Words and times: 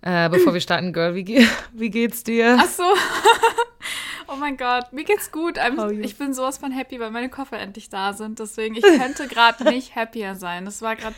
Äh, 0.00 0.28
bevor 0.28 0.54
wir 0.54 0.60
starten, 0.60 0.92
Girl, 0.92 1.14
wie, 1.14 1.24
ge 1.24 1.46
wie 1.72 1.90
geht's 1.90 2.22
dir? 2.22 2.56
Ach 2.60 2.66
so. 2.66 2.84
oh 4.28 4.36
mein 4.36 4.56
Gott, 4.56 4.92
mir 4.92 5.04
geht's 5.04 5.32
gut. 5.32 5.58
I'm, 5.58 6.00
ich 6.00 6.16
bin 6.16 6.34
sowas 6.34 6.58
von 6.58 6.70
happy, 6.70 7.00
weil 7.00 7.10
meine 7.10 7.28
Koffer 7.28 7.58
endlich 7.58 7.88
da 7.88 8.12
sind. 8.12 8.38
Deswegen, 8.38 8.74
ich 8.76 8.82
könnte 8.82 9.26
gerade 9.26 9.64
nicht 9.70 9.96
happier 9.96 10.34
sein. 10.34 10.64
Das 10.64 10.82
war 10.82 10.96
gerade. 10.96 11.16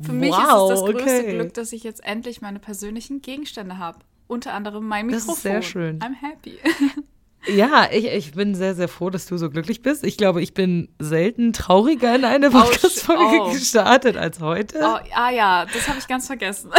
Für 0.00 0.12
mich 0.12 0.30
wow, 0.30 0.70
ist 0.70 0.78
es 0.78 0.84
das 0.84 0.90
größte 0.92 1.20
okay. 1.20 1.32
Glück, 1.34 1.54
dass 1.54 1.72
ich 1.72 1.82
jetzt 1.82 2.04
endlich 2.04 2.40
meine 2.40 2.60
persönlichen 2.60 3.20
Gegenstände 3.20 3.78
habe. 3.78 3.98
Unter 4.28 4.52
anderem 4.52 4.86
mein 4.86 5.06
Mikrofon. 5.06 5.28
Das 5.28 5.36
ist 5.36 5.42
sehr 5.42 5.62
schön. 5.62 5.98
I'm 5.98 6.14
happy. 6.14 6.58
Ja, 7.46 7.88
ich, 7.90 8.06
ich 8.06 8.32
bin 8.32 8.54
sehr, 8.54 8.74
sehr 8.74 8.88
froh, 8.88 9.10
dass 9.10 9.26
du 9.26 9.36
so 9.38 9.48
glücklich 9.48 9.80
bist. 9.82 10.04
Ich 10.04 10.16
glaube, 10.16 10.42
ich 10.42 10.54
bin 10.54 10.88
selten 10.98 11.52
trauriger 11.52 12.14
in 12.14 12.24
eine 12.24 12.50
Podcast-Folge 12.50 13.40
oh. 13.40 13.52
gestartet 13.52 14.16
als 14.16 14.40
heute. 14.40 14.78
Oh, 14.82 14.98
ah 15.14 15.30
ja, 15.30 15.64
das 15.64 15.88
habe 15.88 15.98
ich 15.98 16.06
ganz 16.06 16.26
vergessen. 16.26 16.70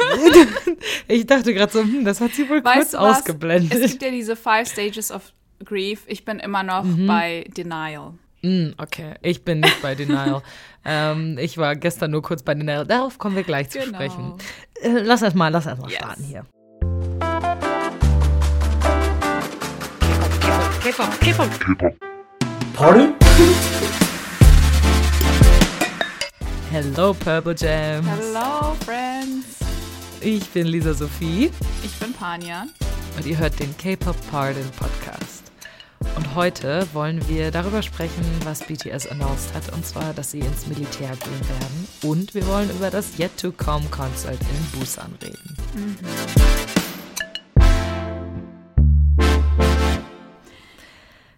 ich 1.08 1.26
dachte 1.26 1.54
gerade 1.54 1.72
so, 1.72 1.80
hm, 1.80 2.04
das 2.04 2.20
hat 2.20 2.32
sie 2.32 2.48
wohl 2.48 2.64
weißt 2.64 2.92
kurz 2.92 2.94
ausgeblendet. 2.94 3.72
Es 3.72 3.92
gibt 3.92 4.02
ja 4.02 4.10
diese 4.10 4.36
Five 4.36 4.68
Stages 4.68 5.10
of 5.10 5.32
Grief. 5.64 6.02
Ich 6.06 6.24
bin 6.24 6.38
immer 6.38 6.62
noch 6.62 6.84
mhm. 6.84 7.06
bei 7.06 7.44
Denial. 7.56 8.14
Mm, 8.42 8.70
okay, 8.78 9.14
ich 9.22 9.44
bin 9.44 9.60
nicht 9.60 9.80
bei 9.82 9.94
Denial. 9.94 10.42
ähm, 10.84 11.38
ich 11.38 11.58
war 11.58 11.76
gestern 11.76 12.10
nur 12.10 12.22
kurz 12.22 12.42
bei 12.42 12.54
Denial. 12.54 12.86
Darauf 12.86 13.18
kommen 13.18 13.36
wir 13.36 13.44
gleich 13.44 13.68
genau. 13.68 13.84
zu 13.84 13.90
sprechen. 13.90 14.34
Äh, 14.80 15.00
lass 15.02 15.22
erst 15.22 15.36
mal, 15.36 15.48
lass 15.48 15.66
erst 15.66 15.80
mal 15.80 15.88
yes. 15.88 15.98
starten 15.98 16.24
hier. 16.24 16.44
K-Pop, 20.82 21.20
K-Pop, 21.20 21.60
K-Pop. 21.60 21.94
Party? 22.74 23.14
Hello, 26.72 27.14
Purple 27.14 27.54
Jams. 27.54 28.08
Hello, 28.08 28.74
friends. 28.84 29.61
Ich 30.24 30.50
bin 30.50 30.68
Lisa 30.68 30.94
Sophie. 30.94 31.50
Ich 31.82 31.92
bin 31.98 32.12
Panja. 32.12 32.66
Und 33.16 33.26
ihr 33.26 33.38
hört 33.38 33.58
den 33.58 33.76
K-Pop 33.76 34.16
Pardon 34.30 34.70
Podcast. 34.78 35.50
Und 36.16 36.34
heute 36.36 36.86
wollen 36.92 37.26
wir 37.28 37.50
darüber 37.50 37.82
sprechen, 37.82 38.24
was 38.44 38.60
BTS 38.60 39.08
announced 39.08 39.52
hat, 39.52 39.72
und 39.72 39.84
zwar, 39.84 40.12
dass 40.14 40.30
sie 40.30 40.40
ins 40.40 40.68
Militär 40.68 41.10
gehen 41.10 41.48
werden. 41.48 41.88
Und 42.02 42.34
wir 42.34 42.46
wollen 42.46 42.70
über 42.70 42.90
das 42.90 43.18
Yet 43.18 43.36
to 43.36 43.50
Come 43.50 43.86
Concert 43.90 44.38
in 44.40 44.78
Busan 44.78 45.12
reden. 45.20 45.56
Mhm. 45.74 46.81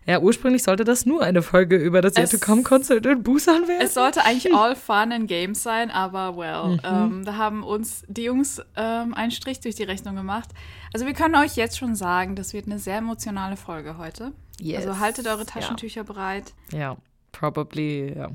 Ja, 0.07 0.21
ursprünglich 0.21 0.63
sollte 0.63 0.85
das 0.85 1.07
nur 1.07 1.23
eine 1.23 1.41
Folge 1.43 1.77
über 1.77 2.03
das 2.03 2.17
Yet 2.17 2.31
to 2.31 2.39
Come 2.39 2.63
Concert 2.63 3.07
in 3.07 3.23
Busan 3.23 3.67
werden. 3.67 3.81
Es 3.81 3.95
sollte 3.95 4.25
eigentlich 4.25 4.55
all 4.55 4.77
fun 4.77 5.13
and 5.13 5.29
games 5.29 5.63
sein, 5.63 5.91
aber 5.91 6.37
well, 6.37 6.75
mhm. 6.75 6.81
ähm, 6.85 7.25
da 7.25 7.37
haben 7.37 7.63
uns 7.63 8.05
die 8.07 8.25
Jungs 8.25 8.61
ähm, 8.77 9.15
einen 9.15 9.31
Strich 9.31 9.61
durch 9.61 9.77
die 9.77 9.85
Rechnung 9.85 10.15
gemacht. 10.15 10.51
Also 10.93 11.07
wir 11.07 11.15
können 11.15 11.35
euch 11.37 11.57
jetzt 11.57 11.79
schon 11.79 11.95
sagen, 11.95 12.37
das 12.37 12.53
wird 12.53 12.67
eine 12.67 12.79
sehr 12.79 12.99
emotionale 12.99 13.57
Folge 13.57 13.97
heute. 13.97 14.33
Yes. 14.61 14.87
Also 14.87 15.01
haltet 15.01 15.27
eure 15.27 15.47
Taschentücher 15.47 16.01
ja. 16.01 16.05
bereit. 16.05 16.53
Ja, 16.73 16.97
probably, 17.33 18.15
ja. 18.17 18.31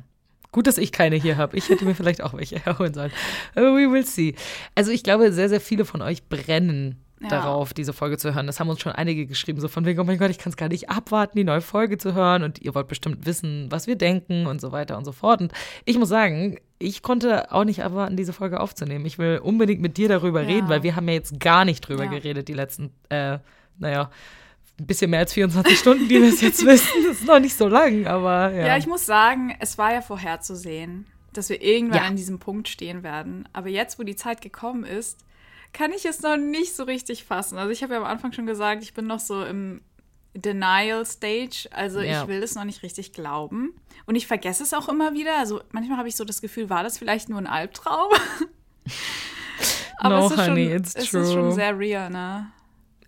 Gut, 0.52 0.66
dass 0.66 0.80
ich 0.80 0.92
keine 0.92 1.16
hier 1.16 1.38
habe. 1.38 1.56
Ich 1.56 1.70
hätte 1.70 1.86
mir 1.86 1.94
vielleicht 1.96 2.24
auch 2.24 2.34
welche 2.34 2.60
herholen 2.66 2.94
sollen. 2.96 3.12
We 3.54 3.92
will 3.92 4.06
see. 4.06 4.36
Also 4.74 4.92
ich 4.92 5.04
glaube, 5.04 5.32
sehr, 5.32 5.50
sehr 5.50 5.62
viele 5.62 5.86
von 5.86 6.02
euch 6.02 6.28
brennen 6.28 7.04
ja. 7.22 7.30
darauf, 7.30 7.74
diese 7.74 7.94
Folge 7.94 8.18
zu 8.18 8.34
hören. 8.34 8.48
Das 8.48 8.60
haben 8.60 8.70
uns 8.70 8.80
schon 8.80 8.92
einige 8.92 9.26
geschrieben, 9.26 9.60
so 9.60 9.68
von 9.68 9.86
wegen, 9.86 10.00
oh 10.00 10.04
mein 10.04 10.18
Gott, 10.18 10.32
ich 10.32 10.38
kann 10.38 10.52
es 10.52 10.58
gar 10.58 10.70
nicht 10.70 10.90
abwarten, 10.90 11.38
die 11.38 11.44
neue 11.44 11.62
Folge 11.62 11.98
zu 11.98 12.14
hören 12.14 12.44
und 12.44 12.60
ihr 12.60 12.74
wollt 12.76 12.88
bestimmt 12.88 13.26
wissen, 13.26 13.68
was 13.70 13.88
wir 13.88 13.96
denken 13.96 14.46
und 14.48 14.62
so 14.62 14.72
weiter 14.72 14.98
und 14.98 15.06
so 15.06 15.12
fort. 15.12 15.42
Und 15.42 15.54
ich 15.86 15.98
muss 15.98 16.10
sagen, 16.10 16.58
ich 16.78 17.02
konnte 17.02 17.52
auch 17.52 17.66
nicht 17.66 17.80
erwarten, 17.80 18.16
diese 18.16 18.34
Folge 18.34 18.60
aufzunehmen. 18.60 19.06
Ich 19.06 19.18
will 19.18 19.40
unbedingt 19.44 19.82
mit 19.82 19.98
dir 19.98 20.08
darüber 20.08 20.42
ja. 20.42 20.48
reden, 20.48 20.70
weil 20.70 20.84
wir 20.84 20.96
haben 20.96 21.08
ja 21.08 21.14
jetzt 21.14 21.40
gar 21.40 21.66
nicht 21.66 21.82
drüber 21.82 22.06
ja. 22.06 22.12
geredet, 22.12 22.48
die 22.48 22.54
letzten, 22.54 22.92
äh, 23.10 23.40
naja, 23.78 24.10
ein 24.80 24.86
bisschen 24.86 25.12
mehr 25.12 25.20
als 25.20 25.34
24 25.34 25.78
Stunden, 25.78 26.08
die 26.08 26.22
wir 26.22 26.30
es 26.30 26.40
jetzt 26.40 26.66
wissen. 26.66 27.04
Das 27.06 27.18
ist 27.20 27.28
noch 27.28 27.40
nicht 27.40 27.56
so 27.56 27.68
lang, 27.68 28.08
aber 28.08 28.54
ja. 28.54 28.68
Ja, 28.68 28.78
ich 28.78 28.88
muss 28.88 29.06
sagen, 29.06 29.54
es 29.60 29.78
war 29.78 29.94
ja 29.94 30.02
vorherzusehen, 30.02 31.06
dass 31.34 31.50
wir 31.50 31.62
irgendwann 31.62 32.00
an 32.00 32.16
diesem 32.16 32.40
Punkt 32.40 32.70
stehen 32.70 33.04
werden. 33.04 33.48
Aber 33.52 33.68
jetzt, 33.68 34.00
wo 34.00 34.04
die 34.04 34.16
Zeit 34.16 34.42
gekommen 34.42 34.86
ist, 34.86 35.26
kann 35.74 35.92
ich 35.92 36.06
es 36.06 36.22
noch 36.22 36.38
nicht 36.38 36.76
so 36.76 36.84
richtig 36.84 37.24
fassen. 37.24 37.58
Also 37.58 37.72
ich 37.72 37.84
habe 37.84 37.94
ja 37.94 38.00
am 38.00 38.06
Anfang 38.06 38.32
schon 38.32 38.46
gesagt, 38.46 38.84
ich 38.84 38.94
bin 38.94 39.08
noch 39.08 39.20
so 39.20 39.44
im 39.44 39.82
Denial 40.34 41.06
Stage. 41.06 41.68
Also 41.72 42.02
ja. 42.02 42.22
ich 42.22 42.28
will 42.28 42.42
es 42.44 42.56
noch 42.56 42.64
nicht 42.64 42.84
richtig 42.84 43.14
glauben. 43.14 43.76
Und 44.06 44.16
ich 44.16 44.28
vergesse 44.28 44.64
es 44.64 44.74
auch 44.74 44.90
immer 44.90 45.14
wieder. 45.14 45.38
Also 45.38 45.62
manchmal 45.72 45.98
habe 45.98 46.08
ich 46.08 46.16
so 46.16 46.26
das 46.26 46.42
Gefühl, 46.42 46.70
war 46.70 46.84
das 46.84 46.98
vielleicht 46.98 47.30
nur 47.30 47.40
ein 47.40 47.48
Albtraum? 47.48 48.12
Aber 49.98 50.20
no, 50.20 50.26
es, 50.28 50.32
ist 50.32 50.38
honey, 50.38 50.66
schon, 50.66 50.76
it's 50.78 50.96
es 50.96 51.10
true. 51.10 51.22
ist 51.22 51.34
schon 51.34 51.52
sehr 51.52 51.78
real, 51.78 52.10
ne? 52.10 52.52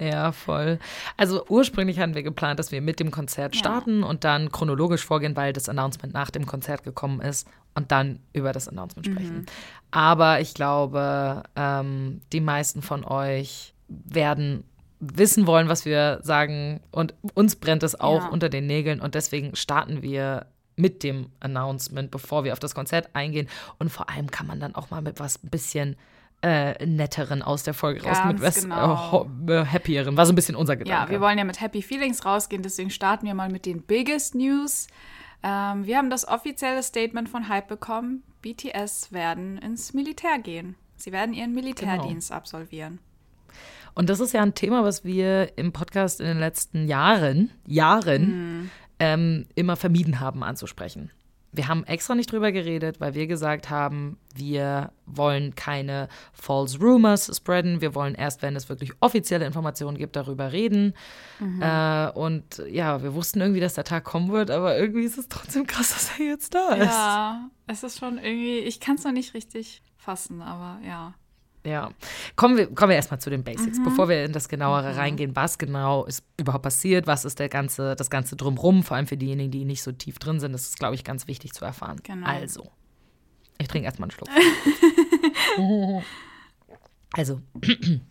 Ja, 0.02 0.32
voll. 0.32 0.80
Also 1.16 1.46
ursprünglich 1.48 2.00
hatten 2.00 2.16
wir 2.16 2.24
geplant, 2.24 2.60
dass 2.60 2.72
wir 2.72 2.82
mit 2.82 3.00
dem 3.00 3.12
Konzert 3.12 3.56
starten 3.56 4.02
ja. 4.02 4.08
und 4.08 4.24
dann 4.24 4.52
chronologisch 4.52 5.06
vorgehen, 5.06 5.36
weil 5.36 5.54
das 5.54 5.70
Announcement 5.70 6.12
nach 6.12 6.32
dem 6.32 6.48
Konzert 6.48 6.84
gekommen 6.84 7.22
ist 7.22 7.48
und 7.76 7.92
dann 7.92 8.20
über 8.34 8.52
das 8.52 8.68
Announcement 8.68 9.08
mhm. 9.08 9.12
sprechen. 9.12 9.46
Aber 9.92 10.42
ich 10.42 10.56
glaube, 10.56 11.44
ähm, 11.56 12.22
die 12.34 12.42
meisten 12.42 12.82
von 12.82 13.06
euch 13.06 13.76
werden 13.88 14.64
wissen 15.00 15.46
wollen, 15.46 15.70
was 15.70 15.86
wir 15.86 16.20
sagen. 16.24 16.80
Und 16.90 17.14
uns 17.36 17.56
brennt 17.56 17.84
es 17.84 18.00
auch 18.00 18.24
ja. 18.24 18.30
unter 18.30 18.50
den 18.50 18.66
Nägeln. 18.66 19.02
Und 19.02 19.14
deswegen 19.14 19.56
starten 19.56 20.02
wir 20.02 20.48
mit 20.76 21.04
dem 21.04 21.28
Announcement, 21.42 22.10
bevor 22.10 22.44
wir 22.44 22.54
auf 22.54 22.60
das 22.60 22.74
Konzert 22.74 23.10
eingehen. 23.14 23.48
Und 23.78 23.90
vor 23.90 24.10
allem 24.10 24.32
kann 24.32 24.48
man 24.48 24.60
dann 24.60 24.74
auch 24.74 24.90
mal 24.90 25.02
mit 25.02 25.20
was 25.20 25.44
ein 25.44 25.50
bisschen 25.50 25.96
äh, 26.42 26.86
netteren 26.86 27.42
aus 27.42 27.64
der 27.64 27.74
Folge 27.74 28.04
raus, 28.04 28.18
mit 28.26 28.42
was 28.42 28.64
genau. 28.64 29.30
äh, 29.48 29.66
happieren. 29.66 30.18
War 30.18 30.26
so 30.26 30.32
ein 30.32 30.36
bisschen 30.36 30.56
unser 30.56 30.76
Gedanke. 30.76 31.06
Ja, 31.06 31.10
wir 31.10 31.22
wollen 31.22 31.38
ja 31.38 31.44
mit 31.44 31.62
Happy 31.62 31.82
Feelings 31.82 32.26
rausgehen, 32.26 32.64
deswegen 32.64 32.90
starten 32.90 33.26
wir 33.26 33.34
mal 33.34 33.50
mit 33.50 33.66
den 33.66 33.82
Biggest 33.84 34.36
News. 34.36 34.88
Ähm, 35.44 35.86
wir 35.86 35.98
haben 35.98 36.10
das 36.10 36.28
offizielle 36.28 36.84
Statement 36.84 37.30
von 37.30 37.48
Hype 37.48 37.68
bekommen. 37.68 38.24
BTS 38.42 39.12
werden 39.12 39.58
ins 39.60 39.94
Militär 39.94 40.40
gehen. 40.40 40.76
Sie 40.96 41.12
werden 41.12 41.34
ihren 41.34 41.54
Militärdienst 41.54 42.30
genau. 42.30 42.38
absolvieren. 42.38 43.00
Und 43.94 44.10
das 44.10 44.20
ist 44.20 44.34
ja 44.34 44.42
ein 44.42 44.54
Thema, 44.54 44.84
was 44.84 45.04
wir 45.04 45.58
im 45.58 45.74
Podcast 45.74 46.22
in 46.22 46.28
den 46.28 46.40
letzten 46.40 46.88
Jahren, 46.88 47.52
Jahren 47.68 48.62
mhm. 48.62 48.70
ähm, 49.00 49.46
immer 49.56 49.76
vermieden 49.76 50.20
haben 50.20 50.44
anzusprechen. 50.44 51.12
Wir 51.54 51.68
haben 51.68 51.84
extra 51.84 52.16
nicht 52.16 52.32
drüber 52.32 52.52
geredet, 52.52 53.02
weil 53.02 53.14
wir 53.14 53.28
gesagt 53.28 53.70
haben, 53.70 54.18
wir 54.34 54.92
wollen 55.06 55.54
keine 55.56 56.08
false 56.34 56.80
rumors 56.80 57.30
spreaden. 57.36 57.82
Wir 57.82 57.94
wollen 57.94 58.16
erst, 58.16 58.42
wenn 58.42 58.56
es 58.56 58.70
wirklich 58.70 58.94
offizielle 59.02 59.46
Informationen 59.46 59.98
gibt, 59.98 60.16
darüber 60.16 60.54
reden. 60.54 60.94
Mhm. 61.40 61.62
Äh, 61.62 62.10
und 62.12 62.64
ja, 62.70 63.04
wir 63.04 63.14
wussten 63.14 63.42
irgendwie, 63.42 63.60
dass 63.60 63.74
der 63.74 63.84
Tag 63.84 64.06
kommen 64.06 64.32
wird, 64.32 64.50
aber 64.50 64.78
irgendwie 64.78 65.04
ist 65.04 65.18
es 65.18 65.28
trotzdem 65.28 65.68
krass, 65.68 65.90
dass 65.90 66.20
er 66.20 66.26
jetzt 66.26 66.54
da 66.56 66.70
ist. 66.70 66.86
Ja, 66.86 67.50
es 67.68 67.84
ist 67.84 68.00
schon 68.00 68.18
irgendwie, 68.18 68.60
ich 68.60 68.80
kann 68.80 68.96
es 68.96 69.04
noch 69.04 69.12
nicht 69.12 69.34
richtig 69.34 69.82
fassen, 69.98 70.42
aber 70.42 70.80
ja. 70.86 71.14
Ja. 71.66 71.92
Kommen 72.36 72.58
wir, 72.58 72.74
kommen 72.74 72.90
wir 72.90 72.96
erstmal 72.96 73.20
zu 73.20 73.30
den 73.30 73.44
Basics, 73.44 73.78
mhm. 73.78 73.84
bevor 73.84 74.10
wir 74.10 74.26
in 74.26 74.34
das 74.34 74.50
Genauere 74.50 74.94
mhm. 74.94 75.00
reingehen. 75.00 75.36
Was 75.36 75.58
genau 75.58 76.06
ist 76.06 76.24
überhaupt 76.38 76.64
passiert? 76.64 77.08
Was 77.08 77.26
ist 77.26 77.40
der 77.40 77.50
ganze, 77.50 77.96
das 77.96 78.10
Ganze 78.10 78.36
drumrum? 78.36 78.84
Vor 78.84 78.98
allem 78.98 79.08
für 79.08 79.18
diejenigen, 79.18 79.52
die 79.52 79.66
nicht 79.66 79.84
so 79.84 79.92
tief 79.92 80.20
drin 80.20 80.40
sind. 80.40 80.54
Das 80.54 80.64
ist, 80.64 80.80
glaube 80.80 80.96
ich, 80.96 81.04
ganz 81.04 81.28
wichtig 81.28 81.54
zu 81.54 81.64
erfahren. 81.66 82.00
Genau. 82.04 82.28
Also, 82.28 82.72
ich 83.60 83.68
trinke 83.68 83.86
erstmal 83.86 84.10
einen 84.10 84.12
Schluck. 84.12 84.30
also, 87.14 87.42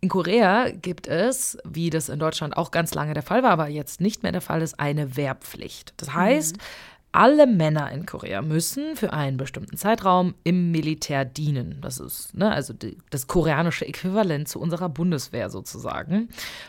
in 0.00 0.08
Korea 0.08 0.70
gibt 0.70 1.08
es, 1.08 1.58
wie 1.64 1.90
das 1.90 2.08
in 2.08 2.20
Deutschland 2.20 2.56
auch 2.56 2.70
ganz 2.70 2.94
lange 2.94 3.14
der 3.14 3.24
Fall 3.24 3.42
war, 3.42 3.50
aber 3.50 3.68
jetzt 3.68 4.00
nicht 4.00 4.22
mehr 4.22 4.32
der 4.32 4.40
Fall 4.40 4.62
ist, 4.62 4.78
eine 4.78 5.16
Wehrpflicht. 5.16 5.94
Das 5.96 6.14
heißt, 6.14 6.56
mhm 6.56 6.62
alle 7.12 7.46
Männer 7.46 7.90
in 7.90 8.06
Korea 8.06 8.40
müssen 8.40 8.94
für 8.94 9.12
einen 9.12 9.36
bestimmten 9.36 9.76
Zeitraum 9.76 10.34
im 10.44 10.70
Militär 10.70 11.24
dienen. 11.24 11.78
Das 11.80 11.98
ist 11.98 12.34
ne, 12.36 12.52
also 12.52 12.72
die, 12.72 12.98
das 13.10 13.26
koreanische 13.26 13.86
Äquivalent 13.86 14.48
zu 14.48 14.60
unserer 14.60 14.88
Bundeswehr 14.88 15.50
sozusagen. 15.50 16.28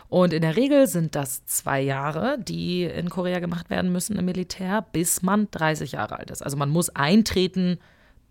Und 0.10 0.34
in 0.34 0.42
der 0.42 0.56
Regel 0.56 0.88
sind 0.88 1.16
das 1.16 1.46
zwei 1.46 1.82
Jahre, 1.82 2.38
die 2.40 2.84
in 2.84 3.10
Korea 3.10 3.40
gemacht 3.40 3.70
werden 3.70 3.92
müssen 3.92 4.18
im 4.18 4.26
Militär, 4.26 4.86
bis 4.92 5.22
man 5.22 5.48
30 5.52 5.94
Jahre 5.94 6.18
alt 6.18 6.32
ist. 6.32 6.42
Also 6.42 6.58
man 6.58 6.70
muss 6.70 6.90
eintreten, 6.90 7.78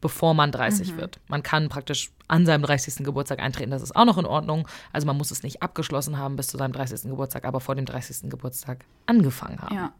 bevor 0.01 0.35
man 0.35 0.51
30 0.51 0.93
mhm. 0.93 0.97
wird. 0.97 1.21
Man 1.29 1.43
kann 1.43 1.69
praktisch 1.69 2.11
an 2.27 2.47
seinem 2.47 2.63
30. 2.63 3.05
Geburtstag 3.05 3.41
eintreten, 3.41 3.71
das 3.71 3.83
ist 3.83 3.95
auch 3.95 4.05
noch 4.05 4.19
in 4.19 4.27
Ordnung. 4.27 4.67
Also 4.93 5.07
man 5.07 5.17
muss 5.17 5.31
es 5.31 5.43
nicht 5.43 5.63
abgeschlossen 5.63 6.19
haben 6.19 6.37
bis 6.37 6.49
zu 6.49 6.57
seinem 6.57 6.73
30. 6.73 7.03
Geburtstag, 7.03 7.45
aber 7.45 7.61
vor 7.61 7.75
dem 7.75 7.85
30. 7.85 8.31
Geburtstag 8.31 8.85
angefangen 9.07 9.61
haben. 9.61 9.75
Ja. 9.77 9.93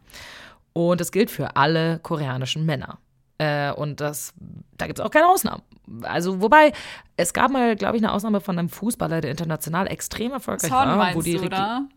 Und 0.73 1.01
das 1.01 1.11
gilt 1.11 1.31
für 1.31 1.55
alle 1.55 1.99
koreanischen 1.99 2.65
Männer. 2.65 2.99
Äh, 3.37 3.71
und 3.73 3.99
das, 3.99 4.33
da 4.77 4.87
gibt 4.87 4.99
es 4.99 5.05
auch 5.05 5.11
keine 5.11 5.27
Ausnahmen. 5.27 5.63
Also, 6.03 6.41
wobei, 6.41 6.71
es 7.17 7.33
gab 7.33 7.51
mal, 7.51 7.75
glaube 7.75 7.97
ich, 7.97 8.03
eine 8.03 8.13
Ausnahme 8.13 8.39
von 8.39 8.57
einem 8.57 8.69
Fußballer, 8.69 9.19
der 9.21 9.31
international 9.31 9.87
extrem 9.87 10.31
erfolgreich 10.31 10.69
Son 10.69 10.87
war. 10.87 11.15
Wo 11.15 11.21
die 11.21 11.37
du, 11.37 11.45
oder? 11.45 11.87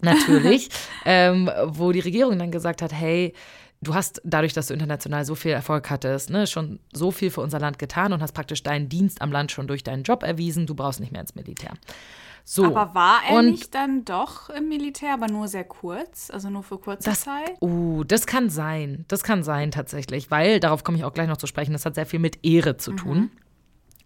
Natürlich, 0.00 0.70
ähm, 1.04 1.50
wo 1.66 1.92
die 1.92 2.00
Regierung 2.00 2.38
dann 2.38 2.50
gesagt 2.50 2.80
hat, 2.82 2.92
hey, 2.92 3.34
du 3.82 3.94
hast 3.94 4.20
dadurch, 4.24 4.52
dass 4.52 4.68
du 4.68 4.74
international 4.74 5.24
so 5.24 5.34
viel 5.34 5.52
Erfolg 5.52 5.90
hattest, 5.90 6.30
ne, 6.30 6.46
schon 6.46 6.80
so 6.92 7.10
viel 7.10 7.30
für 7.30 7.40
unser 7.40 7.60
Land 7.60 7.78
getan 7.78 8.12
und 8.12 8.22
hast 8.22 8.32
praktisch 8.32 8.62
deinen 8.62 8.88
Dienst 8.88 9.22
am 9.22 9.32
Land 9.32 9.52
schon 9.52 9.66
durch 9.66 9.82
deinen 9.82 10.02
Job 10.02 10.22
erwiesen. 10.22 10.66
Du 10.66 10.74
brauchst 10.74 11.00
nicht 11.00 11.12
mehr 11.12 11.20
ins 11.20 11.34
Militär. 11.34 11.72
So. 12.44 12.64
Aber 12.64 12.94
war 12.94 13.20
er 13.28 13.38
und 13.38 13.46
nicht 13.46 13.74
dann 13.74 14.04
doch 14.04 14.50
im 14.50 14.68
Militär, 14.68 15.14
aber 15.14 15.28
nur 15.28 15.48
sehr 15.48 15.64
kurz, 15.64 16.30
also 16.30 16.50
nur 16.50 16.62
für 16.62 16.78
kurze 16.78 17.10
das, 17.10 17.22
Zeit? 17.22 17.56
Oh, 17.60 18.04
das 18.04 18.26
kann 18.26 18.50
sein. 18.50 19.04
Das 19.08 19.22
kann 19.22 19.42
sein 19.42 19.70
tatsächlich, 19.70 20.30
weil, 20.30 20.60
darauf 20.60 20.84
komme 20.84 20.98
ich 20.98 21.04
auch 21.04 21.12
gleich 21.12 21.28
noch 21.28 21.36
zu 21.36 21.46
sprechen, 21.46 21.72
das 21.72 21.86
hat 21.86 21.94
sehr 21.94 22.06
viel 22.06 22.20
mit 22.20 22.44
Ehre 22.44 22.76
zu 22.76 22.92
tun. 22.92 23.18
Mhm 23.18 23.30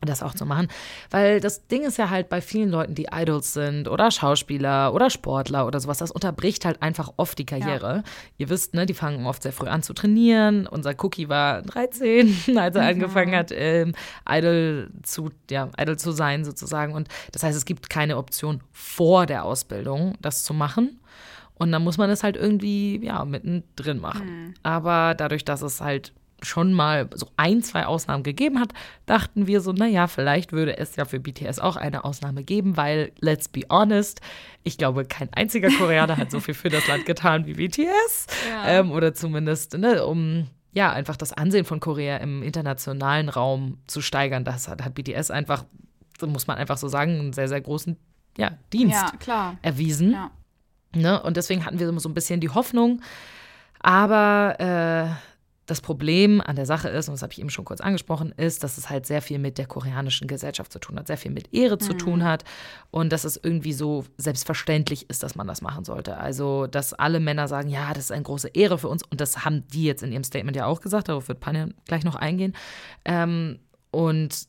das 0.05 0.23
auch 0.23 0.35
zu 0.35 0.47
machen. 0.47 0.69
Weil 1.11 1.41
das 1.41 1.67
Ding 1.67 1.83
ist 1.83 1.99
ja 1.99 2.11
halt 2.11 2.29
bei 2.29 2.41
vielen 2.41 2.71
Leuten, 2.71 2.95
die 2.95 3.09
Idols 3.13 3.53
sind 3.53 3.89
oder 3.89 4.11
Schauspieler 4.11 4.93
oder 4.95 5.11
Sportler 5.11 5.67
oder 5.67 5.81
sowas, 5.81 5.99
das 5.99 6.11
unterbricht 6.11 6.65
halt 6.65 6.83
einfach 6.83 7.13
oft 7.17 7.39
die 7.39 7.47
Karriere. 7.47 7.97
Ja. 7.97 8.03
Ihr 8.39 8.49
wisst, 8.49 8.75
ne, 8.75 8.87
die 8.87 8.95
fangen 8.95 9.27
oft 9.27 9.43
sehr 9.43 9.53
früh 9.53 9.67
an 9.67 9.83
zu 9.83 9.93
trainieren. 9.95 10.67
Unser 10.67 10.95
Cookie 11.03 11.29
war 11.29 11.63
13, 11.63 12.37
als 12.57 12.77
er 12.77 12.83
mhm. 12.83 12.89
angefangen 12.89 13.35
hat, 13.35 13.51
ähm, 13.53 13.95
Idol 14.29 14.91
zu, 15.03 15.31
ja, 15.51 15.71
Idol 15.79 15.99
zu 15.99 16.13
sein 16.13 16.45
sozusagen. 16.45 16.95
Und 16.95 17.09
das 17.33 17.43
heißt, 17.43 17.57
es 17.57 17.65
gibt 17.65 17.91
keine 17.91 18.17
Option 18.17 18.63
vor 18.73 19.27
der 19.27 19.45
Ausbildung, 19.45 20.15
das 20.21 20.45
zu 20.45 20.55
machen. 20.55 21.01
Und 21.57 21.71
dann 21.71 21.85
muss 21.85 21.99
man 21.99 22.11
es 22.11 22.23
halt 22.23 22.37
irgendwie, 22.37 23.01
ja, 23.05 23.25
mittendrin 23.25 24.01
machen. 24.01 24.27
Mhm. 24.27 24.55
Aber 24.63 25.15
dadurch, 25.15 25.45
dass 25.45 25.63
es 25.63 25.81
halt 25.81 26.13
schon 26.45 26.73
mal 26.73 27.09
so 27.15 27.29
ein, 27.37 27.63
zwei 27.63 27.87
Ausnahmen 27.87 28.23
gegeben 28.23 28.61
hat, 28.61 28.73
dachten 29.07 29.47
wir 29.47 29.61
so, 29.61 29.73
naja, 29.73 30.07
vielleicht 30.07 30.53
würde 30.53 30.77
es 30.77 30.97
ja 30.97 31.05
für 31.05 31.21
BTS 31.21 31.59
auch 31.59 31.77
eine 31.77 32.05
Ausnahme 32.05 32.45
geben, 32.45 32.77
weil, 32.77 33.13
let's 33.21 33.49
be 33.49 33.63
honest, 33.71 34.21
ich 34.63 34.79
glaube, 34.79 35.05
kein 35.05 35.33
einziger 35.33 35.69
Koreaner 35.71 36.17
hat 36.17 36.31
so 36.31 36.41
viel 36.41 36.55
für 36.55 36.69
das 36.69 36.87
Land 36.87 37.07
getan 37.07 37.47
wie 37.47 37.55
BTS. 37.55 38.27
Ja. 38.49 38.67
Ähm, 38.67 38.91
oder 38.93 39.15
zumindest, 39.15 39.77
ne, 39.77 40.05
um 40.05 40.49
ja, 40.75 40.93
einfach 40.93 41.17
das 41.17 41.33
Ansehen 41.33 41.65
von 41.65 41.79
Korea 41.79 42.17
im 42.17 42.43
internationalen 42.43 43.29
Raum 43.29 43.79
zu 43.87 44.01
steigern. 44.01 44.45
Das 44.45 44.67
hat, 44.67 44.83
hat 44.85 44.95
BTS 44.95 45.31
einfach, 45.31 45.65
muss 46.27 46.49
man 46.49 46.57
einfach 46.57 46.79
so 46.79 46.89
sagen, 46.89 47.13
einen 47.13 47.33
sehr, 47.33 47.49
sehr 47.49 47.61
großen 47.61 47.97
ja, 48.37 48.59
Dienst 48.73 49.05
ja, 49.27 49.57
erwiesen. 49.63 50.13
Ja. 50.13 50.31
Ne? 50.95 51.23
Und 51.23 51.37
deswegen 51.37 51.65
hatten 51.65 51.79
wir 51.79 52.01
so 52.01 52.09
ein 52.09 52.15
bisschen 52.15 52.41
die 52.41 52.51
Hoffnung. 52.51 53.01
Aber 53.81 54.57
äh, 54.59 55.34
das 55.67 55.81
Problem 55.81 56.41
an 56.41 56.57
der 56.57 56.67
Sache 56.67 56.89
ist, 56.89 57.09
und 57.09 57.15
das 57.15 57.23
habe 57.23 57.33
ich 57.33 57.41
eben 57.41 57.51
schon 57.51 57.65
kurz 57.65 57.81
angesprochen, 57.81 58.33
ist, 58.37 58.63
dass 58.63 58.77
es 58.77 58.91
halt 58.91 59.07
sehr 59.07 59.23
viel 59.23 59.39
mit 59.39 59.57
der 59.57 59.67
koreanischen 59.67 60.29
Gesellschaft 60.29 60.73
zu 60.73 60.79
tun 60.79 60.99
hat, 60.99 61.07
sehr 61.07 61.17
viel 61.17 61.31
mit 61.31 61.55
Ehre 61.55 61.77
mhm. 61.77 61.81
zu 61.81 61.95
tun 61.95 62.25
hat 62.25 62.45
und 62.91 63.13
dass 63.13 63.25
es 63.25 63.41
irgendwie 63.43 63.73
so 63.73 64.05
selbstverständlich 64.19 65.09
ist, 65.09 65.23
dass 65.23 65.35
man 65.35 65.47
das 65.47 65.63
machen 65.63 65.85
sollte. 65.85 66.19
Also, 66.19 66.67
dass 66.67 66.93
alle 66.93 67.21
Männer 67.21 67.49
sagen, 67.49 67.69
ja, 67.69 67.95
das 67.95 68.05
ist 68.05 68.13
eine 68.13 68.23
große 68.23 68.49
Ehre 68.49 68.79
für 68.79 68.89
uns 68.89 69.03
und 69.05 69.21
das 69.21 69.45
haben 69.45 69.67
die 69.69 69.85
jetzt 69.85 70.03
in 70.03 70.13
ihrem 70.13 70.25
Statement 70.25 70.57
ja 70.57 70.67
auch 70.67 70.81
gesagt, 70.81 71.09
darauf 71.09 71.29
wird 71.29 71.41
Panja 71.41 71.69
gleich 71.87 72.05
noch 72.05 72.17
eingehen. 72.17 72.55
Ähm, 73.05 73.59
und 73.91 74.49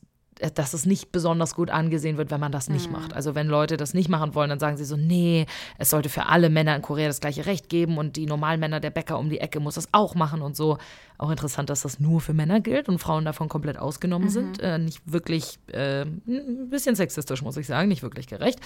dass 0.54 0.74
es 0.74 0.84
nicht 0.84 1.12
besonders 1.12 1.54
gut 1.54 1.70
angesehen 1.70 2.18
wird, 2.18 2.30
wenn 2.30 2.40
man 2.40 2.52
das 2.52 2.68
nicht 2.68 2.88
mhm. 2.88 2.92
macht. 2.92 3.14
Also 3.14 3.34
wenn 3.34 3.46
Leute 3.46 3.76
das 3.76 3.94
nicht 3.94 4.08
machen 4.08 4.34
wollen, 4.34 4.50
dann 4.50 4.58
sagen 4.58 4.76
sie 4.76 4.84
so, 4.84 4.96
nee, 4.96 5.46
es 5.78 5.90
sollte 5.90 6.08
für 6.08 6.26
alle 6.26 6.50
Männer 6.50 6.76
in 6.76 6.82
Korea 6.82 7.06
das 7.06 7.20
gleiche 7.20 7.46
Recht 7.46 7.68
geben 7.68 7.96
und 7.98 8.16
die 8.16 8.26
normalen 8.26 8.60
Männer, 8.60 8.80
der 8.80 8.90
Bäcker 8.90 9.18
um 9.18 9.30
die 9.30 9.40
Ecke 9.40 9.60
muss 9.60 9.76
das 9.76 9.88
auch 9.92 10.14
machen 10.14 10.42
und 10.42 10.56
so. 10.56 10.78
Auch 11.18 11.30
interessant, 11.30 11.70
dass 11.70 11.82
das 11.82 12.00
nur 12.00 12.20
für 12.20 12.34
Männer 12.34 12.60
gilt 12.60 12.88
und 12.88 12.98
Frauen 12.98 13.24
davon 13.24 13.48
komplett 13.48 13.78
ausgenommen 13.78 14.28
mhm. 14.28 14.32
sind. 14.32 14.60
Äh, 14.60 14.78
nicht 14.78 15.00
wirklich, 15.10 15.58
äh, 15.72 16.02
ein 16.02 16.68
bisschen 16.68 16.94
sexistisch, 16.94 17.42
muss 17.42 17.56
ich 17.56 17.66
sagen, 17.66 17.88
nicht 17.88 18.02
wirklich 18.02 18.26
gerecht. 18.26 18.60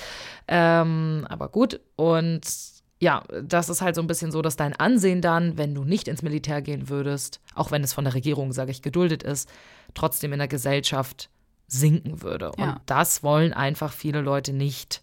Ähm, 0.48 1.26
aber 1.28 1.48
gut. 1.48 1.80
Und 1.94 2.42
ja, 2.98 3.22
das 3.42 3.68
ist 3.68 3.80
halt 3.80 3.94
so 3.94 4.02
ein 4.02 4.06
bisschen 4.06 4.30
so, 4.32 4.42
dass 4.42 4.56
dein 4.56 4.74
Ansehen 4.74 5.22
dann, 5.22 5.56
wenn 5.56 5.74
du 5.74 5.84
nicht 5.84 6.08
ins 6.08 6.22
Militär 6.22 6.60
gehen 6.60 6.88
würdest, 6.88 7.40
auch 7.54 7.70
wenn 7.70 7.82
es 7.82 7.92
von 7.92 8.04
der 8.04 8.14
Regierung, 8.14 8.52
sage 8.52 8.72
ich, 8.72 8.82
geduldet 8.82 9.22
ist, 9.22 9.48
trotzdem 9.94 10.32
in 10.32 10.38
der 10.38 10.48
Gesellschaft 10.48 11.30
sinken 11.70 12.22
würde. 12.22 12.52
Ja. 12.58 12.64
Und 12.64 12.80
das 12.86 13.22
wollen 13.22 13.52
einfach 13.52 13.92
viele 13.92 14.20
Leute 14.20 14.52
nicht. 14.52 15.02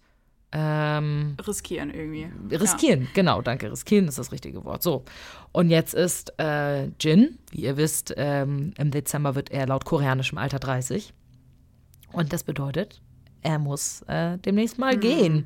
Ähm, 0.52 1.36
riskieren 1.46 1.94
irgendwie. 1.94 2.30
Riskieren, 2.56 3.02
ja. 3.02 3.08
genau, 3.14 3.42
danke. 3.42 3.72
Riskieren 3.72 4.08
ist 4.08 4.18
das 4.18 4.32
richtige 4.32 4.64
Wort. 4.64 4.82
So. 4.84 5.04
Und 5.52 5.70
jetzt 5.70 5.94
ist 5.94 6.34
äh, 6.40 6.88
Jin, 7.00 7.38
wie 7.52 7.62
ihr 7.62 7.78
wisst, 7.78 8.14
ähm, 8.16 8.74
im 8.78 8.92
Dezember 8.92 9.36
wird 9.36 9.52
er 9.52 9.68
laut 9.68 9.86
koreanischem 9.86 10.38
Alter 10.38 10.60
30. 10.60 11.14
Und 12.14 12.32
das 12.32 12.44
bedeutet, 12.44 13.02
er 13.42 13.60
muss 13.60 14.04
äh, 14.04 14.38
demnächst 14.38 14.78
mal 14.78 14.96
mhm. 14.96 15.00
gehen. 15.00 15.46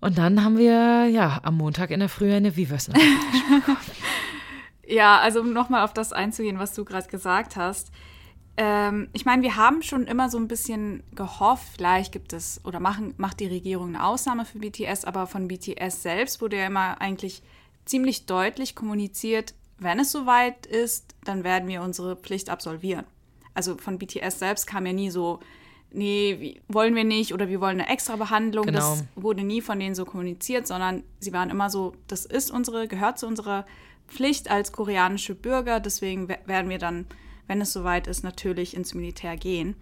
Und 0.00 0.18
dann 0.18 0.44
haben 0.44 0.58
wir 0.58 1.08
ja 1.08 1.40
am 1.42 1.56
Montag 1.56 1.90
in 1.90 2.00
der 2.00 2.10
Früh 2.10 2.32
eine 2.32 2.54
Viverse. 2.54 2.92
ja, 4.86 5.18
also 5.20 5.40
um 5.40 5.54
nochmal 5.54 5.84
auf 5.84 5.94
das 5.94 6.12
einzugehen, 6.12 6.58
was 6.58 6.74
du 6.74 6.84
gerade 6.84 7.08
gesagt 7.08 7.56
hast 7.56 7.90
ähm, 8.56 9.08
ich 9.12 9.24
meine, 9.24 9.42
wir 9.42 9.56
haben 9.56 9.82
schon 9.82 10.06
immer 10.06 10.30
so 10.30 10.38
ein 10.38 10.48
bisschen 10.48 11.02
gehofft, 11.14 11.68
vielleicht 11.76 12.12
gibt 12.12 12.32
es 12.32 12.60
oder 12.64 12.80
machen, 12.80 13.14
macht 13.16 13.40
die 13.40 13.46
Regierung 13.46 13.88
eine 13.88 14.04
Ausnahme 14.04 14.44
für 14.44 14.58
BTS, 14.58 15.04
aber 15.04 15.26
von 15.26 15.48
BTS 15.48 16.02
selbst 16.02 16.40
wurde 16.40 16.56
ja 16.56 16.66
immer 16.66 17.00
eigentlich 17.00 17.42
ziemlich 17.84 18.26
deutlich 18.26 18.74
kommuniziert, 18.74 19.54
wenn 19.78 20.00
es 20.00 20.10
soweit 20.10 20.66
ist, 20.66 21.14
dann 21.24 21.44
werden 21.44 21.68
wir 21.68 21.82
unsere 21.82 22.16
Pflicht 22.16 22.48
absolvieren. 22.48 23.04
Also 23.54 23.76
von 23.76 23.98
BTS 23.98 24.38
selbst 24.38 24.66
kam 24.66 24.86
ja 24.86 24.92
nie 24.92 25.10
so, 25.10 25.40
nee, 25.90 26.60
wollen 26.68 26.94
wir 26.94 27.04
nicht 27.04 27.34
oder 27.34 27.48
wir 27.48 27.60
wollen 27.60 27.80
eine 27.80 27.88
extra 27.90 28.16
Behandlung. 28.16 28.66
Genau. 28.66 28.78
Das 28.78 29.04
wurde 29.16 29.42
nie 29.42 29.60
von 29.60 29.78
denen 29.78 29.94
so 29.94 30.04
kommuniziert, 30.04 30.66
sondern 30.66 31.04
sie 31.20 31.32
waren 31.32 31.50
immer 31.50 31.70
so, 31.70 31.94
das 32.08 32.24
ist 32.24 32.50
unsere, 32.50 32.88
gehört 32.88 33.18
zu 33.18 33.26
unserer 33.26 33.66
Pflicht 34.08 34.50
als 34.50 34.72
koreanische 34.72 35.34
Bürger, 35.34 35.80
deswegen 35.80 36.28
werden 36.28 36.70
wir 36.70 36.78
dann 36.78 37.06
wenn 37.46 37.60
es 37.60 37.72
soweit 37.72 38.06
ist, 38.06 38.24
natürlich 38.24 38.76
ins 38.76 38.94
Militär 38.94 39.36
gehen. 39.36 39.76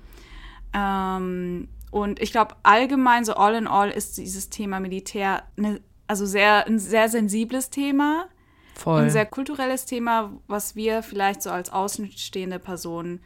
Ähm, 0.73 1.69
und 1.91 2.21
ich 2.21 2.33
glaube, 2.33 2.57
allgemein, 2.63 3.25
so 3.25 3.35
all 3.35 3.55
in 3.55 3.67
all, 3.67 3.91
ist 3.91 4.19
dieses 4.19 4.51
Thema 4.51 4.81
Militär 4.81 5.45
eine, 5.57 5.81
also 6.07 6.27
sehr, 6.27 6.67
ein 6.67 6.79
sehr 6.79 7.09
sensibles 7.09 7.71
Thema. 7.71 8.27
Voll. 8.75 9.03
Ein 9.03 9.11
sehr 9.11 9.27
kulturelles 9.27 9.87
Thema, 9.87 10.33
was 10.49 10.75
wir 10.75 11.03
vielleicht 11.03 11.43
so 11.43 11.51
als 11.51 11.71
außenstehende 11.71 12.59
Personen 12.59 13.21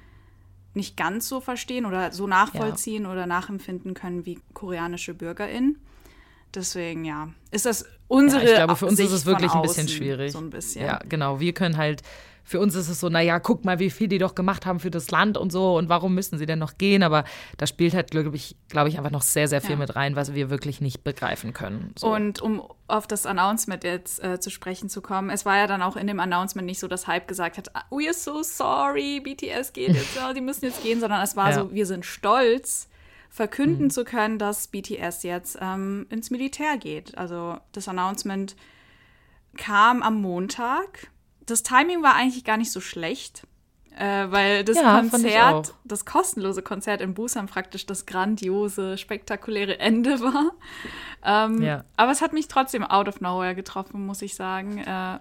nicht 0.75 0.97
ganz 0.97 1.29
so 1.29 1.41
verstehen 1.41 1.87
oder 1.87 2.13
so 2.13 2.27
nachvollziehen 2.27 3.05
ja. 3.05 3.13
oder 3.13 3.27
nachempfinden 3.27 3.95
können 3.95 4.27
wie 4.27 4.39
koreanische 4.53 5.15
BürgerInnen. 5.15 5.79
Deswegen, 6.55 7.05
ja, 7.05 7.29
ist 7.51 7.67
das 7.67 7.85
unsere. 8.07 8.43
Ja, 8.45 8.49
ich 8.49 8.57
glaube, 8.57 8.77
für 8.77 8.87
uns 8.87 8.97
Sicht 8.97 9.09
ist 9.09 9.15
es 9.15 9.27
wirklich 9.27 9.53
ein 9.53 9.63
bisschen 9.63 9.89
schwierig. 9.89 10.33
So 10.33 10.39
ein 10.39 10.51
bisschen. 10.51 10.85
Ja, 10.85 11.01
genau. 11.09 11.41
Wir 11.41 11.53
können 11.53 11.77
halt 11.77 12.03
für 12.49 12.61
uns 12.61 12.75
ist 12.75 12.89
es 12.89 12.99
so, 12.99 13.11
naja, 13.11 13.41
guck 13.41 13.67
mal, 13.67 13.79
wie 13.79 13.91
viel 13.91 14.09
die 14.09 14.17
doch 14.17 14.35
gemacht 14.35 14.65
haben 14.65 14.81
für 14.81 14.91
das 14.91 15.11
Land 15.11 15.37
und 15.37 15.53
so 15.53 15.77
und 15.77 15.91
warum 15.91 16.15
müssen 16.15 16.39
sie 16.39 16.47
denn 16.47 16.59
noch 16.59 16.79
gehen? 16.79 17.03
Aber 17.03 17.25
da 17.59 17.67
spielt 17.67 17.93
halt, 17.93 18.11
glaube 18.11 18.35
ich, 18.37 18.57
glaube 18.71 18.89
ich, 18.89 18.97
einfach 18.97 19.11
noch 19.11 19.21
sehr, 19.21 19.49
sehr 19.49 19.61
viel 19.61 19.73
ja. 19.73 19.77
mit 19.77 19.97
rein, 19.97 20.17
was 20.17 20.33
wir 20.33 20.49
wirklich 20.49 20.81
nicht 20.81 21.05
begreifen 21.05 21.53
können. 21.53 21.93
So. 21.99 22.07
Und 22.11 22.41
um 22.41 22.63
auf 22.87 23.07
das 23.07 23.27
Announcement 23.27 23.85
jetzt 23.85 24.25
äh, 24.25 24.41
zu 24.41 24.49
sprechen 24.49 24.89
zu 24.89 25.03
kommen, 25.03 25.29
es 25.29 25.45
war 25.45 25.59
ja 25.59 25.67
dann 25.67 25.83
auch 25.83 25.97
in 25.97 26.07
dem 26.07 26.21
Announcement 26.21 26.65
nicht 26.65 26.81
so, 26.81 26.89
dass 26.89 27.07
Hype 27.07 27.29
gesagt 27.29 27.59
hat, 27.59 27.69
we 27.91 28.07
are 28.07 28.15
so 28.15 28.43
sorry, 28.43 29.21
BTS 29.21 29.75
geht 29.75 29.95
jetzt, 29.95 30.19
oh, 30.27 30.33
die 30.33 30.41
müssen 30.41 30.65
jetzt 30.65 30.83
gehen, 30.83 31.01
sondern 31.01 31.23
es 31.23 31.37
war 31.37 31.51
ja. 31.51 31.57
so, 31.57 31.75
wir 31.75 31.85
sind 31.85 32.07
stolz, 32.07 32.89
verkünden 33.29 33.85
mhm. 33.85 33.91
zu 33.91 34.05
können, 34.05 34.39
dass 34.39 34.69
BTS 34.69 35.23
jetzt 35.23 35.59
ähm, 35.61 36.07
ins 36.09 36.31
Militär 36.31 36.79
geht. 36.79 37.19
Also 37.19 37.59
das 37.73 37.89
Announcement 37.89 38.57
kam 39.59 40.03
am 40.03 40.23
Montag 40.23 41.11
das 41.51 41.63
Timing 41.63 42.03
war 42.03 42.15
eigentlich 42.15 42.45
gar 42.45 42.57
nicht 42.57 42.73
so 42.73 42.81
schlecht, 42.81 43.47
äh, 43.97 44.31
weil 44.31 44.65
das 44.65 44.77
ja, 44.77 45.01
Konzert, 45.01 45.75
das 45.85 46.05
kostenlose 46.05 46.63
Konzert 46.63 47.01
in 47.01 47.15
Busan 47.15 47.47
praktisch 47.47 47.87
das 47.87 48.07
grandiose, 48.07 48.99
spektakuläre 48.99 49.79
Ende 49.79 50.21
war. 50.21 50.53
Ähm, 51.25 51.63
ja. 51.63 51.85
Aber 51.97 52.13
es 52.13 52.23
hat 52.23 52.33
mich 52.33 52.49
trotzdem 52.49 52.85
out 52.85 53.09
of 53.09 53.21
nowhere 53.21 53.55
getroffen, 53.55 54.07
muss 54.07 54.23
ich 54.23 54.35
sagen. 54.35 54.79
Äh, 54.79 55.19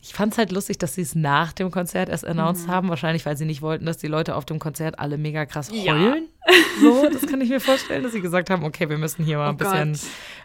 ich 0.00 0.14
fand 0.14 0.32
es 0.32 0.38
halt 0.38 0.52
lustig, 0.52 0.78
dass 0.78 0.94
sie 0.94 1.02
es 1.02 1.14
nach 1.16 1.52
dem 1.52 1.70
Konzert 1.70 2.08
erst 2.08 2.24
announced 2.24 2.68
mhm. 2.68 2.70
haben. 2.70 2.88
Wahrscheinlich, 2.88 3.26
weil 3.26 3.36
sie 3.36 3.44
nicht 3.44 3.60
wollten, 3.60 3.86
dass 3.86 3.96
die 3.96 4.06
Leute 4.06 4.36
auf 4.36 4.44
dem 4.44 4.60
Konzert 4.60 4.98
alle 4.98 5.18
mega 5.18 5.46
krass 5.46 5.70
heulen. 5.70 5.84
Ja. 5.84 6.14
So, 6.80 7.08
das 7.10 7.26
kann 7.26 7.40
ich 7.40 7.48
mir 7.48 7.58
vorstellen, 7.58 8.04
dass 8.04 8.12
sie 8.12 8.20
gesagt 8.20 8.50
haben, 8.50 8.62
okay, 8.62 8.88
wir 8.88 8.98
müssen 8.98 9.24
hier 9.24 9.38
mal 9.38 9.46
oh 9.46 9.50
ein 9.50 9.56
bisschen 9.56 9.98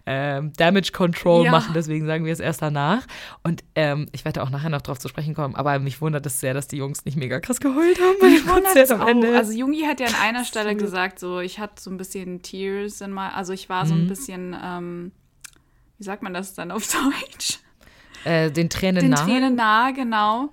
ähm, 0.08 0.52
Damage 0.54 0.92
Control 0.94 1.46
ja. 1.46 1.52
machen, 1.52 1.74
deswegen 1.76 2.08
sagen 2.08 2.26
wir 2.26 2.34
es 2.34 2.40
erst 2.40 2.62
danach. 2.62 3.06
Und 3.44 3.64
ähm, 3.76 4.08
ich 4.14 4.26
werde 4.26 4.42
auch 4.42 4.50
nachher 4.50 4.70
noch 4.70 4.82
drauf 4.82 4.98
zu 4.98 5.10
sprechen 5.10 5.36
kommen, 5.36 5.56
aber 5.56 5.78
mich 5.78 6.02
wundert 6.02 6.26
es 6.26 6.40
sehr, 6.40 6.56
dass 6.56 6.68
die 6.68 6.78
Jungs 6.78 7.06
nicht 7.06 7.18
mega 7.18 7.40
krass 7.40 7.60
geheult 7.60 8.00
haben 8.00 8.16
bei 8.20 8.30
dem 8.30 8.48
Konzert 8.48 8.90
am 8.92 9.08
Ende. 9.08 9.36
Also 9.38 9.52
Jungi 9.52 9.82
hat 9.82 10.00
ja 10.00 10.08
an 10.08 10.16
einer 10.22 10.44
Stelle 10.44 10.76
gesagt, 10.76 11.20
so 11.20 11.40
ich 11.40 11.60
hatte 11.60 11.80
so 11.80 11.92
ein 11.92 11.98
bisschen 11.98 12.42
Tears 12.42 13.02
in 13.02 13.12
mal, 13.12 13.30
also 13.32 13.54
ich 13.54 13.70
war 13.70 13.86
so 13.86 13.94
ein 13.94 14.06
mhm. 14.06 14.08
bisschen, 14.08 14.56
ähm, 14.60 15.12
wie 16.00 16.04
sagt 16.04 16.24
man 16.24 16.34
das 16.34 16.56
dann 16.56 16.72
auf 16.72 16.88
Deutsch? 16.92 17.60
Äh, 18.24 18.52
den 18.52 18.70
Tränen 18.70 19.02
den 19.02 19.12
nahe. 19.12 19.26
Den 19.26 19.34
Tränen 19.34 19.56
nahe, 19.56 19.94
genau. 19.94 20.50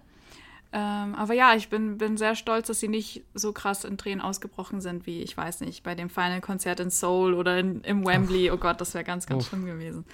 Ähm, 0.71 1.15
aber 1.15 1.33
ja, 1.33 1.55
ich 1.55 1.69
bin, 1.71 1.97
bin 1.97 2.19
sehr 2.19 2.35
stolz, 2.35 2.67
dass 2.67 2.81
sie 2.81 2.89
nicht 2.89 3.25
so 3.33 3.53
krass 3.53 3.85
in 3.85 3.97
Tränen 3.97 4.21
ausgebrochen 4.21 4.81
sind, 4.83 5.07
wie, 5.07 5.23
ich 5.23 5.35
weiß 5.35 5.61
nicht, 5.61 5.83
bei 5.83 5.95
dem 5.95 6.11
Final-Konzert 6.11 6.81
in 6.81 6.91
Seoul 6.91 7.33
oder 7.33 7.59
in, 7.59 7.81
im 7.83 8.07
Wembley. 8.07 8.51
Oh, 8.51 8.55
oh 8.55 8.57
Gott, 8.59 8.81
das 8.81 8.93
wäre 8.93 9.05
ganz, 9.05 9.27
ganz 9.27 9.45
Uff. 9.45 9.49
schlimm 9.49 9.65
gewesen. 9.65 10.05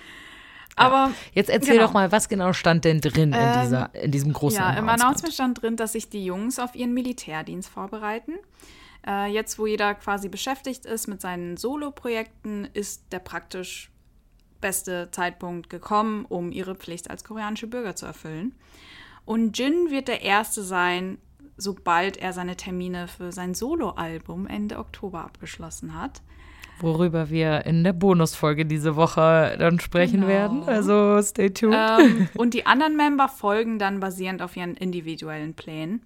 Aber 0.77 1.13
jetzt 1.33 1.51
erzähl 1.51 1.75
genau. 1.75 1.87
doch 1.87 1.93
mal, 1.93 2.11
was 2.13 2.29
genau 2.29 2.53
stand 2.53 2.85
denn 2.85 3.01
drin 3.01 3.33
in, 3.33 3.39
Ähm, 3.39 3.63
dieser, 3.63 3.95
in 3.95 4.11
diesem 4.11 4.33
großen 4.33 4.59
Ja, 4.59 4.71
im 4.71 4.89
Announcement? 4.89 5.01
Announcement 5.01 5.35
stand 5.35 5.63
drin, 5.63 5.77
dass 5.77 5.93
sich 5.93 6.09
die 6.09 6.25
Jungs 6.25 6.59
auf 6.59 6.75
ihren 6.75 6.95
Militärdienst 6.95 7.69
vorbereiten. 7.69 8.33
Äh, 9.07 9.33
jetzt, 9.33 9.59
wo 9.59 9.67
jeder 9.67 9.95
quasi 9.95 10.29
beschäftigt 10.29 10.87
ist 10.87 11.07
mit 11.09 11.21
seinen 11.21 11.57
Solo-Projekten, 11.57 12.69
ist 12.73 13.05
der 13.13 13.19
praktisch 13.19 13.91
beste 14.65 15.11
Zeitpunkt 15.11 15.69
gekommen, 15.69 16.25
um 16.27 16.51
ihre 16.51 16.75
Pflicht 16.75 17.11
als 17.11 17.23
koreanische 17.23 17.67
Bürger 17.67 17.95
zu 17.95 18.07
erfüllen. 18.07 18.55
Und 19.27 19.59
Jin 19.59 19.91
wird 19.91 20.09
der 20.09 20.23
Erste 20.23 20.63
sein, 20.63 21.19
sobald 21.59 22.17
er 22.17 22.33
seine 22.33 22.57
Termine 22.57 23.07
für 23.07 23.31
sein 23.31 23.53
Solo-Album 23.55 24.47
Ende 24.47 24.79
Oktober 24.79 25.21
abgeschlossen 25.23 26.01
hat. 26.01 26.23
Worüber 26.81 27.29
wir 27.29 27.67
in 27.67 27.85
der 27.85 27.93
Bonusfolge 27.93 28.65
diese 28.67 28.97
Woche 28.97 29.55
dann 29.59 29.79
sprechen 29.81 30.23
Genau. 30.23 30.29
werden. 30.29 30.63
Also 30.65 31.21
stay 31.23 31.51
tuned. 31.51 31.77
ähm, 32.01 32.29
und 32.37 32.55
die 32.55 32.65
anderen 32.67 32.97
Member 32.97 33.29
folgen 33.29 33.79
dann 33.79 34.01
basierend 34.01 34.41
auf 34.43 34.57
ihren 34.57 34.75
individuellen 34.77 35.53
Plänen. 35.55 36.03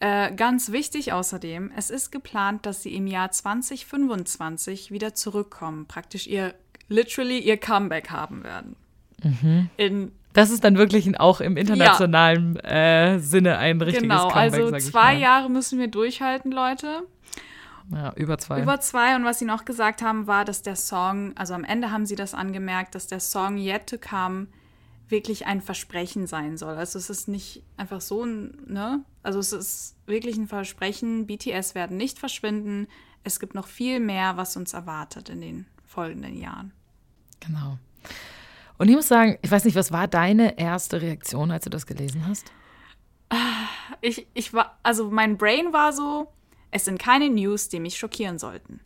Äh, 0.00 0.34
ganz 0.34 0.72
wichtig 0.72 1.12
außerdem, 1.12 1.70
es 1.76 1.90
ist 1.90 2.10
geplant, 2.10 2.66
dass 2.66 2.82
sie 2.82 2.94
im 2.94 3.06
Jahr 3.06 3.30
2025 3.30 4.90
wieder 4.90 5.14
zurückkommen, 5.14 5.86
praktisch 5.86 6.26
ihr, 6.26 6.54
literally 6.90 7.38
ihr 7.38 7.56
Comeback 7.56 8.10
haben 8.10 8.44
werden. 8.44 8.76
In, 9.76 10.12
Das 10.32 10.50
ist 10.50 10.64
dann 10.64 10.76
wirklich 10.76 11.18
auch 11.18 11.40
im 11.40 11.56
internationalen 11.56 12.56
äh, 12.56 13.18
Sinne 13.18 13.56
ein 13.58 13.80
richtiges 13.80 14.02
genau, 14.02 14.28
Comeback, 14.28 14.52
also 14.54 14.70
sag 14.70 14.78
ich 14.80 14.86
zwei. 14.86 15.14
Jahre 15.14 15.48
müssen 15.48 15.78
wir 15.78 15.88
durchhalten, 15.88 16.52
Leute. 16.52 17.02
Ja, 17.92 18.12
über 18.14 18.38
zwei. 18.38 18.62
Über 18.62 18.80
zwei. 18.80 19.16
Und 19.16 19.24
was 19.24 19.38
sie 19.38 19.44
noch 19.44 19.64
gesagt 19.64 20.02
haben, 20.02 20.26
war, 20.26 20.44
dass 20.44 20.62
der 20.62 20.76
Song, 20.76 21.36
also 21.36 21.54
am 21.54 21.64
Ende 21.64 21.90
haben 21.90 22.06
sie 22.06 22.14
das 22.14 22.34
angemerkt, 22.34 22.94
dass 22.94 23.06
der 23.06 23.20
Song 23.20 23.56
Yet 23.56 23.88
to 23.88 23.96
Come 23.98 24.46
wirklich 25.08 25.46
ein 25.46 25.60
Versprechen 25.60 26.28
sein 26.28 26.56
soll. 26.56 26.74
Also 26.76 26.98
es 26.98 27.10
ist 27.10 27.26
nicht 27.26 27.64
einfach 27.76 28.00
so 28.00 28.24
ein, 28.24 28.56
ne? 28.66 29.04
Also 29.24 29.40
es 29.40 29.52
ist 29.52 29.96
wirklich 30.06 30.36
ein 30.36 30.46
Versprechen. 30.46 31.26
BTS 31.26 31.74
werden 31.74 31.96
nicht 31.96 32.18
verschwinden. 32.18 32.86
Es 33.24 33.40
gibt 33.40 33.54
noch 33.54 33.66
viel 33.66 33.98
mehr, 33.98 34.36
was 34.36 34.56
uns 34.56 34.72
erwartet 34.72 35.28
in 35.28 35.40
den 35.40 35.66
folgenden 35.84 36.40
Jahren. 36.40 36.72
Genau. 37.40 37.78
Und 38.78 38.88
ich 38.88 38.94
muss 38.96 39.08
sagen, 39.08 39.38
ich 39.42 39.50
weiß 39.50 39.64
nicht, 39.64 39.74
was 39.74 39.92
war 39.92 40.08
deine 40.08 40.58
erste 40.58 41.02
Reaktion, 41.02 41.50
als 41.50 41.64
du 41.64 41.70
das 41.70 41.86
gelesen 41.86 42.26
hast? 42.26 42.50
Ich, 44.00 44.26
ich 44.34 44.52
war, 44.54 44.78
also 44.82 45.10
mein 45.10 45.36
Brain 45.36 45.72
war 45.72 45.92
so, 45.92 46.28
es 46.70 46.86
sind 46.86 46.98
keine 46.98 47.28
News, 47.28 47.68
die 47.68 47.78
mich 47.80 47.98
schockieren 47.98 48.38
sollten. 48.38 48.80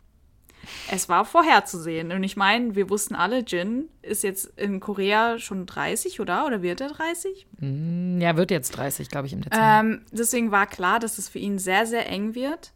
Es 0.90 1.08
war 1.08 1.24
vorherzusehen. 1.24 2.10
Und 2.12 2.22
ich 2.24 2.36
meine, 2.36 2.74
wir 2.74 2.90
wussten 2.90 3.14
alle, 3.14 3.40
Jin 3.40 3.88
ist 4.02 4.22
jetzt 4.22 4.46
in 4.58 4.80
Korea 4.80 5.38
schon 5.38 5.66
30, 5.66 6.20
oder? 6.20 6.46
Oder 6.46 6.62
wird 6.62 6.80
er 6.80 6.88
30? 6.88 7.46
Hm, 7.58 8.20
Ja, 8.20 8.36
wird 8.36 8.50
jetzt 8.50 8.70
30, 8.72 9.08
glaube 9.08 9.26
ich, 9.26 9.32
im 9.32 9.42
Dezember. 9.42 9.80
Ähm, 9.80 10.02
deswegen 10.10 10.50
war 10.50 10.66
klar, 10.66 10.98
dass 11.00 11.18
es 11.18 11.28
für 11.28 11.38
ihn 11.38 11.58
sehr, 11.58 11.86
sehr 11.86 12.08
eng 12.08 12.34
wird. 12.34 12.72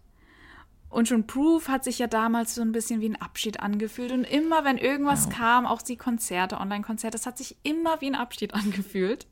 Und 0.90 1.06
schon 1.06 1.26
Proof 1.26 1.68
hat 1.68 1.84
sich 1.84 1.98
ja 1.98 2.06
damals 2.06 2.54
so 2.54 2.62
ein 2.62 2.72
bisschen 2.72 3.00
wie 3.00 3.08
ein 3.08 3.20
Abschied 3.20 3.60
angefühlt. 3.60 4.10
Und 4.10 4.24
immer, 4.24 4.64
wenn 4.64 4.78
irgendwas 4.78 5.28
kam, 5.28 5.66
auch 5.66 5.82
die 5.82 5.96
Konzerte, 5.96 6.58
Online-Konzerte, 6.58 7.16
das 7.16 7.26
hat 7.26 7.36
sich 7.36 7.56
immer 7.62 8.00
wie 8.00 8.06
ein 8.06 8.14
Abschied 8.14 8.54
angefühlt. 8.54 9.26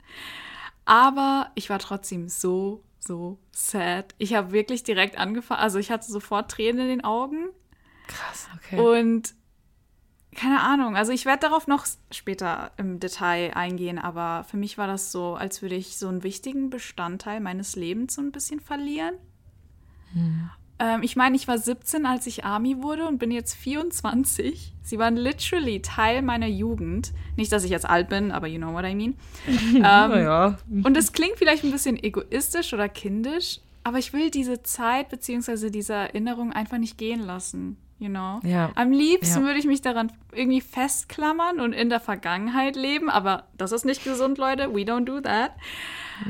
Aber 0.84 1.50
ich 1.54 1.70
war 1.70 1.78
trotzdem 1.78 2.28
so, 2.28 2.82
so 3.00 3.38
sad. 3.52 4.14
Ich 4.18 4.34
habe 4.34 4.52
wirklich 4.52 4.84
direkt 4.84 5.18
angefangen, 5.18 5.60
also 5.60 5.78
ich 5.78 5.90
hatte 5.90 6.10
sofort 6.10 6.50
Tränen 6.50 6.82
in 6.82 6.88
den 6.88 7.04
Augen. 7.04 7.48
Krass, 8.06 8.48
okay. 8.54 8.78
Und 8.78 9.34
keine 10.36 10.60
Ahnung, 10.60 10.96
also 10.96 11.12
ich 11.12 11.24
werde 11.24 11.48
darauf 11.48 11.66
noch 11.66 11.86
später 12.10 12.70
im 12.76 13.00
Detail 13.00 13.54
eingehen, 13.54 13.98
aber 13.98 14.44
für 14.44 14.58
mich 14.58 14.76
war 14.76 14.86
das 14.86 15.10
so, 15.10 15.34
als 15.34 15.62
würde 15.62 15.74
ich 15.74 15.96
so 15.96 16.08
einen 16.08 16.22
wichtigen 16.22 16.68
Bestandteil 16.68 17.40
meines 17.40 17.74
Lebens 17.74 18.14
so 18.14 18.20
ein 18.20 18.32
bisschen 18.32 18.60
verlieren. 18.60 19.14
Ähm, 20.78 21.02
ich 21.02 21.16
meine, 21.16 21.36
ich 21.36 21.48
war 21.48 21.58
17, 21.58 22.04
als 22.06 22.26
ich 22.26 22.44
Army 22.44 22.82
wurde 22.82 23.06
und 23.06 23.18
bin 23.18 23.30
jetzt 23.30 23.54
24. 23.54 24.74
Sie 24.82 24.98
waren 24.98 25.16
literally 25.16 25.80
Teil 25.80 26.22
meiner 26.22 26.46
Jugend. 26.46 27.12
Nicht, 27.36 27.50
dass 27.52 27.64
ich 27.64 27.70
jetzt 27.70 27.88
alt 27.88 28.08
bin, 28.08 28.30
aber 28.30 28.46
you 28.46 28.58
know 28.58 28.72
what 28.72 28.84
I 28.84 28.94
mean. 28.94 29.14
ähm, 29.74 29.82
naja. 29.82 30.58
und 30.84 30.96
es 30.96 31.12
klingt 31.12 31.36
vielleicht 31.36 31.64
ein 31.64 31.72
bisschen 31.72 32.02
egoistisch 32.02 32.72
oder 32.72 32.88
kindisch, 32.88 33.60
aber 33.84 33.98
ich 33.98 34.12
will 34.12 34.30
diese 34.30 34.62
Zeit 34.62 35.08
bzw. 35.08 35.70
diese 35.70 35.94
Erinnerung 35.94 36.52
einfach 36.52 36.78
nicht 36.78 36.98
gehen 36.98 37.20
lassen. 37.20 37.78
You 37.98 38.08
know? 38.08 38.40
Ja. 38.44 38.70
Am 38.74 38.92
liebsten 38.92 39.40
Ja. 39.40 39.46
würde 39.46 39.58
ich 39.58 39.64
mich 39.64 39.80
daran 39.80 40.12
irgendwie 40.32 40.60
festklammern 40.60 41.60
und 41.60 41.72
in 41.72 41.88
der 41.88 42.00
Vergangenheit 42.00 42.76
leben, 42.76 43.08
aber 43.08 43.46
das 43.56 43.72
ist 43.72 43.86
nicht 43.86 44.04
gesund, 44.04 44.36
Leute. 44.36 44.74
We 44.74 44.80
don't 44.80 45.04
do 45.06 45.20
that. 45.20 45.52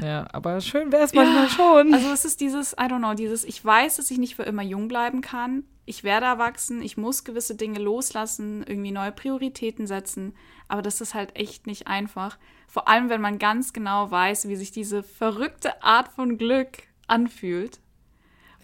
Ja, 0.01 0.29
aber 0.33 0.61
schön 0.61 0.93
wäre 0.93 1.03
es 1.03 1.13
manchmal 1.13 1.49
schon. 1.49 1.93
Also 1.93 2.11
es 2.11 2.25
ist 2.25 2.41
dieses, 2.41 2.73
I 2.75 2.85
don't 2.85 2.99
know, 2.99 3.15
dieses, 3.15 3.45
ich 3.45 3.65
weiß, 3.65 3.97
dass 3.97 4.11
ich 4.11 4.19
nicht 4.19 4.37
für 4.37 4.45
immer 4.45 4.63
jung 4.63 4.87
bleiben 4.87 5.23
kann. 5.23 5.65
Ich 5.87 6.03
werde 6.05 6.27
erwachsen, 6.27 6.83
ich 6.83 6.97
muss 6.97 7.25
gewisse 7.25 7.55
Dinge 7.55 7.79
loslassen, 7.79 8.65
irgendwie 8.67 8.91
neue 8.91 9.13
Prioritäten 9.13 9.87
setzen. 9.87 10.35
Aber 10.69 10.83
das 10.83 11.01
ist 11.01 11.15
halt 11.15 11.37
echt 11.37 11.67
nicht 11.67 11.87
einfach. 11.87 12.39
Vor 12.69 12.89
allem, 12.89 13.09
wenn 13.09 13.21
man 13.21 13.39
ganz 13.39 13.73
genau 13.73 14.11
weiß, 14.11 14.49
wie 14.49 14.57
sich 14.57 14.73
diese 14.73 15.03
verrückte 15.03 15.83
Art 15.83 16.09
von 16.09 16.39
Glück 16.39 16.79
anfühlt. 17.07 17.79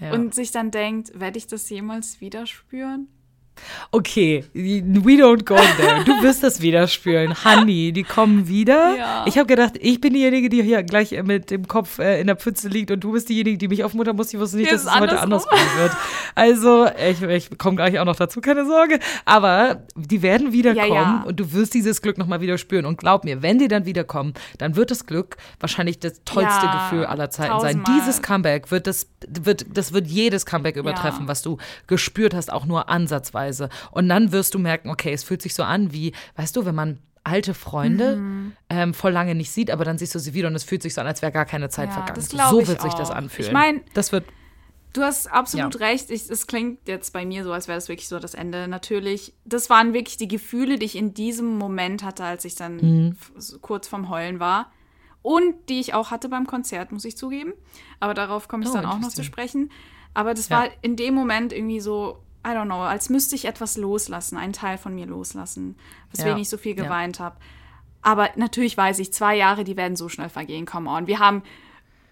Ja. 0.03 0.13
Und 0.13 0.35
sich 0.35 0.51
dann 0.51 0.71
denkt, 0.71 1.19
werde 1.19 1.39
ich 1.39 1.47
das 1.47 1.69
jemals 1.71 2.21
wieder 2.21 2.47
spüren? 2.47 3.09
Okay, 3.91 4.45
we 4.55 4.81
don't 5.17 5.45
go 5.45 5.57
there. 5.77 6.03
Du 6.05 6.23
wirst 6.23 6.43
das 6.43 6.61
wieder 6.63 6.89
spüren. 6.89 7.35
Honey, 7.45 7.93
die 7.93 8.03
kommen 8.03 8.49
wieder. 8.49 8.97
Ja. 8.97 9.25
Ich 9.27 9.37
habe 9.39 9.47
gedacht, 9.47 9.75
ich 9.79 10.01
bin 10.01 10.15
diejenige, 10.15 10.49
die 10.49 10.63
hier 10.63 10.83
gleich 10.83 11.13
mit 11.23 11.51
dem 11.51 11.69
Kopf 11.69 11.99
äh, 11.99 12.21
in 12.21 12.27
der 12.27 12.37
Pfütze 12.37 12.69
liegt 12.69 12.91
und 12.91 13.01
du 13.05 13.13
bist 13.13 13.29
diejenige, 13.29 13.59
die 13.59 13.69
mich 13.69 13.85
aufmuntern 13.85 14.17
muss. 14.17 14.33
Ich 14.33 14.41
wusste 14.41 14.57
nicht, 14.57 14.69
Hier 14.69 14.77
dass 14.79 14.87
es 14.87 14.91
heute 14.91 15.21
anders 15.21 15.47
andersrum. 15.47 15.51
kommen 15.59 15.79
wird. 15.79 15.93
Also, 16.35 16.87
ich, 17.09 17.23
ich 17.23 17.59
komme 17.59 17.77
gleich 17.77 17.99
auch 17.99 18.05
noch 18.05 18.17
dazu, 18.17 18.41
keine 18.41 18.65
Sorge. 18.67 18.99
Aber 19.27 19.83
die 19.95 20.23
werden 20.23 20.53
wiederkommen 20.53 20.89
Ja, 20.89 21.03
ja. 21.21 21.25
und 21.27 21.39
du 21.39 21.53
wirst 21.53 21.75
dieses 21.75 22.01
Glück 22.03 22.19
nochmal 22.19 22.41
wieder 22.41 22.59
spüren. 22.59 22.87
Und 22.87 22.97
glaub 22.99 23.25
mir, 23.25 23.43
wenn 23.43 23.59
die 23.59 23.69
dann 23.69 23.85
wiederkommen, 23.85 24.33
dann 24.59 24.77
wird 24.77 24.91
das 24.91 25.07
Glück 25.07 25.37
wahrscheinlich 25.61 26.01
das 26.01 26.23
tollste 26.25 26.67
Gefühl 26.67 27.05
aller 27.05 27.31
Zeiten 27.31 27.61
sein. 27.61 27.83
tausendmal. 27.83 28.01
Dieses 28.01 28.23
Comeback 28.23 28.71
wird 28.71 28.87
das, 28.87 29.07
wird, 29.29 29.67
das 29.77 29.93
wird 29.93 30.07
jedes 30.07 30.47
Comeback 30.47 30.77
übertreffen, 30.77 31.29
was 31.29 31.43
du 31.43 31.59
gespürt 31.87 32.35
hast, 32.35 32.53
auch 32.53 32.65
nur 32.65 32.89
ansatzweise. 32.89 33.42
Und 33.91 34.09
dann 34.09 34.33
wirst 34.33 34.55
du 34.55 34.59
merken, 34.59 34.91
okay, 34.91 35.13
es 35.13 35.25
fühlt 35.25 35.43
sich 35.43 35.55
so 35.55 35.63
an 35.63 35.93
wie, 35.93 36.13
weißt 36.37 36.57
du, 36.57 36.65
wenn 36.65 36.75
man 36.75 36.99
alte 37.25 37.55
Freunde 37.55 38.17
Mhm. 38.17 38.53
ähm, 38.69 38.95
voll 38.95 39.13
lange 39.13 39.35
nicht 39.35 39.51
sieht, 39.53 39.71
aber 39.71 39.85
dann 39.85 39.97
siehst 39.99 40.15
du 40.15 40.19
sie 40.19 40.35
wieder 40.35 40.49
und 40.49 40.55
es 40.57 40.65
fühlt 40.65 40.83
sich 40.83 40.93
so 40.95 41.01
an, 41.01 41.07
als 41.07 41.23
wäre 41.23 41.31
gar 41.33 41.45
keine 41.45 41.69
Zeit 41.69 41.89
Ja, 41.91 41.95
vergangen. 41.95 42.21
So 42.21 42.67
wird 42.67 42.81
sich 42.81 42.95
das 42.95 43.11
anfühlen. 43.11 43.49
Ich 43.49 43.53
mein, 43.53 43.81
das 43.95 44.11
wird 44.13 44.25
Du 44.95 45.01
hast 45.01 45.27
absolut 45.33 45.81
recht. 45.81 46.11
Ich, 46.11 46.29
es 46.29 46.47
klingt 46.47 46.87
jetzt 46.87 47.15
bei 47.15 47.25
mir 47.25 47.45
so, 47.45 47.53
als 47.53 47.67
wäre 47.67 47.79
das 47.79 47.89
wirklich 47.89 48.09
so 48.09 48.19
das 48.19 48.35
Ende. 48.35 48.69
Natürlich, 48.69 49.33
das 49.47 49.71
waren 49.71 49.95
wirklich 49.95 50.19
die 50.19 50.29
Gefühle, 50.29 50.79
die 50.79 50.85
ich 50.85 50.97
in 50.97 51.15
diesem 51.15 51.57
Moment 51.57 52.03
hatte, 52.05 52.25
als 52.25 52.45
ich 52.45 52.57
dann 52.57 52.77
Mhm. 52.77 53.17
kurz 53.63 53.89
vorm 53.89 54.11
Heulen 54.11 54.39
war. 54.39 54.71
Und 55.23 55.55
die 55.71 55.81
ich 55.81 55.95
auch 55.95 56.11
hatte 56.11 56.29
beim 56.29 56.47
Konzert, 56.47 56.93
muss 56.93 57.07
ich 57.07 57.17
zugeben. 57.17 57.55
Aber 58.01 58.13
darauf 58.13 58.49
komme 58.49 58.65
ich 58.65 58.71
Oh, 58.71 58.75
dann 58.75 58.85
auch 58.85 58.99
noch 58.99 59.09
zu 59.09 59.23
sprechen. 59.25 59.71
Aber 60.13 60.35
das 60.35 60.51
Ja. 60.51 60.59
war 60.59 60.69
in 60.83 60.97
dem 60.97 61.15
Moment 61.15 61.55
irgendwie 61.55 61.81
so, 61.81 62.23
I 62.45 62.51
don't 62.51 62.65
know, 62.67 62.83
als 62.83 63.09
müsste 63.09 63.35
ich 63.37 63.45
etwas 63.45 63.77
loslassen, 63.77 64.37
einen 64.37 64.53
Teil 64.53 64.77
von 64.79 64.95
mir 64.95 65.07
loslassen, 65.07 65.77
weswegen 66.11 66.37
Ja. 66.37 66.43
ich 66.43 66.49
so 66.49 66.57
viel 66.59 66.77
Ja. 66.77 66.83
geweint 66.85 67.21
habe. 67.21 67.37
Aber 68.03 68.31
natürlich 68.37 68.77
weiß 68.77 68.99
ich, 68.99 69.13
zwei 69.13 69.37
Jahre, 69.37 69.63
die 69.63 69.77
werden 69.77 69.97
so 69.97 70.09
schnell 70.09 70.29
vergehen. 70.29 70.67
Come 70.67 70.91
on. 70.91 71.07
Wir 71.07 71.21
haben, 71.21 71.43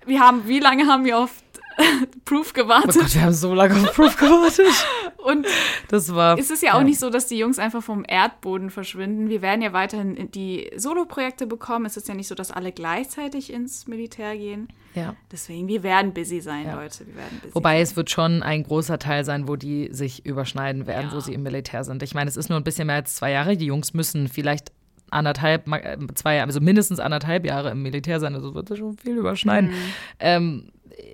wir 0.07 0.21
haben, 0.21 0.47
wie 0.47 0.61
lange 0.61 0.87
haben 0.87 1.05
wir 1.05 1.19
auf 1.19 1.43
Proof 2.25 2.51
Oh 2.51 2.55
gewartet? 2.55 2.95
Gott, 2.95 3.15
wir 3.15 3.23
haben 3.23 3.33
so 3.33 3.55
lange 3.55 3.75
auf 3.75 3.95
Proof 3.95 4.17
gewartet. 4.17 4.67
Und 5.31 5.47
Das 5.89 6.15
war. 6.15 6.39
es 6.39 6.51
ist 6.51 6.63
ja 6.63 6.75
auch 6.75 6.83
nicht 6.83 6.99
so, 6.99 7.11
dass 7.11 7.27
die 7.27 7.39
Jungs 7.39 7.59
einfach 7.59 7.83
vom 7.83 8.05
Erdboden 8.07 8.71
verschwinden. 8.71 9.29
Wir 9.29 9.43
werden 9.43 9.63
ja 9.63 9.73
weiterhin 9.73 10.31
die 10.33 10.71
Solo-Projekte 10.77 11.47
bekommen. 11.47 11.87
Es 11.87 11.97
ist 11.97 12.09
ja 12.09 12.15
nicht 12.15 12.29
so, 12.29 12.35
dass 12.35 12.51
alle 12.51 12.73
gleichzeitig 12.73 13.53
ins 13.53 13.87
Militär 13.87 14.37
gehen. 14.37 14.69
Ja. 14.95 15.15
Deswegen, 15.31 15.69
wir 15.69 15.83
werden 15.83 16.13
busy 16.13 16.41
sein, 16.41 16.67
Ja. 16.67 16.75
Leute. 16.75 17.07
Wir 17.07 17.17
werden 17.17 17.39
busy 17.43 17.55
Wobei 17.55 17.75
sein. 17.75 17.83
es 17.83 17.97
wird 17.97 18.11
schon 18.11 18.43
ein 18.43 18.63
großer 18.65 18.99
Teil 18.99 19.25
sein, 19.25 19.47
wo 19.49 19.57
die 19.57 19.89
sich 19.93 20.27
überschneiden 20.27 20.87
werden, 20.87 21.11
Ja. 21.11 21.17
wo 21.17 21.21
sie 21.21 21.33
im 21.35 21.43
Militär 21.43 21.85
sind. 21.85 22.03
Ich 22.03 22.15
meine, 22.15 22.29
es 22.29 22.37
ist 22.37 22.49
nur 22.49 22.59
ein 22.59 22.65
bisschen 22.65 22.87
mehr 22.89 22.97
als 22.97 23.15
zwei 23.15 23.31
Jahre. 23.31 23.57
Die 23.57 23.67
Jungs 23.67 23.95
müssen 23.95 24.29
vielleicht 24.29 24.73
anderthalb, 25.13 25.67
äh, 25.73 25.97
zwei 26.15 26.37
Jahre, 26.37 26.47
also 26.47 26.61
mindestens 26.61 27.01
anderthalb 27.01 27.45
Jahre 27.45 27.71
im 27.71 27.83
Militär 27.83 28.21
sein. 28.21 28.35
Also 28.35 28.55
wird 28.55 28.71
das 28.71 28.79
schon 28.79 28.97
viel 28.97 29.17
überschneiden. 29.17 29.71
Mhm. 29.71 29.75
Ähm, 30.21 30.73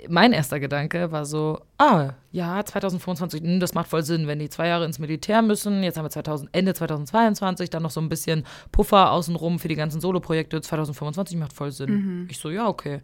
mein 0.08 0.32
erster 0.32 0.60
Gedanke 0.60 1.12
war 1.12 1.24
so, 1.24 1.60
ah, 1.78 2.10
ja, 2.32 2.64
2025, 2.64 3.42
hm, 3.42 3.60
das 3.60 3.74
macht 3.74 3.88
voll 3.88 4.02
Sinn, 4.02 4.26
wenn 4.26 4.38
die 4.38 4.48
zwei 4.48 4.68
Jahre 4.68 4.84
ins 4.84 4.98
Militär 4.98 5.42
müssen. 5.42 5.82
Jetzt 5.82 5.96
haben 5.96 6.04
wir 6.04 6.10
2000, 6.10 6.50
Ende 6.52 6.74
2022, 6.74 7.70
dann 7.70 7.82
noch 7.82 7.90
so 7.90 8.00
ein 8.00 8.08
bisschen 8.08 8.44
Puffer 8.72 9.10
außenrum 9.10 9.58
für 9.58 9.68
die 9.68 9.74
ganzen 9.74 10.00
Solo-Projekte. 10.00 10.60
2025 10.60 11.36
macht 11.36 11.52
voll 11.52 11.70
Sinn. 11.72 12.26
Ich 12.30 12.38
so, 12.38 12.50
ja, 12.50 12.68
okay. 12.68 13.00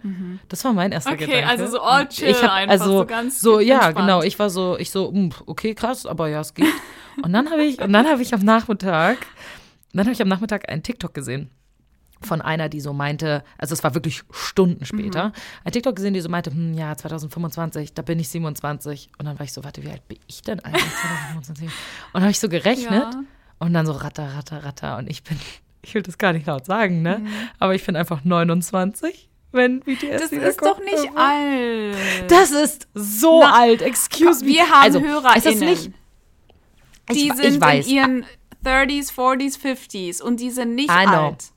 Das 0.48 0.64
war 0.64 0.72
mein 0.72 0.92
erster 0.92 1.10
Mhm. 1.12 1.16
Okay, 1.16 1.26
Gedanke. 1.26 1.48
also 1.48 1.66
so, 1.66 1.82
oh, 1.82 2.04
chill 2.08 2.28
ich 2.28 2.42
hab, 2.42 2.52
einfach, 2.52 2.72
also, 2.72 2.98
so 2.98 3.06
ganz 3.06 3.40
so, 3.40 3.60
ja, 3.60 3.74
entspannt. 3.86 3.96
genau. 3.98 4.22
Ich 4.22 4.38
war 4.38 4.50
so, 4.50 4.78
ich 4.78 4.90
so, 4.90 5.10
hm, 5.12 5.30
okay, 5.46 5.74
krass, 5.74 6.06
aber 6.06 6.28
ja, 6.28 6.40
es 6.40 6.54
geht. 6.54 6.66
Und 7.22 7.32
dann 7.32 7.50
habe 7.50 7.64
ich, 7.64 7.80
und 7.80 7.92
dann 7.92 8.06
habe 8.06 8.22
ich 8.22 8.32
am 8.34 8.40
Nachmittag 8.40 9.18
dann 9.94 10.06
habe 10.06 10.12
ich 10.14 10.22
am 10.22 10.28
Nachmittag 10.28 10.70
einen 10.70 10.82
TikTok 10.82 11.12
gesehen 11.12 11.50
von 12.26 12.40
einer, 12.40 12.68
die 12.68 12.80
so 12.80 12.92
meinte, 12.92 13.44
also 13.58 13.72
es 13.72 13.84
war 13.84 13.94
wirklich 13.94 14.22
Stunden 14.30 14.84
später, 14.84 15.28
mhm. 15.28 15.32
ein 15.64 15.72
TikTok 15.72 15.96
gesehen, 15.96 16.14
die 16.14 16.20
so 16.20 16.28
meinte, 16.28 16.50
hm, 16.50 16.74
ja, 16.74 16.96
2025, 16.96 17.94
da 17.94 18.02
bin 18.02 18.18
ich 18.18 18.28
27. 18.28 19.10
Und 19.18 19.26
dann 19.26 19.38
war 19.38 19.44
ich 19.44 19.52
so, 19.52 19.64
warte, 19.64 19.82
wie 19.82 19.90
alt 19.90 20.06
bin 20.08 20.18
ich 20.26 20.42
denn 20.42 20.60
eigentlich 20.60 20.82
2025? 20.82 21.66
Und 21.66 21.72
dann 22.14 22.22
habe 22.22 22.30
ich 22.30 22.40
so 22.40 22.48
gerechnet 22.48 23.14
ja. 23.14 23.24
und 23.58 23.72
dann 23.72 23.86
so 23.86 23.92
ratter, 23.92 24.34
ratter, 24.36 24.64
ratter. 24.64 24.98
Und 24.98 25.08
ich 25.10 25.22
bin, 25.22 25.38
ich 25.82 25.94
will 25.94 26.02
das 26.02 26.18
gar 26.18 26.32
nicht 26.32 26.46
laut 26.46 26.66
sagen, 26.66 27.02
ne? 27.02 27.18
Mhm. 27.18 27.28
Aber 27.58 27.74
ich 27.74 27.84
bin 27.84 27.96
einfach 27.96 28.24
29 28.24 29.28
wenn 29.52 29.80
BTS 29.80 30.30
Das 30.30 30.32
ist 30.32 30.58
kommt. 30.58 30.78
doch 30.78 30.80
nicht 30.82 31.14
alt. 31.14 32.30
Das 32.30 32.50
ist 32.50 32.88
so 32.94 33.40
Na, 33.42 33.52
alt. 33.52 33.82
Excuse 33.82 34.44
me. 34.44 34.52
Wir 34.52 34.68
haben 34.68 34.82
also, 34.82 35.00
HörerInnen. 35.00 35.36
Ist 35.36 35.46
das 35.46 35.60
nicht? 35.60 35.90
Die 37.12 37.28
ich, 37.28 37.34
sind 37.34 37.62
ich 37.62 37.88
in 37.88 37.94
ihren 37.94 38.26
30s, 38.64 39.12
40s, 39.12 39.60
50s 39.60 40.22
und 40.22 40.40
die 40.40 40.50
sind 40.50 40.74
nicht 40.74 40.90
alt. 40.90 41.51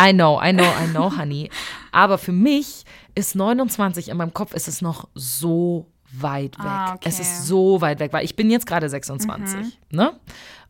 I 0.00 0.12
know, 0.12 0.40
I 0.42 0.52
know, 0.52 0.64
I 0.64 0.88
know, 0.90 1.16
honey. 1.16 1.50
Aber 1.92 2.18
für 2.18 2.32
mich 2.32 2.84
ist 3.14 3.34
29 3.34 4.08
in 4.08 4.16
meinem 4.16 4.34
Kopf 4.34 4.54
ist 4.54 4.68
es 4.68 4.82
noch 4.82 5.08
so 5.14 5.86
weit 6.12 6.58
weg. 6.58 6.66
Ah, 6.66 6.94
okay. 6.94 7.08
Es 7.08 7.20
ist 7.20 7.46
so 7.46 7.80
weit 7.80 8.00
weg, 8.00 8.12
weil 8.12 8.24
ich 8.24 8.36
bin 8.36 8.50
jetzt 8.50 8.66
gerade 8.66 8.88
26, 8.88 9.58
mhm. 9.58 9.72
ne? 9.90 10.12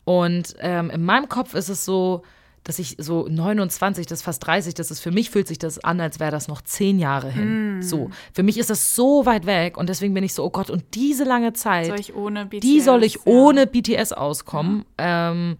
Und 0.03 0.55
ähm, 0.59 0.91
in 0.91 1.03
meinem 1.03 1.29
Kopf 1.29 1.55
ist 1.55 1.69
es 1.69 1.83
so, 1.83 2.21
dass 2.63 2.79
ich 2.79 2.95
so 2.99 3.27
29, 3.27 4.07
das 4.07 4.19
ist 4.19 4.25
fast 4.25 4.45
30, 4.45 4.73
das 4.73 4.91
ist 4.91 4.99
für 4.99 5.11
mich 5.11 5.29
fühlt 5.29 5.47
sich 5.47 5.59
das 5.59 5.83
an, 5.83 5.99
als 5.99 6.19
wäre 6.19 6.31
das 6.31 6.47
noch 6.47 6.61
zehn 6.61 6.99
Jahre 6.99 7.29
hin. 7.29 7.79
Mm. 7.79 7.81
So, 7.81 8.09
für 8.33 8.43
mich 8.43 8.57
ist 8.57 8.71
das 8.71 8.95
so 8.95 9.25
weit 9.25 9.45
weg 9.45 9.77
und 9.77 9.87
deswegen 9.87 10.13
bin 10.13 10.23
ich 10.23 10.33
so, 10.33 10.43
oh 10.43 10.49
Gott, 10.49 10.71
und 10.71 10.83
diese 10.93 11.23
lange 11.23 11.53
Zeit, 11.53 11.87
soll 11.87 11.99
ich 11.99 12.15
ohne 12.15 12.47
BTS, 12.47 12.61
die 12.61 12.81
soll 12.81 13.03
ich 13.03 13.15
ja. 13.15 13.21
ohne 13.25 13.67
BTS 13.67 14.13
auskommen. 14.13 14.85
Ja. 14.99 15.31
Ähm, 15.31 15.57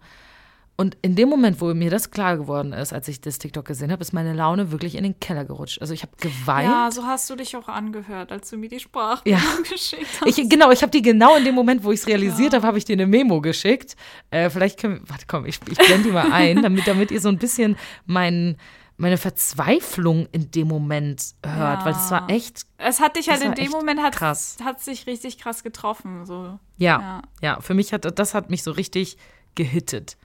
und 0.78 0.98
in 1.00 1.16
dem 1.16 1.30
Moment, 1.30 1.60
wo 1.62 1.72
mir 1.72 1.90
das 1.90 2.10
klar 2.10 2.36
geworden 2.36 2.74
ist, 2.74 2.92
als 2.92 3.08
ich 3.08 3.22
das 3.22 3.38
TikTok 3.38 3.64
gesehen 3.64 3.90
habe, 3.90 4.02
ist 4.02 4.12
meine 4.12 4.34
Laune 4.34 4.72
wirklich 4.72 4.94
in 4.94 5.04
den 5.04 5.18
Keller 5.18 5.46
gerutscht. 5.46 5.80
Also 5.80 5.94
ich 5.94 6.02
habe 6.02 6.12
geweint. 6.20 6.68
Ja, 6.68 6.90
so 6.90 7.04
hast 7.04 7.30
du 7.30 7.36
dich 7.36 7.56
auch 7.56 7.68
angehört, 7.68 8.30
als 8.30 8.50
du 8.50 8.58
mir 8.58 8.68
die 8.68 8.80
Sprache 8.80 9.22
ja. 9.24 9.40
geschickt 9.70 10.06
hast. 10.20 10.38
Ich, 10.38 10.48
genau, 10.48 10.70
ich 10.70 10.82
habe 10.82 10.90
die 10.90 11.00
genau 11.00 11.34
in 11.36 11.44
dem 11.44 11.54
Moment, 11.54 11.82
wo 11.82 11.92
ich 11.92 12.00
es 12.00 12.06
realisiert 12.06 12.52
ja. 12.52 12.58
habe, 12.58 12.66
habe 12.66 12.78
ich 12.78 12.84
dir 12.84 12.92
eine 12.92 13.06
Memo 13.06 13.40
geschickt. 13.40 13.96
Äh, 14.30 14.50
vielleicht 14.50 14.78
können 14.78 15.00
wir, 15.00 15.08
warte, 15.08 15.24
komm, 15.26 15.46
ich, 15.46 15.58
ich 15.66 15.78
blende 15.78 16.08
die 16.08 16.12
mal 16.12 16.30
ein, 16.30 16.60
damit, 16.62 16.86
damit 16.86 17.10
ihr 17.10 17.22
so 17.22 17.30
ein 17.30 17.38
bisschen 17.38 17.76
mein, 18.04 18.58
meine 18.98 19.16
Verzweiflung 19.16 20.28
in 20.32 20.50
dem 20.50 20.68
Moment 20.68 21.36
hört, 21.42 21.80
ja. 21.80 21.84
weil 21.86 21.92
es 21.92 22.10
war 22.10 22.28
echt. 22.28 22.66
Es 22.76 23.00
hat 23.00 23.16
dich 23.16 23.30
halt 23.30 23.42
in 23.42 23.54
dem 23.54 23.70
Moment 23.70 24.02
hat, 24.02 24.14
krass. 24.14 24.58
hat 24.62 24.82
sich 24.82 25.06
richtig 25.06 25.38
krass 25.38 25.62
getroffen. 25.62 26.26
So. 26.26 26.58
Ja, 26.76 27.00
ja, 27.00 27.22
ja, 27.40 27.60
für 27.62 27.72
mich 27.72 27.94
hat 27.94 28.18
das 28.18 28.34
hat 28.34 28.50
mich 28.50 28.62
so 28.62 28.72
richtig 28.72 29.16
gehittet. 29.54 30.18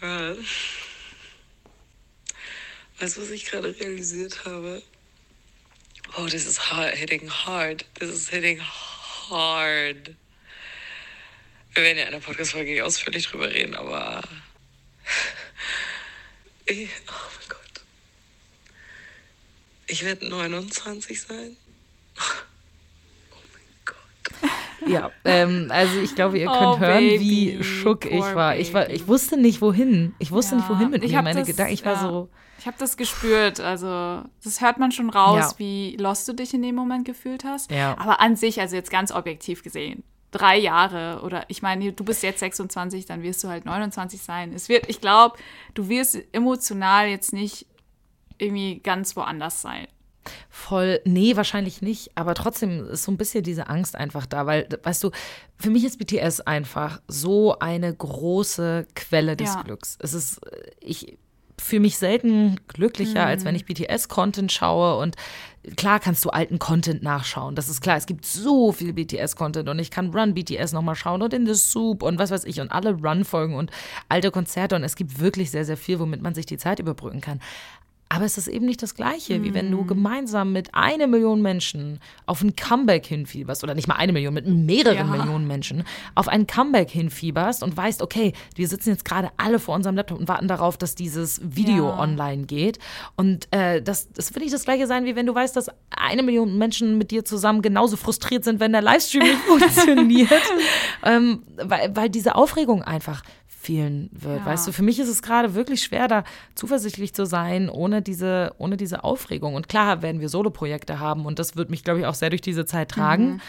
Girl. 0.00 0.38
Weißt 2.98 3.16
du, 3.16 3.22
was 3.22 3.30
ich 3.30 3.44
gerade 3.44 3.78
realisiert 3.78 4.44
habe? 4.46 4.82
Oh, 6.16 6.26
this 6.26 6.46
is 6.46 6.58
hard, 6.70 6.94
hitting 6.94 7.28
hard. 7.28 7.84
This 7.98 8.10
is 8.10 8.28
hitting 8.28 8.60
hard. 8.60 10.14
Wir 11.74 11.82
werden 11.82 11.98
ja 11.98 12.04
in 12.06 12.12
der 12.12 12.20
Podcast-Folge 12.20 12.84
ausführlich 12.84 13.26
drüber 13.26 13.50
reden, 13.50 13.74
aber. 13.74 14.22
Ich, 16.66 16.88
oh 17.08 17.12
mein 17.12 17.48
Gott. 17.48 17.82
Ich 19.88 20.04
werde 20.04 20.28
29 20.28 21.20
sein. 21.20 21.56
Ja, 24.92 25.10
ähm, 25.24 25.66
also 25.70 26.00
ich 26.00 26.14
glaube, 26.14 26.38
ihr 26.38 26.46
könnt 26.46 26.60
oh, 26.60 26.78
hören, 26.78 26.98
Baby, 26.98 27.58
wie 27.58 27.64
schock 27.64 28.04
ich 28.04 28.20
war. 28.20 28.56
Ich 28.56 28.74
war, 28.74 28.90
ich 28.90 29.06
wusste 29.06 29.36
nicht 29.36 29.60
wohin. 29.60 30.14
Ich 30.18 30.30
wusste 30.32 30.54
ja, 30.54 30.60
nicht 30.60 30.70
wohin 30.70 30.90
mit 30.90 31.02
mir. 31.02 31.22
Meine 31.22 31.40
das, 31.40 31.48
Gedanken. 31.48 31.72
Ich 31.72 31.84
war 31.84 31.94
ja, 31.94 32.00
so. 32.00 32.28
Ich 32.58 32.66
habe 32.66 32.76
das 32.78 32.96
gespürt. 32.96 33.60
Also 33.60 34.22
das 34.44 34.60
hört 34.60 34.78
man 34.78 34.92
schon 34.92 35.10
raus, 35.10 35.52
ja. 35.52 35.58
wie 35.58 35.96
lost 35.98 36.28
du 36.28 36.32
dich 36.34 36.52
in 36.52 36.62
dem 36.62 36.74
Moment 36.74 37.04
gefühlt 37.04 37.44
hast. 37.44 37.70
Ja. 37.70 37.96
Aber 37.98 38.20
an 38.20 38.36
sich, 38.36 38.60
also 38.60 38.76
jetzt 38.76 38.90
ganz 38.90 39.12
objektiv 39.12 39.62
gesehen, 39.62 40.04
drei 40.30 40.58
Jahre 40.58 41.22
oder 41.22 41.44
ich 41.48 41.62
meine, 41.62 41.92
du 41.92 42.04
bist 42.04 42.22
jetzt 42.22 42.40
26, 42.40 43.06
dann 43.06 43.22
wirst 43.22 43.42
du 43.42 43.48
halt 43.48 43.64
29 43.64 44.20
sein. 44.20 44.52
Es 44.52 44.68
wird, 44.68 44.88
ich 44.88 45.00
glaube, 45.00 45.36
du 45.74 45.88
wirst 45.88 46.18
emotional 46.32 47.08
jetzt 47.08 47.32
nicht 47.32 47.66
irgendwie 48.38 48.80
ganz 48.80 49.16
woanders 49.16 49.62
sein. 49.62 49.86
Voll, 50.48 51.00
nee, 51.04 51.36
wahrscheinlich 51.36 51.82
nicht, 51.82 52.10
aber 52.14 52.34
trotzdem 52.34 52.86
ist 52.88 53.04
so 53.04 53.12
ein 53.12 53.16
bisschen 53.16 53.42
diese 53.42 53.68
Angst 53.68 53.96
einfach 53.96 54.26
da, 54.26 54.46
weil, 54.46 54.68
weißt 54.82 55.02
du, 55.04 55.10
für 55.56 55.70
mich 55.70 55.84
ist 55.84 55.98
BTS 55.98 56.40
einfach 56.42 57.00
so 57.08 57.58
eine 57.58 57.94
große 57.94 58.86
Quelle 58.94 59.36
des 59.36 59.54
ja. 59.54 59.62
Glücks. 59.62 59.96
Es 60.00 60.12
ist, 60.12 60.40
ich 60.80 61.18
fühle 61.60 61.80
mich 61.80 61.98
selten 61.98 62.56
glücklicher, 62.68 63.22
mhm. 63.22 63.28
als 63.28 63.44
wenn 63.44 63.54
ich 63.54 63.66
BTS-Content 63.66 64.50
schaue 64.50 64.98
und 64.98 65.16
klar 65.76 66.00
kannst 66.00 66.24
du 66.24 66.30
alten 66.30 66.58
Content 66.58 67.02
nachschauen, 67.02 67.54
das 67.54 67.68
ist 67.68 67.82
klar, 67.82 67.96
es 67.96 68.06
gibt 68.06 68.24
so 68.24 68.72
viel 68.72 68.92
BTS-Content 68.92 69.68
und 69.68 69.78
ich 69.78 69.90
kann 69.90 70.10
Run 70.10 70.34
BTS 70.34 70.72
nochmal 70.72 70.94
schauen 70.94 71.22
und 71.22 71.34
in 71.34 71.46
The 71.46 71.54
Soup 71.54 72.02
und 72.02 72.18
was 72.18 72.30
weiß 72.30 72.44
ich 72.44 72.60
und 72.60 72.72
alle 72.72 72.94
Run-Folgen 72.94 73.54
und 73.54 73.70
alte 74.08 74.30
Konzerte 74.30 74.76
und 74.76 74.84
es 74.84 74.96
gibt 74.96 75.20
wirklich 75.20 75.50
sehr, 75.50 75.64
sehr 75.64 75.76
viel, 75.76 76.00
womit 76.00 76.22
man 76.22 76.34
sich 76.34 76.46
die 76.46 76.56
Zeit 76.56 76.78
überbrücken 76.78 77.20
kann. 77.20 77.40
Aber 78.12 78.24
es 78.24 78.36
ist 78.36 78.48
eben 78.48 78.66
nicht 78.66 78.82
das 78.82 78.96
Gleiche, 78.96 79.38
mm. 79.38 79.44
wie 79.44 79.54
wenn 79.54 79.70
du 79.70 79.82
mhm. 79.82 79.86
gemeinsam 79.86 80.52
mit 80.52 80.74
einer 80.74 81.06
Million 81.06 81.42
Menschen 81.42 82.00
auf 82.26 82.42
ein 82.42 82.56
Comeback 82.56 83.06
hinfieberst. 83.06 83.62
Oder 83.62 83.76
nicht 83.76 83.86
mal 83.86 83.94
eine 83.94 84.12
Million, 84.12 84.34
mit 84.34 84.48
mehreren 84.48 84.96
ja. 84.96 85.04
Millionen 85.04 85.46
Menschen 85.46 85.84
auf 86.16 86.26
ein 86.26 86.48
Comeback 86.48 86.90
hinfieberst 86.90 87.62
und 87.62 87.76
weißt, 87.76 88.02
okay, 88.02 88.32
wir 88.56 88.66
sitzen 88.66 88.90
jetzt 88.90 89.04
gerade 89.04 89.30
alle 89.36 89.60
vor 89.60 89.76
unserem 89.76 89.94
Laptop 89.94 90.18
und 90.18 90.26
warten 90.26 90.48
darauf, 90.48 90.76
dass 90.76 90.96
dieses 90.96 91.40
Video 91.44 91.86
ja. 91.86 92.00
online 92.00 92.46
geht. 92.46 92.80
Und 93.16 93.46
äh, 93.52 93.80
das, 93.80 94.10
das 94.12 94.34
will 94.34 94.42
nicht 94.42 94.54
das 94.54 94.64
Gleiche 94.64 94.88
sein, 94.88 95.04
wie 95.04 95.14
wenn 95.14 95.26
du 95.26 95.34
weißt, 95.34 95.54
dass 95.54 95.70
eine 95.90 96.24
Million 96.24 96.58
Menschen 96.58 96.98
mit 96.98 97.12
dir 97.12 97.24
zusammen 97.24 97.62
genauso 97.62 97.96
frustriert 97.96 98.42
sind, 98.42 98.58
wenn 98.58 98.72
der 98.72 98.82
Livestream 98.82 99.22
nicht 99.22 99.38
funktioniert. 99.46 100.42
ähm, 101.04 101.44
weil, 101.62 101.94
weil 101.94 102.10
diese 102.10 102.34
Aufregung 102.34 102.82
einfach 102.82 103.22
fehlen 103.60 104.08
wird. 104.12 104.40
Ja. 104.40 104.46
Weißt 104.46 104.66
du, 104.66 104.72
für 104.72 104.82
mich 104.82 104.98
ist 104.98 105.08
es 105.08 105.20
gerade 105.20 105.54
wirklich 105.54 105.82
schwer, 105.82 106.08
da 106.08 106.24
zuversichtlich 106.54 107.14
zu 107.14 107.26
sein, 107.26 107.68
ohne 107.68 108.00
diese, 108.00 108.54
ohne 108.56 108.78
diese 108.78 109.04
Aufregung. 109.04 109.54
Und 109.54 109.68
klar 109.68 110.00
werden 110.00 110.22
wir 110.22 110.30
Soloprojekte 110.30 110.98
haben 110.98 111.26
und 111.26 111.38
das 111.38 111.56
wird 111.56 111.68
mich, 111.68 111.84
glaube 111.84 112.00
ich, 112.00 112.06
auch 112.06 112.14
sehr 112.14 112.30
durch 112.30 112.40
diese 112.40 112.64
Zeit 112.64 112.90
tragen. 112.90 113.32
Mhm. 113.32 113.40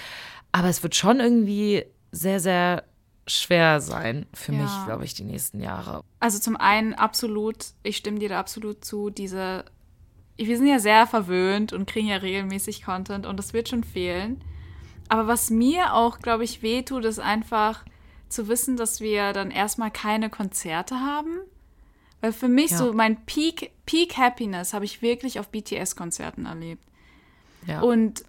Aber 0.51 0.67
es 0.67 0.83
wird 0.83 0.95
schon 0.95 1.21
irgendwie 1.21 1.85
sehr, 2.11 2.41
sehr 2.41 2.83
schwer 3.25 3.79
sein 3.79 4.25
für 4.33 4.51
ja. 4.51 4.63
mich, 4.63 4.71
glaube 4.85 5.05
ich, 5.05 5.13
die 5.13 5.23
nächsten 5.23 5.61
Jahre. 5.61 6.03
Also 6.19 6.39
zum 6.39 6.57
einen 6.57 6.93
absolut, 6.93 7.67
ich 7.83 7.95
stimme 7.95 8.19
dir 8.19 8.27
da 8.27 8.39
absolut 8.39 8.83
zu, 8.83 9.11
diese, 9.11 9.63
wir 10.35 10.57
sind 10.57 10.67
ja 10.67 10.79
sehr 10.79 11.07
verwöhnt 11.07 11.71
und 11.71 11.87
kriegen 11.87 12.09
ja 12.09 12.17
regelmäßig 12.17 12.83
Content 12.83 13.25
und 13.25 13.37
das 13.37 13.53
wird 13.53 13.69
schon 13.69 13.85
fehlen. 13.85 14.43
Aber 15.07 15.27
was 15.27 15.49
mir 15.49 15.93
auch, 15.93 16.19
glaube 16.19 16.43
ich, 16.43 16.61
wehtut, 16.61 17.05
ist 17.05 17.19
einfach, 17.19 17.85
zu 18.31 18.47
wissen, 18.47 18.77
dass 18.77 19.01
wir 19.01 19.33
dann 19.33 19.51
erstmal 19.51 19.91
keine 19.91 20.29
Konzerte 20.29 20.95
haben. 20.95 21.39
Weil 22.21 22.33
für 22.33 22.47
mich 22.47 22.71
ja. 22.71 22.77
so 22.77 22.93
mein 22.93 23.17
Peak, 23.25 23.71
Peak 23.85 24.17
Happiness 24.17 24.73
habe 24.73 24.85
ich 24.85 25.01
wirklich 25.01 25.39
auf 25.39 25.49
BTS-Konzerten 25.49 26.45
erlebt. 26.45 26.83
Ja. 27.65 27.81
Und 27.81 28.23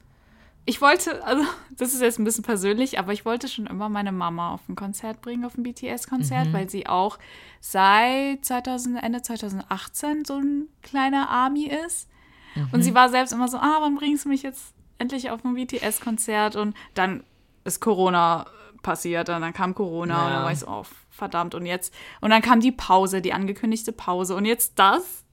ich 0.64 0.80
wollte, 0.80 1.24
also 1.24 1.44
das 1.76 1.92
ist 1.92 2.00
jetzt 2.00 2.18
ein 2.18 2.24
bisschen 2.24 2.44
persönlich, 2.44 2.98
aber 2.98 3.12
ich 3.12 3.24
wollte 3.24 3.48
schon 3.48 3.66
immer 3.66 3.88
meine 3.88 4.12
Mama 4.12 4.54
auf 4.54 4.60
ein 4.68 4.76
Konzert 4.76 5.20
bringen, 5.20 5.44
auf 5.44 5.58
ein 5.58 5.62
BTS-Konzert, 5.62 6.48
mhm. 6.48 6.52
weil 6.52 6.70
sie 6.70 6.86
auch 6.86 7.18
seit 7.60 8.44
2000, 8.44 9.02
Ende 9.02 9.22
2018 9.22 10.24
so 10.24 10.36
ein 10.36 10.68
kleiner 10.82 11.28
Army 11.28 11.70
ist. 11.86 12.08
Mhm. 12.54 12.68
Und 12.72 12.82
sie 12.82 12.94
war 12.94 13.08
selbst 13.08 13.32
immer 13.32 13.48
so, 13.48 13.58
ah, 13.58 13.78
wann 13.80 13.96
bringst 13.96 14.24
du 14.24 14.28
mich 14.28 14.42
jetzt 14.42 14.72
endlich 14.98 15.30
auf 15.30 15.44
ein 15.44 15.54
BTS-Konzert? 15.54 16.56
Und 16.56 16.76
dann 16.94 17.24
ist 17.64 17.80
Corona 17.80 18.46
passiert. 18.82 19.28
Und 19.28 19.40
dann 19.40 19.52
kam 19.52 19.74
Corona 19.74 20.14
ja. 20.14 20.24
und 20.26 20.32
dann 20.32 20.44
war 20.44 20.52
ich 20.52 20.58
so, 20.60 20.68
oh, 20.68 20.84
verdammt. 21.10 21.54
Und 21.54 21.66
jetzt, 21.66 21.94
und 22.20 22.30
dann 22.30 22.42
kam 22.42 22.60
die 22.60 22.72
Pause, 22.72 23.22
die 23.22 23.32
angekündigte 23.32 23.92
Pause. 23.92 24.34
Und 24.36 24.44
jetzt 24.44 24.78
das. 24.78 25.24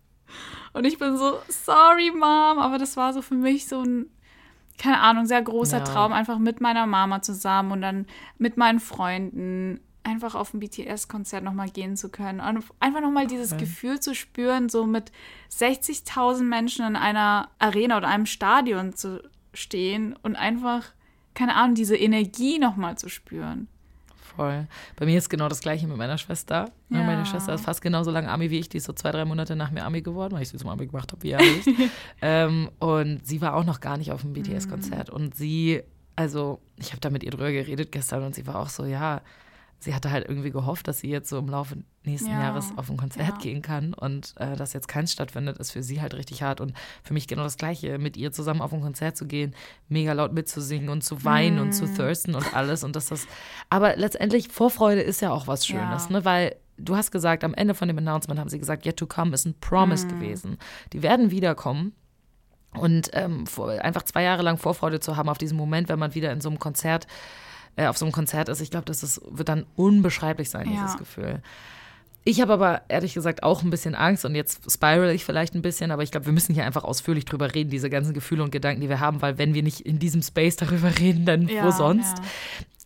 Und 0.73 0.85
ich 0.85 0.99
bin 0.99 1.17
so, 1.17 1.39
sorry, 1.47 2.11
Mom, 2.11 2.59
aber 2.59 2.77
das 2.77 2.97
war 2.97 3.13
so 3.13 3.21
für 3.21 3.35
mich 3.35 3.67
so 3.67 3.81
ein, 3.81 4.05
keine 4.77 4.99
Ahnung, 4.99 5.25
sehr 5.25 5.41
großer 5.41 5.79
ja. 5.79 5.83
Traum, 5.83 6.13
einfach 6.13 6.37
mit 6.37 6.61
meiner 6.61 6.85
Mama 6.85 7.21
zusammen 7.21 7.71
und 7.71 7.81
dann 7.81 8.05
mit 8.37 8.55
meinen 8.55 8.79
Freunden 8.79 9.81
einfach 10.03 10.35
auf 10.35 10.53
ein 10.53 10.59
BTS-Konzert 10.59 11.43
nochmal 11.43 11.69
gehen 11.69 11.97
zu 11.97 12.09
können. 12.09 12.39
Und 12.39 12.63
einfach 12.79 13.01
nochmal 13.01 13.27
dieses 13.27 13.53
okay. 13.53 13.61
Gefühl 13.61 13.99
zu 13.99 14.15
spüren, 14.15 14.69
so 14.69 14.85
mit 14.85 15.11
60.000 15.51 16.43
Menschen 16.43 16.85
in 16.85 16.95
einer 16.95 17.49
Arena 17.59 17.97
oder 17.97 18.07
einem 18.07 18.25
Stadion 18.25 18.93
zu 18.93 19.21
stehen 19.53 20.15
und 20.21 20.35
einfach 20.35 20.93
keine 21.33 21.55
Ahnung, 21.55 21.75
diese 21.75 21.95
Energie 21.95 22.59
nochmal 22.59 22.97
zu 22.97 23.09
spüren. 23.09 23.67
Voll. 24.35 24.67
Bei 24.95 25.05
mir 25.05 25.17
ist 25.17 25.29
genau 25.29 25.49
das 25.49 25.59
Gleiche 25.59 25.87
mit 25.87 25.97
meiner 25.97 26.17
Schwester. 26.17 26.71
Ja. 26.89 27.03
Meine 27.03 27.25
Schwester 27.25 27.53
ist 27.53 27.65
fast 27.65 27.81
genauso 27.81 28.09
lange 28.09 28.29
Ami 28.29 28.49
wie 28.49 28.59
ich. 28.59 28.69
Die 28.69 28.77
ist 28.77 28.85
so 28.85 28.93
zwei, 28.93 29.11
drei 29.11 29.25
Monate 29.25 29.55
nach 29.55 29.71
mir 29.71 29.83
Ami 29.83 30.01
geworden, 30.01 30.33
weil 30.33 30.43
ich 30.43 30.49
sie 30.49 30.57
zum 30.57 30.69
Ami 30.69 30.87
gemacht 30.87 31.11
habe, 31.11 31.21
wie 31.23 31.31
er 31.31 31.41
ist. 31.41 31.67
ähm, 32.21 32.69
und 32.79 33.25
sie 33.27 33.41
war 33.41 33.55
auch 33.55 33.65
noch 33.65 33.81
gar 33.81 33.97
nicht 33.97 34.11
auf 34.11 34.21
dem 34.21 34.33
BTS-Konzert. 34.33 35.09
Mhm. 35.09 35.15
Und 35.15 35.35
sie, 35.35 35.81
also, 36.15 36.59
ich 36.77 36.91
habe 36.91 37.01
da 37.01 37.09
mit 37.09 37.23
ihr 37.23 37.31
drüber 37.31 37.51
geredet 37.51 37.91
gestern 37.91 38.23
und 38.23 38.33
sie 38.35 38.47
war 38.47 38.59
auch 38.59 38.69
so, 38.69 38.85
ja, 38.85 39.21
sie 39.79 39.95
hatte 39.95 40.11
halt 40.11 40.27
irgendwie 40.27 40.51
gehofft, 40.51 40.87
dass 40.87 40.99
sie 40.99 41.09
jetzt 41.09 41.29
so 41.29 41.37
im 41.37 41.47
Laufe 41.47 41.77
nächsten 42.03 42.31
Ja, 42.31 42.41
Jahres 42.41 42.71
auf 42.75 42.89
ein 42.89 42.97
Konzert 42.97 43.27
ja. 43.29 43.37
gehen 43.37 43.61
kann 43.61 43.93
und 43.93 44.33
äh, 44.37 44.55
dass 44.55 44.73
jetzt 44.73 44.87
keins 44.87 45.11
stattfindet, 45.13 45.57
ist 45.57 45.71
für 45.71 45.83
sie 45.83 46.01
halt 46.01 46.13
richtig 46.13 46.43
hart 46.43 46.59
und 46.61 46.73
für 47.03 47.13
mich 47.13 47.27
genau 47.27 47.43
das 47.43 47.57
Gleiche, 47.57 47.97
mit 47.97 48.17
ihr 48.17 48.31
zusammen 48.31 48.61
auf 48.61 48.73
ein 48.73 48.81
Konzert 48.81 49.15
zu 49.17 49.25
gehen, 49.25 49.55
mega 49.87 50.13
laut 50.13 50.33
mitzusingen 50.33 50.89
und 50.89 51.03
zu 51.03 51.23
weinen 51.23 51.59
und 51.59 51.71
zu 51.73 51.85
Mm. 51.85 51.95
thirsten 51.95 52.35
und 52.35 52.53
alles 52.53 52.83
und 52.83 52.95
dass 52.95 53.07
das, 53.07 53.25
aber 53.69 53.95
letztendlich 53.95 54.49
Vorfreude 54.49 55.01
ist 55.01 55.21
ja 55.21 55.31
auch 55.31 55.47
was 55.47 55.65
Schönes, 55.65 56.05
Ja. 56.05 56.11
ne, 56.11 56.25
weil 56.25 56.55
du 56.77 56.95
hast 56.95 57.11
gesagt, 57.11 57.43
am 57.43 57.53
Ende 57.53 57.73
von 57.73 57.87
dem 57.87 57.97
Announcement 57.97 58.39
haben 58.39 58.49
sie 58.49 58.59
gesagt, 58.59 58.85
Yet 58.85 58.97
to 58.97 59.07
Come 59.07 59.33
ist 59.33 59.45
ein 59.45 59.55
Promise 59.59 60.07
Mm. 60.07 60.09
gewesen. 60.09 60.57
Die 60.93 61.01
werden 61.03 61.31
wiederkommen. 61.31 61.93
Und 62.71 63.09
ähm, 63.13 63.47
vor, 63.47 63.69
einfach 63.71 64.03
zwei 64.03 64.21
Jahre 64.23 64.43
lang 64.43 64.57
Vorfreude 64.57 64.99
zu 64.99 65.17
haben 65.17 65.27
auf 65.27 65.39
diesen 65.39 65.57
Moment, 65.57 65.89
wenn 65.89 65.97
man 65.97 66.13
wieder 66.13 66.31
in 66.31 66.39
so 66.39 66.49
einem 66.49 66.59
Konzert, 66.59 67.07
äh, 67.75 67.87
auf 67.87 67.97
so 67.97 68.05
einem 68.05 68.11
Konzert 68.11 68.49
ist, 68.49 68.61
ich 68.61 68.71
glaube, 68.71 68.85
das 68.85 69.03
ist, 69.03 69.21
wird 69.29 69.49
dann 69.49 69.65
unbeschreiblich 69.75 70.49
sein, 70.49 70.67
Ja. 70.67 70.73
dieses 70.73 70.97
Gefühl. 70.97 71.41
Ich 72.25 72.41
habe 72.41 72.53
aber 72.53 72.81
ehrlich 72.89 73.13
gesagt 73.13 73.43
auch 73.43 73.63
ein 73.63 73.69
bisschen 73.69 73.95
Angst 73.95 74.25
und 74.25 74.35
jetzt 74.35 74.69
spiral 74.69 75.09
ich 75.11 75.23
vielleicht 75.25 75.55
ein 75.55 75.61
bisschen, 75.61 75.89
aber 75.89 76.03
ich 76.03 76.11
glaube, 76.11 76.25
wir 76.25 76.33
müssen 76.33 76.53
hier 76.53 76.65
einfach 76.65 76.83
ausführlich 76.83 77.25
drüber 77.25 77.55
reden, 77.55 77.69
diese 77.69 77.89
ganzen 77.89 78.13
Gefühle 78.13 78.43
und 78.43 78.51
Gedanken, 78.51 78.81
die 78.81 78.89
wir 78.89 78.99
haben, 78.99 79.21
weil 79.21 79.37
wenn 79.37 79.53
wir 79.53 79.63
nicht 79.63 79.81
in 79.81 79.99
diesem 79.99 80.21
Space 80.21 80.57
darüber 80.57 80.99
reden, 80.99 81.25
dann 81.25 81.47
wo 81.47 81.53
Ja, 81.53 81.71
sonst? 81.71 82.17
ja. 82.19 82.23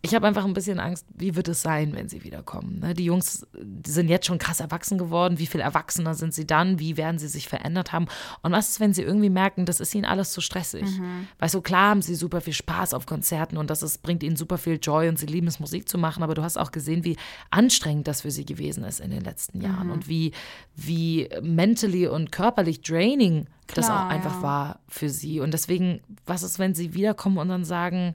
Ich 0.04 0.14
habe 0.14 0.26
einfach 0.26 0.44
ein 0.44 0.52
bisschen 0.52 0.80
Angst, 0.80 1.06
wie 1.16 1.34
wird 1.34 1.48
es 1.48 1.62
sein, 1.62 1.94
wenn 1.94 2.10
sie 2.10 2.24
wiederkommen? 2.24 2.80
Ne? 2.80 2.92
Die 2.92 3.06
Jungs 3.06 3.46
die 3.58 3.90
sind 3.90 4.08
jetzt 4.08 4.26
schon 4.26 4.36
krass 4.38 4.60
erwachsen 4.60 4.98
geworden. 4.98 5.38
Wie 5.38 5.46
viel 5.46 5.62
erwachsener 5.62 6.14
sind 6.14 6.34
sie 6.34 6.46
dann? 6.46 6.78
Wie 6.78 6.98
werden 6.98 7.18
sie 7.18 7.26
sich 7.26 7.48
verändert 7.48 7.92
haben? 7.92 8.06
Und 8.42 8.52
was 8.52 8.68
ist, 8.68 8.80
wenn 8.80 8.92
sie 8.92 9.00
irgendwie 9.00 9.30
merken, 9.30 9.64
das 9.64 9.80
ist 9.80 9.94
ihnen 9.94 10.04
alles 10.04 10.32
zu 10.32 10.42
stressig? 10.42 10.84
Mhm. 10.98 11.26
Weißt 11.38 11.54
du, 11.54 11.62
klar 11.62 11.88
haben 11.88 12.02
sie 12.02 12.14
super 12.16 12.42
viel 12.42 12.52
Spaß 12.52 12.92
auf 12.92 13.06
Konzerten 13.06 13.56
und 13.56 13.70
das 13.70 13.82
ist, 13.82 14.02
bringt 14.02 14.22
ihnen 14.22 14.36
super 14.36 14.58
viel 14.58 14.78
Joy 14.80 15.08
und 15.08 15.18
sie 15.18 15.26
lieben 15.26 15.46
es, 15.46 15.58
Musik 15.58 15.88
zu 15.88 15.96
machen. 15.96 16.22
Aber 16.22 16.34
du 16.34 16.42
hast 16.42 16.58
auch 16.58 16.70
gesehen, 16.70 17.04
wie 17.04 17.16
anstrengend 17.50 18.06
das 18.06 18.20
für 18.20 18.30
sie 18.30 18.44
gewesen 18.44 18.84
ist 18.84 19.00
in 19.00 19.10
den 19.10 19.22
letzten 19.22 19.62
Jahren 19.62 19.86
Mhm. 19.86 19.92
und 19.92 20.08
wie, 20.08 20.32
wie 20.76 21.30
mentally 21.40 22.06
und 22.08 22.30
körperlich 22.30 22.82
draining 22.82 23.46
das 23.68 23.86
Klar, 23.86 24.06
auch 24.06 24.10
einfach 24.10 24.36
ja. 24.36 24.42
war 24.42 24.80
für 24.88 25.08
sie. 25.08 25.40
Und 25.40 25.54
deswegen, 25.54 26.00
was 26.26 26.42
ist, 26.42 26.58
wenn 26.58 26.74
sie 26.74 26.92
wiederkommen 26.92 27.38
und 27.38 27.48
dann 27.48 27.64
sagen, 27.64 28.14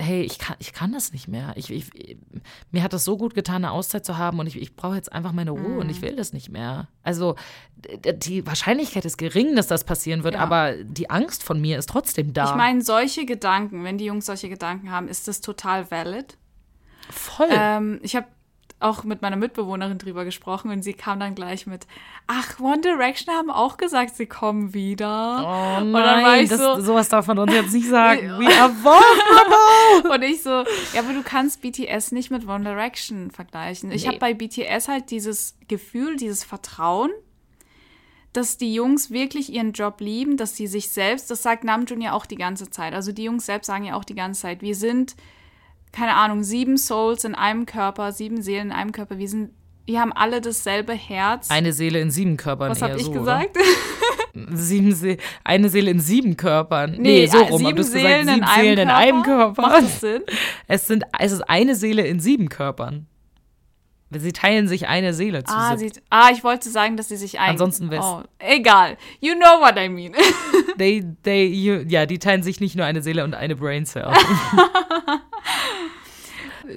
hey, 0.00 0.22
ich 0.22 0.38
kann, 0.38 0.56
ich 0.58 0.72
kann 0.72 0.92
das 0.92 1.12
nicht 1.12 1.28
mehr. 1.28 1.52
Ich, 1.56 1.70
ich, 1.70 2.16
mir 2.72 2.82
hat 2.82 2.92
das 2.92 3.04
so 3.04 3.16
gut 3.16 3.34
getan, 3.34 3.56
eine 3.64 3.70
Auszeit 3.70 4.04
zu 4.04 4.18
haben 4.18 4.38
und 4.40 4.46
ich, 4.46 4.60
ich 4.60 4.74
brauche 4.74 4.96
jetzt 4.96 5.12
einfach 5.12 5.32
meine 5.32 5.52
Ruhe 5.52 5.78
und 5.78 5.88
ich 5.88 5.98
Mhm. 6.00 6.02
will 6.06 6.16
das 6.16 6.32
nicht 6.32 6.48
mehr. 6.50 6.88
Also 7.02 7.36
die 8.22 8.46
Wahrscheinlichkeit 8.46 9.04
ist 9.04 9.18
gering, 9.18 9.54
dass 9.56 9.66
das 9.68 9.84
passieren 9.84 10.24
wird, 10.24 10.34
Ja. 10.34 10.40
aber 10.40 10.72
die 10.82 11.10
Angst 11.10 11.42
von 11.42 11.60
mir 11.60 11.78
ist 11.78 11.88
trotzdem 11.88 12.32
da. 12.32 12.50
Ich 12.50 12.56
meine, 12.56 12.82
solche 12.82 13.24
Gedanken, 13.26 13.84
wenn 13.84 13.98
die 13.98 14.06
Jungs 14.06 14.26
solche 14.26 14.48
Gedanken 14.48 14.90
haben, 14.90 15.06
ist 15.08 15.28
das 15.28 15.40
total 15.40 15.90
valid. 15.90 16.36
voll. 17.10 17.48
Ähm, 17.50 18.00
ich 18.02 18.16
habe 18.16 18.26
auch 18.84 19.02
mit 19.04 19.22
meiner 19.22 19.36
Mitbewohnerin 19.36 19.98
drüber 19.98 20.24
gesprochen 20.24 20.70
und 20.70 20.82
sie 20.82 20.94
kam 20.94 21.18
dann 21.18 21.34
gleich 21.34 21.66
mit, 21.66 21.86
ach, 22.26 22.60
One 22.60 22.80
Direction 22.80 23.34
haben 23.34 23.50
auch 23.50 23.76
gesagt, 23.76 24.14
sie 24.16 24.26
kommen 24.26 24.72
wieder. 24.74 25.42
oh 25.78 25.80
und 25.82 25.92
dann 25.92 26.22
war 26.22 26.38
ich 26.38 26.48
das, 26.50 26.60
so- 26.60 26.80
sowas 26.80 27.08
darf 27.08 27.26
man 27.26 27.38
uns 27.38 27.52
jetzt 27.52 27.72
nicht 27.72 27.88
sagen. 27.88 28.20
We 28.38 28.46
are 28.46 28.72
vulnerable. 28.82 30.14
Und 30.14 30.22
ich 30.22 30.42
so, 30.42 30.50
ja, 30.50 31.00
aber 31.00 31.12
du 31.12 31.22
kannst 31.22 31.60
BTS 31.62 32.12
nicht 32.12 32.30
mit 32.30 32.46
One 32.46 32.64
Direction 32.64 33.30
vergleichen. 33.30 33.90
Ich 33.90 34.02
Nee. 34.02 34.08
habe 34.08 34.18
bei 34.18 34.34
BTS 34.34 34.88
halt 34.88 35.10
dieses 35.10 35.56
Gefühl, 35.68 36.16
dieses 36.16 36.44
Vertrauen, 36.44 37.10
dass 38.32 38.56
die 38.58 38.74
Jungs 38.74 39.10
wirklich 39.10 39.52
ihren 39.52 39.72
Job 39.72 40.00
lieben, 40.00 40.36
dass 40.36 40.56
sie 40.56 40.66
sich 40.66 40.88
selbst, 40.88 41.30
das 41.30 41.42
sagt 41.42 41.62
Namjoon 41.64 42.00
ja 42.00 42.12
auch 42.12 42.26
die 42.26 42.34
ganze 42.36 42.68
Zeit. 42.68 42.92
Also 42.92 43.12
die 43.12 43.24
Jungs 43.24 43.46
selbst 43.46 43.66
sagen 43.68 43.84
ja 43.84 43.94
auch 43.94 44.04
die 44.04 44.16
ganze 44.16 44.42
Zeit, 44.42 44.60
wir 44.60 44.74
sind, 44.74 45.14
keine 45.94 46.14
Ahnung, 46.16 46.42
sieben 46.42 46.76
Souls 46.76 47.24
in 47.24 47.34
einem 47.34 47.66
Körper, 47.66 48.12
sieben 48.12 48.42
Seelen 48.42 48.66
in 48.66 48.72
einem 48.72 48.92
Körper. 48.92 49.16
Wir 49.18 49.28
sind, 49.28 49.50
wir 49.86 50.00
haben 50.00 50.12
alle 50.12 50.40
dasselbe 50.40 50.92
Herz. 50.92 51.50
Eine 51.50 51.72
Seele 51.72 52.00
in 52.00 52.10
sieben 52.10 52.36
Körpern. 52.36 52.70
Was 52.70 52.82
habe 52.82 52.96
ich 52.96 53.04
so, 53.04 53.12
gesagt? 53.12 53.56
Sieben 54.52 54.92
Se 54.92 55.18
eine 55.44 55.68
Seele 55.68 55.92
in 55.92 56.00
sieben 56.00 56.36
Körpern. 56.36 56.96
Nee, 56.98 57.28
so 57.28 57.38
äh, 57.38 57.48
rum. 57.50 57.58
sieben 57.58 57.76
du 57.76 57.82
hast 57.84 57.92
Seelen, 57.92 58.26
gesagt, 58.26 58.28
in, 58.28 58.34
sieben 58.34 58.44
einem 58.44 58.64
Seelen 58.64 58.78
in 58.80 58.90
einem 58.90 59.22
Körper. 59.22 59.62
Macht 59.62 59.82
das 59.82 60.00
Sinn? 60.00 60.22
Es, 60.66 60.86
sind, 60.88 61.04
es 61.20 61.30
ist 61.30 61.42
eine 61.42 61.76
Seele 61.76 62.04
in 62.04 62.18
sieben 62.18 62.48
Körpern. 62.48 63.06
Sie 64.10 64.32
teilen 64.32 64.66
sich 64.66 64.88
eine 64.88 65.14
Seele 65.14 65.44
zu 65.44 65.54
Ah, 65.54 65.76
sie, 65.76 65.92
ah, 66.10 66.30
ich 66.32 66.42
wollte 66.42 66.68
sagen, 66.68 66.96
dass 66.96 67.08
sie 67.08 67.16
sich 67.16 67.38
ein... 67.38 67.50
Ansonsten 67.50 67.90
wär's- 67.90 68.04
Oh, 68.04 68.22
egal. 68.38 68.96
You 69.20 69.34
know 69.34 69.60
what 69.60 69.76
I 69.78 69.88
mean. 69.88 70.14
They, 70.78 71.04
they, 71.22 71.46
you, 71.46 71.84
ja, 71.86 72.04
die 72.06 72.18
teilen 72.18 72.42
sich 72.42 72.60
nicht 72.60 72.74
nur 72.74 72.86
eine 72.86 73.02
Seele 73.02 73.22
und 73.22 73.34
eine 73.34 73.54
Brain 73.54 73.86
Cell. 73.86 74.10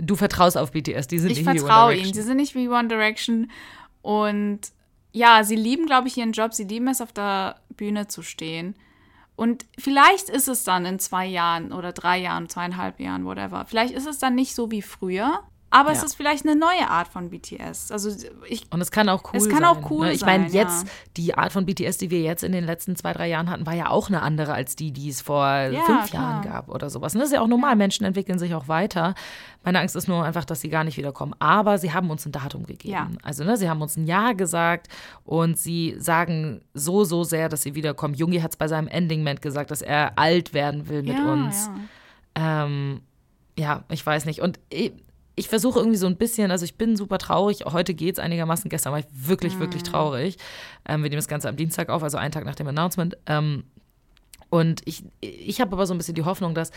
Du 0.02 0.16
vertraust 0.16 0.58
auf 0.58 0.72
BTS, 0.72 1.08
die 1.08 1.20
sind 1.20 1.32
Ich 1.32 1.38
nicht 1.38 1.46
wie 1.46 1.50
One 1.50 1.60
vertraue 1.60 1.90
Direction. 1.92 2.06
ihnen. 2.06 2.14
Sie 2.14 2.22
sind 2.22 2.38
nicht 2.38 2.56
wie 2.56 2.70
One 2.70 2.88
Direction. 2.88 3.52
Und 4.02 4.60
ja, 5.12 5.44
sie 5.44 5.56
lieben, 5.56 5.86
glaube 5.86 6.08
ich, 6.08 6.18
ihren 6.18 6.32
Job. 6.32 6.54
Sie 6.54 6.64
lieben 6.66 6.88
es, 6.88 7.02
auf 7.02 7.12
der 7.12 7.56
Bühne 7.76 8.08
zu 8.08 8.22
stehen. 8.22 8.76
Und 9.36 9.66
vielleicht 9.78 10.30
ist 10.30 10.48
es 10.48 10.64
dann 10.64 10.86
in 10.86 11.00
zwei 11.00 11.26
Jahren 11.26 11.72
oder 11.72 11.92
drei 11.94 12.18
Jahren, 12.18 12.50
zweieinhalb 12.50 13.00
Jahren, 13.00 13.26
whatever. 13.26 13.66
Vielleicht 13.68 13.94
ist 13.94 14.08
es 14.08 14.18
dann 14.18 14.34
nicht 14.36 14.56
so 14.56 14.72
wie 14.72 14.82
früher. 14.82 15.44
Aber 15.78 15.92
es 15.92 16.00
Ja. 16.00 16.06
ist 16.06 16.16
vielleicht 16.16 16.46
eine 16.46 16.56
neue 16.56 16.90
Art 16.90 17.08
von 17.08 17.30
BTS. 17.30 17.92
Also 17.92 18.10
ich, 18.48 18.72
Und 18.72 18.82
es 18.82 18.90
kann 18.90 19.10
auch 19.10 19.24
cool 19.26 19.38
Es 19.38 19.48
kann 19.50 19.60
sein. 19.60 19.66
auch 19.66 19.92
cool 19.92 20.08
ne? 20.08 20.14
Ich 20.14 20.22
meine, 20.26 20.46
sein, 20.50 20.54
jetzt, 20.54 20.86
ja. 20.88 20.94
die 21.18 21.36
Art 21.36 21.52
von 21.52 21.66
BTS, 21.66 21.98
die 21.98 22.10
wir 22.10 22.22
jetzt 22.22 22.44
in 22.44 22.52
den 22.52 22.64
letzten 22.66 22.96
zwei, 22.96 23.14
drei 23.14 23.28
Jahren 23.28 23.50
hatten, 23.50 23.66
war 23.66 23.74
ja 23.76 23.90
auch 23.90 24.08
eine 24.10 24.22
andere 24.22 24.54
als 24.54 24.76
die, 24.76 24.92
die 24.92 25.10
es 25.10 25.22
vor 25.22 25.46
Ja, 25.46 25.82
fünf 25.82 26.10
klar. 26.10 26.32
Jahren 26.32 26.42
gab 26.44 26.70
oder 26.70 26.90
sowas. 26.90 27.14
Und 27.14 27.20
das 27.20 27.30
ist 27.30 27.34
ja 27.36 27.42
auch 27.42 27.48
normal. 27.48 27.76
Menschen 27.76 28.06
entwickeln 28.06 28.40
sich 28.40 28.56
auch 28.56 28.68
weiter. 28.68 29.14
Meine 29.64 29.80
Angst 29.80 29.96
ist 29.96 30.08
nur 30.08 30.24
einfach, 30.24 30.46
dass 30.46 30.62
sie 30.62 30.70
gar 30.70 30.84
nicht 30.84 30.98
wiederkommen. 30.98 31.36
Aber 31.40 31.78
sie 31.78 31.94
haben 31.94 32.10
uns 32.10 32.26
ein 32.26 32.32
Datum 32.32 32.66
gegeben. 32.66 32.94
Ja. 32.94 33.08
Also, 33.24 33.44
ne, 33.44 33.58
sie 33.58 33.70
haben 33.70 33.82
uns 33.82 33.98
ein 33.98 34.08
Jahr 34.08 34.34
gesagt 34.36 34.88
und 35.26 35.58
sie 35.58 35.96
sagen 36.00 36.62
so, 36.74 37.04
so 37.04 37.24
sehr, 37.24 37.50
dass 37.50 37.64
sie 37.64 37.76
wiederkommen. 37.76 38.14
Jungi 38.14 38.40
hat 38.40 38.52
es 38.52 38.58
bei 38.58 38.68
seinem 38.68 38.88
Ending-Ment 38.88 39.42
gesagt, 39.42 39.70
dass 39.72 39.82
er 39.82 40.18
alt 40.18 40.54
werden 40.54 40.88
will 40.88 41.04
mit 41.04 41.18
ja, 41.18 41.32
uns. 41.34 41.70
Ja. 42.38 42.64
Ähm, 42.66 43.02
ja, 43.58 43.84
ich 43.90 44.06
weiß 44.06 44.26
nicht. 44.26 44.42
Und 44.42 44.60
ich, 45.38 45.48
versuche 45.48 45.80
irgendwie 45.80 45.98
so 45.98 46.08
ein 46.08 46.18
bisschen, 46.18 46.52
also 46.52 46.66
ich 46.66 46.78
bin 46.78 46.98
super 46.98 47.18
traurig. 47.18 47.64
Heute 47.66 47.94
geht 47.94 48.16
es 48.16 48.20
einigermaßen. 48.20 48.70
Gestern 48.70 48.92
war 48.92 49.00
ich 49.00 49.06
wirklich, 49.14 49.60
wirklich 49.60 49.84
traurig. 49.84 50.38
Ähm, 50.86 51.04
wir 51.04 51.10
nehmen 51.10 51.20
das 51.20 51.28
Ganze 51.28 51.48
am 51.48 51.56
Dienstag 51.56 51.90
auf, 51.90 52.04
also 52.04 52.18
einen 52.18 52.32
Tag 52.32 52.44
nach 52.44 52.56
dem 52.56 52.68
Announcement. 52.68 53.18
Ähm, 53.28 53.64
und 54.50 54.82
ich, 54.86 55.04
ich 55.22 55.62
habe 55.62 55.74
aber 55.74 55.86
so 55.86 55.94
ein 55.94 55.98
bisschen 55.98 56.16
die 56.16 56.26
Hoffnung, 56.26 56.56
dass 56.56 56.72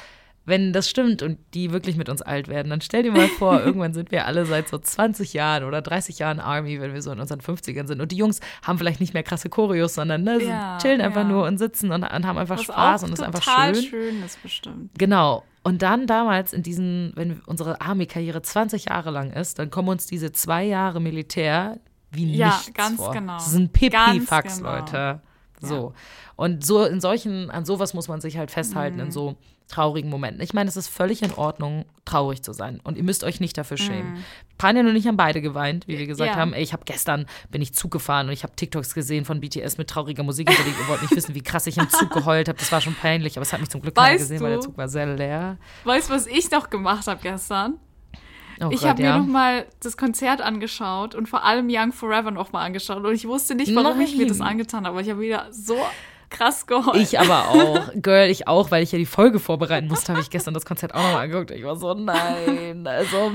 wenn 0.51 0.75
das 0.75 0.91
stimmt 0.91 1.23
und 1.23 1.39
die 1.55 1.71
wirklich 1.73 1.97
mit 1.97 2.11
uns 2.11 2.21
alt 2.21 2.49
werden, 2.49 2.69
dann 2.69 2.83
stell 2.83 3.03
dir 3.03 3.11
mal 3.13 3.29
vor, 3.29 3.61
irgendwann 3.65 3.95
sind 3.95 4.11
wir 4.11 4.27
alle 4.27 4.45
seit 4.45 4.69
so 4.69 4.77
20 4.77 5.33
Jahren 5.33 5.65
oder 5.65 5.81
30 5.81 6.19
Jahren 6.19 6.39
Army, 6.41 6.79
wenn 6.81 6.93
wir 6.93 7.01
so 7.01 7.11
in 7.11 7.19
unseren 7.21 7.41
50ern 7.41 7.87
sind. 7.87 8.03
Und 8.03 8.13
die 8.13 8.17
Jungs 8.17 8.41
haben 8.63 8.77
vielleicht 8.77 9.01
nicht 9.01 9.15
mehr 9.15 9.23
krasse 9.23 9.49
Choreos, 9.49 9.95
sondern 9.95 10.23
ne, 10.25 10.43
Ja, 10.43 10.77
chillen 10.83 11.01
einfach 11.01 11.23
ja. 11.23 11.29
nur 11.29 11.47
und 11.47 11.57
sitzen 11.57 11.91
und, 11.91 12.03
und 12.03 12.27
haben 12.27 12.37
einfach 12.39 12.59
Was 12.59 12.65
Spaß 12.65 13.03
und 13.05 13.15
es 13.15 13.21
ist 13.21 13.25
einfach 13.25 13.41
total 13.41 13.75
schön. 13.75 13.85
schön 13.85 14.23
ist 14.23 14.43
bestimmt. 14.43 14.91
Genau. 14.99 15.43
Und 15.63 15.81
dann 15.83 16.07
damals 16.07 16.53
in 16.53 16.63
diesen, 16.63 17.13
wenn 17.17 17.41
unsere 17.47 17.81
Army-Karriere 17.81 18.43
20 18.43 18.87
Jahre 18.87 19.11
lang 19.11 19.31
ist, 19.33 19.59
dann 19.59 19.71
kommen 19.71 19.89
uns 19.89 20.07
diese 20.07 20.33
zwei 20.33 20.65
Jahre 20.65 21.01
Militär 21.01 21.79
wie 22.13 22.35
Ja, 22.35 22.49
nichts 22.49 22.75
ganz 22.75 22.97
vor. 22.97 23.13
genau. 23.13 23.35
Das 23.35 23.51
sind 23.53 23.73
Pipi-Fax, 23.73 24.59
genau. 24.59 24.77
Leute. 24.77 25.21
So. 25.61 25.93
Und 26.37 26.65
so 26.65 26.85
in 26.87 27.01
solchen, 27.03 27.51
an 27.51 27.65
sowas 27.67 27.93
muss 27.93 28.09
man 28.09 28.21
sich 28.23 28.39
halt 28.39 28.51
festhalten, 28.51 28.97
Mhm. 28.97 29.03
in 29.05 29.11
so 29.11 29.37
traurigen 29.71 30.11
Momenten. 30.11 30.43
Ich 30.43 30.53
meine, 30.53 30.69
es 30.69 30.77
ist 30.77 30.89
völlig 30.89 31.23
in 31.23 31.33
Ordnung, 31.33 31.85
traurig 32.05 32.43
zu 32.43 32.53
sein. 32.53 32.81
Und 32.85 32.97
ihr 32.99 33.05
müsst 33.05 33.25
euch 33.25 33.41
nicht 33.41 33.57
dafür 33.57 33.77
schämen. 33.79 34.25
Panja 34.59 34.83
und 34.83 34.95
ich 34.97 35.07
haben 35.07 35.17
beide 35.17 35.41
geweint, 35.41 35.87
wie 35.89 35.99
wir 35.99 36.07
gesagt 36.07 36.31
Mhm. 36.31 36.35
Ja. 36.35 36.41
haben. 36.41 36.53
Ey, 36.53 36.63
ich 36.63 36.73
habe 36.73 36.83
gestern, 36.85 37.27
bin 37.51 37.63
ich 37.63 37.73
Zug 37.75 37.91
gefahren 37.91 38.27
und 38.27 38.33
ich 38.33 38.43
habe 38.43 38.55
TikToks 38.57 38.93
gesehen 38.95 39.25
von 39.25 39.41
BTS 39.41 39.79
mit 39.79 39.89
trauriger 39.89 40.23
Musik 40.23 40.51
unterlegt. 40.51 40.77
Ihr 40.81 40.89
wollt 40.89 41.03
nicht 41.03 41.17
wissen, 41.17 41.35
wie 41.35 41.43
krass 41.43 41.67
ich 41.67 41.79
im 41.79 41.89
Zug 41.89 42.11
geheult 42.11 42.49
habe. 42.49 42.59
Das 42.59 42.71
war 42.73 42.81
schon 42.81 42.95
peinlich, 42.95 43.37
aber 43.37 43.43
es 43.43 43.53
hat 43.53 43.61
mich 43.61 43.69
zum 43.71 43.81
Glück 43.81 43.95
keiner 43.95 44.09
Weißt 44.15 44.25
gesehen, 44.25 44.41
weil 44.43 44.51
der 44.51 44.59
du- 44.59 44.65
Zug 44.67 44.77
war 44.77 44.89
sehr 44.89 45.07
leer. 45.07 45.57
Weißt 45.85 46.11
du, 46.11 46.15
was 46.15 46.27
ich 46.27 46.51
noch 46.51 46.69
gemacht 46.69 47.07
habe 47.07 47.21
gestern? 47.23 47.79
Oh 48.63 48.69
ich 48.71 48.85
habe 48.85 49.03
ja. 49.03 49.13
mir 49.15 49.19
noch 49.21 49.27
mal 49.27 49.65
das 49.83 49.97
Konzert 49.97 50.43
angeschaut 50.43 51.15
und 51.15 51.31
vor 51.31 51.45
allem 51.45 51.69
Young 51.71 51.93
Forever 51.93 52.31
noch 52.31 52.53
mal 52.53 52.63
angeschaut. 52.63 53.03
Und 53.03 53.15
ich 53.15 53.27
wusste 53.27 53.55
nicht, 53.55 53.75
warum 53.75 53.99
ich 54.03 54.15
mir 54.19 54.27
das 54.27 54.37
Nein. 54.37 54.49
angetan 54.49 54.81
habe. 54.85 54.91
Aber 54.91 55.01
ich 55.01 55.09
habe 55.09 55.21
wieder 55.21 55.47
so 55.51 55.79
krass 56.31 56.67
geheult. 56.67 56.97
Ich 56.97 57.19
aber 57.19 57.49
auch. 57.49 57.91
Girl, 58.01 58.31
ich 58.31 58.49
auch, 58.49 58.71
weil 58.71 58.83
ich 58.83 58.93
ja 58.93 58.99
die 58.99 59.07
Folge 59.07 59.39
vorbereiten 59.39 59.89
musste, 59.89 60.13
habe 60.13 60.23
ich 60.23 60.31
gestern 60.31 60.55
das 60.55 60.65
Konzert 60.65 60.95
auch 60.95 61.03
nochmal 61.03 61.25
angeguckt. 61.25 61.51
Ich 61.51 61.65
war 61.65 61.77
so, 61.77 61.93
nein. 61.95 62.87
Also, 62.87 63.33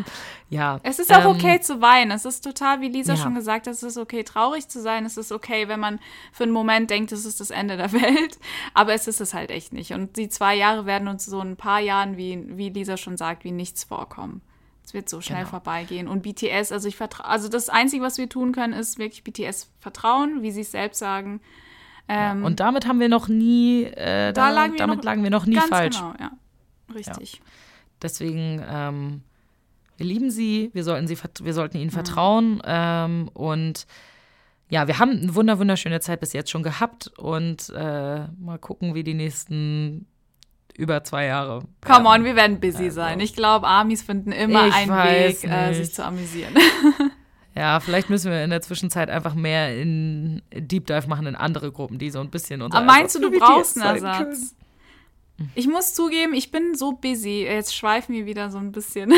ja. 0.49 0.79
es 0.83 0.99
ist 0.99 1.13
auch 1.13 1.25
Ähm, 1.25 1.31
okay 1.31 1.59
zu 1.59 1.81
weinen. 1.81 2.11
Es 2.11 2.25
ist 2.25 2.43
total, 2.43 2.81
wie 2.81 2.87
Lisa 2.87 3.13
ja. 3.13 3.21
schon 3.21 3.35
gesagt 3.35 3.67
hat, 3.67 3.73
es 3.73 3.83
ist 3.83 3.97
okay 3.97 4.23
traurig 4.23 4.67
zu 4.67 4.81
sein. 4.81 5.05
Es 5.05 5.17
ist 5.17 5.31
okay, 5.31 5.67
wenn 5.67 5.79
man 5.79 5.99
für 6.31 6.43
einen 6.43 6.53
Moment 6.53 6.89
denkt, 6.89 7.11
es 7.11 7.25
ist 7.25 7.39
das 7.39 7.51
Ende 7.51 7.77
der 7.77 7.91
Welt. 7.93 8.39
Aber 8.73 8.93
es 8.93 9.07
ist 9.07 9.21
es 9.21 9.33
halt 9.33 9.51
echt 9.51 9.73
nicht. 9.73 9.91
Und 9.93 10.17
die 10.17 10.29
zwei 10.29 10.55
Jahre 10.55 10.85
werden 10.85 11.07
uns 11.07 11.25
so 11.25 11.41
in 11.41 11.51
ein 11.51 11.57
paar 11.57 11.79
Jahren, 11.81 12.17
wie, 12.17 12.43
wie 12.57 12.69
Lisa 12.69 12.97
schon 12.97 13.17
sagt, 13.17 13.43
wie 13.43 13.51
nichts 13.51 13.83
vorkommen. 13.83 14.41
Es 14.85 14.93
wird 14.93 15.09
so 15.09 15.19
schnell 15.19 15.39
Genau. 15.39 15.49
vorbeigehen. 15.49 16.07
Und 16.07 16.21
BTS, 16.21 16.71
also 16.71 16.87
ich 16.87 16.95
vertraue, 16.95 17.25
also 17.25 17.49
das 17.49 17.69
Einzige, 17.69 18.03
was 18.03 18.17
wir 18.19 18.29
tun 18.29 18.51
können, 18.51 18.73
ist 18.73 18.99
wirklich 18.99 19.23
BTS 19.23 19.71
vertrauen, 19.79 20.43
wie 20.43 20.51
sie 20.51 20.61
es 20.61 20.71
selbst 20.71 20.99
sagen. 20.99 21.41
Ähm, 22.07 22.43
Und 22.43 22.59
damit 22.59 22.87
haben 22.87 22.99
wir 22.99 23.09
noch 23.09 23.27
nie, 23.27 23.83
äh, 23.83 24.31
da, 24.33 24.49
lagen 24.49 24.73
wir 24.73 24.79
damit 24.79 24.97
noch 24.97 25.03
lagen 25.03 25.23
wir 25.23 25.31
noch 25.31 25.45
nie 25.45 25.55
ganz 25.55 25.69
falsch. 25.69 25.97
genau, 25.97 26.13
ja. 26.19 26.31
Richtig. 26.93 27.41
Deswegen, 28.01 28.63
ähm, 28.69 29.21
Wir 29.97 30.05
lieben 30.05 30.29
sie, 30.29 30.71
wir 30.73 30.83
sollten, 30.83 31.07
sie, 31.07 31.17
wir 31.41 31.53
sollten 31.53 31.77
ihnen 31.77 31.89
vertrauen. 31.89 32.61
Ähm, 32.65 33.29
und 33.33 33.87
ja, 34.69 34.87
wir 34.87 34.99
haben 34.99 35.11
eine 35.11 35.35
wunder 35.35 35.57
wunderschöne 35.57 36.01
Zeit 36.01 36.19
bis 36.19 36.33
jetzt 36.33 36.51
schon 36.51 36.63
gehabt 36.63 37.07
und 37.17 37.69
äh, 37.69 38.27
mal 38.37 38.57
gucken, 38.59 38.93
wie 38.93 39.03
die 39.03 39.13
nächsten 39.13 40.05
über 40.77 41.03
zwei 41.05 41.25
Jahre. 41.27 41.63
Come 41.85 42.09
on, 42.09 42.25
wir 42.25 42.35
werden 42.35 42.59
busy 42.59 42.85
also. 42.85 42.95
sein. 42.95 43.19
Ich 43.21 43.33
glaube, 43.35 43.67
Amis 43.67 44.03
finden 44.03 44.31
immer 44.31 44.63
einen 44.73 44.91
Weg, 44.91 45.43
äh, 45.45 45.73
sich 45.73 45.93
zu 45.93 46.03
amüsieren. 46.03 46.53
Ja, 47.55 47.79
vielleicht 47.79 48.09
müssen 48.09 48.31
wir 48.31 48.43
in 48.43 48.49
der 48.49 48.61
Zwischenzeit 48.61 49.09
einfach 49.09 49.33
mehr 49.33 49.79
in 49.79 50.41
Deep 50.53 50.87
Dive 50.87 51.07
machen 51.07 51.25
in 51.25 51.35
andere 51.35 51.71
Gruppen, 51.71 51.97
die 51.97 52.09
so 52.09 52.19
ein 52.19 52.29
bisschen 52.29 52.61
unser 52.61 52.77
Aber 52.77 52.85
meinst 52.85 53.15
du, 53.15 53.19
du 53.19 53.31
brauchst 53.31 53.79
einen 53.79 53.95
Ersatz? 53.95 54.55
Ich 55.53 55.67
muss 55.67 55.93
zugeben, 55.93 56.33
ich 56.33 56.51
bin 56.51 56.75
so 56.75 56.93
busy. 56.93 57.43
Jetzt 57.43 57.75
schweifen 57.75 58.13
wir 58.13 58.25
wieder 58.25 58.49
so 58.49 58.57
ein 58.57 58.71
bisschen. 58.71 59.13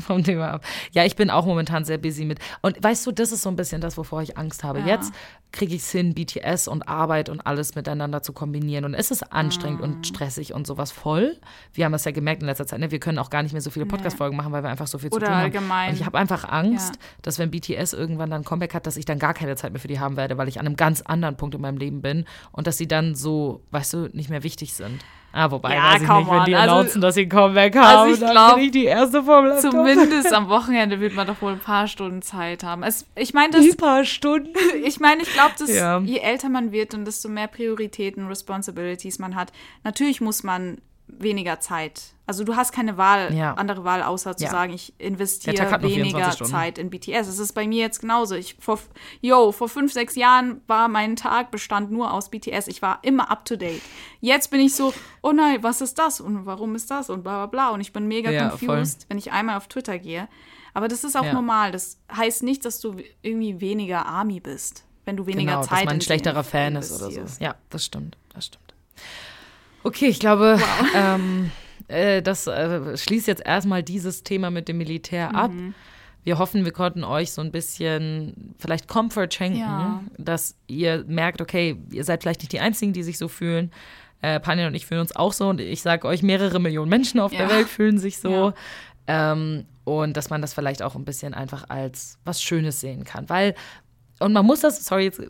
Vom 0.00 0.24
Thema 0.24 0.52
ab. 0.52 0.64
Ja, 0.92 1.04
ich 1.04 1.16
bin 1.16 1.30
auch 1.30 1.46
momentan 1.46 1.84
sehr 1.84 1.98
busy 1.98 2.24
mit. 2.24 2.38
Und 2.62 2.82
weißt 2.82 3.06
du, 3.06 3.12
das 3.12 3.32
ist 3.32 3.42
so 3.42 3.48
ein 3.48 3.56
bisschen 3.56 3.80
das, 3.80 3.96
wovor 3.96 4.22
ich 4.22 4.36
Angst 4.36 4.64
habe. 4.64 4.80
Ja. 4.80 4.86
Jetzt 4.86 5.12
kriege 5.52 5.74
ich 5.74 5.82
es 5.82 5.90
hin, 5.90 6.14
BTS 6.14 6.68
und 6.68 6.86
Arbeit 6.86 7.28
und 7.28 7.40
alles 7.40 7.74
miteinander 7.74 8.22
zu 8.22 8.32
kombinieren. 8.32 8.84
Und 8.84 8.94
es 8.94 9.10
ist 9.10 9.32
anstrengend 9.32 9.80
mm. 9.80 9.84
und 9.84 9.96
mhm. 9.98 10.04
stressig 10.04 10.52
und 10.52 10.66
sowas 10.66 10.92
voll. 10.92 11.38
Wir 11.72 11.84
haben 11.84 11.92
das 11.92 12.04
ja 12.04 12.10
gemerkt 12.10 12.42
in 12.42 12.46
letzter 12.46 12.66
Zeit. 12.66 12.78
Ne? 12.78 12.90
Wir 12.90 13.00
können 13.00 13.18
auch 13.18 13.30
gar 13.30 13.42
nicht 13.42 13.52
mehr 13.52 13.62
so 13.62 13.70
viele 13.70 13.86
Podcast-Folgen 13.86 14.36
machen, 14.36 14.52
weil 14.52 14.62
wir 14.62 14.70
einfach 14.70 14.86
so 14.86 14.98
viel 14.98 15.10
Oder 15.10 15.26
zu 15.26 15.32
tun 15.32 15.40
allgemein. 15.40 15.70
haben. 15.70 15.90
Und 15.90 16.00
ich 16.00 16.06
habe 16.06 16.18
einfach 16.18 16.44
Angst, 16.44 16.96
ja. 16.96 17.00
dass 17.22 17.38
wenn 17.38 17.50
BTS 17.50 17.94
irgendwann 17.94 18.30
dann 18.30 18.44
Comeback 18.44 18.74
hat, 18.74 18.86
dass 18.86 18.96
ich 18.96 19.04
dann 19.04 19.18
gar 19.18 19.34
keine 19.34 19.56
Zeit 19.56 19.72
mehr 19.72 19.80
für 19.80 19.88
die 19.88 19.98
haben 19.98 20.16
werde, 20.16 20.36
weil 20.36 20.48
ich 20.48 20.60
an 20.60 20.66
einem 20.66 20.76
ganz 20.76 21.02
anderen 21.02 21.36
Punkt 21.36 21.54
in 21.54 21.60
meinem 21.60 21.78
Leben 21.78 22.02
bin 22.02 22.26
und 22.52 22.66
dass 22.66 22.76
sie 22.76 22.88
dann 22.88 23.14
so, 23.14 23.62
weißt 23.70 23.94
du, 23.94 24.10
nicht 24.12 24.28
mehr 24.28 24.42
wichtig 24.42 24.74
sind. 24.74 25.04
Ah, 25.38 25.50
wobei, 25.50 25.74
ja, 25.74 25.92
weiß 25.92 26.02
ich 26.02 26.08
nicht, 26.08 26.30
wenn 26.30 26.44
die 26.44 26.56
also, 26.56 26.74
announcen, 26.74 27.00
dass 27.02 27.14
sie 27.14 27.22
ein 27.22 27.28
Comeback 27.28 27.76
haben, 27.76 28.10
also 28.10 28.24
ich 28.24 28.30
glaub, 28.30 28.56
ich 28.56 28.70
die 28.70 28.86
erste 28.86 29.22
vom 29.22 29.44
Laptop. 29.44 29.70
Zumindest 29.70 30.32
am 30.32 30.48
Wochenende 30.48 30.98
wird 30.98 31.14
man 31.14 31.26
doch 31.26 31.42
wohl 31.42 31.52
ein 31.52 31.58
paar 31.58 31.88
Stunden 31.88 32.22
Zeit 32.22 32.64
haben. 32.64 32.82
Es, 32.82 33.04
ich 33.14 33.34
meine, 33.34 33.52
das... 33.52 33.66
Ein 33.66 33.76
paar 33.76 34.04
Stunden? 34.04 34.48
Ich 34.86 34.98
meine, 35.00 35.22
ich 35.22 35.32
glaube, 35.32 35.52
dass 35.58 35.74
ja. 35.74 35.98
je 35.98 36.18
älter 36.18 36.48
man 36.48 36.72
wird 36.72 36.94
und 36.94 37.04
desto 37.04 37.28
mehr 37.28 37.48
Prioritäten, 37.48 38.28
Responsibilities 38.28 39.18
man 39.18 39.34
hat, 39.34 39.52
natürlich 39.84 40.20
muss 40.20 40.42
man 40.42 40.78
weniger 41.08 41.60
Zeit. 41.60 42.14
Also 42.26 42.42
du 42.42 42.56
hast 42.56 42.72
keine 42.72 42.96
Wahl, 42.96 43.32
ja. 43.32 43.54
andere 43.54 43.84
Wahl, 43.84 44.02
außer 44.02 44.36
zu 44.36 44.44
ja. 44.44 44.50
sagen, 44.50 44.72
ich 44.72 44.92
investiere 44.98 45.80
weniger 45.82 46.30
Zeit 46.32 46.76
in 46.78 46.90
BTS. 46.90 47.28
Es 47.28 47.38
ist 47.38 47.52
bei 47.52 47.68
mir 47.68 47.80
jetzt 47.80 48.00
genauso. 48.00 48.34
Ich 48.34 48.56
vor, 48.58 48.80
yo, 49.20 49.52
vor 49.52 49.68
fünf, 49.68 49.92
sechs 49.92 50.16
Jahren 50.16 50.60
war 50.66 50.88
mein 50.88 51.14
Tag 51.14 51.52
bestand 51.52 51.92
nur 51.92 52.12
aus 52.12 52.28
BTS. 52.30 52.66
Ich 52.66 52.82
war 52.82 52.98
immer 53.02 53.30
up 53.30 53.44
to 53.44 53.54
date. 53.54 53.82
Jetzt 54.20 54.50
bin 54.50 54.60
ich 54.60 54.74
so, 54.74 54.92
oh 55.22 55.32
nein, 55.32 55.62
was 55.62 55.80
ist 55.80 55.98
das 55.98 56.20
und 56.20 56.46
warum 56.46 56.74
ist 56.74 56.90
das 56.90 57.10
und 57.10 57.22
bla 57.22 57.46
bla 57.46 57.46
bla. 57.46 57.70
Und 57.70 57.80
ich 57.80 57.92
bin 57.92 58.08
mega 58.08 58.30
ja, 58.30 58.48
confused, 58.48 59.02
voll. 59.02 59.06
wenn 59.10 59.18
ich 59.18 59.30
einmal 59.30 59.56
auf 59.56 59.68
Twitter 59.68 59.98
gehe. 59.98 60.28
Aber 60.74 60.88
das 60.88 61.04
ist 61.04 61.16
auch 61.16 61.32
normal. 61.32 61.72
Das 61.72 61.98
heißt 62.14 62.42
nicht, 62.42 62.64
dass 62.64 62.80
du 62.80 62.96
irgendwie 63.22 63.60
weniger 63.60 64.04
Army 64.04 64.40
bist, 64.40 64.84
wenn 65.04 65.16
du 65.16 65.26
weniger 65.26 65.52
genau, 65.52 65.62
Zeit 65.62 65.70
hast. 65.70 65.78
Dass 65.78 65.84
man 65.86 65.94
ein 65.94 66.00
schlechterer 66.02 66.44
Fan 66.44 66.76
ist 66.76 67.00
oder 67.00 67.10
so. 67.10 67.42
Ja, 67.42 67.54
das 67.70 67.84
stimmt. 67.84 68.18
Das 68.34 68.46
stimmt. 68.46 68.74
Okay, 69.86 70.06
ich 70.06 70.18
glaube, 70.18 70.58
wow. 70.58 70.88
ähm, 70.96 71.52
äh, 71.86 72.20
das 72.20 72.48
äh, 72.48 72.96
schließt 72.96 73.28
jetzt 73.28 73.46
erstmal 73.46 73.84
dieses 73.84 74.24
Thema 74.24 74.50
mit 74.50 74.66
dem 74.66 74.78
Militär 74.78 75.32
ab. 75.36 75.52
Mhm. 75.52 75.74
Wir 76.24 76.38
hoffen, 76.38 76.64
wir 76.64 76.72
konnten 76.72 77.04
euch 77.04 77.30
so 77.30 77.40
ein 77.40 77.52
bisschen 77.52 78.54
vielleicht 78.58 78.88
Comfort 78.88 79.28
schenken, 79.30 79.60
ja. 79.60 80.02
dass 80.18 80.56
ihr 80.66 81.04
merkt, 81.06 81.40
okay, 81.40 81.76
ihr 81.92 82.02
seid 82.02 82.22
vielleicht 82.22 82.40
nicht 82.40 82.50
die 82.50 82.58
Einzigen, 82.58 82.92
die 82.92 83.04
sich 83.04 83.16
so 83.16 83.28
fühlen. 83.28 83.70
Äh, 84.22 84.40
Panja 84.40 84.66
und 84.66 84.74
ich 84.74 84.86
fühlen 84.86 85.02
uns 85.02 85.14
auch 85.14 85.32
so 85.32 85.50
und 85.50 85.60
ich 85.60 85.82
sage 85.82 86.08
euch, 86.08 86.20
mehrere 86.20 86.58
Millionen 86.58 86.88
Menschen 86.88 87.20
auf 87.20 87.32
ja. 87.32 87.46
der 87.46 87.50
Welt 87.50 87.68
fühlen 87.68 87.98
sich 87.98 88.18
so. 88.18 88.52
Ja. 89.06 89.32
Ähm, 89.32 89.66
und 89.84 90.16
dass 90.16 90.30
man 90.30 90.42
das 90.42 90.52
vielleicht 90.52 90.82
auch 90.82 90.96
ein 90.96 91.04
bisschen 91.04 91.32
einfach 91.32 91.70
als 91.70 92.18
was 92.24 92.42
Schönes 92.42 92.80
sehen 92.80 93.04
kann. 93.04 93.28
Weil, 93.28 93.54
und 94.18 94.32
man 94.32 94.44
muss 94.44 94.62
das, 94.62 94.84
sorry, 94.84 95.04
jetzt 95.04 95.22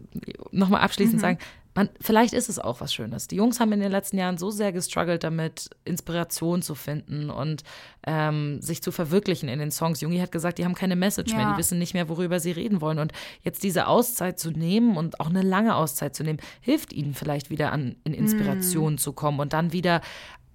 nochmal 0.51 0.81
abschließend 0.81 1.17
mhm. 1.17 1.21
sagen, 1.21 1.39
man, 1.77 1.91
vielleicht 2.01 2.33
ist 2.33 2.49
es 2.49 2.59
auch 2.59 2.81
was 2.81 2.95
Schönes. 2.95 3.29
Die 3.29 3.37
Jungs 3.37 3.61
haben 3.61 3.71
in 3.73 3.81
den 3.81 3.91
letzten 3.91 4.17
Jahren 4.17 4.39
so 4.39 4.51
sehr 4.51 4.73
gestruggelt 4.73 5.23
damit, 5.23 5.69
Inspiration 5.85 6.63
zu 6.63 6.75
finden 6.75 7.29
und 7.29 7.65
ähm, 8.07 8.63
sich 8.63 8.83
zu 8.83 8.91
verwirklichen 8.91 9.51
in 9.51 9.59
den 9.59 9.71
Songs. 9.71 10.01
Jungi 10.01 10.19
hat 10.19 10.33
gesagt, 10.33 10.57
die 10.57 10.65
haben 10.65 10.75
keine 10.75 10.97
Message 10.97 11.33
ja. 11.33 11.37
mehr, 11.37 11.53
die 11.53 11.59
wissen 11.59 11.79
nicht 11.79 11.93
mehr, 11.93 12.09
worüber 12.09 12.41
sie 12.41 12.51
reden 12.51 12.81
wollen. 12.81 12.99
Und 12.99 13.13
jetzt 13.43 13.63
diese 13.63 13.89
Auszeit 13.89 14.41
zu 14.41 14.51
nehmen 14.51 14.97
und 14.97 15.21
auch 15.21 15.29
eine 15.29 15.43
lange 15.43 15.77
Auszeit 15.77 16.17
zu 16.17 16.25
nehmen, 16.25 16.39
hilft 16.63 16.95
ihnen 16.95 17.13
vielleicht 17.13 17.51
wieder 17.51 17.73
an 17.73 17.97
in 18.05 18.15
Inspiration 18.15 18.95
mm. 18.95 18.99
zu 18.99 19.13
kommen 19.13 19.39
und 19.39 19.53
dann 19.53 19.75
wieder 19.75 20.01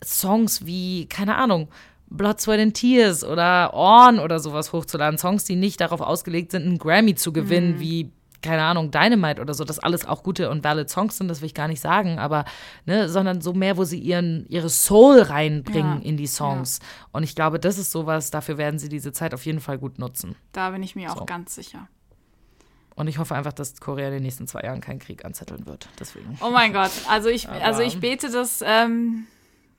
Songs 0.03 0.65
wie, 0.65 1.05
keine 1.05 1.35
Ahnung, 1.35 1.67
Blood, 2.09 2.41
Sweat 2.41 2.59
and 2.59 2.73
Tears 2.73 3.23
oder 3.23 3.75
Orn 3.75 4.17
oder 4.17 4.39
sowas 4.39 4.73
hochzuladen. 4.73 5.19
Songs, 5.19 5.43
die 5.43 5.55
nicht 5.55 5.79
darauf 5.81 6.01
ausgelegt 6.01 6.51
sind, 6.51 6.63
einen 6.63 6.79
Grammy 6.79 7.13
zu 7.13 7.31
gewinnen, 7.31 7.77
mm. 7.77 7.79
wie 7.79 8.11
keine 8.41 8.63
Ahnung, 8.63 8.91
Dynamite 8.91 9.41
oder 9.41 9.53
so, 9.53 9.63
dass 9.63 9.79
alles 9.79 10.05
auch 10.05 10.23
gute 10.23 10.49
und 10.49 10.63
valid 10.63 10.89
Songs 10.89 11.17
sind, 11.17 11.27
das 11.27 11.41
will 11.41 11.47
ich 11.47 11.53
gar 11.53 11.67
nicht 11.67 11.81
sagen, 11.81 12.19
aber, 12.19 12.45
ne, 12.85 13.09
sondern 13.09 13.41
so 13.41 13.53
mehr, 13.53 13.77
wo 13.77 13.83
sie 13.83 13.99
ihren, 13.99 14.45
ihre 14.49 14.69
Soul 14.69 15.21
reinbringen 15.21 16.01
ja, 16.01 16.05
in 16.07 16.17
die 16.17 16.27
Songs. 16.27 16.79
Ja. 16.79 17.07
Und 17.13 17.23
ich 17.23 17.35
glaube, 17.35 17.59
das 17.59 17.77
ist 17.77 17.91
sowas, 17.91 18.31
dafür 18.31 18.57
werden 18.57 18.79
sie 18.79 18.89
diese 18.89 19.11
Zeit 19.13 19.33
auf 19.33 19.45
jeden 19.45 19.59
Fall 19.59 19.77
gut 19.77 19.99
nutzen. 19.99 20.35
Da 20.51 20.71
bin 20.71 20.83
ich 20.83 20.95
mir 20.95 21.09
so. 21.09 21.21
auch 21.21 21.25
ganz 21.25 21.55
sicher. 21.55 21.87
Und 22.95 23.07
ich 23.07 23.17
hoffe 23.17 23.35
einfach, 23.35 23.53
dass 23.53 23.79
Korea 23.79 24.07
in 24.07 24.13
den 24.13 24.23
nächsten 24.23 24.47
zwei 24.47 24.61
Jahren 24.61 24.81
keinen 24.81 24.99
Krieg 24.99 25.23
anzetteln 25.25 25.65
wird. 25.65 25.87
Deswegen. 25.99 26.37
Oh 26.41 26.51
mein 26.51 26.73
Gott. 26.73 26.91
Also 27.09 27.29
ich, 27.29 27.49
also 27.63 27.81
ich 27.81 27.99
bete, 27.99 28.29
dass 28.29 28.63
ähm, 28.65 29.27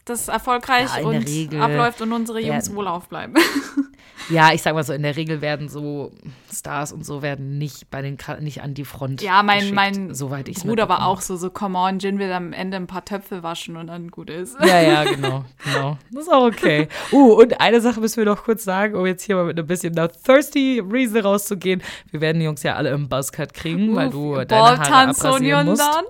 das 0.05 0.29
erfolgreich 0.29 0.89
ja, 0.97 1.07
und 1.07 1.17
Regel, 1.27 1.61
abläuft 1.61 2.01
und 2.03 2.13
unsere 2.13 2.41
Jungs 2.41 2.69
ja, 2.69 2.75
wohlauf 2.75 3.09
bleiben. 3.09 3.35
Ja, 4.29 4.53
ich 4.53 4.63
sag 4.63 4.75
mal 4.75 4.85
so, 4.85 4.93
in 4.93 5.03
der 5.03 5.17
Regel 5.17 5.41
werden 5.41 5.69
so 5.69 6.13
Stars 6.53 6.93
und 6.93 7.05
so 7.05 7.23
werden 7.23 7.59
nicht 7.59 7.91
bei 7.91 8.03
den 8.03 8.19
nicht 8.41 8.63
an 8.63 8.75
die 8.75 8.85
Front. 8.85 9.23
Ja, 9.23 9.43
mein, 9.43 9.75
mein 9.75 10.15
soweit 10.15 10.53
Bruder 10.63 10.89
war 10.89 11.07
auch 11.07 11.21
so, 11.21 11.37
so, 11.37 11.51
come 11.51 11.79
on, 11.79 11.99
Jin 11.99 12.19
will 12.19 12.33
am 12.33 12.53
Ende 12.53 12.77
ein 12.77 12.87
paar 12.87 13.05
Töpfe 13.05 13.43
waschen 13.43 13.77
und 13.77 13.89
dann 13.89 14.11
gut 14.11 14.31
ist. 14.31 14.57
Ja, 14.61 14.81
ja, 14.81 15.05
genau, 15.13 15.45
genau. 15.65 15.99
Das 16.13 16.23
ist 16.23 16.33
auch 16.33 16.47
okay. 16.47 16.89
Uh, 17.11 17.33
und 17.33 17.61
eine 17.61 17.81
Sache 17.81 18.01
müssen 18.01 18.19
wir 18.19 18.25
noch 18.25 18.45
kurz 18.45 18.65
sagen, 18.65 18.95
um 18.95 19.07
jetzt 19.07 19.25
hier 19.25 19.37
mal 19.37 19.45
mit 19.45 19.59
ein 19.59 19.67
bisschen 19.67 19.97
einer 19.97 20.09
thirsty 20.09 20.81
Reason 20.81 21.21
rauszugehen. 21.21 21.83
Wir 22.11 22.21
werden 22.21 22.39
die 22.39 22.45
Jungs 22.45 22.63
ja 22.63 22.77
alle 22.77 22.91
im 22.91 23.09
Buzzcut 23.09 23.55
kriegen, 23.55 23.91
Uff, 23.91 23.97
weil 23.97 24.11
du 24.11 24.45
deine 24.45 24.79
Haare 24.79 25.11
abrasieren 25.11 25.67
musst. 25.67 25.83
Dann? 25.83 26.05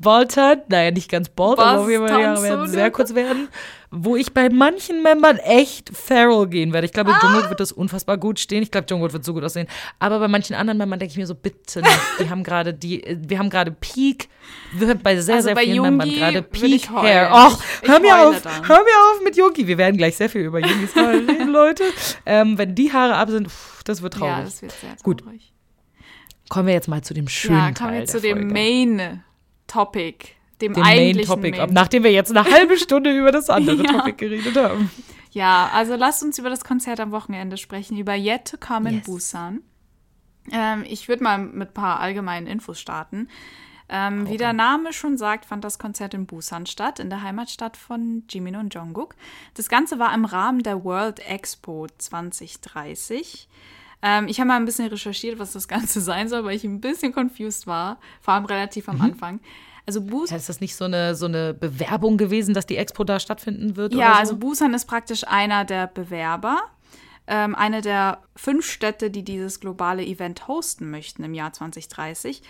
Bolton, 0.00 0.62
naja, 0.68 0.90
nicht 0.90 1.10
ganz 1.10 1.28
Bolton, 1.28 1.62
aber 1.62 1.86
wir 1.86 2.00
werden 2.00 2.68
sehr 2.68 2.90
kurz 2.90 3.14
werden, 3.14 3.48
wo 3.90 4.16
ich 4.16 4.32
bei 4.32 4.48
manchen 4.48 5.02
Membern 5.02 5.36
echt 5.36 5.90
feral 5.94 6.48
gehen 6.48 6.72
werde. 6.72 6.86
Ich 6.86 6.92
glaube, 6.94 7.12
ah. 7.12 7.20
Jungkook 7.22 7.50
wird 7.50 7.60
das 7.60 7.70
unfassbar 7.70 8.16
gut 8.16 8.40
stehen. 8.40 8.62
Ich 8.62 8.70
glaube, 8.70 8.86
Jungkook 8.88 9.12
wird 9.12 9.24
so 9.26 9.34
gut 9.34 9.44
aussehen. 9.44 9.66
Aber 9.98 10.18
bei 10.18 10.28
manchen 10.28 10.54
anderen 10.56 10.78
Membern 10.78 11.00
denke 11.00 11.12
ich 11.12 11.18
mir 11.18 11.26
so, 11.26 11.34
bitte 11.34 11.82
nicht. 11.82 12.00
Die 12.18 12.30
haben 12.30 12.42
gerade 12.42 12.72
die, 12.72 13.18
wir 13.20 13.38
haben 13.38 13.50
gerade 13.50 13.72
Peak, 13.72 14.30
bei 15.02 15.20
sehr, 15.20 15.34
also 15.34 15.48
sehr 15.48 15.54
bei 15.54 15.64
vielen 15.64 15.76
Jungi 15.76 15.90
Membern 15.90 16.10
gerade 16.10 16.42
Peak 16.42 16.90
Hair. 16.90 17.30
Och, 17.32 17.62
hör 17.82 18.00
mir 18.00 18.18
auf, 18.20 18.40
dann. 18.40 18.68
hör 18.68 18.78
mir 18.78 19.12
auf 19.12 19.22
mit 19.22 19.36
Jungi. 19.36 19.66
Wir 19.66 19.76
werden 19.76 19.98
gleich 19.98 20.16
sehr 20.16 20.30
viel 20.30 20.42
über 20.42 20.60
Jungis 20.60 20.96
Haare 20.96 21.16
reden, 21.16 21.48
Leute. 21.52 21.84
Ähm, 22.24 22.56
wenn 22.56 22.74
die 22.74 22.90
Haare 22.90 23.16
ab 23.16 23.28
sind, 23.28 23.48
pff, 23.48 23.82
das 23.84 24.00
wird 24.00 24.14
traurig. 24.14 24.34
Ja, 24.38 24.44
das 24.44 24.62
wird 24.62 24.72
sehr 24.72 24.96
traurig. 24.96 25.02
Gut. 25.02 25.24
Kommen 26.48 26.68
wir 26.68 26.74
jetzt 26.74 26.88
mal 26.88 27.02
zu 27.02 27.12
dem 27.12 27.28
schönen 27.28 27.58
ja, 27.58 27.72
kommen 27.72 27.92
wir 27.92 28.06
zu 28.06 28.20
dem 28.20 28.48
Main 28.48 29.22
Topic, 29.70 30.28
dem, 30.60 30.74
dem 30.74 30.82
eigentlichen 30.82 31.28
Main 31.28 31.42
Topic, 31.42 31.58
Main. 31.58 31.72
nachdem 31.72 32.02
wir 32.02 32.12
jetzt 32.12 32.36
eine 32.36 32.50
halbe 32.50 32.76
Stunde 32.76 33.10
über 33.16 33.30
das 33.32 33.48
andere 33.48 33.82
ja. 33.82 33.92
Topic 33.92 34.16
geredet 34.16 34.56
haben. 34.56 34.90
Ja, 35.32 35.70
also 35.72 35.94
lasst 35.94 36.22
uns 36.22 36.38
über 36.38 36.50
das 36.50 36.64
Konzert 36.64 36.98
am 36.98 37.12
Wochenende 37.12 37.56
sprechen, 37.56 37.96
über 37.96 38.14
Yet 38.14 38.46
to 38.46 38.56
Come 38.58 38.88
in 38.88 38.96
yes. 38.96 39.04
Busan. 39.04 39.60
Ähm, 40.50 40.84
ich 40.88 41.08
würde 41.08 41.22
mal 41.22 41.38
mit 41.38 41.70
ein 41.70 41.74
paar 41.74 42.00
allgemeinen 42.00 42.48
Infos 42.48 42.80
starten. 42.80 43.28
Ähm, 43.88 44.22
okay. 44.22 44.32
Wie 44.32 44.36
der 44.36 44.52
Name 44.52 44.92
schon 44.92 45.18
sagt, 45.18 45.44
fand 45.44 45.64
das 45.64 45.78
Konzert 45.78 46.14
in 46.14 46.26
Busan 46.26 46.66
statt, 46.66 46.98
in 46.98 47.10
der 47.10 47.22
Heimatstadt 47.22 47.76
von 47.76 48.24
Jimin 48.28 48.56
und 48.56 48.74
Jungkook. 48.74 49.14
Das 49.54 49.68
Ganze 49.68 49.98
war 49.98 50.14
im 50.14 50.24
Rahmen 50.24 50.62
der 50.62 50.84
World 50.84 51.20
Expo 51.20 51.86
2030. 51.98 53.48
Ähm, 54.02 54.28
ich 54.28 54.40
habe 54.40 54.48
mal 54.48 54.56
ein 54.56 54.64
bisschen 54.64 54.88
recherchiert, 54.88 55.38
was 55.38 55.52
das 55.52 55.68
Ganze 55.68 56.00
sein 56.02 56.28
soll, 56.28 56.44
weil 56.44 56.56
ich 56.56 56.64
ein 56.64 56.80
bisschen 56.80 57.12
confused 57.12 57.66
war, 57.66 57.98
vor 58.20 58.34
allem 58.34 58.44
relativ 58.44 58.88
am 58.88 58.96
mhm. 58.96 59.02
Anfang. 59.02 59.40
Also 59.86 60.02
Busan. 60.02 60.36
Ist 60.36 60.48
das 60.48 60.60
nicht 60.60 60.76
so 60.76 60.84
eine, 60.84 61.14
so 61.14 61.26
eine 61.26 61.54
Bewerbung 61.54 62.16
gewesen, 62.16 62.54
dass 62.54 62.66
die 62.66 62.76
Expo 62.76 63.04
da 63.04 63.18
stattfinden 63.18 63.76
wird? 63.76 63.94
Ja, 63.94 64.12
so? 64.12 64.18
also 64.18 64.36
Busan 64.36 64.74
ist 64.74 64.86
praktisch 64.86 65.26
einer 65.26 65.64
der 65.64 65.86
Bewerber. 65.86 66.60
Ähm, 67.26 67.54
eine 67.54 67.80
der 67.80 68.22
fünf 68.36 68.66
Städte, 68.66 69.10
die 69.10 69.24
dieses 69.24 69.60
globale 69.60 70.04
Event 70.04 70.48
hosten 70.48 70.90
möchten 70.90 71.24
im 71.24 71.34
Jahr 71.34 71.52
2030. 71.52 72.42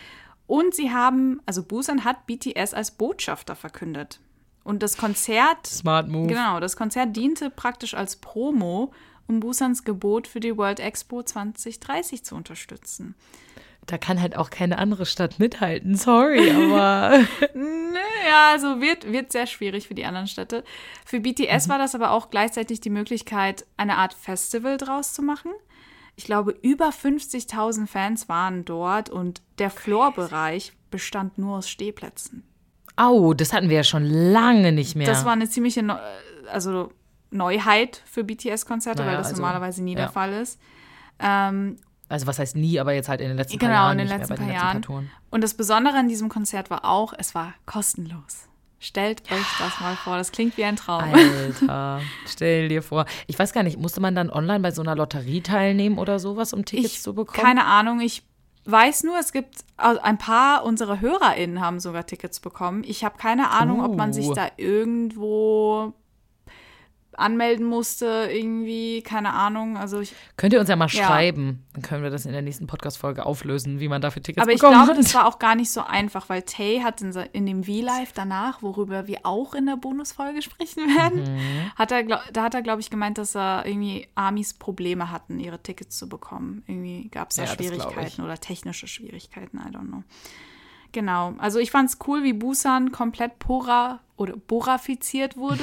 Und 0.47 0.75
sie 0.75 0.91
haben, 0.91 1.41
also 1.47 1.63
Busan 1.63 2.05
hat 2.05 2.27
BTS 2.27 2.75
als 2.75 2.91
Botschafter 2.91 3.55
verkündet. 3.55 4.21
Und 4.65 4.83
das 4.83 4.97
Konzert. 4.97 5.67
Smart 5.67 6.09
Move. 6.09 6.27
Genau, 6.27 6.61
das 6.61 6.77
Konzert 6.77 7.17
diente 7.17 7.51
praktisch 7.51 7.95
als 7.95 8.17
Promo 8.17 8.93
um 9.31 9.40
Busans 9.40 9.85
Gebot 9.85 10.27
für 10.27 10.40
die 10.40 10.57
World 10.57 10.81
Expo 10.81 11.23
2030 11.23 12.25
zu 12.25 12.35
unterstützen. 12.35 13.14
Da 13.87 13.97
kann 13.97 14.21
halt 14.21 14.37
auch 14.37 14.51
keine 14.51 14.79
andere 14.79 15.07
Stadt 15.07 15.38
mithalten, 15.38 15.97
sorry, 15.97 16.51
aber. 16.51 17.21
nee, 17.55 17.99
Ja, 18.29 18.51
also 18.53 18.81
wird, 18.81 19.11
wird 19.11 19.33
sehr 19.33 19.47
schwierig 19.47 19.88
für 19.88 19.95
die 19.95 20.05
anderen 20.05 20.27
Städte. 20.27 20.64
Für 21.07 21.21
BTS 21.21 21.66
Mhm. 21.66 21.71
war 21.71 21.79
das 21.79 21.95
aber 21.95 22.11
auch 22.11 22.31
gleichzeitig 22.31 22.81
die 22.81 22.90
Möglichkeit, 22.90 23.64
eine 23.77 23.97
Art 23.97 24.12
Festival 24.12 24.77
draus 24.77 25.14
zu 25.14 25.23
machen. 25.23 25.53
Ich 26.16 26.25
glaube, 26.25 26.55
über 26.62 26.90
50.000 26.90 27.87
Fans 27.87 28.29
waren 28.29 28.64
dort 28.64 29.09
und 29.09 29.40
der 29.59 29.71
Floorbereich 29.71 30.73
bestand 30.90 31.38
nur 31.38 31.59
aus 31.59 31.71
Stehplätzen. 31.71 32.43
Au, 32.97 33.33
das 33.33 33.53
hatten 33.53 33.71
wir 33.71 33.77
ja 33.77 33.85
schon 33.85 34.05
lange 34.05 34.73
nicht 34.73 34.97
mehr. 34.97 35.07
Das 35.07 35.25
war 35.25 35.33
eine 35.33 35.49
ziemliche 35.49 35.83
also 36.51 36.93
Neuheit 37.31 38.03
für 38.07 38.25
BTS-Konzerte, 38.25 38.99
Naja, 39.03 39.12
weil 39.12 39.19
das 39.19 39.29
also, 39.29 39.40
normalerweise 39.43 39.83
nie 39.83 39.93
ja. 39.93 39.99
der 40.01 40.09
Fall 40.09 40.33
ist. 40.33 40.59
Ähm, 41.19 41.77
also 42.09 42.27
was 42.27 42.38
heißt 42.38 42.57
nie, 42.57 42.81
aber 42.81 42.93
jetzt 42.93 43.09
halt 43.09 43.21
in 43.21 43.29
den 43.29 43.37
letzten 43.37 43.59
Genau, 43.59 43.73
paar 43.73 43.83
Jahren 43.85 43.99
in 44.01 44.09
den 44.09 44.19
letzten 44.19 44.35
bei 44.35 44.37
den 44.37 44.47
paar 44.47 44.47
letzten 44.49 44.61
paar 44.62 44.69
Jahren. 44.73 44.83
Touren. 44.83 45.11
Und 45.31 45.45
das 45.45 45.55
Besondere 45.55 45.97
an 45.97 46.09
diesem 46.09 46.29
Konzert 46.29 46.71
war 46.71 46.85
auch, 46.85 47.12
es 47.16 47.35
war 47.35 47.55
kostenlos. 47.66 48.49
Stellt 48.83 49.31
euch 49.31 49.47
das 49.59 49.79
mal 49.81 49.95
vor, 49.95 50.16
das 50.16 50.33
klingt 50.33 50.57
wie 50.57 50.64
ein 50.64 50.75
Traum. 50.77 51.05
Alter, 51.12 52.01
stell 52.27 52.69
dir 52.71 52.83
vor. 52.83 53.05
Ich 53.27 53.38
weiß 53.38 53.53
gar 53.53 53.62
nicht, 53.62 53.79
musste 53.79 54.01
man 54.01 54.14
dann 54.14 54.31
online 54.31 54.61
bei 54.61 54.71
so 54.71 54.81
einer 54.81 54.97
Lotterie 54.97 55.43
teilnehmen 55.43 55.99
oder 55.99 56.19
sowas, 56.19 56.55
um 56.55 56.64
Tickets 56.64 56.95
Ich, 56.95 57.03
zu 57.03 57.14
bekommen? 57.14 57.45
keine 57.45 57.66
Ahnung, 57.66 58.01
ich 58.01 58.23
weiß 58.64 59.05
nur, 59.05 59.19
es 59.19 59.33
gibt 59.33 59.57
also 59.77 60.01
ein 60.01 60.16
paar 60.19 60.64
unserer 60.64 61.01
HörerInnen 61.01 61.61
haben 61.61 61.79
sogar 61.79 62.07
Tickets 62.07 62.40
bekommen. 62.40 62.83
Ich 62.87 63.05
habe 63.05 63.19
keine 63.19 63.51
Ahnung, 63.51 63.85
ob 63.85 63.97
man 63.97 64.12
sich 64.14 64.29
Uh. 64.29 64.35
da 64.35 64.49
irgendwo 64.57 65.93
anmelden 67.21 67.65
musste, 67.67 68.29
irgendwie, 68.33 69.03
keine 69.03 69.33
Ahnung. 69.35 69.77
Also 69.77 70.01
ich, 70.01 70.15
Könnt 70.37 70.53
ihr 70.53 70.61
uns 70.61 70.69
ja 70.69 70.77
mal 70.77 70.89
Ja. 70.89 71.07
schreiben. 71.07 71.65
Dann 71.75 71.83
können 71.83 72.03
wir 72.03 72.11
das 72.11 72.27
in 72.27 72.33
der 72.33 72.43
nächsten 72.43 72.67
Podcast-Folge 72.67 73.25
auflösen, 73.27 73.79
wie 73.81 73.89
man 73.89 74.01
dafür 74.03 74.23
Tickets 74.23 74.43
aber 74.43 74.53
ich 74.53 74.59
bekommen 74.61 74.77
glaube, 74.85 74.91
hat. 74.93 74.99
das 75.05 75.15
war 75.15 75.27
auch 75.27 75.39
gar 75.39 75.55
nicht 75.55 75.71
so 75.71 75.83
einfach, 75.83 76.29
weil 76.29 76.43
Tay 76.43 76.81
hat 76.83 77.01
in, 77.03 77.13
in 77.33 77.47
dem 77.47 77.65
V-Live 77.65 78.13
danach, 78.13 78.63
worüber 78.63 79.07
wir 79.07 79.21
auch 79.25 79.55
in 79.55 79.67
der 79.67 79.77
Bonusfolge 79.77 80.43
sprechen 80.43 80.83
werden, 80.97 81.23
Mhm. 81.23 81.73
hat 81.77 81.93
er, 81.93 82.03
da 82.05 82.43
hat 82.43 82.55
er, 82.55 82.63
glaube 82.63 82.81
ich, 82.81 82.91
gemeint, 82.91 83.19
dass 83.19 83.37
er 83.37 83.65
irgendwie 83.67 84.09
Amis 84.15 84.55
Probleme 84.55 85.11
hatten, 85.11 85.39
ihre 85.39 85.63
Tickets 85.63 85.97
zu 85.99 86.09
bekommen. 86.09 86.63
Irgendwie 86.67 87.09
gab 87.11 87.31
es 87.31 87.37
da 87.37 87.45
Ja, 87.45 87.51
ich. 87.53 87.55
Schwierigkeiten 87.57 88.23
oder 88.23 88.39
technische 88.39 88.87
Schwierigkeiten, 88.89 89.59
I 89.59 89.71
don't 89.75 89.87
know. 89.89 90.03
Genau, 90.93 91.35
also 91.39 91.61
ich 91.61 91.71
fand 91.71 91.89
es 91.89 91.99
cool, 92.09 92.25
wie 92.25 92.33
Busan 92.33 92.91
komplett 92.91 93.39
pora 93.39 94.01
oder 94.17 94.37
borafiziert 94.37 95.37
wurde 95.37 95.63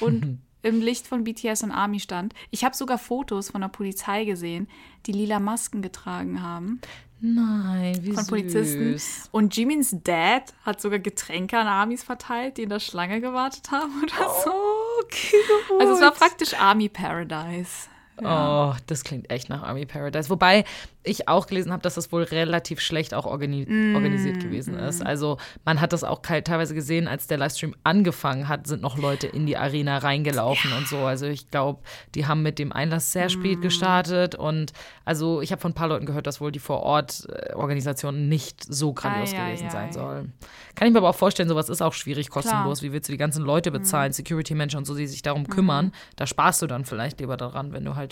und 0.00 0.38
im 0.66 0.80
Licht 0.80 1.06
von 1.06 1.24
BTS 1.24 1.62
und 1.62 1.70
Army 1.70 2.00
stand. 2.00 2.34
Ich 2.50 2.64
habe 2.64 2.76
sogar 2.76 2.98
Fotos 2.98 3.50
von 3.50 3.60
der 3.60 3.68
Polizei 3.68 4.24
gesehen, 4.24 4.68
die 5.06 5.12
lila 5.12 5.40
Masken 5.40 5.82
getragen 5.82 6.42
haben 6.42 6.80
Nein, 7.20 7.98
wie 8.02 8.12
von 8.12 8.24
süß. 8.24 8.26
Polizisten. 8.28 9.00
Und 9.32 9.56
Jimins 9.56 9.96
Dad 10.04 10.52
hat 10.64 10.80
sogar 10.80 10.98
Getränke 10.98 11.58
an 11.58 11.66
Armys 11.66 12.02
verteilt, 12.02 12.58
die 12.58 12.64
in 12.64 12.68
der 12.68 12.80
Schlange 12.80 13.20
gewartet 13.20 13.70
haben 13.70 14.02
oder 14.02 14.30
so. 14.44 14.50
Oh, 14.50 15.02
cute. 15.08 15.80
Also 15.80 15.94
es 15.94 16.00
war 16.00 16.12
praktisch 16.12 16.54
Army 16.54 16.88
Paradise. 16.88 17.88
Oh, 18.24 18.72
das 18.86 19.04
klingt 19.04 19.30
echt 19.30 19.48
nach 19.50 19.62
Army 19.62 19.84
Paradise. 19.84 20.30
Wobei 20.30 20.64
ich 21.02 21.28
auch 21.28 21.46
gelesen 21.46 21.70
habe, 21.70 21.82
dass 21.82 21.94
das 21.94 22.10
wohl 22.12 22.22
relativ 22.24 22.80
schlecht 22.80 23.14
auch 23.14 23.26
organi 23.26 23.66
Mm, 23.66 23.94
organisiert 23.94 24.40
gewesen 24.40 24.74
ist. 24.78 25.04
Also 25.04 25.36
man 25.64 25.80
hat 25.80 25.92
das 25.92 26.02
auch 26.02 26.20
teilweise 26.22 26.74
gesehen, 26.74 27.08
als 27.08 27.26
der 27.26 27.38
Livestream 27.38 27.74
angefangen 27.84 28.48
hat, 28.48 28.66
sind 28.66 28.82
noch 28.82 28.96
Leute 28.98 29.26
in 29.26 29.46
die 29.46 29.56
Arena 29.56 29.98
reingelaufen 29.98 30.72
und 30.72 30.88
so. 30.88 30.98
Also 30.98 31.26
ich 31.26 31.50
glaube, 31.50 31.80
die 32.14 32.26
haben 32.26 32.42
mit 32.42 32.58
dem 32.58 32.72
Einlass 32.72 33.12
sehr 33.12 33.26
Mm. 33.26 33.30
spät 33.30 33.60
gestartet 33.62 34.34
und 34.34 34.72
also 35.04 35.40
ich 35.42 35.52
habe 35.52 35.60
von 35.60 35.72
ein 35.72 35.74
paar 35.74 35.88
Leuten 35.88 36.06
gehört, 36.06 36.26
dass 36.26 36.40
wohl 36.40 36.50
die 36.52 36.58
Vor-Ort-Organisation 36.58 38.28
nicht 38.28 38.64
so 38.64 38.92
grandios 38.92 39.32
Ei, 39.32 39.36
ei, 39.38 39.46
gewesen 39.50 39.70
sein 39.70 39.88
ei. 39.88 39.92
soll. 39.92 40.28
Kann 40.74 40.88
ich 40.88 40.92
mir 40.92 40.98
aber 40.98 41.10
auch 41.10 41.14
vorstellen, 41.14 41.48
sowas 41.48 41.68
ist 41.68 41.82
auch 41.82 41.92
schwierig 41.92 42.28
kostenlos. 42.30 42.82
Wie 42.82 42.92
willst 42.92 43.08
du 43.08 43.12
die 43.12 43.18
ganzen 43.18 43.44
Leute 43.44 43.70
bezahlen, 43.70 44.12
Security-Menschen 44.12 44.78
und 44.78 44.84
so, 44.84 44.94
die 44.94 45.06
sich 45.06 45.22
darum 45.22 45.46
kümmern? 45.48 45.92
Da 46.16 46.26
sparst 46.26 46.62
du 46.62 46.66
dann 46.66 46.84
vielleicht 46.84 47.20
lieber 47.20 47.36
daran, 47.36 47.72
wenn 47.72 47.84
du 47.84 47.94
halt 47.96 48.05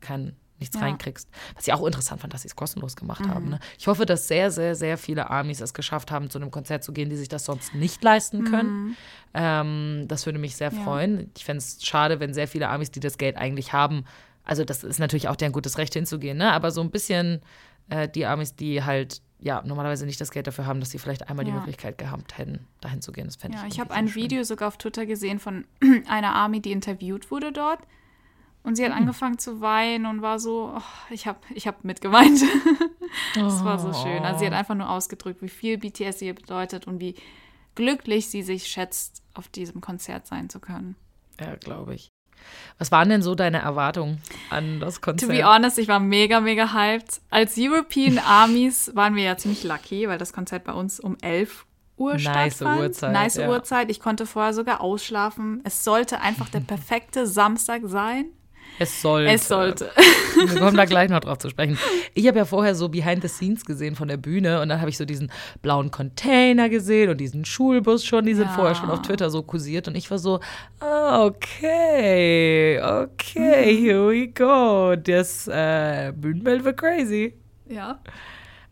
kein, 0.00 0.36
nichts 0.58 0.74
Ja. 0.76 0.82
reinkriegst. 0.82 1.28
Was 1.54 1.66
ich 1.66 1.72
auch 1.72 1.84
interessant 1.86 2.20
fand, 2.20 2.34
dass 2.34 2.42
sie 2.42 2.48
es 2.48 2.56
kostenlos 2.56 2.96
gemacht 2.96 3.28
haben. 3.28 3.48
Ne? 3.50 3.60
Ich 3.78 3.86
hoffe, 3.86 4.06
dass 4.06 4.26
sehr, 4.28 4.50
sehr, 4.50 4.74
sehr 4.74 4.98
viele 4.98 5.30
Armies 5.30 5.60
es 5.60 5.72
geschafft 5.74 6.10
haben, 6.10 6.30
zu 6.30 6.38
einem 6.38 6.50
Konzert 6.50 6.82
zu 6.82 6.92
gehen, 6.92 7.10
die 7.10 7.16
sich 7.16 7.28
das 7.28 7.44
sonst 7.44 7.74
nicht 7.74 8.02
leisten 8.02 8.44
können. 8.44 8.96
Ähm, 9.34 10.04
das 10.08 10.26
würde 10.26 10.38
mich 10.38 10.56
sehr 10.56 10.72
Ja. 10.72 10.82
freuen. 10.84 11.30
Ich 11.36 11.44
fände 11.44 11.58
es 11.58 11.84
schade, 11.84 12.20
wenn 12.20 12.34
sehr 12.34 12.48
viele 12.48 12.68
Armies, 12.68 12.90
die 12.90 13.00
das 13.00 13.18
Geld 13.18 13.36
eigentlich 13.36 13.72
haben, 13.72 14.04
also 14.44 14.64
das 14.64 14.82
ist 14.82 14.98
natürlich 14.98 15.28
auch 15.28 15.36
deren 15.36 15.52
gutes 15.52 15.76
Recht 15.76 15.92
hinzugehen, 15.92 16.38
ne? 16.38 16.52
aber 16.52 16.70
so 16.70 16.80
ein 16.80 16.90
bisschen 16.90 17.42
äh, 17.90 18.08
die 18.08 18.24
Armies, 18.24 18.56
die 18.56 18.82
halt 18.82 19.20
ja 19.40 19.62
normalerweise 19.62 20.06
nicht 20.06 20.20
das 20.20 20.30
Geld 20.30 20.46
dafür 20.46 20.66
haben, 20.66 20.80
dass 20.80 20.90
sie 20.90 20.98
vielleicht 20.98 21.28
einmal 21.28 21.44
die 21.44 21.50
Ja. 21.50 21.58
Möglichkeit 21.58 21.98
gehabt 21.98 22.38
hätten, 22.38 22.66
dahin 22.80 23.02
zu 23.02 23.12
gehen. 23.12 23.26
Das 23.26 23.36
fände 23.36 23.56
Ja, 23.58 23.66
ich 23.66 23.74
ich 23.74 23.80
habe 23.80 23.92
ein 23.92 24.08
schön. 24.08 24.22
Video 24.24 24.42
sogar 24.42 24.68
auf 24.68 24.78
Twitter 24.78 25.06
gesehen 25.06 25.38
von 25.38 25.66
einer 26.08 26.34
Army, 26.34 26.60
die 26.60 26.72
interviewt 26.72 27.30
wurde 27.30 27.52
dort. 27.52 27.80
Und 28.62 28.76
sie 28.76 28.84
hat 28.84 28.92
Hm. 28.92 28.98
angefangen 28.98 29.38
zu 29.38 29.60
weinen 29.60 30.04
und 30.06 30.20
war 30.22 30.38
so, 30.38 30.74
oh, 30.76 30.82
ich 31.10 31.26
habe 31.26 31.38
ich 31.54 31.66
hab 31.66 31.84
mitgeweint. 31.84 32.40
das 33.34 33.64
war 33.64 33.78
so 33.78 33.92
schön. 33.94 34.22
Also 34.24 34.40
sie 34.40 34.44
Oh. 34.46 34.48
hat 34.50 34.54
einfach 34.58 34.74
nur 34.74 34.90
ausgedrückt, 34.90 35.40
wie 35.42 35.48
viel 35.48 35.78
BTS 35.78 36.20
ihr 36.22 36.34
bedeutet 36.34 36.86
und 36.86 37.00
wie 37.00 37.14
glücklich 37.74 38.28
sie 38.28 38.42
sich 38.42 38.66
schätzt, 38.66 39.22
auf 39.34 39.48
diesem 39.48 39.80
Konzert 39.80 40.26
sein 40.26 40.50
zu 40.50 40.60
können. 40.60 40.96
Ja, 41.40 41.54
glaube 41.56 41.94
ich. 41.94 42.08
Was 42.78 42.92
waren 42.92 43.08
denn 43.08 43.22
so 43.22 43.34
deine 43.34 43.58
Erwartungen 43.58 44.20
an 44.50 44.80
das 44.80 44.96
To 44.96 45.00
Konzert? 45.00 45.30
be 45.30 45.44
honest, 45.44 45.78
ich 45.78 45.88
war 45.88 45.98
mega, 46.00 46.40
mega 46.40 46.72
hyped. 46.72 47.20
Als 47.30 47.54
European 47.56 48.18
Armies 48.24 48.92
waren 48.94 49.14
wir 49.16 49.24
ja 49.24 49.36
ziemlich 49.36 49.64
lucky, 49.64 50.08
weil 50.08 50.18
das 50.18 50.32
Konzert 50.32 50.64
bei 50.64 50.72
uns 50.72 51.00
um 51.00 51.16
11 51.22 51.66
Uhr 51.96 52.12
Nice 52.14 52.22
stattfand. 52.22 52.80
Uhrzeit, 52.80 53.12
Nice 53.12 53.36
ja. 53.36 53.48
Uhrzeit. 53.48 53.90
Ich 53.90 53.98
konnte 54.00 54.24
vorher 54.26 54.54
sogar 54.54 54.80
ausschlafen. 54.80 55.60
Es 55.64 55.82
sollte 55.84 56.20
einfach 56.20 56.48
der 56.48 56.60
perfekte 56.74 57.26
Samstag 57.26 57.82
sein. 57.86 58.26
Es 58.78 59.02
sollte. 59.02 59.30
Es 59.32 59.48
sollte. 59.48 59.90
Wir 60.36 60.60
kommen 60.60 60.76
da 60.76 60.84
gleich 60.84 61.10
noch 61.10 61.20
drauf 61.20 61.38
zu 61.38 61.48
sprechen. 61.50 61.78
Ich 62.14 62.26
habe 62.28 62.38
ja 62.38 62.44
vorher 62.44 62.74
so 62.74 62.88
Behind 62.88 63.22
the 63.22 63.28
Scenes 63.28 63.64
gesehen 63.64 63.96
von 63.96 64.08
der 64.08 64.16
Bühne 64.16 64.60
und 64.60 64.68
dann 64.68 64.80
habe 64.80 64.90
ich 64.90 64.96
so 64.96 65.04
diesen 65.04 65.30
blauen 65.62 65.90
Container 65.90 66.68
gesehen 66.68 67.10
und 67.10 67.18
diesen 67.18 67.44
Schulbus 67.44 68.04
schon, 68.04 68.24
die 68.26 68.34
sind 68.34 68.46
Ja. 68.46 68.52
vorher 68.54 68.74
schon 68.74 68.90
auf 68.90 69.02
Twitter 69.02 69.30
so 69.30 69.42
kursiert 69.42 69.88
und 69.88 69.96
ich 69.96 70.10
war 70.10 70.18
so, 70.18 70.40
ah, 70.80 71.24
okay, 71.24 72.80
okay, 72.80 73.72
Mhm. 73.74 73.84
here 73.84 74.08
we 74.08 74.28
go. 74.28 74.94
Das 74.96 75.48
äh, 75.48 76.12
Bühnenbild 76.14 76.64
wird 76.64 76.76
crazy. 76.76 77.34
Ja. 77.68 77.98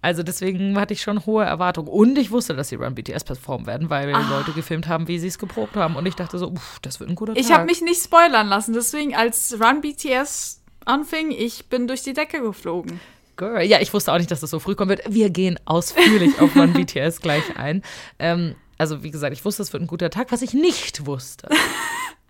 Also 0.07 0.23
deswegen 0.23 0.79
hatte 0.79 0.95
ich 0.95 1.03
schon 1.03 1.27
hohe 1.27 1.45
Erwartungen. 1.45 1.89
Und 1.89 2.17
ich 2.17 2.31
wusste, 2.31 2.55
dass 2.55 2.69
sie 2.69 2.77
Run 2.77 2.95
BTS 2.95 3.25
performen 3.25 3.67
werden, 3.67 3.91
weil 3.91 4.09
Leute 4.13 4.53
gefilmt 4.53 4.87
haben, 4.87 5.09
wie 5.09 5.19
sie 5.19 5.27
es 5.27 5.37
geprobt 5.37 5.75
haben. 5.75 5.97
Und 5.97 6.07
ich 6.07 6.15
dachte 6.15 6.39
so, 6.39 6.47
uff, 6.53 6.79
das 6.81 7.01
wird 7.01 7.11
ein 7.11 7.17
guter 7.17 7.33
Ich 7.35 7.49
Tag. 7.49 7.57
habe 7.57 7.67
mich 7.67 7.83
nicht 7.83 8.01
spoilern 8.01 8.47
lassen. 8.47 8.73
Deswegen, 8.73 9.17
als 9.17 9.57
Run 9.61 9.81
BTS 9.81 10.63
anfing, 10.85 11.33
ich 11.33 11.67
bin 11.69 11.89
durch 11.89 12.05
die 12.05 12.13
Decke 12.13 12.41
geflogen. 12.41 13.01
Girl. 13.35 13.63
Ja, 13.65 13.81
ich 13.81 13.93
wusste 13.93 14.13
auch 14.13 14.19
nicht, 14.19 14.31
dass 14.31 14.39
das 14.39 14.51
so 14.51 14.61
früh 14.61 14.77
kommen 14.77 14.91
wird. 14.91 15.03
Wir 15.13 15.29
gehen 15.29 15.59
ausführlich 15.65 16.41
auf 16.41 16.55
Run 16.55 16.73
BTS 16.75 17.21
gleich 17.21 17.57
ein. 17.59 17.83
Ähm, 18.21 18.55
also, 18.79 19.03
wie 19.03 19.11
gesagt, 19.11 19.33
ich 19.33 19.45
wusste, 19.45 19.63
es 19.65 19.73
wird 19.73 19.83
ein 19.83 19.89
guter 19.89 20.11
Tag. 20.11 20.31
Was 20.31 20.41
ich 20.41 20.55
nicht 20.55 21.05
wusste, 21.07 21.49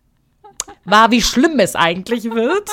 war, 0.86 1.10
wie 1.10 1.20
schlimm 1.20 1.58
es 1.58 1.76
eigentlich 1.76 2.24
wird. 2.24 2.70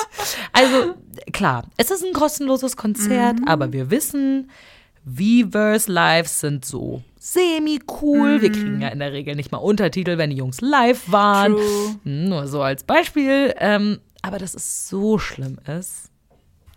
Also, 0.52 0.94
klar, 1.32 1.64
es 1.76 1.90
ist 1.90 2.02
ein 2.04 2.14
kostenloses 2.14 2.78
Konzert, 2.78 3.40
Mhm. 3.40 3.48
aber 3.48 3.70
wir 3.74 3.90
wissen, 3.90 4.50
Weverse 5.04 5.90
Lives 5.90 6.40
sind 6.40 6.64
so 6.64 7.02
semi-cool. 7.18 8.40
Wir 8.42 8.50
kriegen 8.52 8.80
ja 8.80 8.88
in 8.88 8.98
der 8.98 9.12
Regel 9.12 9.34
nicht 9.36 9.52
mal 9.52 9.58
Untertitel, 9.58 10.18
wenn 10.18 10.30
die 10.30 10.36
Jungs 10.36 10.60
live 10.60 11.10
waren. 11.10 11.52
Mhm. 11.52 11.56
True. 11.56 11.96
Hm, 12.04 12.28
Nur 12.28 12.46
so 12.46 12.62
als 12.62 12.84
Beispiel. 12.84 13.54
Ähm, 13.58 13.98
aber 14.22 14.38
dass 14.38 14.54
es 14.54 14.88
so 14.88 15.18
schlimm 15.18 15.58
ist, 15.78 16.10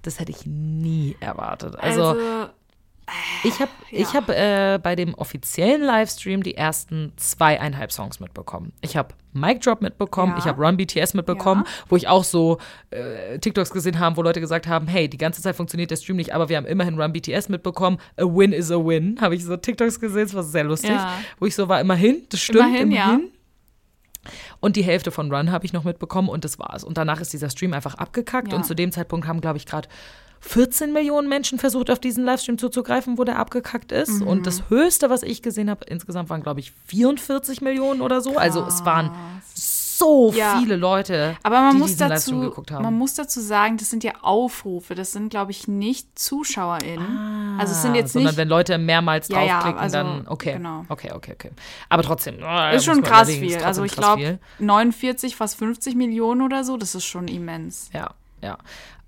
das 0.01 0.19
hätte 0.19 0.31
ich 0.31 0.45
nie 0.45 1.15
erwartet. 1.19 1.75
Also, 1.77 2.03
Also, 2.09 2.49
ich 3.43 3.59
habe 3.59 3.71
ich 3.91 4.13
hab, 4.13 4.29
äh, 4.29 4.79
bei 4.81 4.95
dem 4.95 5.13
offiziellen 5.13 5.81
Livestream 5.81 6.43
die 6.43 6.55
ersten 6.55 7.13
zweieinhalb 7.15 7.91
Songs 7.91 8.19
mitbekommen. 8.19 8.73
Ich 8.81 8.97
habe 8.97 9.15
Mic 9.33 9.59
Drop 9.61 9.81
mitbekommen, 9.81 10.33
Ja. 10.33 10.39
ich 10.39 10.45
habe 10.45 10.61
Run 10.65 10.77
BTS 10.77 11.13
mitbekommen, 11.13 11.63
Ja. 11.65 11.71
wo 11.89 11.95
ich 11.95 12.07
auch 12.07 12.23
so 12.23 12.57
äh, 12.91 13.37
TikToks 13.39 13.71
gesehen 13.71 13.99
habe, 13.99 14.17
wo 14.17 14.21
Leute 14.23 14.39
gesagt 14.41 14.67
haben, 14.67 14.87
hey, 14.87 15.07
die 15.07 15.17
ganze 15.17 15.41
Zeit 15.41 15.55
funktioniert 15.55 15.91
der 15.91 15.95
Stream 15.97 16.17
nicht, 16.17 16.33
aber 16.33 16.49
wir 16.49 16.57
haben 16.57 16.65
immerhin 16.65 16.99
Run 16.99 17.13
BTS 17.13 17.49
mitbekommen. 17.49 17.97
A 18.17 18.23
win 18.23 18.51
is 18.51 18.71
a 18.71 18.75
win. 18.77 19.17
Habe 19.21 19.35
ich 19.35 19.45
so 19.45 19.55
TikToks 19.55 19.99
gesehen, 19.99 20.23
das 20.23 20.33
war 20.33 20.43
sehr 20.43 20.63
lustig. 20.63 20.89
Ja. 20.91 21.13
Wo 21.39 21.45
ich 21.45 21.55
so 21.55 21.67
war, 21.69 21.79
immerhin, 21.79 22.23
das 22.29 22.41
stimmt, 22.41 22.59
Immerhin, 22.59 22.91
immerhin. 22.91 23.31
Und 24.59 24.75
die 24.75 24.83
Hälfte 24.83 25.11
von 25.11 25.31
Run 25.33 25.51
habe 25.51 25.65
ich 25.65 25.73
noch 25.73 25.83
mitbekommen 25.83 26.29
und 26.29 26.43
das 26.43 26.59
war's. 26.59 26.83
Und 26.83 26.97
danach 26.97 27.21
ist 27.21 27.33
dieser 27.33 27.49
Stream 27.49 27.73
einfach 27.73 27.95
abgekackt. 27.95 28.51
Ja. 28.51 28.57
Und 28.57 28.65
zu 28.65 28.73
dem 28.73 28.91
Zeitpunkt 28.91 29.27
haben, 29.27 29.41
glaube 29.41 29.57
ich, 29.57 29.65
gerade 29.65 29.87
14 30.41 30.93
Millionen 30.93 31.29
Menschen 31.29 31.57
versucht, 31.57 31.89
auf 31.89 31.99
diesen 31.99 32.23
Livestream 32.23 32.57
zuzugreifen, 32.57 33.17
wo 33.17 33.23
der 33.23 33.39
abgekackt 33.39 33.91
ist. 33.91 34.21
Mhm. 34.21 34.27
Und 34.27 34.47
das 34.47 34.69
höchste, 34.69 35.09
was 35.09 35.23
ich 35.23 35.41
gesehen 35.41 35.69
habe, 35.69 35.85
insgesamt 35.85 36.29
waren, 36.29 36.43
glaube 36.43 36.59
ich, 36.59 36.73
44 36.85 37.61
Millionen 37.61 38.01
oder 38.01 38.21
so. 38.21 38.37
Also 38.37 38.63
es 38.65 38.85
waren 38.85 39.11
so 39.55 39.76
ja. 40.35 40.59
viele 40.59 40.75
Leute, 40.75 41.35
Aber 41.43 41.61
man 41.61 41.73
die 41.73 41.77
muss 41.79 41.91
diesen 41.91 42.09
dazu, 42.09 42.39
geguckt 42.39 42.71
haben. 42.71 42.83
Man 42.83 42.97
muss 42.97 43.13
dazu 43.13 43.39
sagen, 43.39 43.77
das 43.77 43.89
sind 43.89 44.03
ja 44.03 44.13
Aufrufe. 44.21 44.95
Das 44.95 45.11
sind, 45.11 45.29
glaube 45.29 45.51
ich, 45.51 45.67
nicht 45.67 46.17
ZuschauerInnen. 46.17 47.17
Ah, 47.17 47.57
also 47.59 47.73
es 47.73 47.81
sind 47.81 47.95
jetzt 47.95 48.13
sondern 48.13 48.31
nicht, 48.31 48.37
wenn 48.37 48.49
Leute 48.49 48.77
mehrmals 48.77 49.27
ja, 49.27 49.39
draufklicken, 49.39 49.79
also, 49.79 49.97
dann 49.97 50.27
okay. 50.27 50.53
Genau. 50.53 50.85
Okay, 50.89 51.11
okay, 51.13 51.33
okay. 51.33 51.51
Aber 51.89 52.03
trotzdem. 52.03 52.37
Oh, 52.41 52.75
ist 52.75 52.85
schon 52.85 53.01
krass 53.03 53.29
viel. 53.29 53.57
Also 53.57 53.83
ich 53.83 53.93
glaube 53.93 54.39
49, 54.59 55.35
fast 55.35 55.57
50 55.57 55.95
Millionen 55.95 56.41
oder 56.41 56.63
so, 56.63 56.77
das 56.77 56.95
ist 56.95 57.05
schon 57.05 57.27
immens. 57.27 57.89
Ja, 57.93 58.11
ja. 58.41 58.57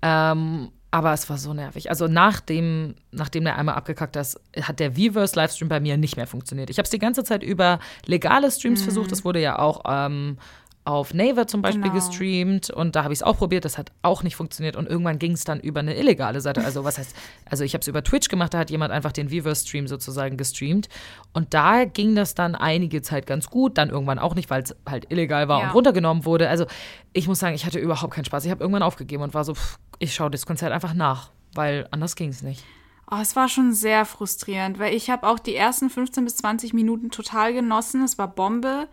Ähm, 0.02 0.70
aber 0.92 1.12
es 1.12 1.30
war 1.30 1.38
so 1.38 1.54
nervig. 1.54 1.88
Also 1.88 2.08
nachdem, 2.08 2.96
nachdem 3.12 3.44
der 3.44 3.56
einmal 3.56 3.76
abgekackt 3.76 4.16
ist, 4.16 4.40
hat 4.60 4.80
der 4.80 4.96
Viverse-Livestream 4.96 5.68
bei 5.68 5.78
mir 5.78 5.96
nicht 5.96 6.16
mehr 6.16 6.26
funktioniert. 6.26 6.68
Ich 6.68 6.78
habe 6.78 6.84
es 6.84 6.90
die 6.90 6.98
ganze 6.98 7.22
Zeit 7.22 7.44
über 7.44 7.78
legale 8.06 8.50
Streams 8.50 8.80
mhm. 8.80 8.84
versucht. 8.84 9.12
Das 9.12 9.24
wurde 9.24 9.40
ja 9.40 9.58
auch 9.58 9.82
ähm, 9.86 10.38
auf 10.84 11.12
Naver 11.12 11.46
zum 11.46 11.60
Beispiel 11.60 11.82
genau. 11.82 11.94
gestreamt 11.94 12.70
und 12.70 12.96
da 12.96 13.04
habe 13.04 13.12
ich 13.12 13.18
es 13.18 13.22
auch 13.22 13.36
probiert, 13.36 13.64
das 13.64 13.76
hat 13.76 13.92
auch 14.02 14.22
nicht 14.22 14.34
funktioniert 14.34 14.76
und 14.76 14.88
irgendwann 14.88 15.18
ging 15.18 15.32
es 15.32 15.44
dann 15.44 15.60
über 15.60 15.80
eine 15.80 15.94
illegale 15.96 16.40
Seite. 16.40 16.64
Also 16.64 16.84
was 16.84 16.96
heißt, 16.96 17.14
also 17.44 17.64
ich 17.64 17.74
habe 17.74 17.82
es 17.82 17.88
über 17.88 18.02
Twitch 18.02 18.28
gemacht, 18.28 18.54
da 18.54 18.58
hat 18.58 18.70
jemand 18.70 18.90
einfach 18.90 19.12
den 19.12 19.30
Viverse-Stream 19.30 19.88
sozusagen 19.88 20.38
gestreamt 20.38 20.88
und 21.34 21.52
da 21.52 21.84
ging 21.84 22.14
das 22.14 22.34
dann 22.34 22.54
einige 22.54 23.02
Zeit 23.02 23.26
ganz 23.26 23.50
gut, 23.50 23.76
dann 23.76 23.90
irgendwann 23.90 24.18
auch 24.18 24.34
nicht, 24.34 24.48
weil 24.48 24.62
es 24.62 24.74
halt 24.88 25.12
illegal 25.12 25.48
war 25.48 25.60
ja. 25.60 25.66
und 25.68 25.74
runtergenommen 25.74 26.24
wurde. 26.24 26.48
Also 26.48 26.66
ich 27.12 27.28
muss 27.28 27.40
sagen, 27.40 27.54
ich 27.54 27.66
hatte 27.66 27.78
überhaupt 27.78 28.14
keinen 28.14 28.24
Spaß. 28.24 28.44
Ich 28.46 28.50
habe 28.50 28.62
irgendwann 28.62 28.82
aufgegeben 28.82 29.22
und 29.22 29.34
war 29.34 29.44
so, 29.44 29.54
pff, 29.54 29.78
ich 29.98 30.14
schaue 30.14 30.30
das 30.30 30.46
Konzert 30.46 30.72
einfach 30.72 30.94
nach, 30.94 31.30
weil 31.54 31.86
anders 31.90 32.16
ging 32.16 32.30
es 32.30 32.42
nicht. 32.42 32.64
Oh, 33.10 33.18
es 33.20 33.34
war 33.34 33.48
schon 33.48 33.72
sehr 33.72 34.04
frustrierend, 34.04 34.78
weil 34.78 34.94
ich 34.94 35.10
habe 35.10 35.26
auch 35.26 35.40
die 35.40 35.56
ersten 35.56 35.90
15 35.90 36.24
bis 36.24 36.36
20 36.36 36.72
Minuten 36.72 37.10
total 37.10 37.52
genossen. 37.52 38.04
Es 38.04 38.18
war 38.18 38.28
Bombe. 38.28 38.88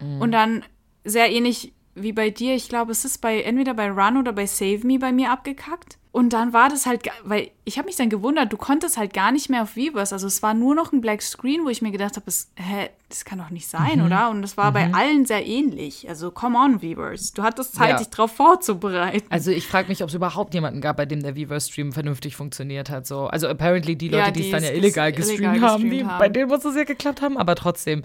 Mhm. 0.00 0.20
Und 0.20 0.32
dann 0.32 0.64
sehr 1.04 1.30
ähnlich 1.30 1.72
wie 1.94 2.12
bei 2.12 2.30
dir. 2.30 2.54
Ich 2.54 2.68
glaube, 2.68 2.92
es 2.92 3.04
ist 3.04 3.18
bei 3.18 3.42
entweder 3.42 3.74
bei 3.74 3.90
Run 3.90 4.16
oder 4.16 4.32
bei 4.32 4.46
Save 4.46 4.86
Me 4.86 4.98
bei 4.98 5.12
mir 5.12 5.30
abgekackt. 5.30 5.98
Und 6.12 6.32
dann 6.32 6.52
war 6.52 6.68
das 6.68 6.86
halt, 6.86 7.08
weil 7.22 7.52
ich 7.64 7.78
habe 7.78 7.86
mich 7.86 7.94
dann 7.94 8.10
gewundert, 8.10 8.52
du 8.52 8.56
konntest 8.56 8.96
halt 8.96 9.14
gar 9.14 9.30
nicht 9.30 9.48
mehr 9.48 9.62
auf 9.62 9.76
Weavers. 9.76 10.12
Also 10.12 10.26
es 10.26 10.42
war 10.42 10.54
nur 10.54 10.74
noch 10.74 10.92
ein 10.92 11.00
Black 11.00 11.22
Screen, 11.22 11.64
wo 11.64 11.68
ich 11.68 11.82
mir 11.82 11.92
gedacht 11.92 12.16
habe, 12.16 12.26
hä, 12.56 12.90
das 13.08 13.24
kann 13.24 13.38
doch 13.38 13.50
nicht 13.50 13.68
sein, 13.68 14.00
mhm. 14.00 14.06
oder? 14.06 14.30
Und 14.30 14.42
es 14.42 14.56
war 14.56 14.70
mhm. 14.70 14.74
bei 14.74 14.92
allen 14.92 15.24
sehr 15.24 15.46
ähnlich. 15.46 16.08
Also 16.08 16.32
come 16.32 16.58
on, 16.58 16.82
Weavers. 16.82 17.32
Du 17.32 17.44
hattest 17.44 17.76
Zeit, 17.76 17.90
ja. 17.90 17.96
dich 17.98 18.08
darauf 18.08 18.32
vorzubereiten. 18.32 19.26
Also 19.30 19.52
ich 19.52 19.68
frage 19.68 19.86
mich, 19.86 20.02
ob 20.02 20.08
es 20.08 20.14
überhaupt 20.14 20.52
jemanden 20.52 20.80
gab, 20.80 20.96
bei 20.96 21.06
dem 21.06 21.22
der 21.22 21.36
Weavers-Stream 21.36 21.92
vernünftig 21.92 22.34
funktioniert 22.34 22.90
hat. 22.90 23.06
So. 23.06 23.28
Also 23.28 23.46
apparently 23.46 23.94
die 23.94 24.08
Leute, 24.08 24.24
ja, 24.24 24.30
die, 24.32 24.46
es 24.46 24.50
dann 24.50 24.64
ja 24.64 24.70
illegal 24.70 25.12
gestreamt, 25.12 25.40
illegal 25.40 25.70
haben, 25.70 25.90
die, 25.90 26.04
haben. 26.04 26.18
bei 26.18 26.28
denen 26.28 26.48
muss 26.48 26.64
es 26.64 26.74
ja 26.74 26.82
geklappt 26.82 27.22
haben, 27.22 27.38
aber 27.38 27.54
trotzdem. 27.54 28.02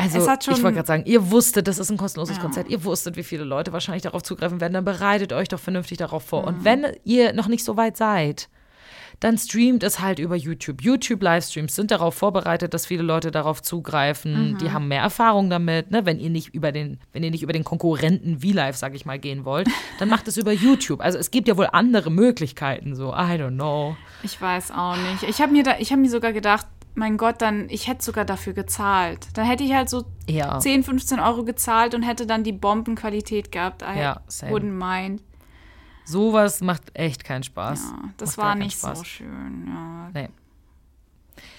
Also, 0.00 0.18
ich 0.18 0.62
wollte 0.62 0.76
gerade 0.76 0.86
sagen, 0.86 1.02
ihr 1.06 1.30
wusstet, 1.30 1.68
das 1.68 1.78
ist 1.78 1.90
ein 1.90 1.96
kostenloses 1.96 2.36
ja. 2.36 2.42
Konzert. 2.42 2.68
Ihr 2.68 2.84
wusstet, 2.84 3.16
wie 3.16 3.22
viele 3.22 3.44
Leute 3.44 3.72
wahrscheinlich 3.72 4.02
darauf 4.02 4.22
zugreifen 4.22 4.60
werden. 4.60 4.72
Dann 4.72 4.84
bereitet 4.84 5.32
euch 5.32 5.48
doch 5.48 5.60
vernünftig 5.60 5.98
darauf 5.98 6.24
vor. 6.24 6.42
Mhm. 6.42 6.48
Und 6.48 6.64
wenn 6.64 6.86
ihr 7.04 7.32
noch 7.32 7.48
nicht 7.48 7.64
so 7.64 7.76
weit 7.76 7.96
seid, 7.96 8.48
dann 9.20 9.36
streamt 9.36 9.82
es 9.82 10.00
halt 10.00 10.18
über 10.18 10.34
YouTube. 10.34 10.82
YouTube-Livestreams 10.82 11.76
sind 11.76 11.90
darauf 11.90 12.14
vorbereitet, 12.14 12.72
dass 12.72 12.86
viele 12.86 13.02
Leute 13.02 13.30
darauf 13.30 13.60
zugreifen. 13.60 14.52
Mhm. 14.52 14.58
Die 14.58 14.72
haben 14.72 14.88
mehr 14.88 15.02
Erfahrung 15.02 15.50
damit. 15.50 15.90
Ne? 15.90 16.06
Wenn 16.06 16.18
ihr 16.18 16.30
nicht 16.30 16.54
über 16.54 16.72
den, 16.72 16.98
wenn 17.12 17.22
ihr 17.22 17.30
nicht 17.30 17.42
über 17.42 17.52
den 17.52 17.62
Konkurrenten 17.62 18.40
V-Live, 18.40 18.76
sag 18.76 18.94
ich 18.94 19.04
mal, 19.04 19.18
gehen 19.18 19.44
wollt, 19.44 19.68
dann 19.98 20.08
macht 20.08 20.26
es 20.26 20.38
über 20.38 20.52
YouTube. 20.52 21.02
Also 21.02 21.18
es 21.18 21.30
gibt 21.30 21.48
ja 21.48 21.58
wohl 21.58 21.68
andere 21.70 22.10
Möglichkeiten. 22.10 22.94
So, 22.94 23.10
I 23.10 23.36
don't 23.36 23.56
know. 23.56 23.94
Ich 24.22 24.40
weiß 24.40 24.70
auch 24.70 24.96
nicht. 24.96 25.24
Ich 25.24 25.42
habe 25.42 25.52
mir 25.52 25.64
da, 25.64 25.78
ich 25.78 25.92
habe 25.92 26.00
mir 26.00 26.10
sogar 26.10 26.32
gedacht, 26.32 26.66
mein 26.94 27.16
Gott, 27.16 27.40
dann, 27.42 27.68
ich 27.68 27.88
hätte 27.88 28.04
sogar 28.04 28.24
dafür 28.24 28.52
gezahlt. 28.52 29.28
Dann 29.34 29.46
hätte 29.46 29.64
ich 29.64 29.72
halt 29.72 29.88
so 29.88 30.04
ja. 30.28 30.58
10, 30.58 30.84
15 30.84 31.20
Euro 31.20 31.44
gezahlt 31.44 31.94
und 31.94 32.02
hätte 32.02 32.26
dann 32.26 32.44
die 32.44 32.52
Bombenqualität 32.52 33.52
gehabt. 33.52 33.82
I 33.82 33.98
ja, 33.98 34.20
same. 34.26 34.52
wouldn't 34.52 34.72
mind. 34.72 35.22
Sowas 36.04 36.60
macht 36.60 36.90
echt 36.94 37.24
keinen 37.24 37.42
Spaß. 37.42 37.92
Ja, 37.92 38.08
das 38.16 38.36
macht 38.36 38.46
war 38.46 38.54
nicht 38.56 38.78
Spaß. 38.78 38.98
so 38.98 39.04
schön. 39.04 39.66
Ja. 39.66 40.10
Nee. 40.12 40.28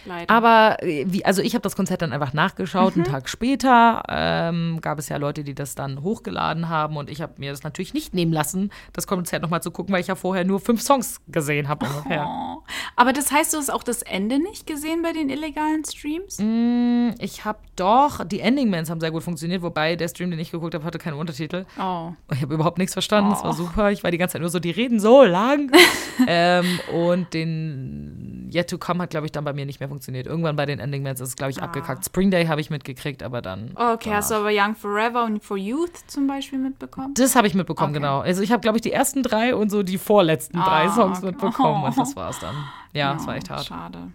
Leider. 0.05 0.33
Aber 0.33 0.81
äh, 0.81 1.05
wie, 1.07 1.25
also 1.25 1.41
ich 1.41 1.53
habe 1.53 1.61
das 1.61 1.75
Konzert 1.75 2.01
dann 2.01 2.13
einfach 2.13 2.33
nachgeschaut. 2.33 2.95
Mhm. 2.95 3.03
Einen 3.03 3.11
Tag 3.11 3.29
später 3.29 4.03
ähm, 4.09 4.79
gab 4.81 4.99
es 4.99 5.09
ja 5.09 5.17
Leute, 5.17 5.43
die 5.43 5.53
das 5.53 5.75
dann 5.75 6.01
hochgeladen 6.01 6.69
haben 6.69 6.97
und 6.97 7.09
ich 7.09 7.21
habe 7.21 7.33
mir 7.37 7.51
das 7.51 7.63
natürlich 7.63 7.93
nicht 7.93 8.13
nehmen 8.13 8.33
lassen, 8.33 8.71
das 8.93 9.07
Konzert 9.07 9.41
nochmal 9.41 9.61
zu 9.61 9.71
gucken, 9.71 9.93
weil 9.93 10.01
ich 10.01 10.07
ja 10.07 10.15
vorher 10.15 10.43
nur 10.43 10.59
fünf 10.59 10.81
Songs 10.81 11.21
gesehen 11.27 11.67
habe 11.67 11.85
ungefähr. 11.85 12.25
Oh. 12.27 12.63
Aber 12.95 13.13
das 13.13 13.31
heißt, 13.31 13.53
du 13.53 13.57
hast 13.57 13.71
auch 13.71 13.83
das 13.83 14.01
Ende 14.01 14.39
nicht 14.39 14.67
gesehen 14.67 15.01
bei 15.01 15.11
den 15.13 15.29
illegalen 15.29 15.83
Streams? 15.85 16.39
Mm, 16.39 17.09
ich 17.19 17.45
habe 17.45 17.59
doch, 17.75 18.25
die 18.25 18.39
Ending-Mans 18.39 18.89
haben 18.89 18.99
sehr 18.99 19.11
gut 19.11 19.23
funktioniert, 19.23 19.61
wobei 19.61 19.95
der 19.95 20.07
Stream, 20.07 20.31
den 20.31 20.39
ich 20.39 20.51
geguckt 20.51 20.73
habe, 20.73 20.83
hatte 20.83 20.97
keine 20.97 21.15
Untertitel. 21.15 21.65
Oh. 21.79 22.11
Ich 22.33 22.41
habe 22.41 22.53
überhaupt 22.53 22.77
nichts 22.77 22.93
verstanden, 22.93 23.31
es 23.33 23.43
war 23.43 23.51
oh. 23.51 23.53
super. 23.53 23.91
Ich 23.91 24.03
war 24.03 24.11
die 24.11 24.17
ganze 24.17 24.33
Zeit 24.33 24.41
nur 24.41 24.49
so, 24.49 24.59
die 24.59 24.71
reden 24.71 24.99
so 24.99 25.23
lang. 25.23 25.71
ähm, 26.27 26.79
und 26.91 27.33
den 27.33 28.49
Yet 28.53 28.69
to 28.69 28.77
Come 28.77 29.03
hat, 29.03 29.11
glaube 29.11 29.25
ich, 29.25 29.31
dann 29.31 29.43
bei 29.43 29.53
mir 29.53 29.65
nicht 29.65 29.79
mehr 29.79 29.89
funktioniert. 29.91 30.25
Irgendwann 30.25 30.55
bei 30.55 30.65
den 30.65 30.79
Ending 30.79 31.03
Mans 31.03 31.19
ist 31.19 31.27
es, 31.29 31.35
glaube 31.35 31.51
ich, 31.51 31.61
ah. 31.61 31.65
abgekackt. 31.65 32.05
Spring 32.05 32.31
Day 32.31 32.45
habe 32.45 32.61
ich 32.61 32.69
mitgekriegt, 32.69 33.23
aber 33.23 33.41
dann. 33.41 33.71
okay, 33.75 33.97
danach. 34.05 34.17
hast 34.17 34.31
du 34.31 34.35
aber 34.35 34.49
Young 34.53 34.75
Forever 34.75 35.25
und 35.25 35.43
For 35.43 35.57
Youth 35.57 35.97
zum 36.07 36.27
Beispiel 36.27 36.59
mitbekommen? 36.59 37.13
Das 37.15 37.35
habe 37.35 37.47
ich 37.47 37.53
mitbekommen, 37.53 37.91
okay. 37.91 37.99
genau. 37.99 38.21
Also 38.21 38.41
ich 38.41 38.53
habe, 38.53 38.61
glaube 38.61 38.77
ich, 38.77 38.81
die 38.81 38.93
ersten 38.93 39.21
drei 39.21 39.53
und 39.53 39.69
so 39.69 39.83
die 39.83 39.97
vorletzten 39.97 40.57
ah, 40.59 40.65
drei 40.65 40.89
Songs 40.89 41.17
okay. 41.17 41.27
mitbekommen 41.27 41.83
oh. 41.83 41.87
und 41.87 41.97
das 41.97 42.15
war 42.15 42.29
es 42.29 42.39
dann. 42.39 42.55
Ja, 42.93 43.15
es 43.15 43.23
oh, 43.23 43.27
war 43.27 43.35
echt 43.35 43.49
hart. 43.49 43.65
Schade. 43.65 44.11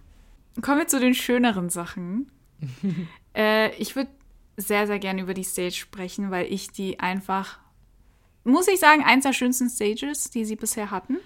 Kommen 0.62 0.78
wir 0.78 0.88
zu 0.88 0.98
den 0.98 1.12
schöneren 1.12 1.68
Sachen. 1.68 2.30
äh, 3.36 3.70
ich 3.76 3.94
würde 3.96 4.10
sehr, 4.56 4.86
sehr 4.86 4.98
gerne 4.98 5.20
über 5.20 5.34
die 5.34 5.44
Stage 5.44 5.74
sprechen, 5.74 6.30
weil 6.30 6.50
ich 6.50 6.70
die 6.70 6.98
einfach, 7.00 7.58
muss 8.44 8.66
ich 8.68 8.80
sagen, 8.80 9.04
eins 9.04 9.24
der 9.24 9.34
schönsten 9.34 9.68
Stages, 9.68 10.30
die 10.30 10.46
sie 10.46 10.56
bisher 10.56 10.90
hatten. 10.90 11.18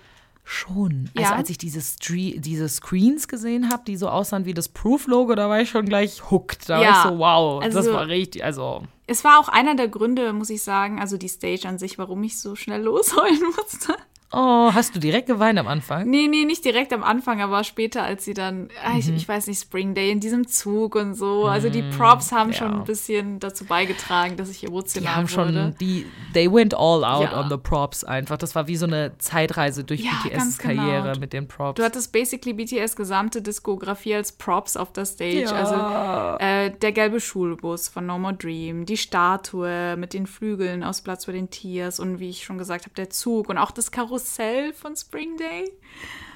Schon. 0.44 1.10
Also 1.14 1.20
ja. 1.20 1.22
Also 1.22 1.34
als 1.34 1.50
ich 1.50 1.58
diese, 1.58 1.80
Stre 1.80 2.40
diese 2.40 2.68
Screens 2.68 3.28
gesehen 3.28 3.70
habe, 3.70 3.82
die 3.86 3.96
so 3.96 4.08
aussahen 4.08 4.44
wie 4.44 4.54
das 4.54 4.68
Proof-Logo, 4.68 5.34
da 5.34 5.48
war 5.48 5.60
ich 5.60 5.70
schon 5.70 5.86
gleich 5.86 6.30
hooked. 6.30 6.68
Da 6.68 6.82
ja. 6.82 6.88
war 6.88 7.04
ich 7.04 7.10
so, 7.10 7.18
wow, 7.18 7.62
also, 7.62 7.78
das 7.78 7.92
war 7.92 8.08
richtig, 8.08 8.44
also. 8.44 8.82
Es 9.06 9.24
war 9.24 9.38
auch 9.38 9.48
einer 9.48 9.74
der 9.74 9.88
Gründe, 9.88 10.32
muss 10.32 10.50
ich 10.50 10.62
sagen, 10.62 11.00
also 11.00 11.16
die 11.16 11.28
Stage 11.28 11.68
an 11.68 11.78
sich, 11.78 11.98
warum 11.98 12.22
ich 12.24 12.40
so 12.40 12.56
schnell 12.56 12.82
losheulen 12.82 13.42
musste. 13.56 13.96
Oh, 14.32 14.70
hast 14.72 14.94
du 14.94 15.00
direkt 15.00 15.26
geweint 15.26 15.58
am 15.58 15.66
Anfang? 15.66 16.08
Nee, 16.08 16.28
nee, 16.28 16.44
nicht 16.44 16.64
direkt 16.64 16.92
am 16.92 17.02
Anfang, 17.02 17.40
aber 17.40 17.64
später, 17.64 18.04
als 18.04 18.24
sie 18.24 18.32
dann, 18.32 18.68
ah, 18.84 18.96
ich, 18.96 19.08
mhm. 19.08 19.16
ich, 19.16 19.26
weiß 19.26 19.48
nicht, 19.48 19.60
Spring 19.60 19.92
Day 19.92 20.12
in 20.12 20.20
diesem 20.20 20.46
Zug 20.46 20.94
und 20.94 21.14
so. 21.14 21.46
Also 21.46 21.68
die 21.68 21.82
mhm, 21.82 21.90
Props 21.90 22.30
haben 22.30 22.52
ja. 22.52 22.58
schon 22.58 22.74
ein 22.74 22.84
bisschen 22.84 23.40
dazu 23.40 23.64
beigetragen, 23.64 24.36
dass 24.36 24.48
ich 24.48 24.62
emotional 24.62 25.10
die 25.10 25.16
haben 25.16 25.36
wurde. 25.36 25.52
Schon 25.52 25.74
die, 25.80 26.06
they 26.32 26.50
went 26.50 26.74
all 26.74 27.04
out 27.04 27.32
ja. 27.32 27.40
on 27.40 27.50
the 27.50 27.56
Props 27.56 28.04
einfach. 28.04 28.38
Das 28.38 28.54
war 28.54 28.68
wie 28.68 28.76
so 28.76 28.86
eine 28.86 29.18
Zeitreise 29.18 29.82
durch 29.82 30.02
ja, 30.02 30.12
BTS 30.22 30.58
Karriere 30.58 31.08
genau. 31.08 31.18
mit 31.18 31.32
den 31.32 31.48
Props. 31.48 31.74
Du 31.74 31.82
hattest 31.82 32.12
basically 32.12 32.52
BTS 32.52 32.94
gesamte 32.94 33.42
Diskografie 33.42 34.14
als 34.14 34.30
Props 34.30 34.76
auf 34.76 34.92
der 34.92 35.06
Stage. 35.06 35.52
Also 35.52 36.38
äh, 36.38 36.70
der 36.70 36.92
gelbe 36.92 37.18
Schulbus 37.18 37.88
von 37.88 38.06
No 38.06 38.16
More 38.16 38.34
Dream, 38.34 38.86
die 38.86 38.96
Statue 38.96 39.96
mit 39.96 40.14
den 40.14 40.28
Flügeln 40.28 40.84
aus 40.84 41.00
Platz 41.00 41.24
für 41.24 41.32
den 41.32 41.50
Tiers 41.50 41.98
und 41.98 42.20
wie 42.20 42.30
ich 42.30 42.44
schon 42.44 42.58
gesagt 42.58 42.84
habe, 42.84 42.94
der 42.94 43.10
Zug 43.10 43.48
und 43.48 43.58
auch 43.58 43.72
das 43.72 43.90
Karussell 43.90 44.19
Karussell 44.20 44.72
von 44.72 44.96
Spring 44.96 45.36
Day. 45.36 45.70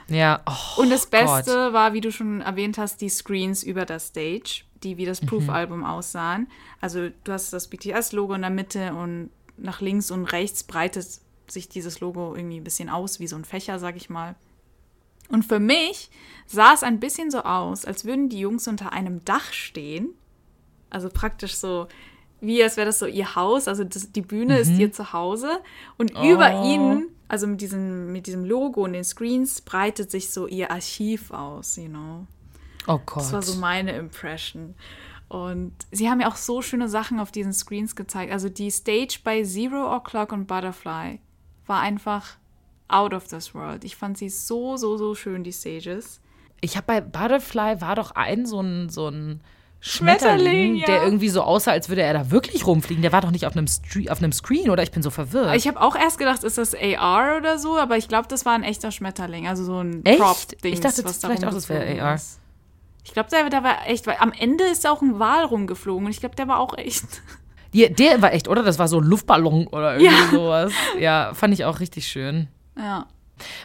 Ja. 0.08 0.42
Oh, 0.46 0.82
und 0.82 0.90
das 0.90 1.06
Beste 1.06 1.52
Gott. 1.52 1.72
war, 1.72 1.92
wie 1.92 2.00
du 2.00 2.12
schon 2.12 2.40
erwähnt 2.40 2.78
hast, 2.78 3.00
die 3.00 3.08
Screens 3.08 3.62
über 3.62 3.84
der 3.84 4.00
Stage, 4.00 4.64
die 4.82 4.96
wie 4.96 5.06
das 5.06 5.22
mhm. 5.22 5.26
Proof-Album 5.26 5.78
mhm. 5.78 5.84
aussahen. 5.84 6.48
Also 6.80 7.08
du 7.24 7.32
hast 7.32 7.52
das 7.52 7.68
BTS-Logo 7.68 8.34
in 8.34 8.42
der 8.42 8.50
Mitte 8.50 8.94
und 8.94 9.30
nach 9.56 9.80
links 9.80 10.10
und 10.10 10.26
rechts 10.26 10.64
breitet 10.64 11.06
sich 11.46 11.68
dieses 11.68 12.00
Logo 12.00 12.34
irgendwie 12.34 12.58
ein 12.58 12.64
bisschen 12.64 12.88
aus, 12.88 13.20
wie 13.20 13.26
so 13.26 13.36
ein 13.36 13.44
Fächer, 13.44 13.78
sag 13.78 13.96
ich 13.96 14.10
mal. 14.10 14.34
Und 15.28 15.44
für 15.44 15.60
mich 15.60 16.10
sah 16.46 16.74
es 16.74 16.82
ein 16.82 17.00
bisschen 17.00 17.30
so 17.30 17.40
aus, 17.40 17.84
als 17.84 18.04
würden 18.04 18.28
die 18.28 18.40
Jungs 18.40 18.68
unter 18.68 18.92
einem 18.92 19.24
Dach 19.24 19.52
stehen. 19.52 20.10
Also 20.90 21.08
praktisch 21.08 21.54
so, 21.54 21.88
wie 22.40 22.62
als 22.62 22.76
wäre 22.76 22.86
das 22.86 22.98
so 22.98 23.06
ihr 23.06 23.34
Haus. 23.36 23.68
Also 23.68 23.84
das, 23.84 24.12
die 24.12 24.20
Bühne 24.20 24.54
mhm. 24.54 24.60
ist 24.60 24.78
ihr 24.78 24.92
Zuhause. 24.92 25.60
Und 25.96 26.14
oh. 26.14 26.24
über 26.24 26.64
ihnen 26.64 27.13
also 27.28 27.46
mit 27.46 27.60
diesem, 27.60 28.12
mit 28.12 28.26
diesem 28.26 28.44
Logo 28.44 28.84
und 28.84 28.92
den 28.92 29.04
Screens 29.04 29.60
breitet 29.60 30.10
sich 30.10 30.30
so 30.30 30.46
ihr 30.46 30.70
Archiv 30.70 31.30
aus, 31.30 31.76
you 31.76 31.88
know. 31.88 32.26
Oh 32.86 32.98
Gott. 33.04 33.22
Das 33.22 33.32
war 33.32 33.42
so 33.42 33.58
meine 33.58 33.92
Impression. 33.92 34.74
Und 35.28 35.72
sie 35.90 36.10
haben 36.10 36.20
ja 36.20 36.28
auch 36.28 36.36
so 36.36 36.62
schöne 36.62 36.88
Sachen 36.88 37.18
auf 37.18 37.32
diesen 37.32 37.52
Screens 37.52 37.96
gezeigt. 37.96 38.32
Also 38.32 38.48
die 38.48 38.70
Stage 38.70 39.18
bei 39.24 39.42
Zero 39.42 39.94
O'Clock 39.96 40.32
und 40.32 40.46
Butterfly 40.46 41.18
war 41.66 41.80
einfach 41.80 42.36
out 42.88 43.14
of 43.14 43.26
this 43.28 43.54
world. 43.54 43.84
Ich 43.84 43.96
fand 43.96 44.18
sie 44.18 44.28
so, 44.28 44.76
so, 44.76 44.96
so 44.96 45.14
schön, 45.14 45.42
die 45.42 45.52
Stages. 45.52 46.20
Ich 46.60 46.76
habe 46.76 46.86
bei 46.86 47.00
Butterfly 47.00 47.80
war 47.80 47.96
doch 47.96 48.12
ein 48.12 48.46
so 48.46 48.60
ein, 48.60 48.90
so 48.90 49.08
ein 49.08 49.40
Schmetterling, 49.86 50.76
ja. 50.76 50.86
der 50.86 51.02
irgendwie 51.02 51.28
so 51.28 51.42
aussah, 51.42 51.72
als 51.72 51.90
würde 51.90 52.00
er 52.00 52.14
da 52.14 52.30
wirklich 52.30 52.66
rumfliegen. 52.66 53.02
Der 53.02 53.12
war 53.12 53.20
doch 53.20 53.30
nicht 53.30 53.46
auf 53.46 53.54
einem, 53.54 53.66
Stre 53.66 54.10
auf 54.10 54.16
einem 54.18 54.32
Screen, 54.32 54.70
oder? 54.70 54.82
Ich 54.82 54.90
bin 54.90 55.02
so 55.02 55.10
verwirrt. 55.10 55.54
Ich 55.56 55.68
habe 55.68 55.78
auch 55.78 55.94
erst 55.94 56.16
gedacht, 56.16 56.42
ist 56.42 56.56
das 56.56 56.74
AR 56.74 57.36
oder 57.36 57.58
so, 57.58 57.76
aber 57.76 57.98
ich 57.98 58.08
glaube, 58.08 58.26
das 58.26 58.46
war 58.46 58.54
ein 58.54 58.62
echter 58.62 58.90
Schmetterling. 58.90 59.46
Also 59.46 59.62
so 59.62 59.80
ein 59.80 60.02
Prop-Ding. 60.02 60.72
Ich 60.72 60.80
dachte 60.80 61.04
was 61.04 61.18
vielleicht 61.18 61.44
auch, 61.44 61.52
das 61.52 61.68
wäre 61.68 62.00
AR. 62.00 62.18
Ich 63.04 63.12
glaube, 63.12 63.28
der, 63.28 63.50
der 63.50 63.62
war 63.62 63.86
echt, 63.86 64.06
weil 64.06 64.16
am 64.20 64.32
Ende 64.32 64.64
ist 64.64 64.88
auch 64.88 65.02
ein 65.02 65.18
Wal 65.18 65.44
rumgeflogen 65.44 66.06
und 66.06 66.10
ich 66.10 66.20
glaube, 66.20 66.34
der 66.34 66.48
war 66.48 66.60
auch 66.60 66.78
echt. 66.78 67.04
Die, 67.74 67.92
der 67.92 68.22
war 68.22 68.32
echt, 68.32 68.48
oder? 68.48 68.62
Das 68.62 68.78
war 68.78 68.88
so 68.88 69.00
ein 69.00 69.04
Luftballon 69.04 69.66
oder 69.66 69.98
irgendwie 69.98 70.34
sowas. 70.34 70.72
Ja, 70.98 71.34
fand 71.34 71.52
ich 71.52 71.66
auch 71.66 71.80
richtig 71.80 72.06
schön. 72.06 72.48
Ja. 72.78 73.06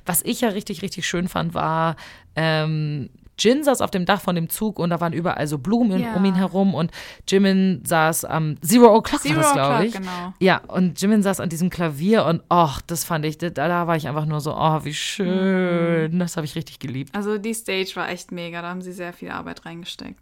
Was 0.05 0.21
ich 0.23 0.41
ja 0.41 0.49
richtig, 0.49 0.81
richtig 0.81 1.07
schön 1.07 1.29
fand, 1.29 1.53
war, 1.53 1.95
ähm, 2.35 3.09
Jin 3.39 3.63
saß 3.63 3.81
auf 3.81 3.89
dem 3.91 4.05
Dach 4.05 4.21
von 4.21 4.35
dem 4.35 4.49
Zug 4.49 4.77
und 4.77 4.89
da 4.91 4.99
waren 5.01 5.13
überall 5.13 5.47
so 5.47 5.57
Blumen 5.57 6.01
Ja. 6.01 6.13
um 6.15 6.23
ihn 6.25 6.35
herum 6.35 6.73
und 6.75 6.91
Jimin 7.27 7.81
saß 7.85 8.25
am 8.25 8.61
Zero 8.61 8.95
O'Clock 8.97 9.21
Zero 9.21 9.35
das, 9.41 9.53
glaube 9.53 9.73
O'Clock, 9.75 9.83
ich. 9.85 9.93
genau. 9.93 10.33
Ja, 10.39 10.61
und 10.67 11.01
Jimin 11.01 11.23
saß 11.23 11.39
an 11.39 11.49
diesem 11.49 11.69
Klavier 11.69 12.25
und 12.25 12.43
ach, 12.49 12.81
das 12.81 13.03
fand 13.05 13.25
ich, 13.25 13.37
da, 13.37 13.49
da 13.49 13.87
war 13.87 13.95
ich 13.95 14.07
einfach 14.07 14.25
nur 14.25 14.41
so, 14.41 14.53
oh, 14.55 14.83
wie 14.83 14.93
schön. 14.93 16.11
Mhm. 16.13 16.19
Das 16.19 16.35
habe 16.37 16.45
ich 16.45 16.55
richtig 16.55 16.79
geliebt. 16.79 17.15
Also 17.15 17.37
die 17.37 17.53
Stage 17.53 17.91
war 17.95 18.09
echt 18.09 18.31
mega, 18.31 18.61
da 18.61 18.69
haben 18.69 18.81
sie 18.81 18.91
sehr 18.93 19.13
viel 19.13 19.31
Arbeit 19.31 19.65
reingesteckt. 19.65 20.19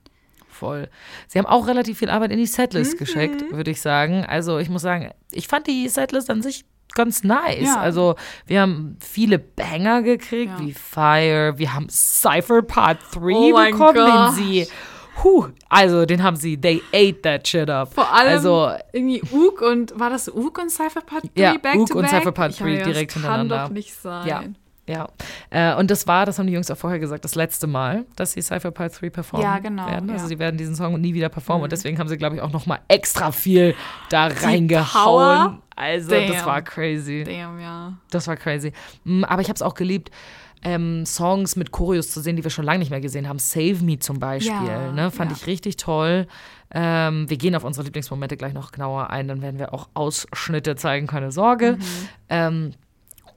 Voll. 0.49 0.89
Sie 1.27 1.37
haben 1.37 1.45
auch 1.45 1.67
relativ 1.67 1.99
viel 1.99 2.09
Arbeit 2.09 2.31
in 2.31 2.39
die 2.39 2.45
Setlist 2.47 2.93
Mhm. 2.93 2.97
geschickt, 2.97 3.51
würde 3.51 3.69
ich 3.71 3.81
sagen. 3.81 4.25
Also 4.25 4.57
ich 4.57 4.69
muss 4.69 4.81
sagen, 4.81 5.11
ich 5.31 5.47
fand 5.47 5.67
die 5.67 5.87
Setlist 5.87 6.29
an 6.31 6.41
sich 6.41 6.65
ganz 6.97 7.23
nice. 7.23 7.61
Ja. 7.67 7.79
Also 7.79 8.15
wir 8.45 8.61
haben 8.61 8.97
viele 8.99 9.39
Banger 9.39 10.01
gekriegt, 10.01 10.51
Ja. 10.59 10.65
wie 10.65 10.73
Fire, 10.73 11.53
wir 11.57 11.73
haben 11.73 11.87
Cypher 11.89 12.61
Part 12.61 12.97
3 13.13 13.19
Oh 13.21 13.53
bekommen, 13.55 13.95
den 13.95 14.31
sie, 14.35 14.67
huh, 15.23 15.47
also 15.69 16.05
den 16.05 16.21
haben 16.23 16.35
sie, 16.35 16.59
they 16.59 16.81
ate 16.93 17.21
that 17.21 17.47
shit 17.47 17.69
up. 17.69 17.93
Vor 17.93 18.11
allem 18.13 18.29
also 18.33 18.71
irgendwie 18.91 19.21
Ook 19.33 19.61
und, 19.61 19.99
war 19.99 20.09
das 20.09 20.33
Ook 20.33 20.57
und 20.59 20.69
Cypher 20.69 21.01
Part 21.01 21.23
3 21.35 21.41
Ja, 21.41 21.57
back 21.57 21.75
Ook 21.75 21.87
to 21.87 21.95
und 21.97 22.01
back? 22.03 22.11
Cypher 22.11 22.31
Part 22.31 22.51
Ich 22.51 22.57
3 22.57 22.63
meine, 22.65 22.83
direkt 22.83 23.11
das 23.11 23.21
hintereinander. 23.21 23.55
kann 23.57 23.65
doch 23.67 23.73
nicht 23.73 23.93
sein. 23.93 24.27
Ja. 24.27 24.43
Ja, 24.87 25.07
äh, 25.49 25.73
und 25.75 25.91
das 25.91 26.07
war, 26.07 26.25
das 26.25 26.39
haben 26.39 26.47
die 26.47 26.53
Jungs 26.53 26.71
auch 26.71 26.77
vorher 26.77 26.97
gesagt, 26.99 27.25
das 27.25 27.35
letzte 27.35 27.67
Mal, 27.67 28.05
dass 28.15 28.31
sie 28.31 28.41
Cypher 28.41 28.71
Part 28.71 28.99
3 29.01 29.09
performen 29.09 29.45
Ja, 29.45 29.59
genau, 29.59 29.85
werden. 29.85 30.09
Also 30.09 30.21
ja. 30.21 30.23
Mhm. 30.23 30.27
sie 30.29 30.39
werden 30.39 30.57
diesen 30.57 30.75
Song 30.75 30.99
nie 31.01 31.13
wieder 31.13 31.27
performen 31.29 31.63
und 31.63 31.71
deswegen 31.71 31.99
haben 31.99 32.07
sie, 32.07 32.17
glaube 32.17 32.35
ich, 32.37 32.41
auch 32.41 32.51
noch 32.53 32.65
mal 32.65 32.79
extra 32.87 33.31
viel 33.31 33.75
da 34.09 34.27
reingehauen. 34.27 35.47
Power? 35.49 35.61
Also 35.75 36.09
das 36.11 36.31
Damn. 36.37 36.45
war 36.45 36.61
crazy. 36.61 37.23
Damn, 37.25 37.59
ja. 37.59 37.93
Das 38.11 38.27
war 38.27 38.35
crazy. 38.37 38.71
Mm, 39.03 39.23
Aber 39.25 39.41
ich 39.41 39.49
habe 39.49 39.55
es 39.55 39.61
auch 39.61 39.75
geliebt, 39.75 40.09
ähm, 40.63 41.05
Songs 41.05 41.55
mit 41.55 41.71
Choreos 41.71 42.09
zu 42.09 42.19
sehen, 42.21 42.35
die 42.35 42.43
wir 42.43 42.49
schon 42.49 42.65
lange 42.65 42.79
nicht 42.79 42.89
mehr 42.89 43.01
gesehen 43.01 43.27
haben. 43.29 43.37
Save 43.39 43.83
Me 43.83 43.99
zum 43.99 44.19
Beispiel, 44.19 44.53
Ja, 44.67 44.91
ne? 44.91 45.11
fand 45.11 45.31
ich 45.31 45.45
richtig 45.47 45.77
toll. 45.77 46.27
Ähm, 46.73 47.29
wir 47.29 47.37
gehen 47.37 47.55
auf 47.55 47.63
unsere 47.63 47.83
Lieblingsmomente 47.85 48.37
gleich 48.37 48.53
noch 48.53 48.71
genauer 48.71 49.09
ein, 49.09 49.27
dann 49.27 49.41
werden 49.41 49.59
wir 49.59 49.73
auch 49.73 49.87
Ausschnitte 49.93 50.75
zeigen, 50.75 51.07
keine 51.07 51.31
Sorge. 51.31 51.73
Mhm. 51.73 52.09
Ähm, 52.29 52.71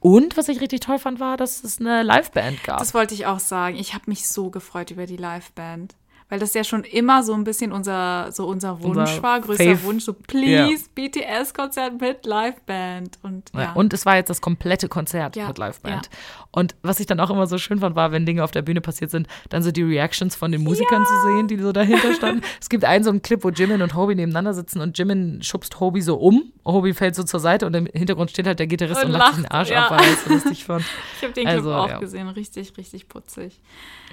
und 0.01 0.37
was 0.37 0.49
ich 0.49 0.61
richtig 0.61 0.81
toll 0.81 0.99
fand, 0.99 1.21
war, 1.21 1.37
dass 1.37 1.63
es 1.63 1.79
eine 1.79 2.03
Liveband 2.03 2.65
gab. 2.65 2.79
Das 2.79 2.95
wollte 2.95 3.15
ich 3.15 3.27
auch 3.27 3.39
sagen. 3.39 3.77
Ich 3.77 3.95
habe 3.95 4.05
mich 4.07 4.29
so 4.29 4.51
gefreut 4.51 4.91
über 4.91 5.07
die 5.07 5.19
Liveband. 5.19 5.95
Weil 6.31 6.39
das 6.39 6.55
ja 6.55 6.65
schon 6.65 6.85
immer 6.85 7.23
so 7.23 7.35
ein 7.35 7.45
bisschen 7.45 7.73
unser, 7.73 8.31
so 8.31 8.47
unser 8.47 8.81
Wunsch 8.83 9.11
Unser 9.11 9.23
war, 9.23 9.41
größter 9.41 9.65
Fave. 9.65 9.83
Wunsch, 9.83 10.05
so 10.05 10.15
please, 10.15 10.85
BTS-Konzert 10.95 12.01
mit 12.01 12.25
Liveband. 12.25 13.19
Und 13.23 13.51
ja. 13.53 13.61
Ja. 13.61 13.73
Und 13.73 13.93
es 13.93 14.07
war 14.07 14.17
jetzt 14.17 14.31
das 14.31 14.41
komplette 14.41 14.89
Konzert 14.89 15.35
Ja, 15.35 15.49
mit 15.49 15.59
Liveband. 15.59 16.09
Und 16.53 16.77
was 16.83 17.01
ich 17.01 17.07
dann 17.07 17.21
auch 17.21 17.31
immer 17.31 17.47
so 17.47 17.59
schön 17.59 17.81
fand, 17.81 17.97
war, 17.97 18.13
wenn 18.13 18.27
Dinge 18.27 18.45
auf 18.45 18.53
der 18.53 18.63
Bühne 18.63 18.81
passiert 18.81 19.11
sind, 19.11 19.27
dann 19.49 19.63
so 19.63 19.73
die 19.73 19.83
Reactions 19.83 20.35
von 20.37 20.53
den 20.53 20.63
Musikern 20.63 21.05
zu 21.05 21.23
sehen, 21.23 21.49
die 21.49 21.59
so 21.59 21.73
dahinter 21.73 22.15
standen. 22.15 22.43
es 22.61 22.69
gibt 22.69 22.85
einen 22.85 23.05
so 23.05 23.11
einen 23.11 23.23
Clip, 23.23 23.43
wo 23.43 23.51
Jimin 23.51 23.83
und 23.83 23.95
Hobie 23.95 24.15
nebeneinander 24.15 24.55
sitzen 24.55 24.81
und 24.81 24.97
Jimin 24.97 25.43
schubst 25.43 25.81
Hobie 25.81 26.01
so 26.01 26.17
um. 26.17 26.53
Hobie 26.65 26.93
fällt 26.93 27.17
so 27.17 27.25
zur 27.25 27.41
Seite 27.41 27.67
und 27.67 27.75
im 27.75 27.87
Hintergrund 27.87 28.31
steht 28.31 28.47
halt 28.47 28.59
der 28.61 28.69
Gitarrist 28.69 29.03
und, 29.05 29.13
Und 29.13 29.19
lacht 29.19 29.35
sich 29.35 29.45
den 29.45 29.51
Arsch 29.51 29.71
ja. 29.71 29.87
ab, 29.87 29.91
weil 29.91 30.07
er 30.07 30.13
es 30.13 30.25
so 30.25 30.33
lustig 30.33 30.65
fand. 30.65 30.85
ich 31.17 31.23
habe 31.23 31.33
den 31.33 31.45
Clip 31.45 31.57
also, 31.57 31.75
auch 31.75 31.89
ja. 31.89 31.99
gesehen. 31.99 32.29
Richtig, 32.29 32.77
richtig 32.77 33.09
putzig. 33.09 33.61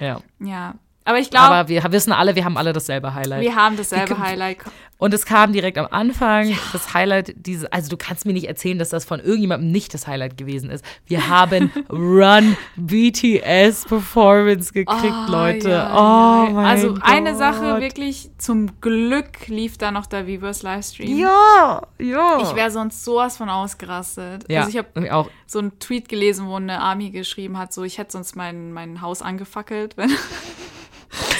Ja. 0.00 0.20
Ja. 0.40 0.74
Aber 1.08 1.18
ich 1.18 1.30
glaube, 1.30 1.46
Aber 1.46 1.68
wir 1.70 1.82
wissen 1.90 2.12
alle, 2.12 2.34
wir 2.36 2.44
haben 2.44 2.58
alle 2.58 2.74
dasselbe 2.74 3.14
Highlight. 3.14 3.40
wir 3.40 3.56
haben 3.56 3.76
dasselbe 3.78 4.14
Die- 4.14 4.20
Highlight. 4.20 4.58
Und 5.00 5.14
es 5.14 5.24
kam 5.24 5.52
direkt 5.52 5.78
am 5.78 5.86
Anfang 5.92 6.52
das 6.72 6.92
Highlight, 6.92 7.32
diese, 7.36 7.72
also 7.72 7.88
du 7.88 7.96
kannst 7.96 8.26
mir 8.26 8.32
nicht 8.32 8.48
erzählen, 8.48 8.80
dass 8.80 8.88
das 8.88 9.04
von 9.04 9.20
irgendjemandem 9.20 9.70
nicht 9.70 9.94
das 9.94 10.08
Highlight 10.08 10.36
gewesen 10.36 10.70
ist. 10.70 10.84
Wir 11.06 11.28
haben 11.28 11.70
Run 11.88 12.56
BTS 12.76 13.84
Performance 13.86 14.72
gekriegt, 14.72 15.12
Ah, 15.14 15.26
Leute. 15.30 15.70
ja, 15.70 15.92
oh 15.94 16.46
ja. 16.48 16.50
mein 16.52 16.66
Also 16.66 16.94
Gott. 16.94 17.02
eine 17.04 17.36
Sache 17.36 17.80
wirklich, 17.80 18.30
zum 18.38 18.80
Glück 18.80 19.46
lief 19.46 19.78
da 19.78 19.92
noch 19.92 20.06
der 20.06 20.26
Weverse 20.26 20.64
Livestream. 20.66 21.16
Ja, 21.16 21.80
ja. 22.00 22.40
Ich 22.42 22.54
wäre 22.56 22.70
sonst 22.72 23.04
sowas 23.04 23.36
von 23.36 23.48
ausgerastet. 23.48 24.44
ja, 24.50 24.60
Also 24.64 24.70
ich 24.70 24.78
habe 24.78 25.14
auch. 25.14 25.30
so 25.46 25.60
einen 25.60 25.78
Tweet 25.78 26.08
gelesen, 26.08 26.48
wo 26.48 26.56
eine 26.56 26.80
Army 26.80 27.10
geschrieben 27.10 27.56
hat, 27.56 27.72
so 27.72 27.84
ich 27.84 27.98
hätte 27.98 28.12
sonst 28.12 28.34
mein, 28.36 28.72
mein 28.72 29.00
Haus 29.00 29.22
angefackelt, 29.22 29.96
wenn. 29.96 30.10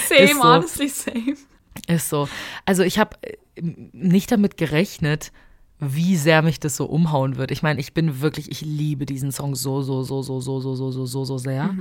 same, 0.08 0.34
so. 0.34 0.42
honestly 0.42 0.88
same. 0.88 1.36
Ist 1.86 2.08
so. 2.08 2.28
Also 2.64 2.82
ich 2.82 2.98
habe 2.98 3.16
nicht 3.60 4.30
damit 4.32 4.56
gerechnet, 4.56 5.32
wie 5.80 6.16
sehr 6.16 6.42
mich 6.42 6.58
das 6.60 6.76
so 6.76 6.86
umhauen 6.86 7.36
wird. 7.36 7.50
Ich 7.50 7.62
meine, 7.62 7.80
ich 7.80 7.94
bin 7.94 8.20
wirklich, 8.20 8.50
ich 8.50 8.62
liebe 8.62 9.06
diesen 9.06 9.30
Song 9.30 9.54
so, 9.54 9.82
so, 9.82 10.02
so, 10.02 10.22
so, 10.22 10.40
so, 10.40 10.60
so, 10.60 10.74
so, 10.74 10.90
so, 10.90 11.06
so, 11.06 11.24
so 11.24 11.38
sehr. 11.38 11.74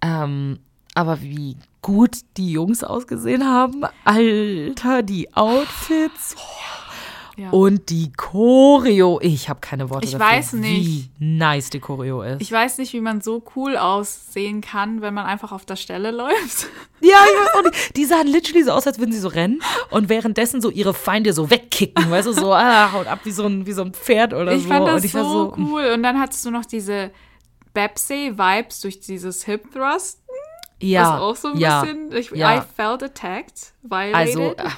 Ähm, 0.00 0.58
aber 0.94 1.20
wie 1.20 1.56
gut 1.82 2.20
die 2.38 2.52
Jungs 2.52 2.82
ausgesehen 2.82 3.44
haben, 3.44 3.84
Alter, 4.04 5.02
die 5.02 5.32
Outfits 5.34 6.34
Ja. 7.38 7.50
und 7.50 7.90
die 7.90 8.10
Choreo. 8.14 9.18
Ich 9.22 9.50
habe 9.50 9.60
keine 9.60 9.90
Worte 9.90 10.06
Ich 10.06 10.12
dafür, 10.12 10.26
weiß 10.26 10.52
nicht. 10.54 10.86
wie 10.86 11.10
nice 11.18 11.68
die 11.68 11.80
Choreo 11.80 12.22
ist. 12.22 12.40
Ich 12.40 12.50
weiß 12.50 12.78
nicht, 12.78 12.94
wie 12.94 13.00
man 13.02 13.20
so 13.20 13.42
cool 13.54 13.76
aussehen 13.76 14.62
kann, 14.62 15.02
wenn 15.02 15.12
man 15.12 15.26
einfach 15.26 15.52
auf 15.52 15.66
der 15.66 15.76
Stelle 15.76 16.10
läuft. 16.12 16.66
Ja, 17.02 17.18
ich 17.26 17.38
weiß 17.40 17.54
auch 17.58 17.62
nicht. 17.70 17.96
Die 17.96 18.04
sahen 18.06 18.26
literally 18.26 18.62
so 18.64 18.70
aus, 18.72 18.86
als 18.86 18.98
würden 18.98 19.12
sie 19.12 19.18
so 19.20 19.28
rennen 19.28 19.60
und 19.90 20.08
währenddessen 20.08 20.62
so 20.62 20.70
ihre 20.70 20.94
Feinde 20.94 21.34
so 21.34 21.50
wegkicken, 21.50 22.10
weißt 22.10 22.26
du, 22.28 22.32
so, 22.32 22.54
ah, 22.54 22.90
haut 22.92 23.06
ab 23.06 23.20
wie 23.24 23.30
so 23.32 23.44
ein, 23.44 23.66
wie 23.66 23.72
so 23.72 23.82
ein 23.82 23.92
Pferd 23.92 24.32
oder 24.32 24.52
Ich 24.52 24.62
so. 24.62 24.68
fand 24.68 24.80
und 24.86 24.94
das 24.94 25.04
ich 25.04 25.12
so, 25.12 25.22
so, 25.22 25.54
cool. 25.58 25.90
Und 25.94 26.02
dann 26.02 26.18
hattest 26.18 26.42
du 26.46 26.50
noch 26.50 26.64
diese 26.64 27.10
Bepsy-Vibes 27.74 28.80
durch 28.80 29.00
dieses 29.00 29.44
Hip-Thrust. 29.44 30.20
ja, 30.80 31.02
was 31.12 31.20
auch 31.20 31.36
so 31.36 31.48
ein 31.48 31.58
ja, 31.58 31.82
bisschen. 31.82 32.12
Ich, 32.16 32.30
ja. 32.30 32.56
I 32.58 32.62
felt 32.74 33.02
attacked, 33.02 33.72
violated. 33.82 34.14
Also, 34.14 34.40
äh, 34.56 34.70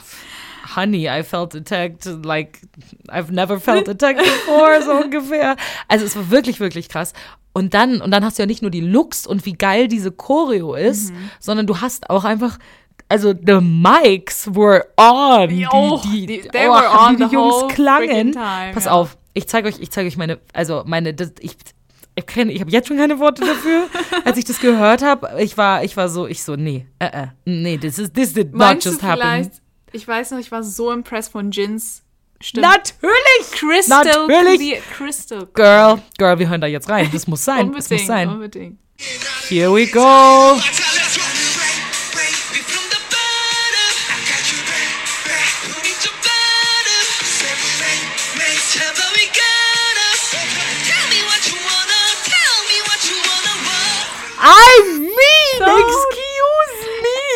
honey, 0.76 1.08
I 1.08 1.22
felt 1.22 1.54
attacked 1.54 2.06
like 2.24 2.60
I've 3.08 3.30
never 3.32 3.58
felt 3.60 3.88
attacked 3.88 4.18
before, 4.22 4.82
so 4.82 4.92
ungefähr. 5.04 5.56
Also 5.88 6.04
es 6.04 6.16
war 6.16 6.30
wirklich, 6.30 6.60
wirklich 6.60 6.88
krass. 6.88 7.12
Und 7.52 7.74
dann, 7.74 8.00
und 8.00 8.10
dann 8.12 8.24
hast 8.24 8.38
du 8.38 8.42
ja 8.42 8.46
nicht 8.46 8.62
nur 8.62 8.70
die 8.70 8.80
Looks 8.82 9.26
und 9.26 9.44
wie 9.46 9.54
geil 9.54 9.88
diese 9.88 10.12
Choreo 10.12 10.74
ist, 10.74 11.10
Mhm. 11.12 11.30
sondern 11.40 11.66
du 11.66 11.80
hast 11.80 12.08
auch 12.10 12.24
einfach, 12.24 12.58
also 13.08 13.32
the 13.32 13.60
mics 13.60 14.48
were 14.54 14.84
on. 14.96 15.50
Jo, 15.50 16.00
die, 16.04 16.26
die, 16.26 16.40
die- 16.42 16.48
they 16.50 16.68
oh, 16.68 16.72
were 16.74 16.88
on 16.90 17.16
die 17.16 17.24
the 17.24 17.30
Jungs 17.34 17.74
klangen. 17.74 18.32
time, 18.32 18.72
Pass 18.74 18.84
ja. 18.84 18.92
auf, 18.92 19.16
ich 19.34 19.48
zeige 19.48 19.68
euch, 19.68 19.80
ich 19.80 19.90
zeige 19.90 20.06
euch 20.08 20.16
meine, 20.16 20.38
also 20.52 20.82
meine, 20.86 21.14
das, 21.14 21.32
ich, 21.40 21.56
ich, 22.14 22.24
kenn- 22.26 22.48
ich 22.50 22.60
habe 22.60 22.70
jetzt 22.70 22.86
schon 22.88 22.98
keine 22.98 23.18
Worte 23.18 23.42
dafür. 23.44 23.86
Als 24.24 24.36
ich 24.38 24.44
das 24.44 24.60
gehört 24.60 25.02
habe, 25.02 25.40
ich 25.42 25.56
war, 25.56 25.82
ich 25.82 25.96
war 25.96 26.08
so, 26.08 26.26
ich 26.26 26.42
so, 26.44 26.54
nee, 26.54 26.86
äh, 26.98 27.06
äh, 27.06 27.26
nee, 27.44 27.78
this 27.78 27.98
is, 27.98 28.12
this 28.12 28.34
did 28.34 28.52
not 28.52 28.58
Meinst 28.58 28.86
du 28.86 28.90
just 28.90 29.02
happen. 29.02 29.50
Ich 29.98 30.06
weiß 30.06 30.30
noch, 30.30 30.38
ich 30.38 30.52
war 30.52 30.62
so 30.62 30.92
impressed 30.92 31.32
von 31.32 31.50
Jins 31.50 32.02
Stimme. 32.40 32.68
Natürlich! 32.68 33.50
Crystal 33.50 34.04
Natürlich! 34.04 34.80
Crystal 34.96 35.46
Girl, 35.54 36.00
Girl, 36.18 36.38
wir 36.38 36.48
hören 36.48 36.60
da 36.60 36.68
jetzt 36.68 36.88
rein. 36.88 37.10
Das 37.12 37.26
muss 37.26 37.44
sein. 37.44 37.66
Das 37.72 37.74
muss 37.74 37.84
Unbedingt, 37.90 38.06
sein. 38.06 38.28
unbedingt. 38.28 38.78
Here 39.48 39.72
we 39.72 39.86
go. 39.86 40.56
I 54.40 54.82
mean, 55.00 55.68
excuse 55.68 56.16
me. 56.16 56.27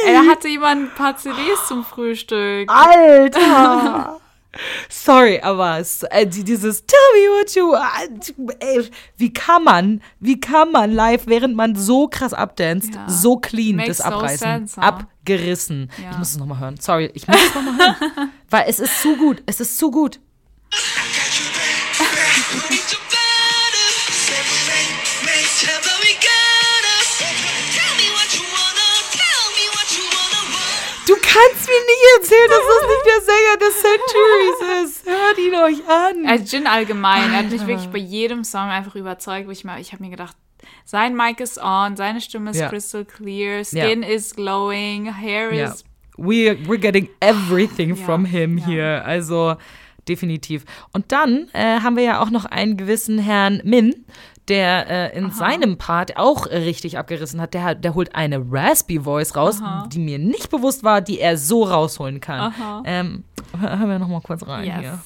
Er 0.07 0.27
hatte 0.27 0.49
jemand 0.49 0.91
ein 0.91 0.95
paar 0.95 1.17
CDs 1.17 1.67
zum 1.69 1.85
Frühstück. 1.85 2.71
Alter. 2.71 4.19
Sorry, 4.91 5.41
aber 5.41 5.79
es, 5.79 6.03
äh, 6.03 6.27
die- 6.27 6.45
dieses 6.45 6.85
Tell 6.85 6.99
me 7.15 7.41
what 7.41 7.55
you 7.55 7.71
want. 7.71 8.35
Ey, 8.61 8.91
wie 9.17 9.33
kann 9.33 9.65
man, 9.65 10.03
wie 10.21 10.39
kann 10.41 10.71
man 10.73 10.93
live, 10.93 11.23
während 11.27 11.57
man 11.57 11.75
so 11.75 12.07
krass 12.09 12.35
abdanzt, 12.35 12.95
Ja. 12.95 13.09
so 13.09 13.37
clean 13.39 13.77
Makes 13.77 13.99
das 13.99 14.01
abreißen? 14.03 14.39
sense, 14.39 14.77
huh? 14.81 14.85
Abgerissen. 14.85 15.91
Ja. 16.03 16.11
Ich 16.11 16.19
muss 16.19 16.31
es 16.33 16.37
nochmal 16.37 16.59
hören. 16.61 16.77
Sorry, 16.79 17.11
ich 17.15 17.27
muss 17.27 17.39
es 17.43 17.55
nochmal 17.55 17.99
hören. 17.99 18.31
Weil 18.51 18.65
es 18.69 18.79
ist 18.79 19.01
zu 19.01 19.17
gut. 19.17 19.43
Es 19.47 19.59
ist 19.61 19.79
zu 19.79 19.91
gut. 19.91 20.21
kannst 31.33 31.69
mir 31.69 31.83
nicht 31.93 32.05
erzählen, 32.19 32.49
dass 32.49 32.67
das 32.67 32.89
nicht 32.89 33.07
der 33.07 33.21
Sänger 33.23 33.57
des 33.59 33.83
Centuries 33.83 34.85
ist. 34.85 35.07
Hört 35.07 35.39
ihn 35.39 35.55
euch 35.55 35.89
an. 35.89 36.27
Also 36.27 36.57
Jin 36.57 36.67
allgemein, 36.67 37.33
er 37.33 37.39
hat 37.39 37.51
mich 37.51 37.67
wirklich 37.67 37.89
bei 37.89 37.99
jedem 37.99 38.45
Song 38.45 38.69
einfach 38.71 38.95
überzeugt, 38.95 39.47
wo 39.47 39.51
ich 39.51 39.65
mal, 39.65 39.81
ich 39.81 39.93
habe 39.93 40.03
mir 40.03 40.11
gedacht, 40.11 40.37
sein 40.85 41.17
Mic 41.17 41.43
ist 41.43 41.59
on, 41.63 41.97
seine 41.97 42.21
Stimme 42.21 42.51
ist 42.51 42.59
Ja. 42.59 42.69
crystal 42.69 43.05
clear, 43.05 43.65
skin 43.65 44.03
is 44.03 44.35
glowing, 44.35 45.13
hair 45.15 45.53
Ja. 45.53 45.69
is 45.71 45.85
We, 46.19 46.57
we're 46.67 46.77
getting 46.79 47.09
everything 47.21 47.91
Ja, 47.97 48.05
from 48.05 48.25
him 48.27 48.59
ja. 48.59 48.67
here. 48.67 49.05
Also, 49.05 49.57
definitiv. 50.09 50.65
Und 50.93 51.11
dann 51.11 51.49
äh, 51.55 51.81
haben 51.81 51.97
wir 51.97 52.03
ja 52.05 52.21
auch 52.21 52.29
noch 52.31 52.45
einen 52.45 52.77
gewissen 52.77 53.19
Herrn 53.19 53.63
Min, 53.65 54.05
der 54.49 55.13
äh, 55.15 55.17
in 55.19 55.31
seinem 55.31 55.79
Part 55.79 56.17
auch 56.17 56.47
richtig 56.47 56.99
abgerissen 56.99 57.41
hat. 57.41 57.55
Der, 57.55 57.75
der 57.75 57.95
holt 57.95 58.15
eine 58.15 58.45
Raspy 58.51 59.01
Voice 59.01 59.37
raus, 59.37 59.61
die 59.93 59.99
mir 60.01 60.19
nicht 60.19 60.51
bewusst 60.51 60.83
war, 60.85 61.01
die 61.01 61.21
er 61.21 61.37
so 61.39 61.65
rausholen 61.65 62.21
kann. 62.21 62.53
Aha. 62.53 62.83
Ähm, 62.85 63.25
hör- 63.61 63.79
hören 63.79 63.89
wir 63.89 63.99
noch 63.99 64.09
mal 64.09 64.21
kurz 64.21 64.47
rein 64.47 64.65
Yes. 64.65 64.81
hier. 64.81 64.99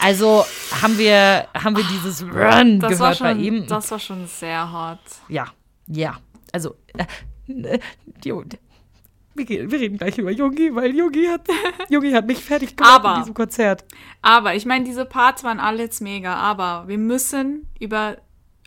Also 0.00 0.44
haben 0.82 0.98
wir, 0.98 1.46
haben 1.54 1.76
wir 1.76 1.84
dieses 1.84 2.22
Run 2.22 2.78
Das 2.80 2.90
gehört 2.98 3.18
bei 3.20 3.30
schon, 3.32 3.40
ihm. 3.40 3.66
das 3.66 3.90
war 3.90 3.98
schon 3.98 4.26
sehr 4.26 4.70
hot. 4.70 4.98
Ja, 5.28 5.46
ja. 5.86 6.18
Also, 6.52 6.76
äh, 6.96 7.04
äh, 7.52 7.78
die, 8.22 8.32
wir, 9.34 9.44
gehen- 9.44 9.70
wir 9.70 9.80
reden 9.80 9.98
gleich 9.98 10.16
über 10.18 10.30
Jungi, 10.30 10.74
weil 10.74 10.94
Jungi 10.94 11.26
hat, 11.26 11.46
Jungi 11.88 12.12
hat 12.12 12.26
mich 12.26 12.38
fertig 12.44 12.76
gemacht 12.76 12.94
Aber- 13.00 13.14
in 13.14 13.20
diesem 13.22 13.34
Konzert. 13.34 13.84
Aber 14.22 14.54
ich 14.54 14.64
meine, 14.66 14.84
diese 14.84 15.04
Parts 15.04 15.44
waren 15.44 15.60
alle 15.60 15.82
jetzt 15.82 16.00
mega. 16.00 16.34
Aber 16.34 16.84
wir 16.86 16.98
müssen 16.98 17.68
über 17.80 18.16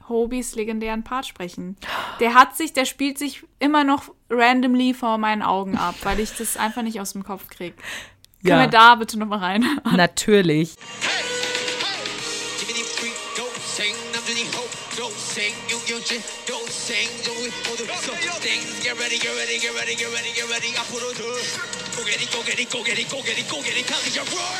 Hobys 0.09 0.55
legendären 0.55 1.03
Part 1.03 1.25
sprechen. 1.25 1.75
Der 2.21 2.33
hat 2.33 2.55
sich, 2.55 2.71
der 2.73 2.85
spielt 2.85 3.17
sich 3.17 3.43
immer 3.59 3.83
noch 3.83 4.13
randomly 4.29 4.93
vor 4.93 5.17
meinen 5.17 5.41
Augen 5.41 5.77
ab, 5.77 5.95
weil 6.03 6.19
ich 6.19 6.33
das 6.37 6.55
einfach 6.57 6.81
nicht 6.81 7.01
aus 7.01 7.11
dem 7.13 7.23
Kopf 7.23 7.49
krieg. 7.49 7.73
Können 8.41 8.59
Ja. 8.59 8.59
wir 8.61 8.67
da 8.67 8.95
bitte 8.95 9.19
nochmal 9.19 9.39
rein? 9.39 9.65
Natürlich. 9.95 10.75
Hey, 11.01 11.66
ready, 19.25 19.57
get 19.59 19.73
ready, 19.73 19.95
get 19.95 20.11
ready, 20.13 20.33
get 20.33 20.47
ready, 20.49 20.71
get 20.71 20.73
ready, 20.73 20.73
the 20.73 21.21
door. 21.21 21.33
Go 21.95 22.03
get 22.05 22.21
it, 22.21 22.31
go 22.31 22.43
get 22.43 22.59
it, 22.59 22.69
go 22.71 22.83
get 22.83 22.99
it, 22.99 23.09
go 23.09 23.21
get 23.21 23.37
it, 23.37 23.49
go 23.49 23.61
get 23.61 23.77
it, 23.77 23.87
come 23.87 23.97
your 24.13 24.25
roar. 24.25 24.57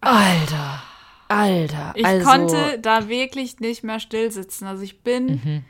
Alter. 0.00 0.82
Alter. 1.28 1.92
Ich 1.94 2.04
also, 2.04 2.26
konnte 2.26 2.78
da 2.80 3.08
wirklich 3.08 3.60
nicht 3.60 3.84
mehr 3.84 4.00
still 4.00 4.30
sitzen. 4.30 4.66
Also 4.66 4.82
ich 4.82 5.02
bin, 5.02 5.64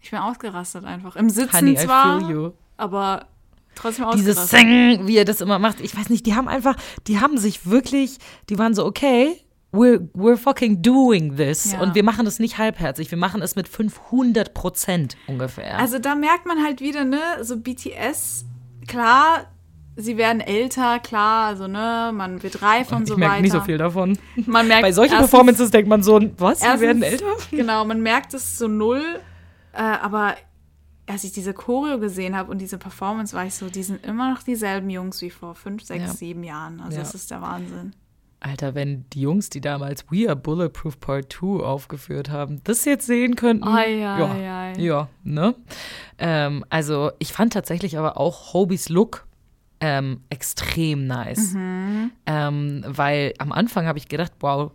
ich 0.00 0.10
bin 0.10 0.18
ausgerastet 0.18 0.84
einfach. 0.84 1.16
Im 1.16 1.30
Sitzen 1.30 1.56
Honey, 1.56 1.72
I 1.72 1.76
zwar, 1.76 2.52
aber 2.76 3.28
trotzdem 3.74 4.10
Dieses 4.12 4.36
ausgerastet. 4.38 4.60
Sing, 4.60 5.06
wie 5.06 5.16
er 5.16 5.24
das 5.24 5.40
immer 5.40 5.58
macht. 5.58 5.80
Ich 5.80 5.96
weiß 5.96 6.10
nicht, 6.10 6.26
die 6.26 6.34
haben 6.34 6.48
einfach, 6.48 6.76
die 7.06 7.20
haben 7.20 7.38
sich 7.38 7.66
wirklich, 7.66 8.18
die 8.48 8.58
waren 8.58 8.74
so, 8.74 8.84
okay, 8.84 9.40
we're, 9.72 10.08
we're 10.14 10.36
fucking 10.36 10.82
doing 10.82 11.36
this. 11.36 11.72
Ja. 11.72 11.80
Und 11.80 11.94
wir 11.94 12.02
machen 12.04 12.24
das 12.24 12.38
nicht 12.38 12.58
halbherzig, 12.58 13.10
wir 13.10 13.18
machen 13.18 13.42
es 13.42 13.56
mit 13.56 13.68
500 13.68 14.54
Prozent 14.54 15.16
ungefähr. 15.26 15.78
Also 15.78 15.98
da 15.98 16.14
merkt 16.14 16.46
man 16.46 16.62
halt 16.64 16.80
wieder, 16.80 17.04
ne, 17.04 17.18
so 17.42 17.58
BTS, 17.58 18.44
klar, 18.86 19.46
sie 19.96 20.16
werden 20.16 20.40
älter, 20.40 20.98
klar, 21.00 21.46
also 21.48 21.66
ne, 21.66 22.12
man 22.14 22.42
wird 22.42 22.62
reifer 22.62 22.96
und 22.96 23.02
ich 23.02 23.08
so 23.08 23.16
merke 23.16 23.32
weiter. 23.34 23.42
nicht 23.42 23.52
so 23.52 23.60
viel 23.60 23.78
davon. 23.78 24.16
Man 24.46 24.68
merkt 24.68 24.82
Bei 24.82 24.92
solchen 24.92 25.12
erstens- 25.14 25.30
Performances 25.30 25.70
denkt 25.70 25.88
man 25.88 26.02
so, 26.02 26.20
was, 26.38 26.62
erstens- 26.62 26.80
werden 26.80 27.02
älter? 27.02 27.26
Genau, 27.50 27.84
man 27.84 28.00
merkt 28.02 28.32
es 28.34 28.58
so 28.58 28.68
null, 28.68 29.02
äh, 29.72 29.78
aber 29.82 30.34
als 31.06 31.24
ich 31.24 31.32
diese 31.32 31.52
Choreo 31.54 31.98
gesehen 31.98 32.36
habe 32.36 32.50
und 32.50 32.58
diese 32.58 32.76
Performance, 32.78 33.34
war 33.34 33.44
ich 33.46 33.54
so, 33.54 33.68
die 33.70 33.82
sind 33.82 34.04
immer 34.06 34.30
noch 34.32 34.42
dieselben 34.42 34.90
Jungs 34.90 35.20
wie 35.22 35.30
vor 35.30 35.54
fünf, 35.54 35.82
sechs, 35.82 36.04
Ja. 36.06 36.12
sieben 36.12 36.44
Jahren. 36.44 36.80
Also 36.80 36.96
Ja. 36.96 37.02
das 37.02 37.14
ist 37.14 37.30
der 37.30 37.40
Wahnsinn. 37.40 37.94
Alter, 38.40 38.74
wenn 38.74 39.04
die 39.10 39.22
Jungs, 39.22 39.50
die 39.50 39.60
damals 39.60 40.04
We 40.10 40.28
Are 40.28 40.36
Bulletproof 40.36 41.00
Part 41.00 41.32
2 41.32 41.64
aufgeführt 41.64 42.30
haben, 42.30 42.60
das 42.64 42.84
jetzt 42.84 43.06
sehen 43.06 43.34
könnten. 43.34 43.66
Ei, 43.66 43.96
ja, 43.96 44.16
ei, 44.16 44.50
ei. 44.50 44.80
ja, 44.80 45.08
ne? 45.24 45.54
Ähm, 46.18 46.64
also 46.70 47.10
ich 47.18 47.32
fand 47.32 47.52
tatsächlich 47.52 47.98
aber 47.98 48.16
auch 48.16 48.54
Hobys 48.54 48.88
Look 48.88 49.26
ähm, 49.80 50.22
extrem 50.30 51.06
nice. 51.06 51.54
Mhm. 51.54 52.12
Ähm, 52.26 52.84
weil 52.86 53.34
am 53.38 53.52
Anfang 53.52 53.86
habe 53.86 53.98
ich 53.98 54.08
gedacht, 54.08 54.32
wow, 54.40 54.72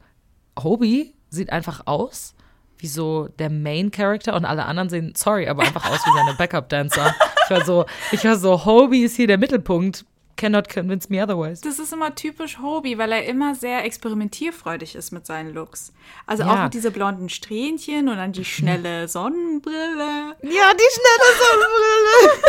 Hobie 0.62 1.14
sieht 1.30 1.52
einfach 1.52 1.88
aus 1.88 2.36
wie 2.78 2.88
so 2.88 3.30
der 3.40 3.50
Main 3.50 3.92
Character 3.92 4.36
und 4.36 4.44
alle 4.44 4.66
anderen 4.66 4.90
sehen, 4.90 5.14
sorry, 5.16 5.48
aber 5.48 5.64
einfach 5.64 5.90
aus 5.90 6.06
wie 6.06 6.18
seine 6.18 6.34
Backup-Dancer. 6.38 7.16
Ich 7.46 7.50
war 7.50 7.64
so, 7.64 7.86
ich 8.12 8.26
war 8.26 8.36
so, 8.36 8.66
Hobie 8.66 9.04
ist 9.04 9.16
hier 9.16 9.28
der 9.28 9.38
Mittelpunkt. 9.38 10.06
Cannot 10.36 10.68
convince 10.68 11.10
me 11.10 11.22
otherwise. 11.24 11.62
Das 11.62 11.78
ist 11.80 11.94
immer 11.94 12.16
typisch 12.16 12.58
Hobie, 12.60 12.98
weil 12.98 13.12
er 13.12 13.26
immer 13.26 13.54
sehr 13.56 13.86
experimentierfreudig 13.86 14.96
ist 14.96 15.12
mit 15.12 15.26
seinen 15.28 15.54
Looks. 15.54 15.94
Also 16.26 16.44
Ja. 16.44 16.50
auch 16.54 16.64
mit 16.64 16.74
diese 16.74 16.90
blonden 16.92 17.30
Strähnchen 17.30 18.10
und 18.10 18.18
dann 18.18 18.32
die 18.34 18.44
schnelle 18.44 19.08
Sonnenbrille. 19.08 20.36
Ja, 20.42 20.72
die 20.74 20.90
schnelle 20.92 21.30
Sonnenbrille. 21.40 22.42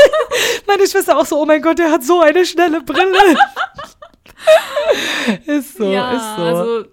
Meine 0.66 0.86
Schwester 0.88 1.18
auch 1.18 1.26
so, 1.26 1.40
oh 1.40 1.44
mein 1.46 1.60
Gott, 1.62 1.78
der 1.78 1.90
hat 1.90 2.02
so 2.02 2.20
eine 2.20 2.44
schnelle 2.46 2.80
Brille. 2.80 3.36
ist 5.46 5.76
so, 5.76 5.84
ja, 5.92 6.12
ist 6.12 6.36
so. 6.36 6.42
also 6.42 6.84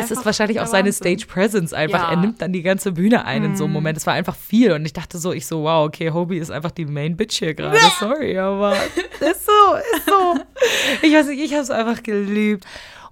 es 0.00 0.10
ist 0.10 0.24
wahrscheinlich 0.24 0.60
auch 0.60 0.66
seine 0.66 0.88
Wahnsinn. 0.88 1.16
Stage 1.18 1.26
Presence 1.32 1.72
einfach. 1.72 1.98
Ja. 2.00 2.06
Mhm. 2.08 2.12
Er 2.12 2.16
nimmt 2.26 2.42
dann 2.42 2.52
die 2.52 2.62
ganze 2.62 2.92
Bühne 2.92 3.24
ein 3.24 3.44
in 3.44 3.56
so 3.56 3.64
einem 3.64 3.72
Moment. 3.72 3.96
Es 3.98 4.06
war 4.06 4.14
einfach 4.14 4.36
viel 4.36 4.72
und 4.72 4.84
ich 4.84 4.92
dachte 4.92 5.18
so, 5.18 5.32
ich 5.32 5.46
so, 5.46 5.62
wow, 5.64 5.86
okay, 5.86 6.10
Hobie 6.10 6.38
ist 6.38 6.50
einfach 6.50 6.70
die 6.70 6.86
Main 6.86 7.16
Bitch 7.16 7.38
hier 7.38 7.54
gerade. 7.54 7.78
Sorry, 7.98 8.38
aber 8.38 8.72
ist 9.20 9.46
so, 9.46 9.74
ist 9.96 10.06
so. 10.06 10.34
Ich 11.02 11.12
weiß 11.14 11.26
nicht, 11.28 11.42
ich 11.44 11.52
habe 11.52 11.62
es 11.62 11.70
einfach 11.70 12.02
geliebt. 12.02 12.64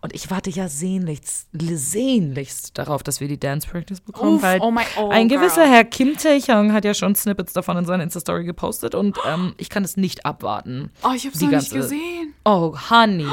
Und 0.04 0.12
ich 0.14 0.28
warte 0.32 0.50
ja 0.50 0.66
sehnlichst, 0.66 1.46
sehnlichst 1.52 2.76
darauf, 2.76 3.04
dass 3.04 3.20
wir 3.20 3.28
die 3.28 3.38
Dance 3.38 3.68
Practice 3.68 4.00
bekommen, 4.00 4.36
Uff, 4.36 4.42
weil 4.42 4.60
oh 4.60 4.72
mein- 4.72 4.86
oh, 4.98 5.10
ein 5.10 5.28
gewisser 5.28 5.62
girl. 5.62 5.74
Herr 5.74 5.84
Kim 5.84 6.16
Tae-hyung 6.16 6.72
hat 6.72 6.84
ja 6.84 6.92
schon 6.94 7.14
Snippets 7.14 7.52
davon 7.52 7.76
in 7.76 7.84
seiner 7.84 8.02
Insta-Story 8.02 8.44
gepostet 8.44 8.96
und 8.96 9.16
ähm, 9.28 9.54
ich 9.58 9.68
kann 9.70 9.84
es 9.84 9.96
nicht 9.96 10.26
abwarten. 10.26 10.90
Oh, 11.04 11.10
ich 11.14 11.22
Die 11.22 11.28
noch 11.28 11.34
nicht 11.40 11.50
ganze- 11.52 11.74
gesehen. 11.76 12.34
Oh, 12.44 12.74
Honey, 12.90 13.26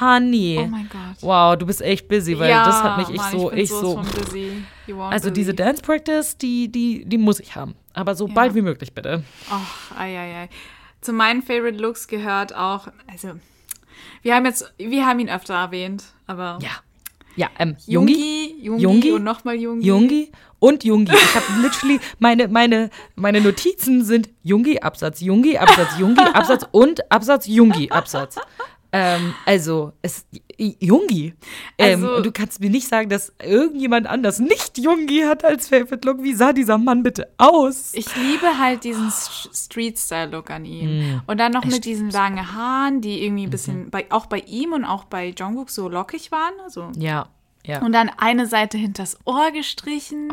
Honey. 0.00 0.58
Oh 0.62 0.66
mein 0.66 0.88
Gott. 0.88 1.22
Wow, 1.22 1.56
du 1.56 1.66
bist 1.66 1.82
echt 1.82 2.08
busy, 2.08 2.38
weil 2.38 2.50
das 2.50 2.82
hat 2.82 2.98
mich 2.98 3.10
ich 3.10 3.16
Mann, 3.16 3.32
so, 3.32 3.52
ich, 3.52 3.58
ich 3.58 3.70
so. 3.70 3.94
von 3.94 4.06
busy. 4.06 4.64
Also 4.98 5.30
diese. 5.30 5.54
Dance 5.54 5.82
Practice, 5.82 6.36
die, 6.36 6.70
die, 6.70 7.04
die 7.04 7.18
muss 7.18 7.40
ich 7.40 7.56
haben. 7.56 7.74
Aber 7.94 8.14
so 8.14 8.28
bald 8.28 8.54
wie 8.54 8.62
möglich, 8.62 8.92
bitte. 8.92 9.22
Ach, 9.50 9.98
ei, 9.98 10.18
ei, 10.18 10.42
ei. 10.42 10.48
Zu 11.00 11.12
meinen 11.12 11.42
Favorite 11.42 11.78
Looks 11.78 12.08
gehört 12.08 12.54
auch, 12.54 12.88
also, 13.10 13.32
wir 14.22 14.34
haben 14.34 14.44
jetzt, 14.44 14.72
wir 14.76 15.06
haben 15.06 15.18
ihn 15.20 15.30
öfter 15.30 15.54
erwähnt, 15.54 16.04
aber 16.26 16.58
Ja. 16.60 16.70
Ja, 17.36 17.50
ähm, 17.58 17.76
Jungi, 17.86 18.56
Jungi, 18.62 18.62
Jungi, 18.62 18.82
Jungi, 18.82 19.12
und 19.12 19.22
nochmal 19.22 19.56
Jungi. 19.56 19.86
Jungi 19.86 20.32
und 20.58 20.84
Jungi. 20.84 21.12
Ich 21.12 21.34
habe 21.34 21.44
literally, 21.60 22.00
meine, 22.18 22.48
meine, 22.48 22.88
meine 23.14 23.42
Notizen 23.42 24.02
sind 24.04 24.30
Jungi, 24.42 24.78
Absatz, 24.80 25.20
Jungi, 25.20 25.58
Absatz, 25.58 25.98
Jungi, 25.98 26.22
Absatz 26.32 26.66
und 26.72 27.12
Absatz, 27.12 27.46
Jungi, 27.46 27.90
Absatz. 27.90 28.36
Ähm, 28.96 29.34
also, 29.44 29.92
es, 30.02 30.26
Jungi. 30.58 31.34
Ähm, 31.78 32.02
Also- 32.04 32.16
und 32.16 32.26
du 32.26 32.32
kannst 32.32 32.60
mir 32.60 32.70
nicht 32.70 32.88
sagen, 32.88 33.08
dass 33.08 33.32
irgendjemand 33.42 34.06
anders 34.06 34.38
nicht 34.38 34.78
Jungi 34.78 35.20
hat 35.22 35.44
als 35.44 35.68
Favorite 35.68 36.06
Look. 36.06 36.22
Wie 36.22 36.34
sah 36.34 36.52
dieser 36.52 36.78
Mann 36.78 37.02
bitte 37.02 37.28
aus? 37.38 37.92
Ich 37.94 38.14
liebe 38.16 38.58
halt 38.58 38.84
diesen 38.84 39.08
St- 39.10 39.54
Street-Style-Look 39.66 40.50
an 40.50 40.64
ihm. 40.64 41.16
Mm. 41.16 41.22
Und 41.26 41.38
dann 41.38 41.52
noch 41.52 41.64
mit 41.64 41.84
diesen 41.84 42.10
langen 42.10 42.54
Haaren, 42.54 43.00
die 43.00 43.22
irgendwie 43.24 43.44
ein 43.46 43.50
bisschen, 43.50 43.90
bei, 43.90 44.06
auch 44.10 44.26
bei 44.26 44.38
ihm 44.40 44.72
und 44.72 44.84
auch 44.84 45.04
bei 45.04 45.34
Jungkook 45.36 45.70
so 45.70 45.88
lockig 45.88 46.32
waren. 46.32 46.54
Also. 46.64 46.90
ja, 46.96 47.28
ja. 47.66 47.82
Und 47.82 47.92
dann 47.92 48.08
eine 48.16 48.46
Seite 48.46 48.78
hinters 48.78 49.18
Ohr 49.24 49.50
gestrichen. 49.50 50.32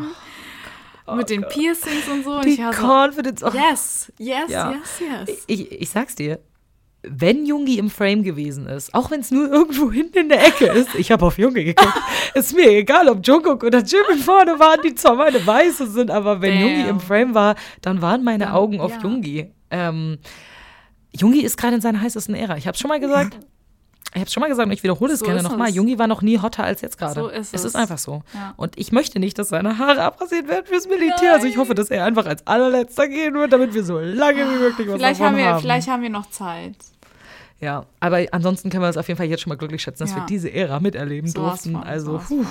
mit 1.16 1.28
den 1.28 1.44
Piercings 1.48 2.08
und 2.08 2.24
so. 2.24 2.30
Und 2.32 2.38
Oh 2.38 2.42
die 2.42 2.50
ich 2.54 2.58
war 2.60 2.72
so, 2.72 2.80
Confidence. 2.82 3.42
Oh, 3.42 3.50
yes, 3.52 4.12
yes, 4.18 4.50
Ja. 4.50 4.70
yes, 4.72 5.28
yes. 5.28 5.44
ich, 5.48 5.70
ich 5.72 5.90
sag's 5.90 6.14
dir, 6.14 6.38
wenn 7.08 7.46
Jungi 7.46 7.78
im 7.78 7.90
Frame 7.90 8.22
gewesen 8.22 8.66
ist, 8.66 8.94
auch 8.94 9.10
wenn 9.10 9.20
es 9.20 9.30
nur 9.30 9.48
irgendwo 9.50 9.90
hinten 9.92 10.18
in 10.18 10.28
der 10.28 10.46
Ecke 10.46 10.66
ist, 10.66 10.94
ich 10.94 11.10
habe 11.12 11.26
auf 11.26 11.38
Jungi 11.38 11.64
geguckt, 11.64 11.92
ist 12.34 12.54
mir 12.54 12.68
egal, 12.70 13.08
ob 13.08 13.26
Jungkook 13.26 13.62
oder 13.64 13.82
Jimin 13.82 14.18
vorne 14.18 14.58
waren, 14.58 14.80
die 14.82 14.94
zwar 14.94 15.16
meine 15.16 15.44
Weiße 15.46 15.86
sind, 15.88 16.10
aber 16.10 16.40
wenn 16.40 16.52
Damn. 16.54 16.62
Jungi 16.62 16.88
im 16.88 17.00
Frame 17.00 17.34
war, 17.34 17.56
dann 17.82 18.02
waren 18.02 18.24
meine 18.24 18.54
Augen 18.54 18.80
auf 18.80 18.92
ja. 18.92 19.00
Jungi. 19.02 19.50
Ähm, 19.70 20.18
Jungi 21.12 21.40
ist 21.40 21.56
gerade 21.56 21.76
in 21.76 21.80
seiner 21.80 22.00
heißesten 22.00 22.34
Ära. 22.34 22.56
Ich 22.56 22.66
habe 22.66 22.76
schon 22.76 22.88
mal 22.88 23.00
gesagt. 23.00 23.38
Ich 24.16 24.20
habe 24.20 24.30
schon 24.30 24.42
mal 24.42 24.48
gesagt 24.48 24.68
und 24.68 24.72
ich 24.72 24.84
wiederhole 24.84 25.12
es 25.12 25.18
So 25.18 25.26
gerne 25.26 25.42
nochmal. 25.42 25.70
es. 25.70 25.74
Jungi 25.74 25.98
war 25.98 26.06
noch 26.06 26.22
nie 26.22 26.38
hotter 26.38 26.62
als 26.62 26.82
jetzt 26.82 26.98
gerade. 26.98 27.14
So 27.14 27.28
ist 27.28 27.52
es 27.52 27.62
es. 27.62 27.64
ist 27.64 27.74
einfach 27.74 27.98
so. 27.98 28.22
Ja. 28.32 28.54
Und 28.56 28.78
ich 28.78 28.92
möchte 28.92 29.18
nicht, 29.18 29.36
dass 29.40 29.48
seine 29.48 29.78
Haare 29.78 30.02
abrasiert 30.02 30.46
werden 30.46 30.66
fürs 30.66 30.86
Militär. 30.86 31.32
Also 31.32 31.48
ich 31.48 31.56
hoffe, 31.56 31.74
dass 31.74 31.90
er 31.90 32.04
einfach 32.04 32.24
als 32.26 32.46
allerletzter 32.46 33.08
gehen 33.08 33.34
wird, 33.34 33.52
damit 33.52 33.74
wir 33.74 33.82
so 33.82 33.98
lange 33.98 34.48
wie 34.48 34.58
möglich 34.58 34.86
was 34.86 34.94
Vielleicht 34.94 35.20
davon 35.20 35.32
haben, 35.32 35.36
wir, 35.36 35.46
haben. 35.46 35.60
vielleicht 35.60 35.88
haben 35.88 36.02
wir 36.02 36.10
noch 36.10 36.30
Zeit. 36.30 36.76
Ja, 37.60 37.86
aber 38.00 38.26
ansonsten 38.32 38.68
können 38.68 38.82
wir 38.82 38.88
es 38.88 38.96
auf 38.96 39.08
jeden 39.08 39.16
Fall 39.16 39.26
jetzt 39.26 39.40
schon 39.42 39.50
mal 39.50 39.56
glücklich 39.56 39.80
schätzen, 39.82 40.00
dass 40.02 40.10
Ja. 40.10 40.16
wir 40.18 40.26
diese 40.26 40.52
Ära 40.52 40.80
miterleben 40.80 41.30
Sowas 41.30 41.62
durften. 41.62 41.72
von, 41.72 41.82
also, 41.84 42.18
puh, 42.26 42.44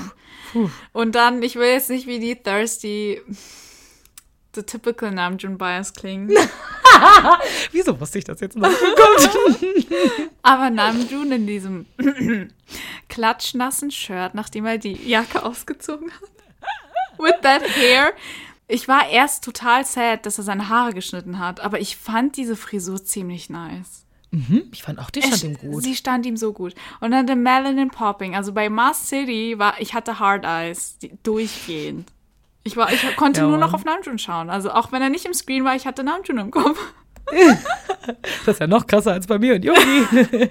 von. 0.52 0.72
Und 0.92 1.14
dann, 1.16 1.44
ich 1.44 1.56
will 1.56 1.68
jetzt 1.68 1.90
nicht 1.90 2.08
wie 2.08 2.20
die 2.20 2.36
Thirsty, 2.36 3.22
the 4.56 4.64
typical 4.64 5.12
Namjoon 5.12 5.58
Bias 5.58 5.94
klingen. 5.94 6.30
wieso 7.72 8.00
wusste 8.00 8.20
ich 8.20 8.24
das 8.26 8.40
jetzt 8.40 8.56
noch? 8.56 8.70
Oh. 8.70 9.54
Aber 10.42 10.70
Namjoon 10.70 11.32
in 11.32 11.48
diesem 11.48 11.86
klatschnassen 13.10 13.92
Shirt, 13.92 14.34
nachdem 14.34 14.66
er 14.66 14.78
die 14.78 14.94
Jacke 15.10 15.44
ausgezogen 15.44 16.12
hat. 16.12 16.30
With 17.20 17.42
that 17.42 17.62
hair. 17.76 18.14
Ich 18.68 18.88
war 18.88 19.08
erst 19.10 19.44
total 19.44 19.86
sad, 19.86 20.26
dass 20.26 20.38
er 20.38 20.44
seine 20.44 20.70
Haare 20.70 20.94
geschnitten 20.94 21.38
hat, 21.38 21.60
aber 21.60 21.80
ich 21.80 21.98
fand 21.98 22.38
diese 22.38 22.56
Frisur 22.56 23.04
ziemlich 23.04 23.50
nice. 23.50 24.03
Mhm, 24.34 24.64
ich 24.72 24.82
fand 24.82 24.98
auch 24.98 25.12
die 25.12 25.22
stand 25.22 25.36
Es- 25.36 25.44
ihm 25.44 25.54
gut. 25.58 25.84
Sie 25.84 25.96
stand 25.96 26.26
ihm 26.26 26.38
so 26.38 26.54
gut. 26.54 26.74
Und 27.02 27.12
dann 27.12 27.28
der 27.28 27.36
Melanin 27.36 27.90
Popping. 27.92 28.36
Also 28.36 28.52
bei 28.52 28.68
Mars 28.68 29.08
City 29.08 29.60
war, 29.60 29.80
ich 29.80 29.94
hatte 29.94 30.18
Hard 30.20 30.44
Eyes 30.44 30.98
die, 30.98 31.12
durchgehend. 31.22 32.12
Ich 32.64 32.76
war, 32.76 32.92
ich 32.92 33.16
konnte 33.16 33.42
Ja, 33.42 33.48
nur 33.48 33.58
noch 33.58 33.74
auf 33.76 33.86
Namjoon 33.86 34.18
schauen. 34.18 34.50
Also 34.50 34.72
auch 34.72 34.92
wenn 34.92 35.02
er 35.04 35.10
nicht 35.10 35.26
im 35.26 35.34
Screen 35.36 35.66
war, 35.66 35.76
ich 35.76 35.86
hatte 35.86 36.04
Namjoon 36.04 36.38
im 36.40 36.50
Kopf. 36.52 36.80
Das 38.46 38.56
ist 38.56 38.60
ja 38.60 38.68
noch 38.68 38.86
krasser 38.86 39.14
als 39.14 39.28
bei 39.28 39.40
mir 39.40 39.56
und 39.56 39.64
Yogi. 39.64 39.80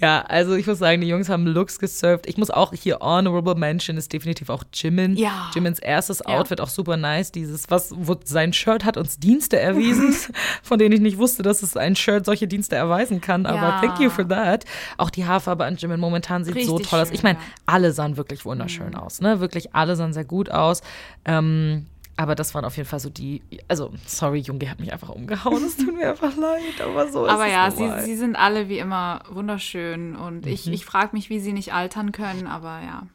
ja, 0.00 0.22
also 0.22 0.54
ich 0.54 0.66
muss 0.66 0.78
sagen, 0.78 1.02
die 1.02 1.08
Jungs 1.08 1.28
haben 1.28 1.46
Looks 1.46 1.78
gesurft. 1.78 2.26
Ich 2.26 2.38
muss 2.38 2.50
auch 2.50 2.72
hier 2.72 3.00
Honorable 3.00 3.54
Mention 3.54 3.98
ist 3.98 4.12
definitiv 4.14 4.48
auch 4.48 4.64
Jimin. 4.72 5.16
Ja. 5.16 5.50
Jimins 5.54 5.78
erstes 5.78 6.20
Ja. 6.20 6.38
Outfit 6.38 6.60
auch 6.62 6.70
super 6.70 6.96
nice. 6.96 7.32
Dieses, 7.32 7.70
was, 7.70 7.92
wo 7.94 8.16
sein 8.24 8.54
Shirt 8.54 8.86
hat 8.86 8.96
uns 8.96 9.18
Dienste 9.18 9.58
erwiesen, 9.60 10.14
von 10.62 10.78
denen 10.78 10.94
ich 10.94 11.00
nicht 11.02 11.18
wusste, 11.18 11.42
dass 11.42 11.62
es 11.62 11.76
ein 11.76 11.96
Shirt 11.96 12.24
solche 12.24 12.48
Dienste 12.48 12.76
erweisen 12.76 13.20
kann. 13.20 13.44
Aber 13.44 13.58
Ja. 13.58 13.80
thank 13.82 14.00
you 14.00 14.08
for 14.08 14.26
that. 14.26 14.64
Auch 14.96 15.10
die 15.10 15.26
Haarfarbe 15.26 15.66
an 15.66 15.76
Jimin 15.76 16.00
momentan 16.00 16.44
sieht 16.44 16.54
so 16.64 16.76
Richtig 16.76 16.88
toll 16.90 17.00
aus. 17.00 17.10
Ich 17.10 17.22
meine, 17.22 17.38
ja. 17.38 17.44
Mhm. 17.44 17.52
alle 17.66 17.92
sahen 17.92 18.16
wirklich 18.16 18.46
wunderschön 18.46 18.94
aus. 18.94 19.20
Ne? 19.20 19.40
Wirklich, 19.40 19.74
alle 19.74 19.96
sahen 19.96 20.14
sehr 20.14 20.24
gut 20.24 20.50
aus. 20.50 20.80
Ähm, 21.26 21.86
aber 22.16 22.34
das 22.34 22.54
waren 22.54 22.64
auf 22.64 22.76
jeden 22.76 22.88
Fall 22.88 23.00
so 23.00 23.10
die, 23.10 23.42
also 23.68 23.92
sorry, 24.06 24.38
Junge 24.38 24.70
hat 24.70 24.80
mich 24.80 24.92
einfach 24.92 25.10
umgehauen, 25.10 25.62
es 25.64 25.76
tut 25.76 25.94
mir 25.94 26.10
einfach 26.10 26.34
leid, 26.36 26.80
aber 26.82 27.10
so 27.10 27.26
ist 27.26 27.32
Aber 27.32 27.46
es 27.46 27.52
ja, 27.52 27.68
nun 27.68 27.88
mal. 27.88 28.00
sie, 28.00 28.06
sie 28.06 28.16
sind 28.16 28.36
alle 28.36 28.68
wie 28.68 28.78
immer 28.78 29.22
wunderschön. 29.30 30.16
Und 30.16 30.46
Mhm. 30.46 30.52
ich, 30.52 30.66
ich 30.66 30.84
frage 30.86 31.10
mich, 31.12 31.28
wie 31.30 31.40
sie 31.40 31.52
nicht 31.52 31.74
altern 31.74 32.12
können. 32.12 32.46
Aber 32.46 32.80
ja, 32.82 33.06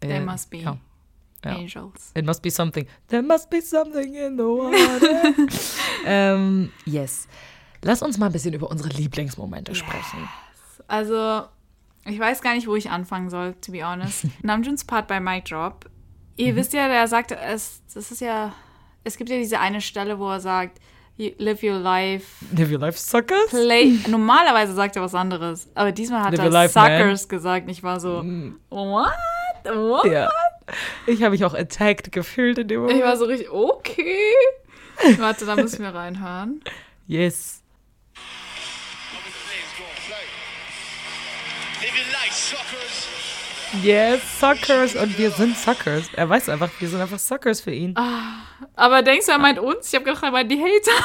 they 0.00 0.10
Äh, 0.18 0.24
must 0.24 0.50
be 0.50 0.58
Ja. 0.58 0.76
Ja. 1.44 1.52
angels. 1.56 2.10
It 2.14 2.24
must 2.24 2.42
be 2.42 2.50
something. 2.50 2.86
There 3.08 3.22
must 3.22 3.50
be 3.50 3.60
something 3.60 4.14
in 4.14 4.38
the 4.38 4.44
water. 4.44 5.34
ähm, 6.06 6.72
yes. 6.86 7.28
Lass 7.82 8.00
uns 8.02 8.16
mal 8.18 8.26
ein 8.26 8.32
bisschen 8.32 8.54
über 8.54 8.70
unsere 8.70 8.88
Lieblingsmomente 8.88 9.74
sprechen. 9.74 10.26
Also, 10.88 11.42
ich 12.06 12.18
weiß 12.18 12.40
gar 12.40 12.54
nicht, 12.54 12.66
wo 12.66 12.74
ich 12.76 12.88
anfangen 12.90 13.28
soll, 13.30 13.54
to 13.60 13.72
be 13.72 13.86
honest. 13.86 14.26
Namjoons 14.42 14.84
Part 14.84 15.06
bei 15.06 15.20
Mic 15.20 15.44
Drop. 15.44 15.84
Ihr 16.36 16.52
Mhm. 16.52 16.56
wisst 16.56 16.72
ja, 16.72 16.88
der 16.88 17.06
sagt, 17.08 17.30
es, 17.32 17.82
das 17.94 18.10
ist 18.10 18.20
ja, 18.20 18.52
es 19.04 19.16
gibt 19.16 19.30
ja 19.30 19.36
diese 19.36 19.60
eine 19.60 19.80
Stelle, 19.80 20.18
wo 20.18 20.30
er 20.30 20.40
sagt, 20.40 20.78
"You 21.16 21.30
live 21.38 21.62
your 21.62 21.78
life, 21.78 22.44
Live 22.52 22.70
your 22.72 22.80
life, 22.80 22.98
suckers. 22.98 23.50
play. 23.50 23.98
Normalerweise 24.08 24.72
sagt 24.74 24.96
er 24.96 25.02
was 25.02 25.14
anderes, 25.14 25.68
aber 25.74 25.92
diesmal 25.92 26.24
hat 26.24 26.32
Live 26.36 26.44
er 26.46 26.50
life, 26.50 26.78
man. 26.78 26.98
Suckers 26.98 27.28
gesagt. 27.28 27.70
Ich 27.70 27.82
war 27.82 28.00
so, 28.00 28.24
what? 28.70 29.12
What? 29.64 30.04
Ja. 30.06 30.30
Ich 31.06 31.22
habe 31.22 31.30
mich 31.32 31.44
auch 31.44 31.54
attacked 31.54 32.10
gefühlt 32.10 32.58
in 32.58 32.68
dem 32.68 32.80
Moment. 32.80 32.98
Ich 32.98 33.04
war 33.04 33.16
so 33.16 33.26
richtig, 33.26 33.50
okay. 33.50 34.32
Warte, 35.18 35.44
da 35.46 35.56
müssen 35.56 35.82
wir 35.82 35.94
reinhören. 35.94 36.60
yes. 37.06 37.62
Live 41.80 41.92
your 41.94 42.12
life, 42.12 42.32
suckers. 42.34 43.13
Yes, 43.82 44.20
Suckers. 44.38 44.94
Und 44.96 45.18
wir 45.18 45.30
sind 45.30 45.56
Suckers. 45.56 46.08
Er 46.14 46.28
weiß 46.28 46.48
einfach, 46.48 46.70
wir 46.78 46.88
sind 46.88 47.00
einfach 47.00 47.18
Suckers 47.18 47.60
für 47.60 47.72
ihn. 47.72 47.94
Aber 48.76 49.02
denkst 49.02 49.26
du, 49.26 49.32
er 49.32 49.38
meint 49.38 49.58
uns? 49.58 49.88
Ich 49.88 49.94
habe 49.94 50.04
gedacht, 50.04 50.22
er 50.22 50.30
meint 50.30 50.50
die 50.50 50.60
Hater. 50.60 51.04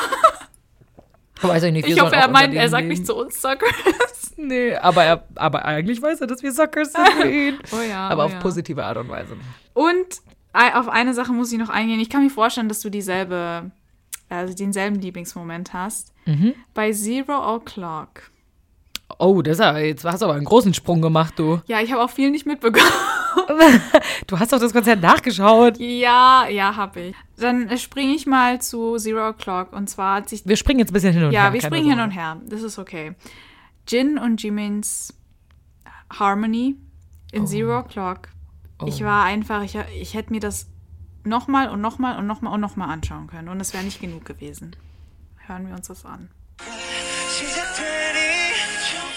Weiß 1.42 1.64
ich 1.64 1.72
nicht. 1.72 1.88
wir 1.88 1.96
Ich 1.96 2.02
hoffe, 2.02 2.16
er 2.16 2.28
meint, 2.28 2.54
er 2.54 2.70
sagt 2.70 2.88
nicht 2.88 3.06
zu 3.06 3.16
uns 3.16 3.42
Suckers. 3.42 3.74
Nee, 4.42 4.74
aber, 4.74 5.04
er, 5.04 5.28
aber 5.36 5.66
eigentlich 5.66 6.02
weiß 6.02 6.22
er, 6.22 6.28
dass 6.28 6.42
wir 6.42 6.54
Suckers 6.54 6.94
sind 6.94 7.10
für 7.10 7.30
ihn. 7.30 7.60
Oh 7.74 7.82
ja, 7.82 8.08
aber 8.08 8.24
oh 8.24 8.26
auf 8.28 8.32
ja. 8.32 8.40
positive 8.40 8.86
Art 8.86 8.96
und 8.96 9.10
Weise. 9.10 9.36
Und 9.74 10.22
auf 10.54 10.88
eine 10.88 11.14
Sache 11.14 11.34
muss 11.34 11.52
ich 11.52 11.60
noch 11.60 11.70
eingehen. 11.70 12.00
Ich 12.00 12.10
kann 12.10 12.24
mir 12.24 12.30
vorstellen, 12.30 12.70
dass 12.70 12.80
du 12.80 12.90
dieselbe, 12.90 13.70
also 14.30 14.54
denselben 14.54 14.96
Lieblingsmoment 14.96 15.74
hast. 15.74 16.14
Mhm. 16.26 16.56
Bei 16.74 16.94
Zero 16.94 17.34
O'Clock. 17.34 18.32
Oh, 19.22 19.42
das 19.42 19.60
aber, 19.60 19.80
jetzt 19.80 20.06
hast 20.06 20.22
du 20.22 20.26
aber 20.26 20.36
einen 20.36 20.46
großen 20.46 20.74
Sprung 20.74 21.02
gemacht, 21.02 21.34
du. 21.38 21.60
Ja, 21.68 21.82
ich 21.82 21.92
habe 21.92 22.02
auch 22.02 22.10
viel 22.10 22.32
nicht 22.32 22.46
mitbekommen. 22.46 22.90
du 24.28 24.40
hast 24.40 24.54
doch 24.54 24.60
das 24.60 24.72
Konzert 24.72 25.02
nachgeschaut. 25.02 25.78
Ja, 25.78 26.48
ja, 26.48 26.78
habe 26.78 27.02
ich. 27.02 27.16
Dann 27.38 27.78
springe 27.78 28.14
ich 28.14 28.26
mal 28.26 28.62
zu 28.62 28.96
Zero 28.98 29.28
O'Clock. 29.28 29.74
Und 29.74 29.90
zwar 29.90 30.16
hat 30.16 30.30
sich. 30.30 30.46
Wir 30.46 30.56
springen 30.56 30.80
jetzt 30.80 30.92
ein 30.92 30.94
bisschen 30.94 31.14
hin 31.14 31.26
und 31.26 31.32
ja, 31.34 31.42
her. 31.42 31.48
Ja, 31.50 31.54
wir 31.54 31.62
springen 31.62 31.88
Sorge. 31.88 32.00
hin 32.00 32.04
und 32.04 32.12
her. 32.12 32.38
Das 32.46 32.64
ist 32.64 32.80
okay. 32.80 33.14
Jin 33.90 34.18
und 34.18 34.42
Jimin's 34.42 35.14
Harmony 36.18 36.78
in 37.34 37.44
oh. 37.44 37.46
Zero 37.46 37.80
O'Clock. 37.80 38.30
Oh. 38.80 38.86
Ich 38.88 39.04
war 39.04 39.26
einfach, 39.26 39.64
ich, 39.64 39.78
ich 40.00 40.14
hätte 40.14 40.32
mir 40.32 40.40
das 40.40 40.68
nochmal 41.26 41.70
und 41.70 41.82
nochmal 41.82 42.18
und 42.18 42.26
nochmal 42.26 42.54
und 42.54 42.62
nochmal 42.62 42.90
anschauen 42.90 43.28
können. 43.28 43.50
Und 43.50 43.60
es 43.60 43.74
wäre 43.74 43.84
nicht 43.84 44.00
genug 44.00 44.24
gewesen. 44.24 44.78
Hören 45.46 45.68
wir 45.68 45.76
uns 45.76 45.88
das 45.88 46.06
an. 46.06 46.30
She's 47.30 47.58
a 47.58 47.64
pretty 47.76 48.54
child. 48.82 49.09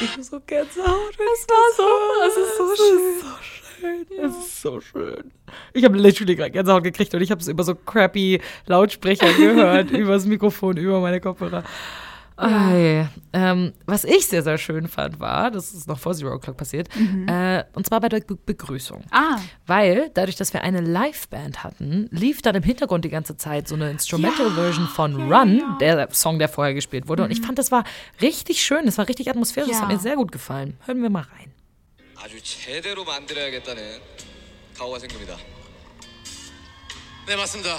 Ich 0.00 0.16
muss 0.16 0.28
so 0.28 0.40
Gänsehaut. 0.46 1.14
Es 1.14 1.46
war 1.48 1.76
so, 1.76 1.88
es 2.26 2.36
ist 2.36 2.56
so 2.56 2.76
schön. 2.76 3.20
so 3.20 3.26
schön. 3.42 4.06
Es 4.18 4.36
ist 4.36 4.62
so 4.62 4.80
schön. 4.80 5.32
Ich 5.72 5.84
habe 5.84 5.96
literally 5.98 6.36
gerade 6.36 6.50
Gänsehaut 6.50 6.84
gekriegt 6.84 7.14
und 7.14 7.22
ich 7.22 7.30
habe 7.30 7.40
es 7.40 7.48
über 7.48 7.64
so 7.64 7.74
crappy 7.74 8.40
Lautsprecher 8.66 9.32
gehört, 9.34 9.90
übers 9.92 10.26
Mikrofon, 10.26 10.76
über 10.76 11.00
meine 11.00 11.20
Kopfhörer. 11.20 11.64
Ei. 12.39 13.07
Ähm, 13.31 13.71
was 13.85 14.03
ich 14.03 14.27
sehr, 14.27 14.43
sehr 14.43 14.57
schön 14.57 14.89
fand, 14.89 15.21
war, 15.21 15.51
das 15.51 15.73
ist 15.73 15.87
noch 15.87 15.97
vor 15.97 16.13
Zero 16.13 16.33
O'Clock 16.35 16.55
passiert, 16.57 16.89
äh, 17.27 17.63
und 17.73 17.85
zwar 17.85 18.01
bei 18.01 18.09
der 18.09 18.19
Be 18.19 18.35
Begrüßung. 18.35 19.03
Ah, 19.11 19.37
Weil, 19.65 20.11
dadurch, 20.13 20.35
dass 20.35 20.51
wir 20.51 20.61
eine 20.61 20.81
Liveband 20.81 21.63
hatten, 21.63 22.09
lief 22.11 22.41
dann 22.41 22.55
im 22.55 22.63
Hintergrund 22.63 23.05
die 23.05 23.09
ganze 23.09 23.37
Zeit 23.37 23.69
so 23.69 23.75
eine 23.75 23.89
Instrumental-Version 23.89 24.87
von 24.87 25.31
Run, 25.31 25.77
der 25.79 26.09
Song, 26.11 26.37
der 26.37 26.49
vorher 26.49 26.73
gespielt 26.73 27.07
wurde. 27.07 27.23
Und 27.23 27.31
ich 27.31 27.39
fand, 27.39 27.57
das 27.57 27.71
war 27.71 27.85
richtig 28.21 28.61
schön, 28.61 28.85
das 28.85 28.97
war 28.97 29.07
richtig 29.07 29.29
atmosphärisch, 29.29 29.69
das 29.69 29.77
Ja. 29.77 29.83
hat 29.83 29.93
mir 29.93 29.99
sehr 29.99 30.17
gut 30.17 30.33
gefallen. 30.33 30.77
Hören 30.85 31.01
wir 31.01 31.09
mal 31.09 31.21
rein. 31.37 31.51
아주 32.21 32.41
제대로 32.43 33.05
만들어야겠다는 33.05 33.81
각오가 34.77 34.99
생깁니다. 34.99 35.37
네 37.27 37.35
맞습니다. 37.35 37.77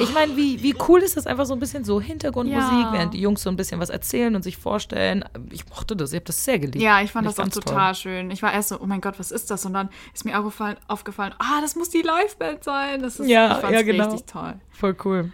Ich 0.00 0.12
meine, 0.12 0.36
wie, 0.36 0.62
wie 0.62 0.74
cool 0.88 1.00
ist 1.00 1.16
das 1.16 1.26
einfach 1.26 1.46
so 1.46 1.54
ein 1.54 1.60
bisschen 1.60 1.84
so 1.84 2.00
Hintergrundmusik, 2.00 2.72
ja. 2.72 2.92
während 2.92 3.14
die 3.14 3.20
Jungs 3.20 3.42
so 3.42 3.50
ein 3.50 3.56
bisschen 3.56 3.80
was 3.80 3.90
erzählen 3.90 4.34
und 4.34 4.42
sich 4.42 4.56
vorstellen. 4.56 5.24
Ich 5.50 5.68
mochte 5.68 5.96
das, 5.96 6.12
ich 6.12 6.16
habe 6.16 6.26
das 6.26 6.44
sehr 6.44 6.58
geliebt. 6.58 6.82
Ja, 6.82 7.00
ich 7.02 7.10
fand 7.10 7.28
ich 7.28 7.34
das 7.34 7.44
auch 7.44 7.50
total 7.50 7.92
toll. 7.92 7.94
schön. 7.94 8.30
Ich 8.30 8.42
war 8.42 8.52
erst 8.52 8.68
so, 8.68 8.80
oh 8.80 8.86
mein 8.86 9.00
Gott, 9.00 9.18
was 9.18 9.30
ist 9.30 9.50
das? 9.50 9.64
Und 9.66 9.74
dann 9.74 9.88
ist 10.14 10.24
mir 10.24 10.38
aufgefallen, 10.38 10.76
aufgefallen 10.86 11.34
ah, 11.38 11.60
das 11.60 11.76
muss 11.76 11.90
die 11.90 12.02
Liveband 12.02 12.64
sein. 12.64 13.02
Das 13.02 13.18
ist, 13.18 13.28
ja, 13.28 13.58
ich 13.58 13.70
ja, 13.70 13.82
genau. 13.82 14.10
richtig 14.10 14.26
toll. 14.30 14.54
Voll 14.78 14.96
cool. 15.04 15.30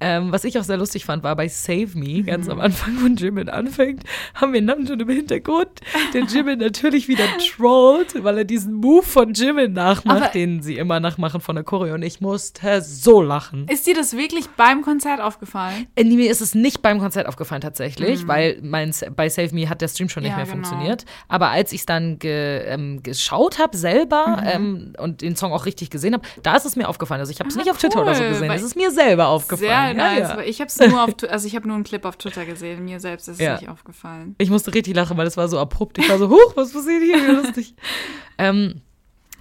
Ähm, 0.00 0.32
was 0.32 0.42
ich 0.44 0.58
auch 0.58 0.64
sehr 0.64 0.76
lustig 0.76 1.04
fand, 1.04 1.22
war 1.22 1.36
bei 1.36 1.46
Save 1.46 1.90
Me, 1.94 2.24
ganz 2.24 2.48
am 2.48 2.58
Anfang, 2.60 2.98
wo 3.00 3.06
Jimin 3.06 3.48
anfängt, 3.48 4.02
haben 4.34 4.52
wir 4.52 4.60
Namjoon 4.60 4.98
im 5.00 5.08
Hintergrund, 5.08 5.80
der 6.12 6.24
Jimin 6.24 6.58
natürlich 6.58 7.06
wieder 7.06 7.24
trollt, 7.56 8.22
weil 8.24 8.38
er 8.38 8.44
diesen 8.44 8.74
Move 8.74 9.04
von 9.04 9.32
Jimin 9.32 9.72
nachmacht, 9.72 10.22
Aber- 10.22 10.28
den 10.32 10.60
sie 10.60 10.76
immer 10.76 10.98
nachmachen 10.98 11.40
von 11.40 11.54
der 11.54 11.64
Choreo. 11.64 11.94
Und 11.94 12.02
ich 12.02 12.20
musste 12.20 12.82
so 12.82 13.22
lachen. 13.22 13.66
Ist 13.68 13.86
dir 13.86 13.94
das 13.94 14.16
wirklich 14.16 14.48
beim 14.56 14.82
Konzert 14.82 15.20
aufgefallen? 15.20 15.86
Äh, 15.94 16.02
nee, 16.04 16.16
Mir 16.16 16.30
ist 16.30 16.40
es 16.40 16.54
nicht 16.56 16.82
beim 16.82 16.98
Konzert 16.98 17.26
aufgefallen 17.28 17.62
tatsächlich, 17.62 18.26
weil 18.26 18.58
mein, 18.60 18.92
bei 19.14 19.28
Save 19.28 19.54
Me 19.54 19.68
hat 19.70 19.80
der 19.80 19.88
Stream 19.88 20.08
schon 20.08 20.24
nicht 20.24 20.32
Mhm. 20.32 20.38
Ja, 20.40 20.44
mehr 20.44 20.52
genau. 20.52 20.66
funktioniert. 20.66 21.04
Aber 21.28 21.50
als 21.50 21.72
ich 21.72 21.80
es 21.80 21.86
dann 21.86 22.18
ge, 22.18 22.64
ähm, 22.66 23.02
geschaut 23.04 23.58
habe 23.60 23.76
selber 23.76 24.38
Mhm. 24.42 24.46
ähm, 24.46 24.92
und 24.98 25.22
den 25.22 25.36
Song 25.36 25.52
auch 25.52 25.64
richtig 25.64 25.90
gesehen 25.90 26.12
habe, 26.14 26.26
da 26.42 26.56
ist 26.56 26.66
es 26.66 26.74
mir 26.76 26.88
aufgefallen. 26.88 27.20
Also 27.20 27.30
ich 27.30 27.38
habe 27.38 27.48
es 27.48 27.56
nicht 27.56 27.70
auf 27.70 27.78
Twitter 27.78 28.02
oder 28.02 28.14
so 28.16 28.22
Ah, 28.22 28.26
cool, 28.26 28.32
gesehen, 28.32 28.48
ist 28.74 28.76
mir 28.76 28.90
selber 28.90 29.28
aufgefallen. 29.28 29.60
Sehr 29.68 29.70
Ja, 29.70 29.92
nice, 29.94 30.28
ja. 30.30 30.40
ich 30.40 30.60
habe 30.60 30.68
es 30.68 30.78
nur 30.78 31.02
auf, 31.04 31.10
also 31.28 31.46
ich 31.46 31.54
habe 31.56 31.66
nur 31.66 31.74
einen 31.76 31.84
Clip 31.84 32.04
auf 32.04 32.16
Twitter 32.16 32.44
gesehen, 32.44 32.84
mir 32.84 33.00
selbst 33.00 33.28
ist 33.28 33.34
es 33.36 33.40
Ja. 33.40 33.54
nicht 33.56 33.68
aufgefallen. 33.68 34.34
Ich 34.38 34.50
musste 34.50 34.74
richtig 34.74 34.94
lachen, 34.94 35.16
weil 35.16 35.26
es 35.26 35.36
war 35.36 35.48
so 35.48 35.58
abrupt. 35.58 35.98
Ich 35.98 36.08
war 36.08 36.18
so, 36.18 36.28
huch, 36.28 36.56
was 36.56 36.72
passiert 36.72 37.02
hier? 37.02 37.16
Wie 37.26 37.32
lustig. 37.32 37.74
ähm, 38.38 38.80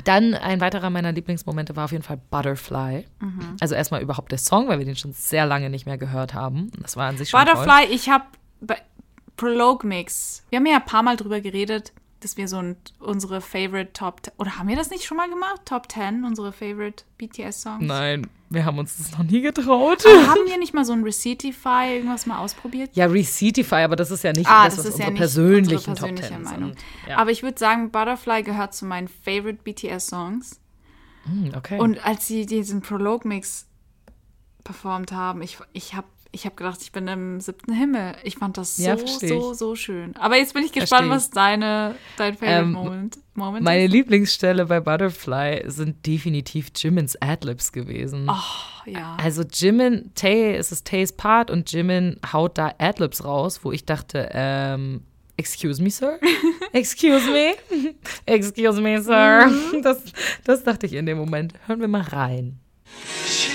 dann 0.06 0.34
ein 0.34 0.60
weiterer 0.60 0.90
meiner 0.90 1.12
Lieblingsmomente 1.12 1.76
war 1.76 1.86
auf 1.86 1.92
jeden 1.92 2.04
Fall 2.04 2.20
Butterfly. 2.30 3.06
Mhm. 3.20 3.58
Also 3.62 3.76
erstmal 3.76 4.02
überhaupt 4.02 4.32
der 4.32 4.40
Song, 4.40 4.68
weil 4.68 4.80
wir 4.80 4.86
den 4.86 4.96
schon 4.98 5.14
sehr 5.14 5.46
lange 5.46 5.70
nicht 5.70 5.86
mehr 5.86 5.98
gehört 5.98 6.34
haben. 6.34 6.72
Das 6.82 6.98
war 6.98 7.08
an 7.08 7.18
sich 7.18 7.30
schon 7.30 7.40
toll. 7.46 7.56
Butterfly, 7.56 7.94
ich 7.94 8.10
habe 8.10 8.26
Prologue 9.38 9.88
Mix. 9.88 10.44
Wir 10.50 10.60
haben 10.60 10.66
ja 10.66 10.76
ein 10.78 10.86
paar 10.86 11.04
Mal 11.04 11.16
drüber 11.18 11.42
geredet, 11.42 11.92
dass 12.20 12.38
wir 12.38 12.48
so 12.48 12.58
ein, 12.58 12.76
unsere 13.00 13.42
Favorite 13.42 13.94
Top 13.94 14.22
10, 14.24 14.34
oder 14.38 14.58
haben 14.58 14.68
wir 14.68 14.76
das 14.76 14.90
nicht 14.90 15.06
schon 15.06 15.18
mal 15.18 15.30
gemacht? 15.30 15.62
Top 15.66 15.92
10, 15.92 16.24
unsere 16.24 16.52
Favorite 16.52 17.04
BTS 17.18 17.62
Songs? 17.62 17.84
Nein, 17.86 18.28
wir 18.54 18.66
haben 18.66 18.78
uns 18.78 18.98
das 18.98 19.12
noch 19.12 19.24
nie 19.24 19.42
getraut. 19.42 20.06
Aber 20.06 20.28
haben 20.28 20.42
wir 20.48 20.58
nicht 20.58 20.74
mal 20.74 20.86
so 20.86 20.94
ein 20.94 21.04
Receiptify 21.04 21.96
irgendwas 21.96 22.26
mal 22.26 22.40
ausprobiert? 22.40 22.92
Ja, 22.94 23.06
Receiptify, 23.06 23.76
aber 23.84 23.96
das 23.96 24.12
ist 24.12 24.24
ja 24.24 24.32
nicht 24.32 24.48
Ah, 24.50 24.66
das, 24.66 24.76
das, 24.76 24.86
was 24.86 24.94
ist 24.94 25.00
ja 25.00 25.08
unsere 25.08 25.12
nicht 25.12 25.20
persönlichen 25.20 25.90
unsere 25.92 26.08
persönliche 26.14 26.28
Top 26.30 26.38
Ten 26.38 26.44
Meinung. 26.44 26.70
sind. 26.70 26.84
Ja. 27.10 27.18
Aber 27.18 27.32
ich 27.32 27.44
würde 27.44 27.58
sagen, 27.60 27.92
Butterfly 27.92 28.44
gehört 28.44 28.74
zu 28.74 28.86
meinen 28.86 29.08
Favorite 29.08 29.60
BTS 29.64 30.08
Songs. 30.08 30.60
Hm, 31.26 31.52
okay. 31.56 31.80
Und 31.80 32.06
als 32.06 32.28
sie 32.28 32.46
diesen 32.46 32.82
Prologue 32.82 33.28
Mix 33.28 33.68
performt 34.64 35.12
haben, 35.12 35.42
ich, 35.42 35.58
ich 35.74 35.94
habe 35.94 36.08
ich 36.36 36.46
habe 36.46 36.56
gedacht, 36.56 36.80
ich 36.82 36.92
bin 36.92 37.08
im 37.08 37.40
siebten 37.40 37.74
Himmel. 37.74 38.16
Ich 38.24 38.38
fand 38.38 38.58
das 38.58 38.78
so, 38.78 38.84
Ja, 38.84 38.98
so, 38.98 39.54
so 39.54 39.76
schön. 39.76 40.16
Aber 40.18 40.36
jetzt 40.36 40.56
bin 40.56 40.64
ich 40.64 40.72
gespannt, 40.72 41.08
was 41.10 41.30
deine, 41.30 41.94
dein 42.18 42.34
Favorite 42.34 42.62
Ähm, 42.64 42.72
Moment, 42.72 43.20
Moment 43.36 43.64
Meine 43.64 43.86
ist. 43.86 43.92
Lieblingsstelle 43.92 44.66
bei 44.66 44.80
Butterfly 44.80 45.62
sind 45.68 46.06
definitiv 46.08 46.72
Jimin's 46.76 47.16
Adlibs 47.22 47.72
gewesen. 47.72 48.28
Oh, 48.28 48.90
ja. 48.90 49.16
Also 49.22 49.44
Jimin, 49.44 50.12
Tay, 50.16 50.56
es 50.56 50.72
ist 50.72 50.88
Tays 50.88 51.14
Part 51.14 51.52
und 51.52 51.72
Jimin 51.72 52.20
haut 52.34 52.58
da 52.58 52.74
Adlibs 52.80 53.24
raus, 53.24 53.60
wo 53.64 53.72
ich 53.72 53.86
dachte, 53.86 54.30
ähm, 54.34 55.04
excuse 55.38 55.84
me, 55.84 55.92
sir? 55.92 56.20
Excuse 56.74 57.30
me? 57.30 57.54
Excuse 58.26 58.82
me, 58.82 59.00
sir? 59.04 59.46
Mhm. 59.48 59.84
Das, 59.84 60.02
das 60.46 60.64
dachte 60.64 60.88
ich 60.88 60.94
in 60.94 61.06
dem 61.06 61.20
Moment. 61.20 61.54
Hören 61.68 61.80
wir 61.80 61.88
mal 61.88 62.02
rein. 62.02 62.58
Oh 62.88 63.53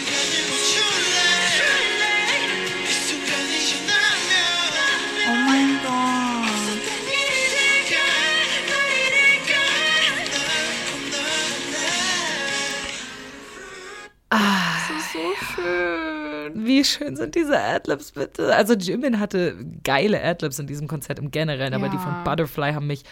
Das 14.30 14.90
ist 14.96 15.12
so 15.12 15.54
schön. 15.54 16.66
Wie 16.66 16.84
schön 16.84 17.16
sind 17.16 17.34
diese 17.34 17.58
Adlibs 17.58 18.12
bitte? 18.12 18.54
Also 18.54 18.74
Jimin 18.74 19.20
hatte 19.20 19.56
geile 19.84 20.22
Adlibs 20.22 20.58
in 20.58 20.66
diesem 20.66 20.86
Konzert 20.88 21.18
im 21.18 21.30
Generellen, 21.30 21.74
aber 21.74 21.88
die 21.88 21.96
Ja. 21.96 22.02
von 22.02 22.24
Butterfly 22.24 22.72
haben 22.74 22.86
mich 22.86 23.04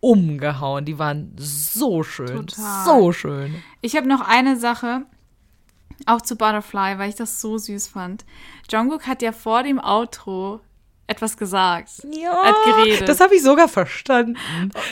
umgehauen. 0.00 0.84
Die 0.84 0.98
waren 0.98 1.32
so 1.38 2.02
schön, 2.02 2.46
Total. 2.46 2.84
so 2.84 3.12
schön. 3.12 3.62
Ich 3.80 3.96
habe 3.96 4.08
noch 4.08 4.20
eine 4.26 4.56
Sache, 4.56 5.02
auch 6.06 6.20
zu 6.20 6.36
Butterfly, 6.36 6.98
weil 6.98 7.08
ich 7.08 7.14
das 7.14 7.40
so 7.40 7.56
süß 7.56 7.88
fand. 7.88 8.24
Jungkook 8.70 9.06
hat 9.06 9.22
ja 9.22 9.32
vor 9.32 9.62
dem 9.62 9.78
Outro 9.78 10.60
etwas 11.06 11.36
gesagt. 11.36 11.90
Ja, 12.10 12.32
hat 12.44 12.54
geredet. 12.64 13.08
das 13.08 13.20
habe 13.20 13.34
ich 13.34 13.42
sogar 13.42 13.68
verstanden. 13.68 14.36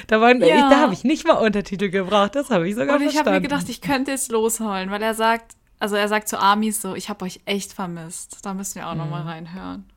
Da, 0.07 0.21
waren, 0.21 0.41
Ja. 0.41 0.47
ich, 0.47 0.61
da 0.71 0.77
habe 0.81 0.93
ich 0.93 1.05
nicht 1.05 1.27
mal 1.27 1.35
Untertitel 1.35 1.89
gebraucht, 1.89 2.35
das 2.37 2.51
habe 2.51 2.69
ich 2.69 2.75
sogar 2.75 2.97
Und 2.97 3.03
ich 3.03 3.07
habe 3.09 3.13
verstanden. 3.15 3.33
mir 3.33 3.41
gedacht, 3.49 3.69
ich 3.69 3.81
könnte 3.81 4.11
jetzt 4.13 4.31
losheulen, 4.31 4.91
weil 4.91 5.03
er 5.03 5.15
sagt, 5.15 5.57
also 5.83 5.97
er 5.97 6.07
sagt 6.07 6.29
zu 6.29 6.39
Amis 6.39 6.81
so, 6.81 6.95
ich 6.95 7.09
habe 7.09 7.25
euch 7.25 7.41
echt 7.45 7.73
vermisst. 7.73 8.47
Da 8.47 8.55
müssen 8.55 8.77
wir 8.77 8.87
auch 8.87 8.93
mhm. 8.93 8.99
noch 8.99 9.11
mal 9.11 9.23
mhm. 9.23 9.29
reinhören. 9.29 9.91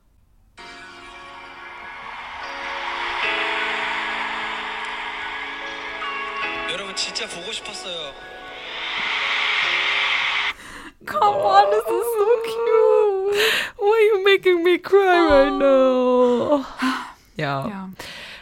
Come 11.04 11.36
on, 11.36 11.70
this 11.70 11.84
is 11.84 12.06
so 12.18 12.26
oh. 12.26 12.42
cute. 12.42 13.36
Why 13.78 13.92
are 13.92 14.00
you 14.00 14.24
making 14.24 14.64
me 14.64 14.78
cry 14.78 15.20
right 15.28 15.52
oh. 15.52 16.58
now? 16.58 16.66
Ja. 17.36 17.68
ja. 17.68 17.90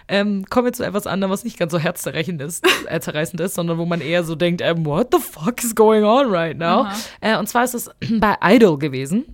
Ähm, 0.07 0.45
kommen 0.51 0.67
wir 0.67 0.73
zu 0.73 0.85
etwas 0.85 1.07
anderem, 1.07 1.31
was 1.31 1.45
nicht 1.45 1.59
ganz 1.59 1.73
so 1.73 1.79
herzzerreißend 1.79 2.43
ist, 2.43 2.65
äh, 2.89 3.01
zerreißend 3.01 3.41
ist, 3.41 3.55
sondern 3.55 3.79
wo 3.79 3.87
man 3.87 4.01
eher 4.01 4.23
so 4.25 4.35
denkt, 4.35 4.61
ähm, 4.61 4.85
what 4.85 5.09
the 5.13 5.19
fuck 5.19 5.63
is 5.65 5.75
going 5.75 6.05
on 6.05 6.31
right 6.31 6.59
now? 6.59 6.87
Äh, 7.21 7.39
und 7.39 7.49
zwar 7.49 7.65
ist 7.65 7.75
es 7.75 7.91
bei 8.21 8.37
Idol 8.43 8.79
gewesen. 8.79 9.25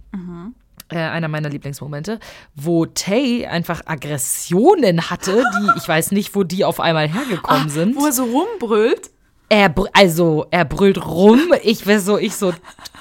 Äh, 0.93 0.99
einer 0.99 1.29
meiner 1.29 1.49
Lieblingsmomente, 1.49 2.19
wo 2.57 2.85
Tay 2.87 3.47
einfach 3.47 3.83
Aggressionen 3.87 5.09
hatte, 5.11 5.45
die 5.61 5.71
ich 5.79 5.87
weiß 5.89 6.11
nicht, 6.13 6.35
wo 6.35 6.43
die 6.45 6.65
auf 6.65 6.81
einmal 6.81 7.09
hergekommen 7.09 7.69
sind. 7.69 7.97
Wo 7.97 8.07
er 8.07 8.13
so 8.13 8.25
rumbrüllt. 8.25 9.11
Er, 9.49 9.69
br- 9.69 9.89
also, 9.93 10.47
er 10.53 10.65
brüllt 10.65 11.05
rum. 11.05 11.53
Ich 11.65 11.87
wäre 11.87 11.99
so, 12.01 12.19
ich 12.19 12.37
so, 12.37 12.53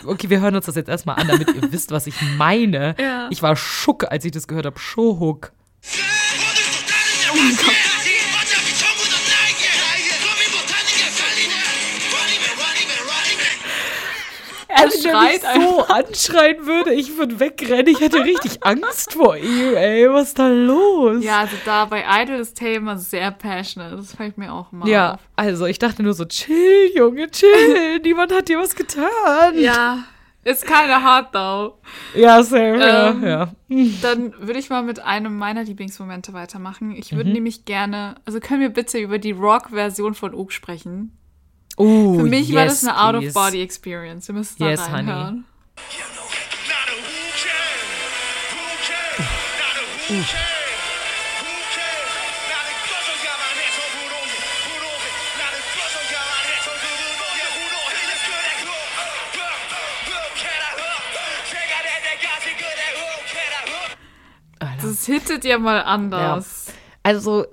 okay, 0.06 0.30
wir 0.32 0.40
hören 0.40 0.56
uns 0.56 0.66
das 0.66 0.76
jetzt 0.76 0.90
erstmal 0.90 1.18
an, 1.20 1.28
damit 1.28 1.48
ihr 1.54 1.72
wisst, 1.72 1.92
was 1.92 2.08
ich 2.08 2.16
meine. 2.38 2.96
Ja. 3.00 3.28
Ich 3.30 3.44
war 3.44 3.56
schock, 3.56 4.06
als 4.12 4.26
ich 4.26 4.32
das 4.32 4.48
gehört 4.48 4.66
habe. 4.66 4.80
Shohook. 4.80 5.52
Er 5.84 6.19
Wenn 14.68 14.78
der 14.78 14.86
mich 14.86 15.02
schreit 15.02 15.46
einfach. 15.46 15.70
so 15.70 15.84
anschreien 15.86 16.66
würde, 16.66 16.94
ich 16.94 17.18
würde 17.18 17.40
wegrennen. 17.40 17.88
Ich 17.88 18.00
hätte 18.00 18.24
richtig 18.24 18.64
Angst 18.64 19.14
vor 19.14 19.36
ihm, 19.36 19.76
ey. 19.76 20.10
Was 20.12 20.30
ist 20.30 20.40
da 20.40 20.48
los? 20.48 21.24
Ja, 21.24 21.40
also 21.40 21.56
da 21.66 21.86
bei 21.86 22.04
Idol 22.22 22.38
ist 22.38 22.58
Tay 22.58 22.76
immer 22.76 22.98
sehr 22.98 23.32
passionate. 23.32 23.96
Das 23.96 24.14
fällt 24.16 24.38
mir 24.38 24.54
auch 24.54 24.72
mal 24.72 24.88
Ja, 24.88 25.14
auf. 25.16 25.20
also 25.36 25.66
ich 25.66 25.80
dachte 25.80 26.04
nur 26.04 26.14
so, 26.14 26.26
chill, 26.26 26.92
Junge, 26.96 27.30
chill. 27.32 28.00
Niemand 28.04 28.32
hat 28.32 28.48
dir 28.48 28.60
was 28.60 28.76
getan. 28.76 29.58
Ja, 29.58 30.04
ist 30.44 30.66
kinda 30.66 31.02
hard 31.02 31.32
though. 31.34 31.78
Ja, 32.16 32.42
same, 32.44 32.84
Ähm, 32.84 33.24
ja, 33.24 33.28
ja. 33.28 33.52
Dann 34.02 34.34
würde 34.40 34.60
ich 34.60 34.70
mal 34.70 34.82
mit 34.84 35.00
einem 35.00 35.38
meiner 35.38 35.64
Lieblingsmomente 35.64 36.34
weitermachen. 36.34 36.96
Ich 36.96 37.12
Mhm. 37.12 37.18
würde 37.18 37.30
nämlich 37.32 37.66
gerne, 37.66 38.16
also 38.26 38.40
können 38.40 38.62
wir 38.62 38.70
bitte 38.70 38.98
über 39.00 39.20
die 39.20 39.32
Rock-Version 39.32 40.14
von 40.16 40.34
Ook 40.34 40.52
sprechen? 40.52 41.16
Oh, 41.78 42.16
Für 42.16 42.24
mich 42.24 42.50
yes, 42.50 42.56
war 42.58 42.66
das 42.66 42.84
eine. 42.86 43.00
Out-of-Body-Experience. 43.20 44.28
Wir 44.28 44.36
müssen 44.36 44.56
da 44.60 44.70
Yes, 44.70 44.82
honey. 44.82 44.94
reinhören. 45.12 45.46
Das 64.90 65.06
hittet 65.06 65.46
ja 65.46 65.58
mal 65.60 65.82
anders. 65.84 66.68
Also, 67.04 67.46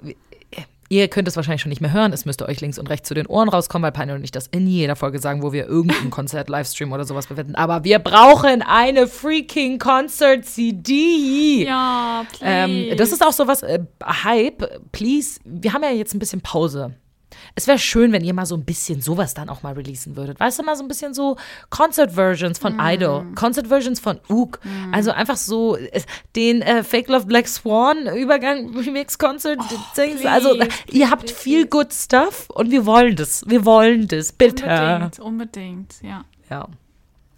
ihr 0.89 1.09
könnt 1.09 1.29
es 1.29 1.37
wahrscheinlich 1.37 1.63
schon 1.63 1.71
nicht 1.71 1.81
mehr 1.81 1.93
hören. 1.93 2.13
Es 2.13 2.25
müsste 2.25 2.47
euch 2.47 2.61
links 2.61 2.79
und 2.79 2.89
rechts 2.89 3.09
zu 3.09 3.15
den 3.15 3.27
Ohren 3.27 3.49
rauskommen, 3.49 3.85
weil 3.85 3.93
Pine 3.93 4.15
und 4.15 4.25
ich 4.25 4.31
das 4.31 4.47
in 4.47 4.67
jeder 4.67 4.97
Folge 4.97 5.19
sagen, 5.19 5.43
wo 5.43 5.53
wir 5.53 5.67
irgendein 5.67 6.11
Konzert, 6.11 6.49
Livestream 6.49 6.93
oder 6.93 7.05
sowas 7.05 7.27
bewerten. 7.27 7.55
Aber 7.55 7.85
wir 7.85 7.99
brauchen 7.99 8.63
eine 8.63 9.07
freaking 9.07 9.79
Concert-CD. 9.79 11.67
Ja, 11.67 12.25
please. 12.31 12.45
Ähm, 12.45 12.97
das 12.97 13.13
ist 13.13 13.25
auch 13.25 13.33
sowas, 13.33 13.63
äh, 13.63 13.81
Hype, 14.03 14.91
please. 14.93 15.41
Wir 15.45 15.73
haben 15.73 15.83
ja 15.83 15.91
jetzt 15.91 16.15
ein 16.15 16.19
bisschen 16.19 16.41
Pause. 16.41 16.95
Es 17.55 17.67
wäre 17.67 17.79
schön, 17.79 18.13
wenn 18.13 18.25
ihr 18.25 18.35
mal 18.35 18.47
so 18.47 18.57
ein 18.57 18.65
bisschen 18.65 19.01
sowas 19.01 19.35
dann 19.35 19.49
auch 19.49 19.63
mal 19.63 19.73
releasen 19.75 20.17
würdet. 20.17 20.39
Weißt 20.39 20.59
du, 20.59 20.63
mal 20.63 20.77
so 20.77 20.85
ein 20.85 20.89
bisschen 20.89 21.13
so 21.15 21.37
Concert-Versions 21.71 22.59
von 22.59 22.79
Idol, 22.81 23.27
Concert-Versions 23.35 24.01
von 24.01 24.21
Ook. 24.29 24.61
Also 24.93 25.11
einfach 25.11 25.37
so 25.37 25.77
äh, 25.77 26.03
den 26.35 26.63
äh, 26.63 26.83
Fake 26.85 27.09
Love 27.09 27.27
Black 27.27 27.49
Swan 27.49 28.07
Übergang 28.17 28.77
Remix 28.77 29.19
Concert 29.19 29.59
Dings. 29.97 30.25
Also 30.25 30.55
please, 30.55 30.71
ihr 30.93 31.11
habt 31.11 31.31
viel 31.31 31.67
good 31.67 31.93
stuff 31.93 32.49
und 32.51 32.71
wir 32.71 32.87
wollen 32.87 33.17
das. 33.17 33.43
Wir 33.47 33.65
wollen 33.65 34.07
das, 34.09 34.33
bitte. 34.33 34.65
unbedingt, 34.65 35.19
unbedingt, 35.21 35.95
ja. 36.03 36.25
Ja. 36.49 36.69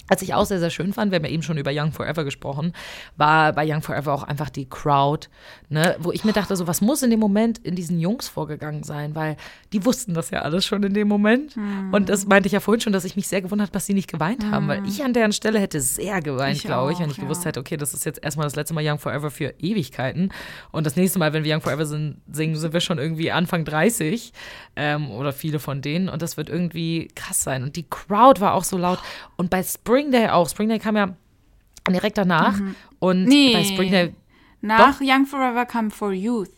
Was 0.09 0.23
ich 0.23 0.35
auch 0.35 0.47
sehr, 0.47 0.59
sehr 0.59 0.71
schön 0.71 0.93
fand, 0.93 1.13
wir 1.13 1.17
haben 1.17 1.25
ja 1.25 1.31
eben 1.31 1.43
schon 1.43 1.59
über 1.59 1.71
Young 1.73 1.93
Forever 1.93 2.25
gesprochen, 2.25 2.73
war 3.17 3.53
bei 3.53 3.65
Young 3.67 3.83
Forever 3.83 4.13
auch 4.13 4.23
einfach 4.23 4.51
die 4.51 4.69
Crowd, 4.69 5.29
ne, 5.69 5.97
wo 5.99 6.13
ich 6.13 6.25
mir 6.25 6.33
dachte, 6.33 6.57
so 6.57 6.67
was 6.67 6.81
muss 6.81 7.03
in 7.03 7.11
dem 7.11 7.21
Moment 7.21 7.59
in 7.59 7.75
diesen 7.75 7.99
Jungs 8.01 8.29
vorgegangen 8.29 8.83
sein, 8.83 9.15
weil 9.15 9.37
die 9.73 9.85
wussten 9.85 10.15
das 10.15 10.31
ja 10.31 10.43
alles 10.43 10.65
schon 10.65 10.83
in 10.83 10.95
dem 10.95 11.09
Moment. 11.09 11.55
Hm. 11.55 11.93
Und 11.93 12.09
das 12.09 12.27
meinte 12.27 12.47
ich 12.47 12.53
ja 12.53 12.61
vorhin 12.61 12.81
schon, 12.81 12.93
dass 12.93 13.05
ich 13.05 13.17
mich 13.17 13.29
sehr 13.29 13.43
gewundert 13.43 13.69
habe, 13.69 13.75
dass 13.75 13.87
sie 13.87 13.95
nicht 13.95 14.11
geweint 14.11 14.45
haben, 14.51 14.69
weil 14.69 14.87
ich 14.87 15.05
an 15.05 15.13
deren 15.13 15.33
Stelle 15.33 15.61
hätte 15.61 15.81
sehr 15.81 16.21
geweint, 16.21 16.63
glaube 16.63 16.93
ich, 16.93 16.99
wenn 16.99 17.11
ich 17.11 17.19
gewusst 17.19 17.43
ja. 17.43 17.49
hätte, 17.49 17.61
okay, 17.61 17.77
das 17.77 17.95
ist 17.95 18.05
jetzt 18.05 18.23
erstmal 18.23 18.47
das 18.47 18.57
letzte 18.57 18.75
Mal 18.75 18.85
Young 18.85 18.99
Forever 18.99 19.31
für 19.31 19.55
Ewigkeiten. 19.59 20.33
Und 20.71 20.87
das 20.87 20.97
nächste 20.97 21.19
Mal, 21.19 21.33
wenn 21.33 21.45
wir 21.45 21.55
Young 21.55 21.61
Forever 21.61 21.87
sind, 21.87 22.21
singen, 22.31 22.57
sind 22.57 22.73
wir 22.73 22.81
schon 22.81 22.99
irgendwie 22.99 23.31
Anfang 23.31 23.65
30 23.65 24.33
ähm, 24.77 25.11
oder 25.11 25.33
viele 25.33 25.59
von 25.59 25.83
denen. 25.83 26.09
Und 26.09 26.23
das 26.23 26.37
wird 26.37 26.49
irgendwie 26.49 27.09
krass 27.15 27.43
sein. 27.43 27.63
Und 27.63 27.77
die 27.77 27.89
Crowd 27.89 28.41
war 28.41 28.55
auch 28.55 28.65
so 28.65 28.79
laut. 28.79 28.99
Und 29.37 29.51
bei 29.51 29.63
Spring 29.63 29.98
Day 30.11 30.29
auch. 30.29 30.49
Spring 30.49 30.69
Day 30.69 30.79
kam 30.79 30.97
ja 30.97 31.15
direkt 31.91 32.19
danach. 32.19 32.59
Und 32.99 33.23
Mhm. 33.25 33.29
Nee. 33.29 33.53
bei 33.55 33.65
Spring 33.65 33.91
Day. 33.91 34.15
Nach 34.61 35.01
Young 35.01 35.27
Forever 35.27 35.67
Come 35.67 35.91
for 35.91 36.13
Youth. 36.13 36.51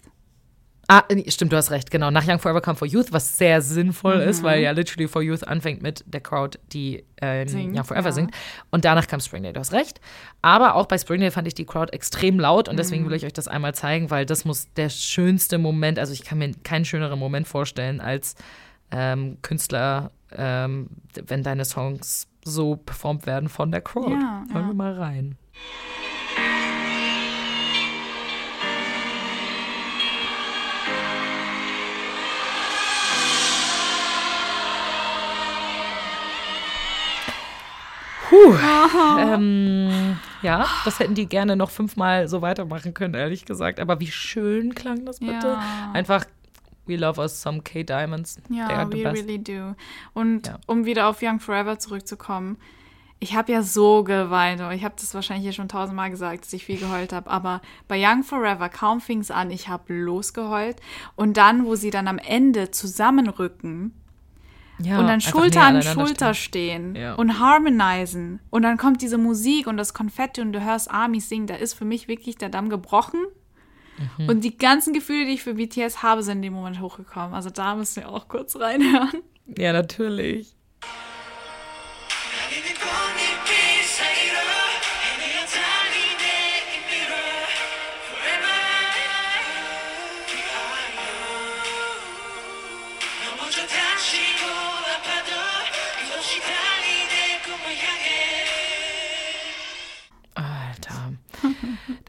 Ah, 0.92 1.04
stimmt, 1.28 1.52
du 1.52 1.56
hast 1.56 1.70
recht, 1.70 1.88
genau. 1.92 2.10
Nach 2.10 2.26
Young 2.26 2.40
Forever 2.40 2.60
Come 2.60 2.74
for 2.74 2.88
Youth, 2.88 3.12
was 3.12 3.38
sehr 3.38 3.62
sinnvoll 3.62 4.16
Mhm. 4.24 4.28
ist, 4.28 4.42
weil 4.42 4.60
ja 4.60 4.72
literally 4.72 5.06
for 5.06 5.22
Youth 5.22 5.46
anfängt 5.46 5.82
mit 5.82 6.02
der 6.08 6.20
Crowd, 6.20 6.58
die 6.72 7.04
ähm, 7.22 7.46
Singt, 7.46 7.76
Young 7.78 7.84
Forever 7.84 8.08
ja. 8.08 8.12
singt. 8.12 8.32
Und 8.72 8.84
danach 8.84 9.06
kam 9.06 9.20
Spring 9.20 9.44
Day, 9.44 9.52
du 9.52 9.60
hast 9.60 9.72
recht. 9.72 10.00
Aber 10.42 10.74
auch 10.74 10.86
bei 10.86 10.98
Spring 10.98 11.20
Day 11.20 11.30
fand 11.30 11.46
ich 11.46 11.54
die 11.54 11.64
Crowd 11.64 11.92
extrem 11.92 12.40
laut 12.40 12.68
und 12.68 12.74
Mhm. 12.74 12.78
deswegen 12.78 13.06
will 13.08 13.14
ich 13.14 13.24
euch 13.24 13.32
das 13.32 13.46
einmal 13.46 13.72
zeigen, 13.72 14.10
weil 14.10 14.26
das 14.26 14.44
muss 14.44 14.66
der 14.74 14.88
schönste 14.88 15.58
Moment, 15.58 16.00
also 16.00 16.12
ich 16.12 16.24
kann 16.24 16.38
mir 16.38 16.50
keinen 16.64 16.84
schöneren 16.84 17.20
Moment 17.20 17.46
vorstellen 17.46 18.00
als 18.00 18.34
ähm, 18.90 19.36
Künstler, 19.42 20.10
ähm, 20.36 20.88
wenn 21.26 21.44
deine 21.44 21.64
Songs 21.64 22.26
so 22.44 22.76
performt 22.76 23.26
werden 23.26 23.48
von 23.48 23.70
der 23.70 23.80
Crowd. 23.80 24.12
Ja, 24.12 24.44
Hören 24.52 24.62
ja. 24.62 24.66
wir 24.66 24.74
mal 24.74 24.94
rein. 24.94 25.36
Puh. 38.28 38.54
Ähm, 39.18 40.18
Ja, 40.42 40.66
das 40.84 40.98
hätten 40.98 41.14
die 41.14 41.26
gerne 41.26 41.56
noch 41.56 41.70
fünfmal 41.70 42.28
so 42.28 42.40
weitermachen 42.42 42.94
können, 42.94 43.14
ehrlich 43.14 43.44
gesagt. 43.44 43.78
Aber 43.78 44.00
wie 44.00 44.10
schön 44.10 44.74
klang 44.74 45.04
das 45.04 45.20
bitte. 45.20 45.32
Ja. 45.32 45.90
Einfach, 45.92 46.24
we 46.90 46.96
love 46.96 47.18
us 47.18 47.40
some 47.40 47.62
K-Diamonds. 47.62 48.36
They 48.48 48.58
Ja, 48.58 48.86
we 48.92 49.04
really 49.10 49.38
do. 49.42 49.74
Und 50.12 50.48
Ja. 50.48 50.58
um 50.66 50.84
wieder 50.84 51.08
auf 51.08 51.22
Young 51.22 51.40
Forever 51.40 51.78
zurückzukommen, 51.78 52.58
ich 53.22 53.34
habe 53.36 53.52
ja 53.52 53.62
so 53.62 54.02
geweint. 54.02 54.62
Ich 54.74 54.82
habe 54.82 54.94
das 54.98 55.12
wahrscheinlich 55.14 55.44
hier 55.44 55.52
schon 55.52 55.68
tausendmal 55.68 56.08
gesagt, 56.10 56.44
dass 56.44 56.52
ich 56.54 56.64
viel 56.64 56.78
geheult 56.78 57.12
habe. 57.12 57.30
Aber 57.30 57.60
bei 57.86 58.02
Young 58.02 58.22
Forever, 58.24 58.68
kaum 58.70 59.00
fing 59.02 59.20
es 59.20 59.30
an, 59.30 59.50
ich 59.50 59.68
habe 59.68 59.92
losgeheult. 59.94 60.76
Und 61.16 61.36
dann, 61.36 61.66
wo 61.66 61.74
sie 61.74 61.90
dann 61.90 62.08
am 62.08 62.16
Ende 62.18 62.70
zusammenrücken 62.70 63.92
Ja, 64.78 64.98
und 64.98 65.06
dann 65.06 65.20
Schulter 65.20 65.60
an 65.60 65.82
Schulter 65.82 66.32
stehen. 66.32 66.94
stehen 66.94 67.02
Ja. 67.02 67.14
und 67.16 67.38
harmonisieren. 67.38 68.40
Und 68.48 68.62
dann 68.62 68.78
kommt 68.78 69.02
diese 69.02 69.18
Musik 69.18 69.66
und 69.66 69.76
das 69.76 69.92
Konfetti 69.92 70.40
und 70.40 70.54
du 70.54 70.64
hörst 70.64 70.90
Army 70.90 71.20
singen. 71.20 71.46
Da 71.46 71.56
ist 71.56 71.74
für 71.74 71.84
mich 71.84 72.08
wirklich 72.08 72.38
der 72.38 72.48
Damm 72.48 72.70
gebrochen. 72.70 73.20
Mhm. 74.18 74.28
Und 74.28 74.44
die 74.44 74.56
ganzen 74.56 74.92
Gefühle, 74.92 75.26
die 75.26 75.32
ich 75.32 75.42
für 75.42 75.54
BTS 75.54 76.02
habe, 76.02 76.22
sind 76.22 76.36
in 76.36 76.42
dem 76.42 76.52
Moment 76.52 76.80
hochgekommen. 76.80 77.34
Also 77.34 77.50
da 77.50 77.74
müssen 77.74 78.02
wir 78.02 78.08
auch 78.08 78.28
kurz 78.28 78.56
reinhören. 78.56 79.22
Ja, 79.56 79.72
natürlich. 79.72 80.54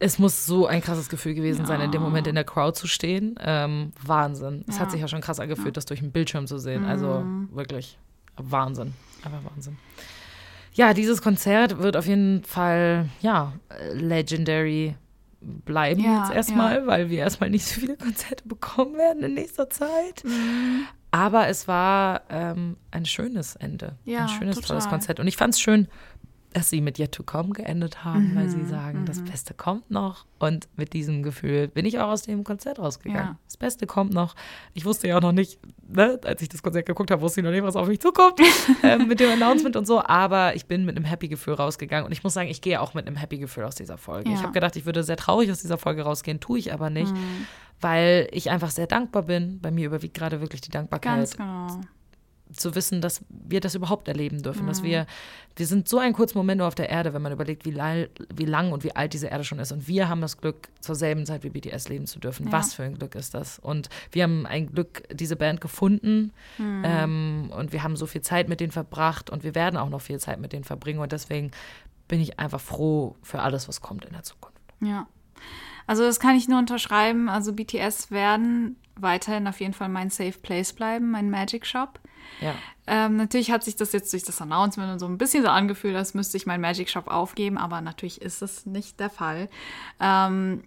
Es 0.02 0.18
muss 0.18 0.48
so 0.48 0.66
ein 0.66 0.82
krasses 0.82 1.10
Gefühl 1.10 1.36
gewesen 1.36 1.68
sein, 1.68 1.80
in 1.80 1.92
dem 1.92 2.02
Moment 2.02 2.26
in 2.26 2.34
der 2.34 2.44
Crowd 2.44 2.78
zu 2.78 2.88
stehen. 2.88 3.36
Ähm, 3.40 3.94
Wahnsinn. 4.04 4.66
Es 4.68 4.80
hat 4.80 4.90
sich 4.90 5.00
ja 5.00 5.08
schon 5.08 5.22
krass 5.22 5.40
angefühlt, 5.40 5.78
das 5.78 5.86
durch 5.86 6.00
den 6.00 6.12
Bildschirm 6.12 6.48
zu 6.48 6.58
sehen. 6.58 6.86
Also 6.86 7.24
wirklich 7.52 8.00
Wahnsinn. 8.36 8.94
Aber 9.24 9.40
Wahnsinn. 9.44 9.78
Ja, 10.74 10.96
dieses 10.96 11.22
Konzert 11.22 11.80
wird 11.80 11.96
auf 11.98 12.08
jeden 12.08 12.44
Fall, 12.44 13.10
ja, 13.22 13.54
legendary 13.94 14.96
bleiben 15.42 16.04
Ja, 16.04 16.24
jetzt 16.24 16.34
erstmal, 16.34 16.88
weil 16.88 17.10
wir 17.10 17.20
erstmal 17.20 17.50
nicht 17.50 17.66
so 17.66 17.80
viele 17.80 17.98
Konzerte 17.98 18.48
bekommen 18.48 18.96
werden 18.96 19.24
in 19.24 19.36
nächster 19.36 19.70
Zeit. 19.70 20.24
Mhm. 20.24 20.86
Aber 21.12 21.48
es 21.48 21.68
war 21.68 22.22
ähm, 22.30 22.78
ein 22.90 23.06
schönes 23.06 23.56
Ende. 23.58 23.98
Ja, 24.06 24.24
ein 24.24 24.30
schönes, 24.30 24.56
total. 24.56 24.70
tolles 24.70 24.90
Konzert. 24.90 25.20
Und 25.20 25.28
ich 25.28 25.36
fand 25.36 25.54
es 25.54 25.60
schön, 25.60 25.88
dass 26.54 26.70
sie 26.70 26.82
mit 26.82 27.00
Yet 27.00 27.14
to 27.14 27.24
Come 27.24 27.50
geendet 27.52 28.04
haben, 28.04 28.36
weil 28.36 28.46
Mhm, 28.48 28.50
sie 28.50 28.66
sagen, 28.66 29.06
das 29.06 29.22
Beste 29.24 29.54
kommt 29.54 29.90
noch. 29.90 30.26
Und 30.38 30.68
mit 30.76 30.92
diesem 30.92 31.24
Gefühl 31.24 31.70
bin 31.70 31.86
ich 31.86 32.00
auch 32.00 32.10
aus 32.10 32.24
dem 32.24 32.44
Konzert 32.44 32.78
rausgegangen. 32.80 33.24
Ja. 33.34 33.38
Das 33.46 33.56
Beste 33.56 33.88
kommt 33.88 34.14
noch. 34.14 34.36
Ich 34.74 34.84
wusste 34.84 35.08
ja 35.08 35.18
auch 35.18 35.22
noch 35.22 35.32
nicht, 35.32 35.60
ne, 35.88 36.20
als 36.26 36.42
ich 36.42 36.50
das 36.50 36.62
Konzert 36.62 36.86
geguckt 36.88 37.10
habe, 37.10 37.22
wusste 37.22 37.40
ich 37.40 37.46
noch 37.46 37.52
nicht, 37.52 37.64
was 37.64 37.76
auf 37.78 37.88
mich 37.88 38.02
zukommt 38.02 38.40
ähm, 38.84 39.08
mit 39.08 39.20
dem 39.22 39.30
Announcement 39.32 39.76
und 39.78 39.86
so. 39.88 40.04
Aber 40.04 40.56
ich 40.56 40.66
bin 40.66 40.84
mit 40.84 40.98
einem 40.98 41.06
Happy-Gefühl 41.06 41.54
rausgegangen. 41.54 42.06
Und 42.06 42.12
ich 42.12 42.24
muss 42.24 42.34
sagen, 42.34 42.50
ich 42.50 42.60
gehe 42.62 42.82
auch 42.82 42.94
mit 42.94 43.08
einem 43.08 43.16
Happy-Gefühl 43.16 43.64
aus 43.64 43.76
dieser 43.76 43.98
Folge. 43.98 44.30
Ich 44.30 44.36
Ja. 44.36 44.44
habe 44.44 44.52
gedacht, 44.52 44.76
ich 44.76 44.86
würde 44.86 45.04
sehr 45.04 45.18
traurig 45.18 45.50
aus 45.52 45.62
dieser 45.62 45.78
Folge 45.78 46.02
rausgehen, 46.02 46.40
tue 46.42 46.60
ich 46.60 46.74
aber 46.74 46.90
nicht, 46.90 47.14
Mhm. 47.14 47.46
weil 47.80 48.28
ich 48.32 48.50
einfach 48.50 48.72
sehr 48.72 48.88
dankbar 48.88 49.24
bin. 49.24 49.60
Bei 49.62 49.72
mir 49.72 49.86
überwiegt 49.86 50.16
gerade 50.16 50.42
wirklich 50.42 50.60
die 50.62 50.72
Dankbarkeit 50.72 51.16
Ganz 51.18 51.38
genau. 51.38 51.82
Zu 52.54 52.76
wissen, 52.76 53.02
dass 53.02 53.24
wir 53.30 53.60
das 53.62 53.76
überhaupt 53.76 54.08
erleben 54.08 54.42
dürfen, 54.44 54.64
Mhm. 54.64 54.68
dass 54.68 54.84
wir, 54.84 55.06
wir 55.56 55.66
sind 55.68 55.88
so 55.88 55.98
einen 56.00 56.14
kurzen 56.14 56.38
Moment 56.38 56.60
nur 56.60 56.68
auf 56.68 56.76
der 56.76 56.90
Erde, 56.90 57.14
wenn 57.14 57.22
man 57.22 57.32
überlegt, 57.32 57.66
wie, 57.66 57.72
lal- 57.72 58.10
wie 58.36 58.46
lang 58.46 58.72
und 58.72 58.84
wie 58.84 58.96
alt 58.96 59.14
diese 59.14 59.28
Erde 59.28 59.44
schon 59.44 59.60
ist. 59.60 59.72
Und 59.72 59.88
wir 59.88 60.10
haben 60.10 60.22
das 60.22 60.38
Glück, 60.38 60.70
zur 60.80 60.96
selben 60.96 61.26
Zeit 61.26 61.44
wie 61.44 61.50
BTS 61.50 61.90
leben 61.90 62.08
zu 62.08 62.20
dürfen. 62.20 62.48
Ja. 62.48 62.52
Was 62.54 62.74
für 62.74 62.84
ein 62.84 62.98
Glück 62.98 63.16
ist 63.16 63.34
das? 63.34 63.60
Und 63.60 63.90
wir 64.12 64.24
haben 64.24 64.46
ein 64.46 64.68
Glück, 64.72 65.04
diese 65.14 65.36
Band 65.36 65.62
gefunden 65.62 66.32
Mhm. 66.58 66.84
ähm, 66.86 67.52
und 67.56 67.72
wir 67.72 67.84
haben 67.84 67.96
so 67.96 68.06
viel 68.06 68.22
Zeit 68.22 68.50
mit 68.50 68.60
denen 68.60 68.72
verbracht 68.72 69.30
und 69.30 69.44
wir 69.44 69.56
werden 69.56 69.78
auch 69.78 69.90
noch 69.90 70.02
viel 70.02 70.20
Zeit 70.20 70.40
mit 70.40 70.54
denen 70.54 70.64
verbringen. 70.64 71.00
Und 71.00 71.12
deswegen 71.12 71.52
bin 72.08 72.20
ich 72.20 72.40
einfach 72.40 72.60
froh 72.62 73.16
für 73.22 73.42
alles, 73.42 73.68
was 73.68 73.82
kommt 73.82 74.06
in 74.06 74.12
der 74.14 74.24
Zukunft. 74.24 74.58
Ja. 74.82 75.08
Also 75.88 76.04
das 76.04 76.20
kann 76.20 76.36
ich 76.36 76.48
nur 76.48 76.60
unterschreiben. 76.60 77.28
Also 77.30 77.54
BTS 77.54 78.12
werden 78.12 78.76
weiterhin 78.96 79.48
auf 79.48 79.60
jeden 79.60 79.74
Fall 79.74 79.90
mein 79.90 80.10
Safe 80.10 80.34
Place 80.42 80.74
bleiben, 80.74 81.10
mein 81.12 81.30
Magic 81.30 81.66
Shop. 81.66 82.00
Ja. 82.40 82.56
Ähm, 82.88 83.16
natürlich 83.18 83.52
hat 83.52 83.64
sich 83.64 83.76
das 83.76 83.92
jetzt 83.94 84.12
durch 84.12 84.24
das 84.24 84.42
Announcement 84.42 84.92
und 84.92 85.00
so 85.00 85.06
ein 85.06 85.18
bisschen 85.18 85.44
so 85.44 85.50
angefühlt, 85.50 85.96
als 85.96 86.14
müsste 86.14 86.38
ich 86.38 86.46
meinen 86.46 86.62
Magic 86.62 86.90
Shop 86.90 87.08
aufgeben, 87.08 87.58
aber 87.58 87.82
natürlich 87.82 88.22
ist 88.22 88.42
es 88.42 88.66
nicht 88.66 89.00
der 89.00 89.10
Fall. 89.10 89.50
Ähm, 90.00 90.64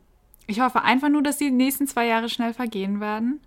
ich 0.46 0.60
hoffe 0.60 0.82
einfach 0.82 1.08
nur, 1.08 1.22
dass 1.22 1.38
die 1.38 1.50
nächsten 1.50 1.86
zwei 1.86 2.06
Jahre 2.06 2.28
schnell 2.28 2.54
vergehen 2.54 3.00
werden 3.00 3.40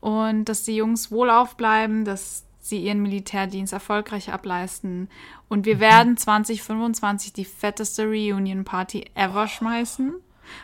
und 0.00 0.44
dass 0.44 0.62
die 0.62 0.76
Jungs 0.76 1.10
wohlauf 1.10 1.56
bleiben, 1.56 2.04
dass 2.04 2.44
sie 2.60 2.78
ihren 2.78 3.02
Militärdienst 3.02 3.72
erfolgreich 3.72 4.32
ableisten 4.32 5.08
und 5.48 5.64
wir 5.64 5.80
werden 5.80 6.16
2025 6.16 7.32
die 7.32 7.44
fetteste 7.44 8.04
Reunion 8.04 8.64
Party 8.64 9.10
ever 9.14 9.48
schmeißen. 9.48 10.14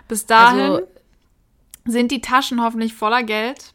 Bis 0.09 0.26
dahin 0.26 0.61
Also, 0.61 0.89
sind 1.87 2.11
die 2.11 2.20
Taschen 2.20 2.62
hoffentlich 2.62 2.95
voller 2.95 3.22
Geld. 3.22 3.74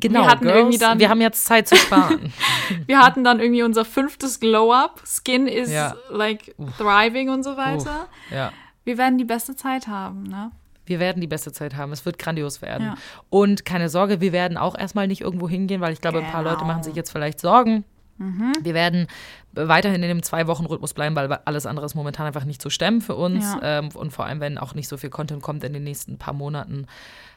Genau, 0.00 0.26
hatten 0.26 0.44
Girls, 0.44 0.56
irgendwie 0.58 0.78
dann- 0.78 0.98
wir 0.98 1.08
haben 1.08 1.20
jetzt 1.20 1.44
Zeit 1.44 1.68
zu 1.68 1.76
sparen. 1.76 2.32
Wir 2.86 2.98
hatten 3.00 3.22
dann 3.24 3.38
irgendwie 3.40 3.62
unser 3.62 3.84
fünftes 3.84 4.40
Glow-Up. 4.40 5.00
Skin 5.06 5.46
is 5.46 5.70
Ja. 5.70 5.94
like 6.10 6.54
thriving 6.78 7.28
und 7.30 7.42
so 7.44 7.56
weiter. 7.56 8.08
ja. 8.30 8.52
Wir 8.84 8.98
werden 8.98 9.18
die 9.18 9.24
beste 9.24 9.56
Zeit 9.56 9.88
haben, 9.88 10.22
ne? 10.24 10.50
Wir 10.84 11.00
werden 11.00 11.20
die 11.20 11.26
beste 11.26 11.50
Zeit 11.52 11.74
haben. 11.76 11.90
Es 11.92 12.04
wird 12.06 12.18
grandios 12.20 12.62
werden. 12.62 12.86
Ja. 12.86 12.94
Und 13.30 13.64
keine 13.64 13.88
Sorge, 13.88 14.20
wir 14.20 14.32
werden 14.32 14.56
auch 14.56 14.78
erstmal 14.78 15.08
nicht 15.08 15.20
irgendwo 15.22 15.48
hingehen, 15.48 15.80
weil 15.80 15.92
ich 15.92 16.00
glaube, 16.00 16.18
ein 16.18 16.24
paar 16.30 16.42
Genau. 16.44 16.52
Mhm. 16.54 16.58
Leute 16.60 16.64
machen 16.68 16.82
sich 16.84 16.94
jetzt 16.94 17.10
vielleicht 17.10 17.40
Sorgen. 17.40 17.84
Wir 18.62 18.72
werden 18.72 19.08
weiterhin 19.52 20.02
in 20.02 20.08
dem 20.08 20.22
Zwei-Wochen-Rhythmus 20.22 20.94
bleiben, 20.94 21.14
weil 21.16 21.30
alles 21.44 21.66
andere 21.66 21.84
ist 21.84 21.94
momentan 21.94 22.26
einfach 22.26 22.44
nicht 22.44 22.62
zu 22.62 22.70
stemmen 22.70 23.00
für 23.02 23.14
uns. 23.16 23.44
Ja. 23.60 23.80
Ähm, 23.80 23.88
und 23.92 24.10
vor 24.12 24.24
allem, 24.24 24.40
wenn 24.40 24.56
auch 24.56 24.74
nicht 24.74 24.88
so 24.88 24.96
viel 24.96 25.10
Content 25.10 25.42
kommt 25.42 25.64
in 25.64 25.72
den 25.74 25.84
nächsten 25.84 26.16
paar 26.16 26.32
Monaten, 26.32 26.86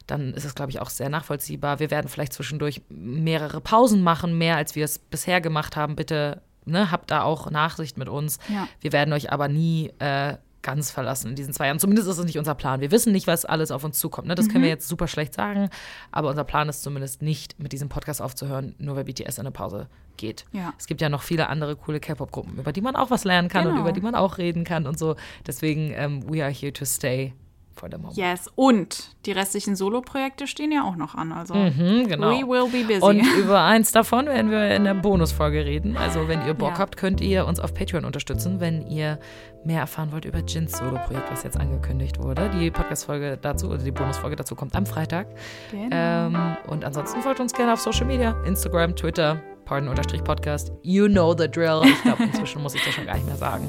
dann 0.10 0.34
ist 0.34 0.46
es, 0.46 0.56
glaube 0.56 0.72
ich, 0.72 0.80
auch 0.82 0.90
sehr 0.90 1.10
nachvollziehbar. 1.10 1.80
Wir 1.80 1.92
werden 1.92 2.08
vielleicht 2.08 2.34
zwischendurch 2.34 2.82
mehrere 2.90 3.62
Pausen 3.62 4.02
machen, 4.02 4.38
mehr 4.38 4.56
als 4.58 4.76
wir 4.76 4.86
es 4.86 5.00
bisher 5.00 5.42
gemacht 5.42 5.76
haben. 5.76 5.96
Bitte 5.96 6.42
ne, 6.66 6.92
habt 6.92 7.12
da 7.12 7.22
auch 7.24 7.50
Nachsicht 7.52 7.98
mit 7.98 8.10
uns. 8.10 8.40
Ja. 8.48 8.68
Wir 8.82 8.92
werden 8.92 9.14
euch 9.14 9.32
aber 9.32 9.48
nie 9.48 9.92
äh, 10.00 10.36
ganz 10.62 10.92
verlassen 10.92 11.30
in 11.30 11.36
diesen 11.36 11.54
zwei 11.54 11.68
Jahren. 11.68 11.80
Zumindest 11.80 12.08
ist 12.10 12.18
es 12.18 12.26
nicht 12.26 12.38
unser 12.38 12.54
Plan. 12.54 12.82
Wir 12.82 12.92
wissen 12.92 13.14
nicht, 13.14 13.28
was 13.28 13.46
alles 13.46 13.72
auf 13.72 13.84
uns 13.86 13.98
zukommt. 13.98 14.28
Ne? 14.28 14.36
Das 14.36 14.48
können 14.48 14.60
Mhm. 14.60 14.64
wir 14.64 14.70
jetzt 14.70 14.88
super 14.90 15.08
schlecht 15.08 15.34
sagen. 15.34 15.70
Aber 16.12 16.30
unser 16.30 16.44
Plan 16.44 16.68
ist 16.68 16.84
zumindest 16.84 17.22
nicht, 17.22 17.58
mit 17.60 17.72
diesem 17.72 17.88
Podcast 17.88 18.22
aufzuhören, 18.22 18.76
nur 18.78 18.96
weil 18.98 19.06
BTS 19.06 19.38
in 19.38 19.42
eine 19.42 19.52
Pause 19.52 19.88
geht. 20.18 20.44
Ja. 20.52 20.74
Es 20.78 20.86
gibt 20.88 21.00
ja 21.00 21.08
noch 21.08 21.22
viele 21.22 21.48
andere 21.48 21.78
coole 21.78 22.02
K-Pop-Gruppen, 22.02 22.58
über 22.58 22.74
die 22.74 22.82
man 22.82 22.98
auch 22.98 23.10
was 23.10 23.24
lernen 23.24 23.48
kann 23.48 23.66
und 23.68 23.72
Genau. 23.74 23.84
über 23.84 23.94
die 23.94 24.02
man 24.02 24.16
auch 24.16 24.38
reden 24.38 24.66
kann 24.66 24.86
und 24.86 25.00
so. 25.00 25.16
Deswegen, 25.48 25.92
ähm, 25.94 26.30
we 26.30 26.44
are 26.44 26.52
here 26.52 26.74
to 26.74 26.84
stay 26.84 27.34
for 27.80 27.90
the 27.92 27.98
moment. 27.98 28.18
Yes. 28.18 28.50
Und 28.56 29.16
die 29.26 29.32
restlichen 29.32 29.76
Solo-Projekte 29.76 30.48
stehen 30.48 30.72
ja 30.72 30.84
auch 30.84 30.96
noch 30.96 31.16
an. 31.16 31.32
Also 31.32 31.54
Mhm, 31.56 32.08
genau. 32.08 32.30
we 32.30 32.42
will 32.48 32.70
be 32.70 32.86
busy. 32.86 33.02
Und 33.04 33.22
über 33.40 33.62
eins 33.62 33.92
davon 33.92 34.26
werden 34.28 34.52
wir 34.52 34.76
in 34.76 34.84
der 34.84 34.94
Bonusfolge 34.94 35.66
reden. 35.66 35.98
Also, 35.98 36.28
wenn 36.28 36.46
ihr 36.46 36.54
Bock 36.54 36.74
Ja. 36.74 36.80
habt, 36.80 36.98
könnt 36.98 37.22
ihr 37.22 37.46
uns 37.46 37.60
auf 37.60 37.74
Patreon 37.74 38.06
unterstützen, 38.06 38.60
wenn 38.60 38.86
ihr 38.88 39.20
mehr 39.66 39.82
erfahren 39.82 40.12
wollt 40.12 40.26
über 40.26 40.40
Jins 40.40 40.78
Solo-Projekt, 40.78 41.32
was 41.32 41.44
jetzt 41.44 41.58
angekündigt 41.60 42.20
wurde. 42.22 42.50
Die 42.60 42.72
Podcast-Folge 42.72 43.38
dazu, 43.42 43.68
oder 43.70 43.78
die 43.80 43.92
Bonusfolge 43.92 44.36
dazu 44.36 44.56
kommt 44.56 44.76
am 44.76 44.86
Freitag. 44.86 45.28
Genau. 45.72 45.88
Ähm, 45.92 46.58
und 46.68 46.86
ansonsten 46.86 47.22
folgt 47.22 47.40
uns 47.40 47.54
gerne 47.54 47.74
auf 47.74 47.80
Social 47.80 48.06
Media: 48.06 48.36
Instagram, 48.46 48.96
Twitter, 48.96 49.42
pardon-podcast. 49.66 50.72
You 50.84 51.08
know 51.08 51.36
the 51.38 51.50
drill. 51.50 51.82
Ich 51.84 52.02
glaube, 52.04 52.24
inzwischen 52.32 52.62
muss 52.62 52.76
ich 52.76 52.84
das 52.84 52.94
schon 52.94 53.06
gar 53.06 53.16
nicht 53.16 53.26
mehr 53.26 53.36
sagen. 53.36 53.68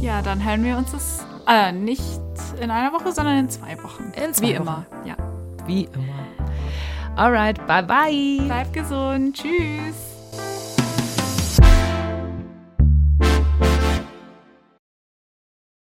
Ja, 0.00 0.22
dann 0.22 0.44
hören 0.44 0.64
wir 0.64 0.76
uns 0.76 0.92
das 0.92 1.26
äh, 1.46 1.72
nicht 1.72 2.02
in 2.60 2.70
einer 2.70 2.92
Woche, 2.92 3.12
sondern 3.12 3.38
in 3.38 3.50
zwei 3.50 3.76
Wochen. 3.82 4.12
In 4.14 4.32
zwei 4.34 4.46
Wie 4.46 4.52
Wochen. 4.54 4.62
immer. 4.62 4.86
Ja. 5.04 5.16
Wie 5.66 5.84
immer. 5.84 7.16
Alright, 7.16 7.64
bye 7.66 7.82
bye. 7.82 8.42
Bleib 8.46 8.72
gesund. 8.72 9.36
Tschüss. 9.36 10.13